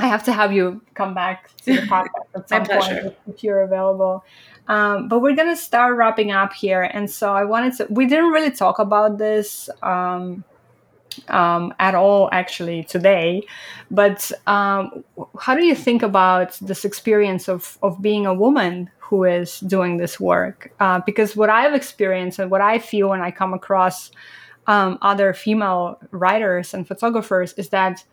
i 0.00 0.06
have 0.06 0.22
to 0.22 0.32
have 0.32 0.52
you 0.52 0.80
come 0.94 1.12
back 1.12 1.50
to 1.64 1.74
the 1.74 1.82
podcast 1.94 2.28
at 2.36 2.48
some 2.48 2.64
point 2.64 3.16
if 3.26 3.44
you're 3.44 3.62
available. 3.62 4.24
Um, 4.68 5.08
but 5.08 5.20
we're 5.20 5.34
going 5.34 5.48
to 5.48 5.56
start 5.56 5.96
wrapping 5.96 6.30
up 6.30 6.52
here. 6.52 6.82
And 6.82 7.10
so 7.10 7.34
i 7.34 7.44
wanted 7.44 7.76
to 7.76 7.86
we 7.90 8.06
didn't 8.06 8.30
really 8.30 8.52
talk 8.52 8.78
about 8.78 9.18
this 9.18 9.68
um, 9.82 10.44
um, 11.28 11.74
at 11.78 11.94
all 11.94 12.28
actually 12.32 12.84
today. 12.84 13.42
But 13.90 14.30
um, 14.46 15.04
how 15.40 15.54
do 15.54 15.64
you 15.64 15.74
think 15.74 16.02
about 16.02 16.58
this 16.60 16.84
experience 16.84 17.48
of, 17.48 17.78
of 17.82 18.00
being 18.02 18.26
a 18.26 18.34
woman 18.34 18.90
who 18.98 19.24
is 19.24 19.60
doing 19.60 19.96
this 19.96 20.20
work? 20.20 20.72
Uh, 20.80 21.00
because 21.04 21.34
what 21.36 21.50
I've 21.50 21.74
experienced 21.74 22.38
and 22.38 22.50
what 22.50 22.60
I 22.60 22.78
feel 22.78 23.08
when 23.08 23.22
I 23.22 23.30
come 23.30 23.54
across 23.54 24.10
um, 24.66 24.98
other 25.00 25.32
female 25.32 25.98
writers 26.10 26.74
and 26.74 26.86
photographers 26.86 27.54
is 27.54 27.70
that 27.70 28.04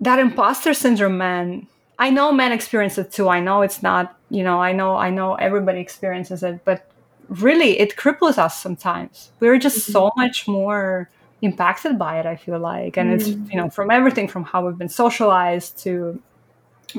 that 0.00 0.18
imposter 0.18 0.74
syndrome, 0.74 1.18
man. 1.18 1.66
I 1.98 2.10
know 2.10 2.30
men 2.32 2.52
experience 2.52 2.98
it 2.98 3.10
too. 3.10 3.28
I 3.28 3.40
know 3.40 3.62
it's 3.62 3.82
not, 3.82 4.16
you 4.30 4.44
know, 4.44 4.60
I 4.60 4.72
know, 4.72 4.96
I 4.96 5.10
know 5.10 5.34
everybody 5.34 5.80
experiences 5.80 6.42
it, 6.42 6.64
but 6.64 6.88
really 7.28 7.78
it 7.78 7.96
cripples 7.96 8.38
us 8.38 8.60
sometimes. 8.60 9.32
We're 9.40 9.58
just 9.58 9.78
mm-hmm. 9.78 9.92
so 9.92 10.12
much 10.16 10.46
more 10.46 11.10
impacted 11.42 11.98
by 11.98 12.18
it 12.18 12.26
i 12.26 12.36
feel 12.36 12.58
like 12.58 12.96
and 12.96 13.10
mm. 13.10 13.14
it's 13.14 13.28
you 13.28 13.56
know 13.56 13.70
from 13.70 13.90
everything 13.90 14.26
from 14.26 14.44
how 14.44 14.66
we've 14.66 14.78
been 14.78 14.88
socialized 14.88 15.78
to 15.78 16.20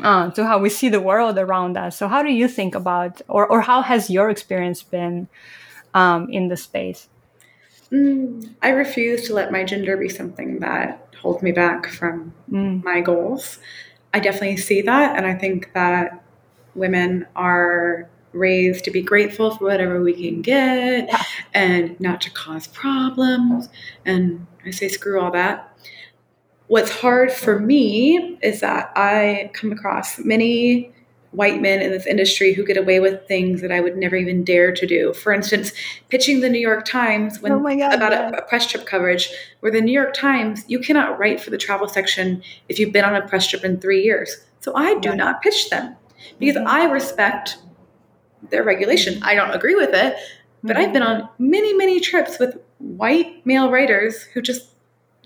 uh, 0.03 0.29
to 0.31 0.45
how 0.45 0.59
we 0.59 0.69
see 0.69 0.87
the 0.87 1.01
world 1.01 1.37
around 1.37 1.75
us 1.75 1.97
so 1.97 2.07
how 2.07 2.21
do 2.21 2.31
you 2.31 2.47
think 2.47 2.75
about 2.75 3.21
or, 3.27 3.47
or 3.47 3.61
how 3.61 3.81
has 3.81 4.09
your 4.09 4.29
experience 4.29 4.83
been 4.83 5.27
um, 5.93 6.29
in 6.29 6.47
the 6.47 6.55
space 6.55 7.09
mm, 7.91 8.49
i 8.61 8.69
refuse 8.69 9.27
to 9.27 9.33
let 9.33 9.51
my 9.51 9.63
gender 9.63 9.97
be 9.97 10.07
something 10.07 10.59
that 10.59 11.07
holds 11.21 11.41
me 11.41 11.51
back 11.51 11.87
from 11.87 12.33
mm. 12.49 12.81
my 12.83 13.01
goals 13.01 13.59
i 14.13 14.19
definitely 14.19 14.57
see 14.57 14.81
that 14.81 15.17
and 15.17 15.25
i 15.25 15.33
think 15.33 15.73
that 15.73 16.23
women 16.75 17.25
are 17.35 18.07
raised 18.31 18.85
to 18.85 18.91
be 18.91 19.01
grateful 19.01 19.55
for 19.55 19.65
whatever 19.65 20.01
we 20.01 20.13
can 20.13 20.41
get 20.41 21.07
yeah. 21.07 21.23
and 21.53 21.99
not 21.99 22.21
to 22.21 22.31
cause 22.31 22.67
problems. 22.67 23.69
And 24.05 24.45
I 24.65 24.71
say, 24.71 24.87
screw 24.87 25.19
all 25.19 25.31
that. 25.31 25.65
What's 26.67 26.91
hard 26.91 27.31
for 27.31 27.59
me 27.59 28.37
is 28.43 28.59
that 28.59 28.91
I 28.95 29.49
come 29.53 29.71
across 29.71 30.19
many 30.19 30.93
white 31.31 31.61
men 31.61 31.81
in 31.81 31.91
this 31.91 32.07
industry 32.07 32.53
who 32.53 32.65
get 32.65 32.77
away 32.77 32.99
with 32.99 33.27
things 33.27 33.61
that 33.61 33.71
I 33.71 33.81
would 33.81 33.97
never 33.97 34.15
even 34.15 34.43
dare 34.43 34.71
to 34.71 34.87
do. 34.87 35.13
For 35.13 35.31
instance, 35.31 35.71
pitching 36.09 36.41
the 36.41 36.49
New 36.49 36.59
York 36.59 36.85
Times 36.85 37.39
when, 37.39 37.51
oh 37.51 37.59
God, 37.59 37.93
about 37.93 38.13
a, 38.13 38.37
a, 38.37 38.41
press 38.43 38.65
trip 38.65 38.85
coverage, 38.85 39.29
where 39.59 39.71
the 39.71 39.81
New 39.81 39.91
York 39.91 40.13
Times, 40.13 40.63
you 40.67 40.79
cannot 40.79 41.19
write 41.19 41.39
for 41.39 41.51
the 41.51 41.57
travel 41.57 41.87
section 41.87 42.41
if 42.67 42.79
you've 42.79 42.91
been 42.91 43.05
on 43.05 43.15
a 43.15 43.27
press 43.27 43.47
trip 43.47 43.63
in 43.63 43.79
three 43.79 44.03
years. 44.03 44.37
So 44.61 44.75
I 44.75 44.95
do 44.99 45.15
not 45.15 45.41
pitch 45.41 45.69
them 45.69 45.95
because 46.39 46.57
mm-hmm. 46.57 46.67
I 46.67 46.85
respect 46.85 47.57
their 48.49 48.63
regulation. 48.63 49.21
I 49.23 49.35
don't 49.35 49.51
agree 49.51 49.75
with 49.75 49.93
it, 49.93 50.15
but 50.63 50.75
mm-hmm. 50.75 50.85
I've 50.85 50.93
been 50.93 51.03
on 51.03 51.29
many, 51.37 51.73
many 51.73 51.99
trips 51.99 52.39
with 52.39 52.57
white 52.79 53.45
male 53.45 53.69
writers 53.69 54.23
who 54.23 54.41
just 54.41 54.69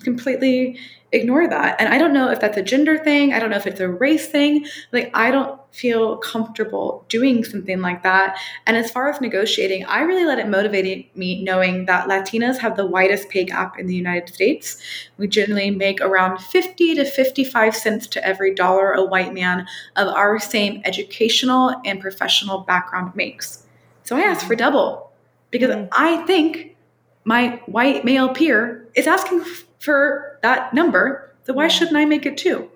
completely 0.04 0.78
ignore 1.14 1.48
that. 1.48 1.80
And 1.80 1.94
I 1.94 1.98
don't 1.98 2.12
know 2.12 2.30
if 2.30 2.40
that's 2.40 2.58
a 2.58 2.64
gender 2.64 2.98
thing. 2.98 3.34
I 3.34 3.40
don't 3.40 3.52
know 3.52 3.58
if 3.58 3.68
it's 3.68 3.80
a 3.80 3.88
race 3.88 4.28
thing. 4.28 4.66
Like, 4.92 5.12
I 5.14 5.30
don't 5.30 5.60
feel 5.72 6.18
comfortable 6.18 7.06
doing 7.08 7.44
something 7.44 7.82
like 7.82 8.04
that. 8.04 8.38
And 8.66 8.76
as 8.76 8.92
far 8.92 9.10
as 9.10 9.22
negotiating, 9.22 9.86
I 9.86 10.02
really 10.02 10.26
let 10.26 10.40
it 10.40 10.48
motivate 10.48 11.16
me 11.16 11.44
knowing 11.44 11.86
that 11.86 12.08
Latinas 12.08 12.58
have 12.58 12.76
the 12.76 12.86
widest 12.86 13.30
pay 13.30 13.44
gap 13.44 13.78
in 13.80 13.86
the 13.86 13.96
United 13.96 14.34
States. 14.34 14.78
We 15.18 15.28
generally 15.28 15.70
make 15.70 16.02
around 16.02 16.40
50 16.40 16.96
to 16.96 17.06
55 17.06 17.76
cents 17.76 18.08
to 18.08 18.26
every 18.26 18.54
dollar 18.54 18.92
a 18.94 19.06
white 19.06 19.34
man 19.34 19.68
of 19.96 20.08
our 20.08 20.40
same 20.40 20.82
educational 20.84 21.76
and 21.86 22.02
professional 22.02 22.60
background 22.60 23.16
makes. 23.16 23.66
So 24.04 24.18
I 24.18 24.22
asked 24.22 24.46
for 24.46 24.56
double 24.56 25.12
because 25.52 25.70
mm-hmm. 25.70 25.88
I 25.92 26.26
think 26.26 26.76
my 27.24 27.62
white 27.68 28.04
male 28.04 28.30
peer 28.30 28.88
is 28.96 29.08
asking 29.08 29.44
for 29.84 30.40
that 30.42 30.74
number, 30.74 31.34
then 31.46 31.56
why 31.56 31.68
shouldn't 31.68 31.98
I 31.98 32.06
make 32.06 32.26
it 32.26 32.38
too? 32.38 32.70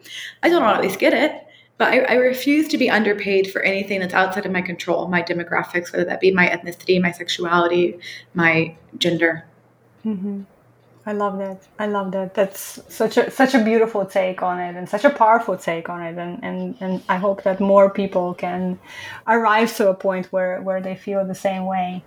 I 0.43 0.49
don't 0.49 0.63
always 0.63 0.97
get 0.97 1.13
it, 1.13 1.47
but 1.77 1.93
I, 1.93 1.99
I, 1.99 2.13
refuse 2.15 2.67
to 2.69 2.77
be 2.77 2.89
underpaid 2.89 3.49
for 3.49 3.61
anything 3.61 4.01
that's 4.01 4.13
outside 4.13 4.45
of 4.45 4.51
my 4.51 4.61
control, 4.61 5.07
my 5.07 5.21
demographics, 5.21 5.93
whether 5.93 6.03
that 6.05 6.19
be 6.19 6.31
my 6.31 6.47
ethnicity, 6.47 7.01
my 7.01 7.11
sexuality, 7.11 7.97
my 8.33 8.75
gender. 8.97 9.45
Mm-hmm. 10.05 10.41
I 11.05 11.13
love 11.13 11.37
that. 11.37 11.65
I 11.79 11.85
love 11.85 12.11
that. 12.11 12.33
That's 12.33 12.81
such 12.93 13.15
a 13.15 13.31
such 13.31 13.53
a 13.55 13.63
beautiful 13.63 14.05
take 14.05 14.43
on 14.43 14.59
it, 14.59 14.75
and 14.75 14.89
such 14.89 15.05
a 15.05 15.09
powerful 15.09 15.55
take 15.55 15.87
on 15.87 16.03
it. 16.03 16.17
And 16.17 16.43
and 16.43 16.75
and 16.81 17.03
I 17.07 17.15
hope 17.15 17.43
that 17.43 17.61
more 17.61 17.89
people 17.89 18.33
can 18.33 18.77
arrive 19.25 19.73
to 19.77 19.89
a 19.89 19.93
point 19.93 20.25
where 20.33 20.61
where 20.61 20.81
they 20.81 20.95
feel 20.95 21.23
the 21.23 21.33
same 21.33 21.65
way. 21.65 22.03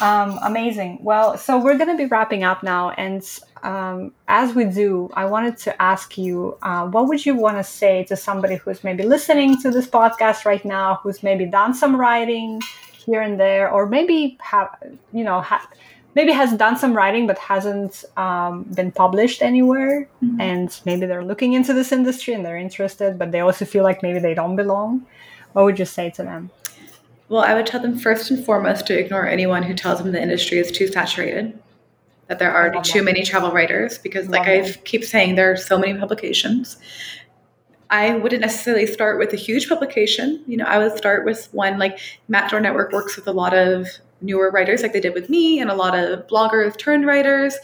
Um, 0.00 0.38
amazing. 0.42 0.98
Well, 1.02 1.36
so 1.36 1.62
we're 1.62 1.76
going 1.76 1.90
to 1.90 1.96
be 1.96 2.06
wrapping 2.06 2.42
up 2.44 2.62
now. 2.62 2.90
And 2.90 3.22
um, 3.62 4.12
as 4.28 4.54
we 4.54 4.64
do, 4.64 5.10
I 5.14 5.26
wanted 5.26 5.56
to 5.58 5.82
ask 5.82 6.16
you 6.16 6.56
uh, 6.62 6.86
what 6.86 7.08
would 7.08 7.24
you 7.24 7.34
want 7.34 7.58
to 7.58 7.64
say 7.64 8.04
to 8.04 8.16
somebody 8.16 8.56
who's 8.56 8.82
maybe 8.82 9.04
listening 9.04 9.60
to 9.62 9.70
this 9.70 9.86
podcast 9.86 10.44
right 10.44 10.64
now, 10.64 11.00
who's 11.02 11.22
maybe 11.22 11.44
done 11.46 11.74
some 11.74 11.96
writing 11.96 12.60
here 13.04 13.20
and 13.20 13.38
there, 13.38 13.70
or 13.70 13.86
maybe 13.86 14.38
have, 14.40 14.68
you 15.12 15.24
know, 15.24 15.40
ha- 15.40 15.68
maybe 16.14 16.32
has 16.32 16.52
done 16.56 16.76
some 16.76 16.94
writing 16.94 17.26
but 17.26 17.38
hasn't 17.38 18.04
um, 18.16 18.64
been 18.74 18.92
published 18.92 19.42
anywhere. 19.42 20.08
Mm-hmm. 20.22 20.40
And 20.40 20.80
maybe 20.84 21.06
they're 21.06 21.24
looking 21.24 21.52
into 21.52 21.72
this 21.74 21.92
industry 21.92 22.34
and 22.34 22.44
they're 22.44 22.56
interested, 22.56 23.18
but 23.18 23.32
they 23.32 23.40
also 23.40 23.64
feel 23.64 23.84
like 23.84 24.02
maybe 24.02 24.18
they 24.18 24.34
don't 24.34 24.56
belong. 24.56 25.06
What 25.52 25.64
would 25.64 25.78
you 25.78 25.84
say 25.84 26.10
to 26.10 26.22
them? 26.22 26.50
Well, 27.30 27.42
I 27.42 27.54
would 27.54 27.64
tell 27.64 27.80
them 27.80 27.96
first 27.96 28.28
and 28.32 28.44
foremost 28.44 28.88
to 28.88 28.98
ignore 28.98 29.24
anyone 29.24 29.62
who 29.62 29.72
tells 29.72 30.02
them 30.02 30.10
the 30.10 30.20
industry 30.20 30.58
is 30.58 30.72
too 30.72 30.88
saturated, 30.88 31.56
that 32.26 32.40
there 32.40 32.52
are 32.52 32.60
already 32.60 32.82
too 32.82 33.04
many 33.04 33.22
travel 33.22 33.52
writers, 33.52 33.98
because, 33.98 34.28
like 34.28 34.48
I 34.48 34.72
keep 34.84 35.04
saying, 35.04 35.36
there 35.36 35.52
are 35.52 35.56
so 35.56 35.78
many 35.78 35.96
publications. 35.96 36.76
I 37.88 38.16
wouldn't 38.16 38.40
necessarily 38.40 38.86
start 38.86 39.20
with 39.20 39.32
a 39.32 39.36
huge 39.36 39.68
publication. 39.68 40.42
You 40.48 40.56
know, 40.56 40.64
I 40.64 40.78
would 40.78 40.96
start 40.96 41.24
with 41.24 41.48
one 41.52 41.78
like 41.78 42.00
Matador 42.26 42.58
Network 42.60 42.92
works 42.92 43.14
with 43.14 43.28
a 43.28 43.32
lot 43.32 43.56
of 43.56 43.86
newer 44.20 44.50
writers, 44.50 44.82
like 44.82 44.92
they 44.92 45.00
did 45.00 45.14
with 45.14 45.30
me, 45.30 45.60
and 45.60 45.70
a 45.70 45.74
lot 45.74 45.96
of 45.96 46.26
bloggers 46.26 46.76
turned 46.76 47.06
writers. 47.06 47.56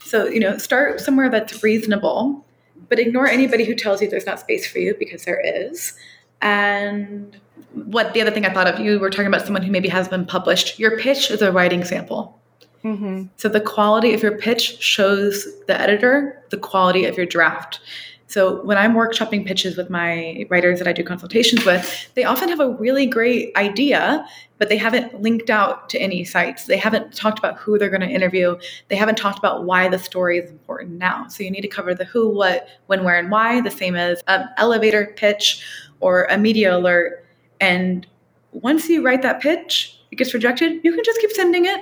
So, 0.00 0.26
you 0.26 0.40
know, 0.40 0.58
start 0.58 1.00
somewhere 1.00 1.30
that's 1.30 1.62
reasonable, 1.62 2.44
but 2.88 2.98
ignore 2.98 3.28
anybody 3.28 3.64
who 3.64 3.76
tells 3.76 4.02
you 4.02 4.10
there's 4.10 4.26
not 4.26 4.40
space 4.40 4.66
for 4.66 4.80
you 4.80 4.96
because 4.98 5.24
there 5.24 5.40
is. 5.44 5.94
And 6.42 7.36
what 7.72 8.12
the 8.12 8.20
other 8.20 8.30
thing 8.30 8.44
I 8.44 8.52
thought 8.52 8.66
of, 8.66 8.78
you 8.78 8.98
were 8.98 9.10
talking 9.10 9.26
about 9.26 9.44
someone 9.44 9.62
who 9.62 9.70
maybe 9.70 9.88
has 9.88 10.08
been 10.08 10.26
published. 10.26 10.78
Your 10.78 10.98
pitch 10.98 11.30
is 11.30 11.40
a 11.40 11.50
writing 11.50 11.84
sample. 11.84 12.38
Mm-hmm. 12.84 13.26
So 13.36 13.48
the 13.48 13.60
quality 13.60 14.12
of 14.12 14.22
your 14.22 14.36
pitch 14.36 14.82
shows 14.82 15.46
the 15.66 15.80
editor 15.80 16.42
the 16.50 16.56
quality 16.56 17.04
of 17.04 17.16
your 17.16 17.26
draft. 17.26 17.80
So 18.26 18.62
when 18.62 18.78
I'm 18.78 18.94
workshopping 18.94 19.46
pitches 19.46 19.76
with 19.76 19.90
my 19.90 20.46
writers 20.48 20.78
that 20.78 20.88
I 20.88 20.92
do 20.94 21.04
consultations 21.04 21.66
with, 21.66 22.08
they 22.14 22.24
often 22.24 22.48
have 22.48 22.60
a 22.60 22.70
really 22.70 23.04
great 23.04 23.54
idea, 23.56 24.26
but 24.56 24.70
they 24.70 24.78
haven't 24.78 25.20
linked 25.20 25.50
out 25.50 25.90
to 25.90 25.98
any 25.98 26.24
sites. 26.24 26.64
They 26.64 26.78
haven't 26.78 27.14
talked 27.14 27.38
about 27.38 27.58
who 27.58 27.78
they're 27.78 27.90
going 27.90 28.00
to 28.00 28.08
interview. 28.08 28.56
They 28.88 28.96
haven't 28.96 29.18
talked 29.18 29.38
about 29.38 29.64
why 29.64 29.88
the 29.88 29.98
story 29.98 30.38
is 30.38 30.50
important 30.50 30.92
now. 30.92 31.28
So 31.28 31.42
you 31.42 31.50
need 31.50 31.60
to 31.60 31.68
cover 31.68 31.94
the 31.94 32.06
who, 32.06 32.30
what, 32.30 32.68
when, 32.86 33.04
where, 33.04 33.18
and 33.18 33.30
why, 33.30 33.60
the 33.60 33.70
same 33.70 33.96
as 33.96 34.22
an 34.28 34.48
elevator 34.56 35.12
pitch 35.14 35.62
or 36.02 36.24
a 36.24 36.36
media 36.36 36.76
alert. 36.76 37.24
And 37.60 38.06
once 38.52 38.88
you 38.88 39.02
write 39.02 39.22
that 39.22 39.40
pitch, 39.40 39.98
it 40.10 40.16
gets 40.16 40.34
rejected, 40.34 40.80
you 40.84 40.92
can 40.92 41.02
just 41.04 41.20
keep 41.20 41.30
sending 41.32 41.64
it. 41.64 41.80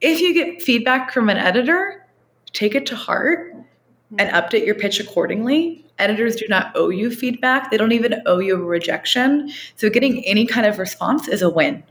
If 0.00 0.20
you 0.20 0.34
get 0.34 0.62
feedback 0.62 1.12
from 1.12 1.28
an 1.28 1.36
editor, 1.36 2.06
take 2.52 2.74
it 2.74 2.86
to 2.86 2.96
heart 2.96 3.54
and 4.18 4.30
update 4.30 4.66
your 4.66 4.74
pitch 4.74 5.00
accordingly. 5.00 5.84
Editors 5.98 6.36
do 6.36 6.46
not 6.48 6.72
owe 6.74 6.90
you 6.90 7.10
feedback. 7.10 7.70
They 7.70 7.76
don't 7.76 7.92
even 7.92 8.22
owe 8.26 8.38
you 8.38 8.54
a 8.54 8.64
rejection. 8.64 9.50
So 9.76 9.88
getting 9.88 10.24
any 10.26 10.46
kind 10.46 10.66
of 10.66 10.78
response 10.78 11.28
is 11.28 11.42
a 11.42 11.50
win. 11.50 11.82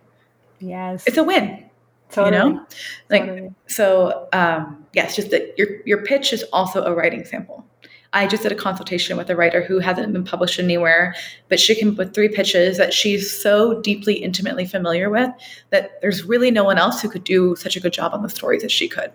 Yes. 0.60 1.06
It's 1.08 1.18
a 1.18 1.24
win. 1.24 1.66
Totally. 2.12 2.36
You 2.36 2.54
know? 2.54 2.66
Like 3.10 3.26
totally. 3.26 3.54
so 3.68 4.28
um 4.34 4.86
yes, 4.94 5.16
just 5.16 5.32
that 5.32 5.58
your 5.58 5.68
your 5.86 6.04
pitch 6.04 6.34
is 6.34 6.44
also 6.52 6.84
a 6.84 6.94
writing 6.94 7.26
sample. 7.26 7.66
I 8.14 8.28
just 8.28 8.44
did 8.44 8.52
a 8.52 8.56
consultation 8.56 9.16
with 9.16 9.30
a 9.30 9.36
writer 9.36 9.64
who 9.64 9.80
hasn't 9.80 10.12
been 10.12 10.26
published 10.26 10.60
anywhere, 10.60 11.16
but 11.48 11.60
she 11.60 11.76
came 11.76 11.92
up 11.92 11.98
with 11.98 12.14
three 12.14 12.28
pitches 12.28 12.78
that 12.78 12.94
she's 12.94 13.32
so 13.32 13.82
deeply, 13.82 14.16
intimately 14.16 14.66
familiar 14.66 15.10
with 15.10 15.30
that 15.70 16.02
there's 16.02 16.24
really 16.26 16.52
no 16.52 16.66
one 16.66 16.78
else 16.78 17.02
who 17.02 17.10
could 17.10 17.24
do 17.24 17.56
such 17.56 17.78
a 17.78 17.80
good 17.80 17.94
job 17.94 18.14
on 18.14 18.22
the 18.22 18.30
stories 18.30 18.64
as 18.64 18.72
she 18.72 18.90
could. 18.90 19.14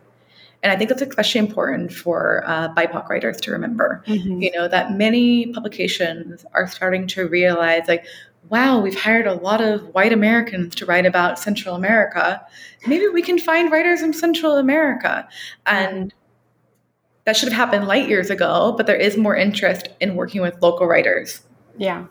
And 0.62 0.72
I 0.72 0.76
think 0.76 0.88
that's 0.88 1.02
especially 1.02 1.40
important 1.40 1.92
for 1.92 2.42
uh, 2.46 2.72
BIPOC 2.74 3.08
writers 3.08 3.38
to 3.42 3.52
remember. 3.52 4.02
Mm-hmm. 4.06 4.40
You 4.40 4.50
know, 4.52 4.66
that 4.68 4.92
many 4.92 5.52
publications 5.52 6.46
are 6.54 6.66
starting 6.66 7.06
to 7.08 7.28
realize, 7.28 7.86
like, 7.88 8.06
wow, 8.48 8.80
we've 8.80 8.98
hired 8.98 9.26
a 9.26 9.34
lot 9.34 9.60
of 9.60 9.82
white 9.94 10.12
Americans 10.12 10.74
to 10.76 10.86
write 10.86 11.04
about 11.04 11.38
Central 11.38 11.74
America. 11.74 12.44
Maybe 12.86 13.08
we 13.08 13.20
can 13.20 13.38
find 13.38 13.70
writers 13.70 14.00
in 14.00 14.14
Central 14.14 14.56
America. 14.56 15.28
And 15.66 16.14
that 17.26 17.36
should 17.36 17.48
have 17.50 17.56
happened 17.56 17.86
light 17.86 18.08
years 18.08 18.30
ago, 18.30 18.72
but 18.76 18.86
there 18.86 18.96
is 18.96 19.16
more 19.16 19.36
interest 19.36 19.88
in 20.00 20.14
working 20.14 20.40
with 20.40 20.62
local 20.62 20.86
writers. 20.86 21.42
Yeah, 21.76 22.06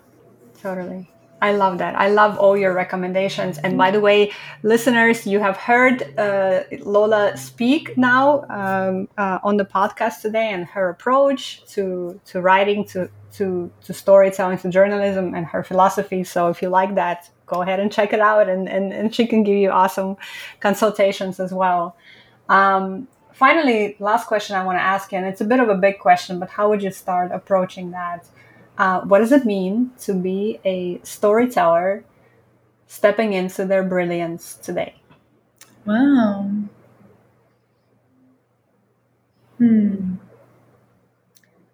totally. 0.62 1.10
I 1.42 1.52
love 1.52 1.78
that. 1.80 1.96
I 1.96 2.10
love 2.10 2.38
all 2.38 2.58
your 2.58 2.74
recommendations. 2.74 3.58
And 3.58 3.78
by 3.78 3.92
the 3.92 4.00
way, 4.00 4.32
listeners, 4.64 5.28
you 5.28 5.40
have 5.40 5.58
heard 5.58 6.18
uh, 6.18 6.64
Lola 6.82 7.36
speak 7.38 7.98
now 7.98 8.46
um, 8.50 9.08
uh, 9.18 9.40
on 9.44 9.58
the 9.58 9.66
podcast 9.66 10.22
today 10.22 10.50
and 10.52 10.66
her 10.66 10.90
approach 10.90 11.66
to 11.74 12.20
to 12.26 12.42
writing, 12.42 12.86
to 12.86 13.10
to 13.34 13.72
to 13.84 13.94
storytelling, 13.94 14.58
to 14.60 14.70
journalism, 14.70 15.36
and 15.36 15.46
her 15.46 15.64
philosophy. 15.64 16.24
So 16.24 16.48
if 16.48 16.62
you 16.62 16.70
like 16.70 16.96
that, 16.96 17.30
go 17.46 17.62
ahead 17.62 17.80
and 17.80 17.92
check 17.92 18.14
it 18.14 18.22
out, 18.22 18.50
and 18.50 18.68
and, 18.68 18.94
and 18.94 19.14
she 19.14 19.28
can 19.28 19.44
give 19.44 19.58
you 19.58 19.70
awesome 19.70 20.16
consultations 20.62 21.40
as 21.40 21.54
well. 21.54 21.96
Um, 22.48 23.08
finally, 23.36 23.96
last 24.00 24.28
question 24.28 24.56
I 24.56 24.64
want 24.64 24.78
to 24.78 24.82
ask 24.82 25.12
you, 25.12 25.18
and 25.18 25.28
it's 25.28 25.42
a 25.42 25.46
bit 25.46 25.60
of 25.60 25.70
a 25.70 25.76
big 25.76 26.00
question, 26.00 26.40
but 26.40 26.50
how 26.50 26.70
would 26.70 26.82
you 26.82 26.92
start 26.92 27.32
approaching 27.32 27.92
that? 27.92 28.26
Uh, 28.78 29.02
what 29.02 29.20
does 29.20 29.32
it 29.32 29.46
mean 29.46 29.92
to 30.02 30.14
be 30.14 30.60
a 30.66 31.00
storyteller 31.04 32.04
stepping 32.88 33.34
into 33.34 33.66
their 33.66 33.84
brilliance 33.84 34.56
today? 34.56 34.96
Wow. 35.86 36.50
Hmm. 39.58 40.16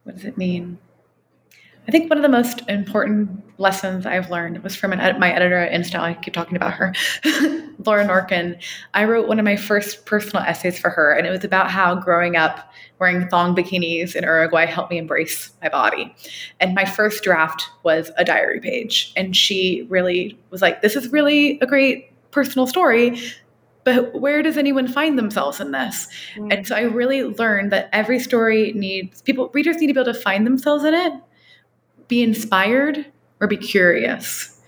What 0.03 0.15
does 0.15 0.25
it 0.25 0.37
mean? 0.37 0.77
I 1.91 1.97
think 1.99 2.09
one 2.09 2.17
of 2.17 2.21
the 2.21 2.29
most 2.29 2.61
important 2.69 3.43
lessons 3.59 4.05
I've 4.05 4.31
learned 4.31 4.63
was 4.63 4.77
from 4.77 4.93
an, 4.93 5.19
my 5.19 5.29
editor 5.29 5.57
at 5.57 5.73
InStyle. 5.73 5.99
I 5.99 6.13
keep 6.13 6.33
talking 6.33 6.55
about 6.55 6.71
her, 6.71 6.93
Laura 7.85 8.07
Norkin. 8.07 8.63
I 8.93 9.03
wrote 9.03 9.27
one 9.27 9.39
of 9.39 9.43
my 9.43 9.57
first 9.57 10.05
personal 10.05 10.41
essays 10.41 10.79
for 10.79 10.89
her, 10.89 11.11
and 11.11 11.27
it 11.27 11.31
was 11.31 11.43
about 11.43 11.69
how 11.69 11.95
growing 11.95 12.37
up 12.37 12.71
wearing 12.99 13.27
thong 13.27 13.53
bikinis 13.53 14.15
in 14.15 14.23
Uruguay 14.23 14.67
helped 14.67 14.89
me 14.89 14.99
embrace 14.99 15.51
my 15.61 15.67
body. 15.67 16.15
And 16.61 16.73
my 16.73 16.85
first 16.85 17.25
draft 17.25 17.69
was 17.83 18.09
a 18.15 18.23
diary 18.23 18.61
page, 18.61 19.11
and 19.17 19.35
she 19.35 19.85
really 19.89 20.39
was 20.49 20.61
like, 20.61 20.81
"This 20.81 20.95
is 20.95 21.09
really 21.09 21.59
a 21.59 21.65
great 21.65 22.09
personal 22.31 22.67
story." 22.67 23.19
But 23.83 24.17
where 24.17 24.41
does 24.41 24.55
anyone 24.55 24.87
find 24.87 25.17
themselves 25.17 25.59
in 25.59 25.71
this? 25.71 26.07
Mm. 26.37 26.53
And 26.53 26.67
so 26.67 26.73
I 26.73 26.83
really 26.83 27.23
learned 27.23 27.73
that 27.73 27.89
every 27.91 28.19
story 28.19 28.71
needs 28.73 29.21
people, 29.23 29.49
readers 29.53 29.75
need 29.77 29.87
to 29.87 29.93
be 29.93 29.99
able 29.99 30.13
to 30.13 30.17
find 30.17 30.47
themselves 30.47 30.85
in 30.85 30.93
it 30.93 31.13
be 32.11 32.21
inspired 32.21 33.05
or 33.39 33.47
be 33.47 33.55
curious. 33.55 34.59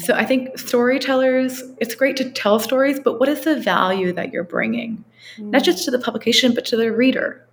So 0.00 0.12
I 0.12 0.26
think 0.26 0.58
storytellers, 0.58 1.62
it's 1.78 1.94
great 1.94 2.18
to 2.18 2.30
tell 2.30 2.58
stories, 2.58 3.00
but 3.00 3.18
what 3.18 3.30
is 3.30 3.44
the 3.44 3.58
value 3.58 4.12
that 4.12 4.30
you're 4.30 4.44
bringing? 4.44 5.02
Mm. 5.38 5.52
Not 5.52 5.64
just 5.64 5.86
to 5.86 5.90
the 5.90 5.98
publication, 5.98 6.54
but 6.54 6.66
to 6.66 6.76
the 6.76 6.92
reader. 6.92 7.46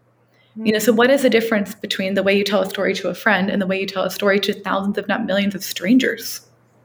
Mm. 0.58 0.66
You 0.68 0.74
know, 0.74 0.80
so 0.80 0.92
what 0.92 1.10
is 1.10 1.22
the 1.22 1.30
difference 1.30 1.74
between 1.74 2.16
the 2.16 2.24
way 2.24 2.38
you 2.38 2.44
tell 2.44 2.62
a 2.62 2.70
story 2.70 2.94
to 2.96 3.08
a 3.08 3.16
friend 3.16 3.50
and 3.50 3.62
the 3.62 3.68
way 3.68 3.80
you 3.80 3.86
tell 3.86 4.04
a 4.04 4.12
story 4.12 4.42
to 4.42 4.54
thousands, 4.54 4.98
if 4.98 5.08
not 5.08 5.26
millions, 5.26 5.56
of 5.56 5.64
strangers? 5.64 6.42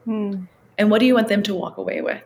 Mm. 0.07 0.47
And 0.77 0.89
what 0.89 0.99
do 0.99 1.05
you 1.07 1.15
want 1.15 1.27
them 1.27 1.43
to 1.43 1.53
walk 1.53 1.77
away 1.77 1.99
with? 1.99 2.23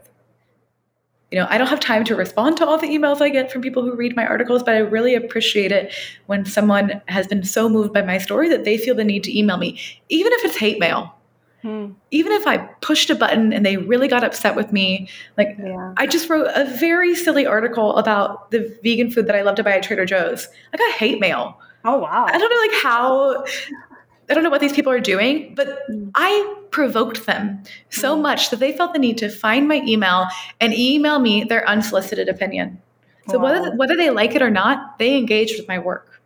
You 1.31 1.37
know, 1.37 1.45
I 1.49 1.57
don't 1.57 1.67
have 1.67 1.79
time 1.79 2.03
to 2.05 2.15
respond 2.15 2.57
to 2.57 2.65
all 2.65 2.77
the 2.77 2.87
emails 2.87 3.21
I 3.21 3.29
get 3.29 3.51
from 3.51 3.61
people 3.61 3.83
who 3.83 3.95
read 3.95 4.15
my 4.15 4.25
articles, 4.25 4.63
but 4.63 4.73
I 4.73 4.79
really 4.79 5.13
appreciate 5.13 5.71
it 5.71 5.93
when 6.25 6.45
someone 6.45 7.01
has 7.07 7.27
been 7.27 7.43
so 7.43 7.69
moved 7.69 7.93
by 7.93 8.01
my 8.01 8.17
story 8.17 8.49
that 8.49 8.63
they 8.63 8.77
feel 8.77 8.95
the 8.95 9.03
need 9.03 9.23
to 9.25 9.37
email 9.37 9.57
me, 9.57 9.79
even 10.09 10.33
if 10.33 10.45
it's 10.45 10.57
hate 10.57 10.79
mail. 10.79 11.13
Hmm. 11.61 11.91
Even 12.11 12.31
if 12.31 12.47
I 12.47 12.57
pushed 12.57 13.09
a 13.09 13.15
button 13.15 13.51
and 13.51 13.65
they 13.65 13.75
really 13.75 14.07
got 14.07 14.23
upset 14.23 14.55
with 14.55 14.71
me, 14.71 15.09
like 15.37 15.57
yeah. 15.61 15.93
I 15.97 16.07
just 16.07 16.29
wrote 16.29 16.47
a 16.55 16.65
very 16.65 17.13
silly 17.13 17.45
article 17.45 17.97
about 17.97 18.49
the 18.51 18.75
vegan 18.81 19.11
food 19.11 19.27
that 19.27 19.35
I 19.35 19.41
love 19.41 19.55
to 19.55 19.63
buy 19.63 19.71
at 19.71 19.83
Trader 19.83 20.05
Joe's. 20.05 20.47
I 20.73 20.77
got 20.77 20.93
hate 20.93 21.19
mail. 21.19 21.59
Oh 21.83 21.97
wow! 21.97 22.25
I 22.27 22.37
don't 22.37 22.49
know 22.49 22.61
like 22.61 22.81
how 22.81 23.43
I 24.29 24.33
don't 24.33 24.43
know 24.43 24.49
what 24.49 24.61
these 24.61 24.71
people 24.71 24.93
are 24.93 25.01
doing, 25.01 25.53
but 25.53 25.79
mm. 25.89 26.11
I 26.15 26.58
provoked 26.71 27.25
them 27.25 27.63
so 27.89 28.15
much 28.15 28.49
that 28.49 28.59
they 28.59 28.71
felt 28.71 28.93
the 28.93 28.99
need 28.99 29.17
to 29.17 29.29
find 29.29 29.67
my 29.67 29.81
email 29.85 30.27
and 30.59 30.73
email 30.73 31.19
me 31.19 31.43
their 31.43 31.67
unsolicited 31.67 32.29
opinion. 32.29 32.81
So 33.29 33.37
wow. 33.37 33.45
whether 33.45 33.75
whether 33.75 33.95
they 33.95 34.09
like 34.09 34.35
it 34.35 34.41
or 34.41 34.49
not, 34.49 34.97
they 34.99 35.17
engaged 35.17 35.59
with 35.59 35.67
my 35.67 35.79
work. 35.79 36.21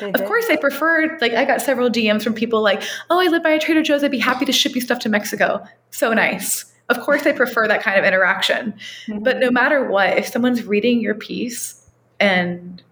They 0.00 0.06
of 0.06 0.14
did. 0.14 0.26
course, 0.26 0.46
I 0.50 0.56
preferred 0.56 1.20
like 1.20 1.32
I 1.32 1.44
got 1.44 1.60
several 1.60 1.90
DMs 1.90 2.22
from 2.22 2.34
people 2.34 2.62
like, 2.62 2.82
"Oh, 3.10 3.20
I 3.20 3.26
live 3.26 3.42
by 3.42 3.50
a 3.50 3.58
Trader 3.58 3.82
Joe's. 3.82 4.02
I'd 4.02 4.10
be 4.10 4.18
happy 4.18 4.44
to 4.44 4.52
ship 4.52 4.74
you 4.74 4.80
stuff 4.80 4.98
to 5.00 5.08
Mexico." 5.08 5.64
So 5.90 6.12
nice. 6.12 6.64
Of 6.88 7.00
course, 7.00 7.26
I 7.26 7.32
prefer 7.32 7.68
that 7.68 7.82
kind 7.82 7.98
of 7.98 8.04
interaction. 8.04 8.74
Mm-hmm. 9.06 9.22
But 9.22 9.38
no 9.38 9.50
matter 9.50 9.88
what, 9.88 10.16
if 10.16 10.28
someone's 10.28 10.64
reading 10.64 11.00
your 11.00 11.14
piece 11.14 11.86
and 12.18 12.82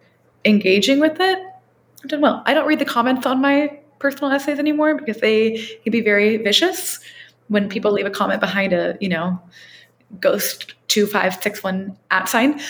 engaging 0.45 1.01
with 1.01 1.19
it, 1.19 1.39
I've 2.05 2.11
done 2.11 2.21
well. 2.21 2.43
I 2.45 2.53
don't 2.53 2.67
read 2.67 2.79
the 2.79 2.85
comments 2.85 3.25
on 3.27 3.41
my 3.41 3.79
personal 3.99 4.33
essays 4.33 4.59
anymore 4.59 4.95
because 4.95 5.19
they 5.19 5.57
can 5.83 5.91
be 5.91 6.01
very 6.01 6.37
vicious 6.37 7.01
when 7.49 7.69
people 7.69 7.93
leave 7.93 8.07
a 8.07 8.11
comment 8.11 8.41
behind 8.41 8.73
a 8.73 8.97
you 9.01 9.09
know 9.09 9.41
ghost 10.21 10.75
2561 10.89 11.97
at 12.11 12.29
sign. 12.29 12.61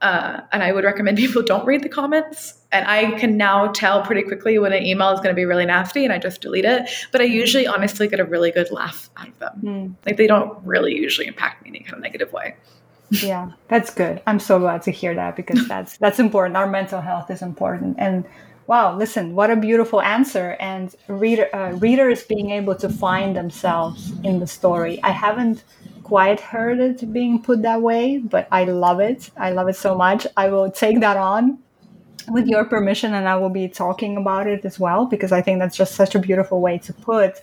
Uh, 0.00 0.40
and 0.50 0.64
i 0.64 0.72
would 0.72 0.82
recommend 0.82 1.16
people 1.26 1.42
don't 1.42 1.64
read 1.64 1.82
the 1.82 1.88
comments. 1.88 2.54
And 2.72 2.86
i 2.88 3.18
can 3.18 3.36
now 3.36 3.68
tell 3.68 4.02
pretty 4.02 4.22
quickly 4.22 4.58
when 4.58 4.72
an 4.72 4.84
email 4.84 5.10
is 5.10 5.20
going 5.20 5.30
to 5.30 5.34
be 5.34 5.44
really 5.44 5.66
nasty 5.66 6.04
and 6.04 6.12
i 6.12 6.18
just 6.18 6.40
delete 6.40 6.64
it. 6.64 6.88
But 7.12 7.20
i 7.20 7.24
usually 7.24 7.66
honestly 7.66 8.08
get 8.08 8.20
a 8.20 8.24
really 8.24 8.50
good 8.50 8.70
laugh 8.70 9.10
out 9.16 9.28
of 9.28 9.38
them. 9.38 9.60
Mm. 9.62 9.94
like 10.06 10.16
they 10.16 10.26
don't 10.26 10.58
really 10.64 10.94
usually 10.94 11.26
impact 11.26 11.62
me 11.62 11.70
in 11.70 11.76
any 11.76 11.84
kind 11.84 11.96
of 11.96 12.02
negative 12.02 12.32
way. 12.32 12.56
Yeah 13.10 13.52
that's 13.68 13.92
good. 13.94 14.20
I'm 14.26 14.40
so 14.40 14.58
glad 14.58 14.82
to 14.82 14.90
hear 14.90 15.14
that 15.14 15.36
because 15.36 15.68
that's 15.68 15.96
that's 15.98 16.18
important. 16.18 16.56
Our 16.56 16.66
mental 16.66 17.00
health 17.00 17.30
is 17.30 17.42
important. 17.42 17.96
And 17.98 18.24
Wow, 18.66 18.96
listen, 18.96 19.34
what 19.34 19.50
a 19.50 19.56
beautiful 19.56 20.00
answer. 20.00 20.56
And 20.60 20.94
reader, 21.08 21.54
uh, 21.54 21.72
readers 21.72 22.22
being 22.22 22.50
able 22.50 22.74
to 22.76 22.88
find 22.88 23.36
themselves 23.36 24.12
in 24.22 24.38
the 24.38 24.46
story. 24.46 25.02
I 25.02 25.10
haven't 25.10 25.64
quite 26.04 26.40
heard 26.40 26.78
it 26.78 27.12
being 27.12 27.42
put 27.42 27.62
that 27.62 27.82
way, 27.82 28.18
but 28.18 28.46
I 28.52 28.64
love 28.64 29.00
it. 29.00 29.30
I 29.36 29.50
love 29.50 29.68
it 29.68 29.76
so 29.76 29.94
much. 29.96 30.26
I 30.36 30.48
will 30.48 30.70
take 30.70 31.00
that 31.00 31.16
on 31.16 31.58
with 32.28 32.46
your 32.46 32.64
permission 32.64 33.14
and 33.14 33.28
I 33.28 33.36
will 33.36 33.50
be 33.50 33.68
talking 33.68 34.16
about 34.16 34.46
it 34.46 34.64
as 34.64 34.78
well 34.78 35.06
because 35.06 35.32
I 35.32 35.42
think 35.42 35.58
that's 35.58 35.76
just 35.76 35.94
such 35.94 36.14
a 36.14 36.18
beautiful 36.20 36.60
way 36.60 36.78
to 36.78 36.92
put 36.92 37.42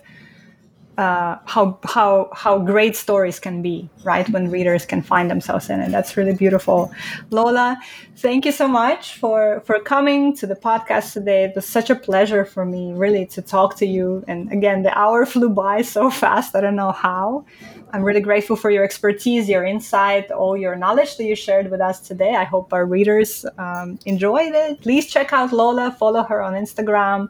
uh, 1.00 1.38
how 1.46 1.78
how 1.84 2.28
how 2.34 2.58
great 2.58 2.94
stories 2.94 3.40
can 3.40 3.62
be, 3.62 3.88
right? 4.04 4.28
When 4.28 4.50
readers 4.50 4.84
can 4.84 5.00
find 5.00 5.30
themselves 5.30 5.70
in 5.70 5.80
it. 5.80 5.90
That's 5.90 6.14
really 6.18 6.34
beautiful. 6.34 6.92
Lola, 7.30 7.78
thank 8.16 8.44
you 8.44 8.52
so 8.52 8.68
much 8.68 9.14
for 9.16 9.62
for 9.64 9.80
coming 9.80 10.36
to 10.36 10.46
the 10.46 10.56
podcast 10.56 11.14
today. 11.14 11.44
It 11.44 11.54
was 11.56 11.64
such 11.64 11.88
a 11.88 11.94
pleasure 11.94 12.44
for 12.44 12.66
me, 12.66 12.92
really, 12.92 13.24
to 13.34 13.40
talk 13.40 13.76
to 13.76 13.86
you. 13.86 14.22
And 14.28 14.52
again, 14.52 14.82
the 14.82 14.92
hour 14.96 15.24
flew 15.24 15.48
by 15.48 15.80
so 15.80 16.10
fast. 16.22 16.54
I 16.54 16.60
don't 16.60 16.76
know 16.76 16.92
how. 16.92 17.46
I'm 17.92 18.02
really 18.02 18.20
grateful 18.20 18.56
for 18.56 18.70
your 18.70 18.84
expertise, 18.84 19.48
your 19.48 19.64
insight, 19.64 20.30
all 20.30 20.56
your 20.56 20.76
knowledge 20.76 21.16
that 21.16 21.24
you 21.24 21.34
shared 21.34 21.70
with 21.70 21.80
us 21.80 22.00
today. 22.00 22.34
I 22.34 22.44
hope 22.44 22.72
our 22.72 22.86
readers 22.86 23.44
um, 23.58 23.98
enjoyed 24.06 24.54
it. 24.54 24.80
Please 24.80 25.10
check 25.10 25.32
out 25.32 25.52
Lola, 25.52 25.90
follow 25.98 26.22
her 26.22 26.42
on 26.42 26.54
Instagram, 26.54 27.28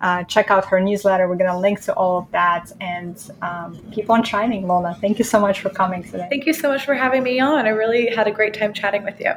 uh, 0.00 0.24
check 0.24 0.50
out 0.50 0.64
her 0.66 0.80
newsletter. 0.80 1.28
We're 1.28 1.36
going 1.36 1.50
to 1.50 1.58
link 1.58 1.80
to 1.82 1.94
all 1.94 2.18
of 2.18 2.30
that 2.32 2.72
and 2.80 3.16
um, 3.42 3.80
keep 3.92 4.10
on 4.10 4.22
shining, 4.24 4.66
Lola. 4.66 4.96
Thank 5.00 5.18
you 5.18 5.24
so 5.24 5.38
much 5.40 5.60
for 5.60 5.70
coming 5.70 6.02
today. 6.02 6.26
Thank 6.30 6.46
you 6.46 6.54
so 6.54 6.68
much 6.68 6.84
for 6.84 6.94
having 6.94 7.22
me 7.22 7.40
on. 7.40 7.66
I 7.66 7.70
really 7.70 8.06
had 8.06 8.26
a 8.26 8.32
great 8.32 8.54
time 8.54 8.72
chatting 8.72 9.04
with 9.04 9.20
you. 9.20 9.32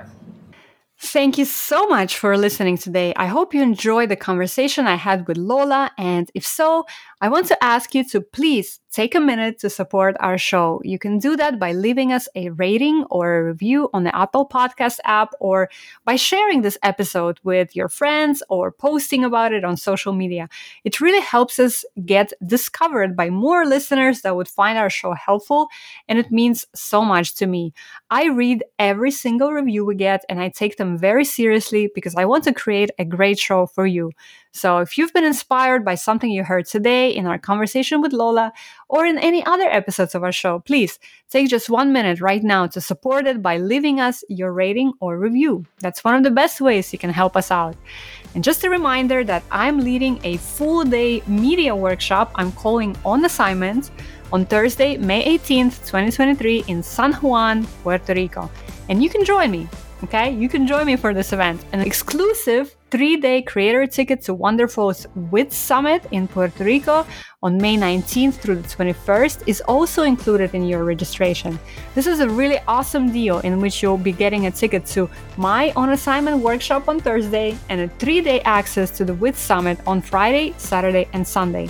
Thank 1.06 1.38
you 1.38 1.44
so 1.44 1.86
much 1.88 2.18
for 2.18 2.38
listening 2.38 2.78
today. 2.78 3.14
I 3.18 3.26
hope 3.26 3.54
you 3.54 3.62
enjoyed 3.62 4.08
the 4.08 4.16
conversation 4.16 4.88
I 4.88 4.96
had 4.96 5.28
with 5.28 5.38
Lola. 5.38 5.92
And 5.98 6.32
if 6.34 6.46
so, 6.46 6.86
I 7.24 7.30
want 7.30 7.48
to 7.48 7.64
ask 7.64 7.96
you 7.96 8.04
to 8.10 8.20
please 8.20 8.82
take 8.92 9.16
a 9.16 9.20
minute 9.22 9.58
to 9.60 9.70
support 9.70 10.18
our 10.20 10.38
show. 10.38 10.82
You 10.84 11.00
can 11.00 11.20
do 11.20 11.38
that 11.38 11.58
by 11.58 11.72
leaving 11.72 12.12
us 12.12 12.28
a 12.36 12.50
rating 12.50 13.06
or 13.10 13.36
a 13.36 13.44
review 13.46 13.90
on 13.94 14.04
the 14.04 14.14
Apple 14.14 14.46
Podcast 14.46 15.00
app 15.06 15.30
or 15.40 15.70
by 16.04 16.18
sharing 16.18 16.64
this 16.64 16.78
episode 16.84 17.40
with 17.46 17.78
your 17.78 17.88
friends 17.88 18.44
or 18.50 18.74
posting 18.74 19.24
about 19.24 19.54
it 19.54 19.64
on 19.64 19.78
social 19.78 20.12
media. 20.12 20.50
It 20.84 21.00
really 21.00 21.22
helps 21.22 21.60
us 21.60 21.86
get 22.06 22.34
discovered 22.46 23.16
by 23.16 23.30
more 23.30 23.66
listeners 23.66 24.20
that 24.24 24.36
would 24.36 24.50
find 24.50 24.78
our 24.78 24.90
show 24.90 25.14
helpful, 25.14 25.70
and 26.10 26.20
it 26.20 26.30
means 26.30 26.66
so 26.76 27.06
much 27.06 27.36
to 27.36 27.48
me. 27.48 27.74
I 28.10 28.26
read 28.26 28.66
every 28.78 29.12
single 29.12 29.54
review 29.54 29.86
we 29.86 29.96
get 29.96 30.26
and 30.28 30.42
I 30.42 30.50
take 30.50 30.76
them 30.76 30.98
very 30.98 31.24
seriously 31.24 31.90
because 31.96 32.16
I 32.16 32.26
want 32.26 32.44
to 32.44 32.54
create 32.54 32.92
a 33.00 33.06
great 33.06 33.40
show 33.40 33.66
for 33.66 33.88
you. 33.88 34.12
So 34.56 34.78
if 34.78 35.00
you've 35.00 35.14
been 35.14 35.24
inspired 35.26 35.84
by 35.84 35.96
something 35.96 36.30
you 36.30 36.44
heard 36.44 36.68
today 36.68 37.10
in 37.10 37.26
our 37.26 37.40
conversation 37.40 38.02
with 38.02 38.14
Lola 38.14 38.54
or 38.88 39.04
in 39.04 39.18
any 39.18 39.44
other 39.48 39.68
episodes 39.68 40.14
of 40.14 40.24
our 40.24 40.32
show, 40.32 40.60
please 40.60 41.00
take 41.32 41.50
just 41.50 41.72
one 41.72 41.92
minute 41.92 42.22
right 42.22 42.44
now 42.44 42.68
to 42.68 42.80
support 42.80 43.26
it 43.26 43.42
by 43.42 43.58
leaving 43.58 44.00
us 44.00 44.24
your 44.30 44.54
rating 44.54 44.94
or 45.00 45.18
review. 45.18 45.66
That's 45.80 46.04
one 46.04 46.14
of 46.14 46.22
the 46.22 46.30
best 46.30 46.62
ways 46.62 46.94
you 46.94 47.00
can 47.00 47.10
help 47.10 47.36
us 47.36 47.50
out. 47.50 47.76
And 48.36 48.44
just 48.44 48.64
a 48.64 48.70
reminder 48.70 49.24
that 49.24 49.44
I'm 49.50 49.80
leading 49.80 50.20
a 50.24 50.38
full 50.38 50.84
day 50.84 51.24
media 51.26 51.76
workshop 51.76 52.32
I'm 52.36 52.52
calling 52.52 52.96
On 53.06 53.26
Assignment 53.26 53.90
on 54.32 54.46
Thursday, 54.46 54.98
May 54.98 55.38
18th, 55.40 55.80
2023 55.86 56.66
in 56.68 56.84
San 56.84 57.14
Juan, 57.14 57.66
Puerto 57.82 58.14
Rico. 58.14 58.52
And 58.88 59.02
you 59.02 59.10
can 59.10 59.26
join 59.26 59.50
me, 59.50 59.68
okay? 60.04 60.32
You 60.32 60.50
can 60.50 60.68
join 60.68 60.86
me 60.86 60.96
for 60.96 61.14
this 61.14 61.34
event. 61.34 61.64
An 61.72 61.80
exclusive 61.80 62.76
three 62.92 63.18
day 63.18 63.42
creator 63.42 63.88
ticket 63.88 64.22
to 64.22 64.34
Wanderful's 64.34 65.08
WIT 65.32 65.52
Summit 65.52 66.06
in 66.12 66.28
Puerto 66.28 66.64
Rico 66.64 67.08
on 67.42 67.58
May 67.58 67.76
19th 67.76 68.36
through 68.36 68.58
the 68.58 68.68
21st 68.68 69.48
is 69.48 69.62
also 69.62 70.04
included 70.04 70.54
in 70.54 70.64
your 70.66 70.84
registration. 70.84 71.60
This 71.96 72.06
is 72.06 72.20
a 72.20 72.30
really 72.30 72.60
awesome 72.68 73.12
deal 73.12 73.40
in 73.40 73.60
which 73.62 73.82
you'll 73.82 73.98
be 73.98 74.12
getting 74.12 74.46
a 74.46 74.52
ticket 74.52 74.86
to 74.88 75.10
my 75.38 75.72
on 75.76 75.90
assignment 75.90 76.38
workshop 76.38 76.88
on 76.88 77.00
Thursday 77.00 77.58
and 77.70 77.82
a 77.82 77.88
three 77.98 78.22
day 78.22 78.42
access 78.42 78.92
to 78.98 79.06
the 79.06 79.14
WIT 79.16 79.36
Summit 79.36 79.80
on 79.88 80.02
Friday, 80.02 80.54
Saturday, 80.58 81.08
and 81.14 81.28
Sunday. 81.28 81.70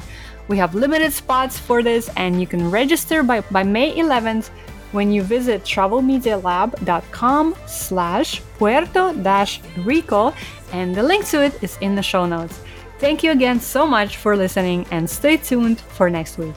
We 0.49 0.57
have 0.57 0.76
limited 0.76 1.14
spots 1.14 1.57
for 1.57 1.81
this, 1.81 2.10
and 2.18 2.41
you 2.41 2.47
can 2.47 2.69
register 2.69 3.23
by, 3.23 3.39
by 3.49 3.64
May 3.64 3.95
11th 3.95 4.49
when 4.93 5.11
you 5.11 5.23
visit 5.23 5.63
travelmedialab.com 5.63 7.55
slash 7.65 8.41
puerto 8.57 9.13
rico 9.83 10.33
and 10.71 10.95
the 10.95 11.03
link 11.03 11.25
to 11.27 11.43
it 11.43 11.61
is 11.61 11.77
in 11.81 11.95
the 11.95 12.03
show 12.03 12.25
notes. 12.25 12.61
Thank 12.99 13.23
you 13.23 13.31
again 13.31 13.59
so 13.59 13.85
much 13.85 14.17
for 14.17 14.37
listening 14.37 14.85
and 14.91 15.09
stay 15.09 15.37
tuned 15.37 15.81
for 15.81 16.09
next 16.09 16.37
week. 16.37 16.55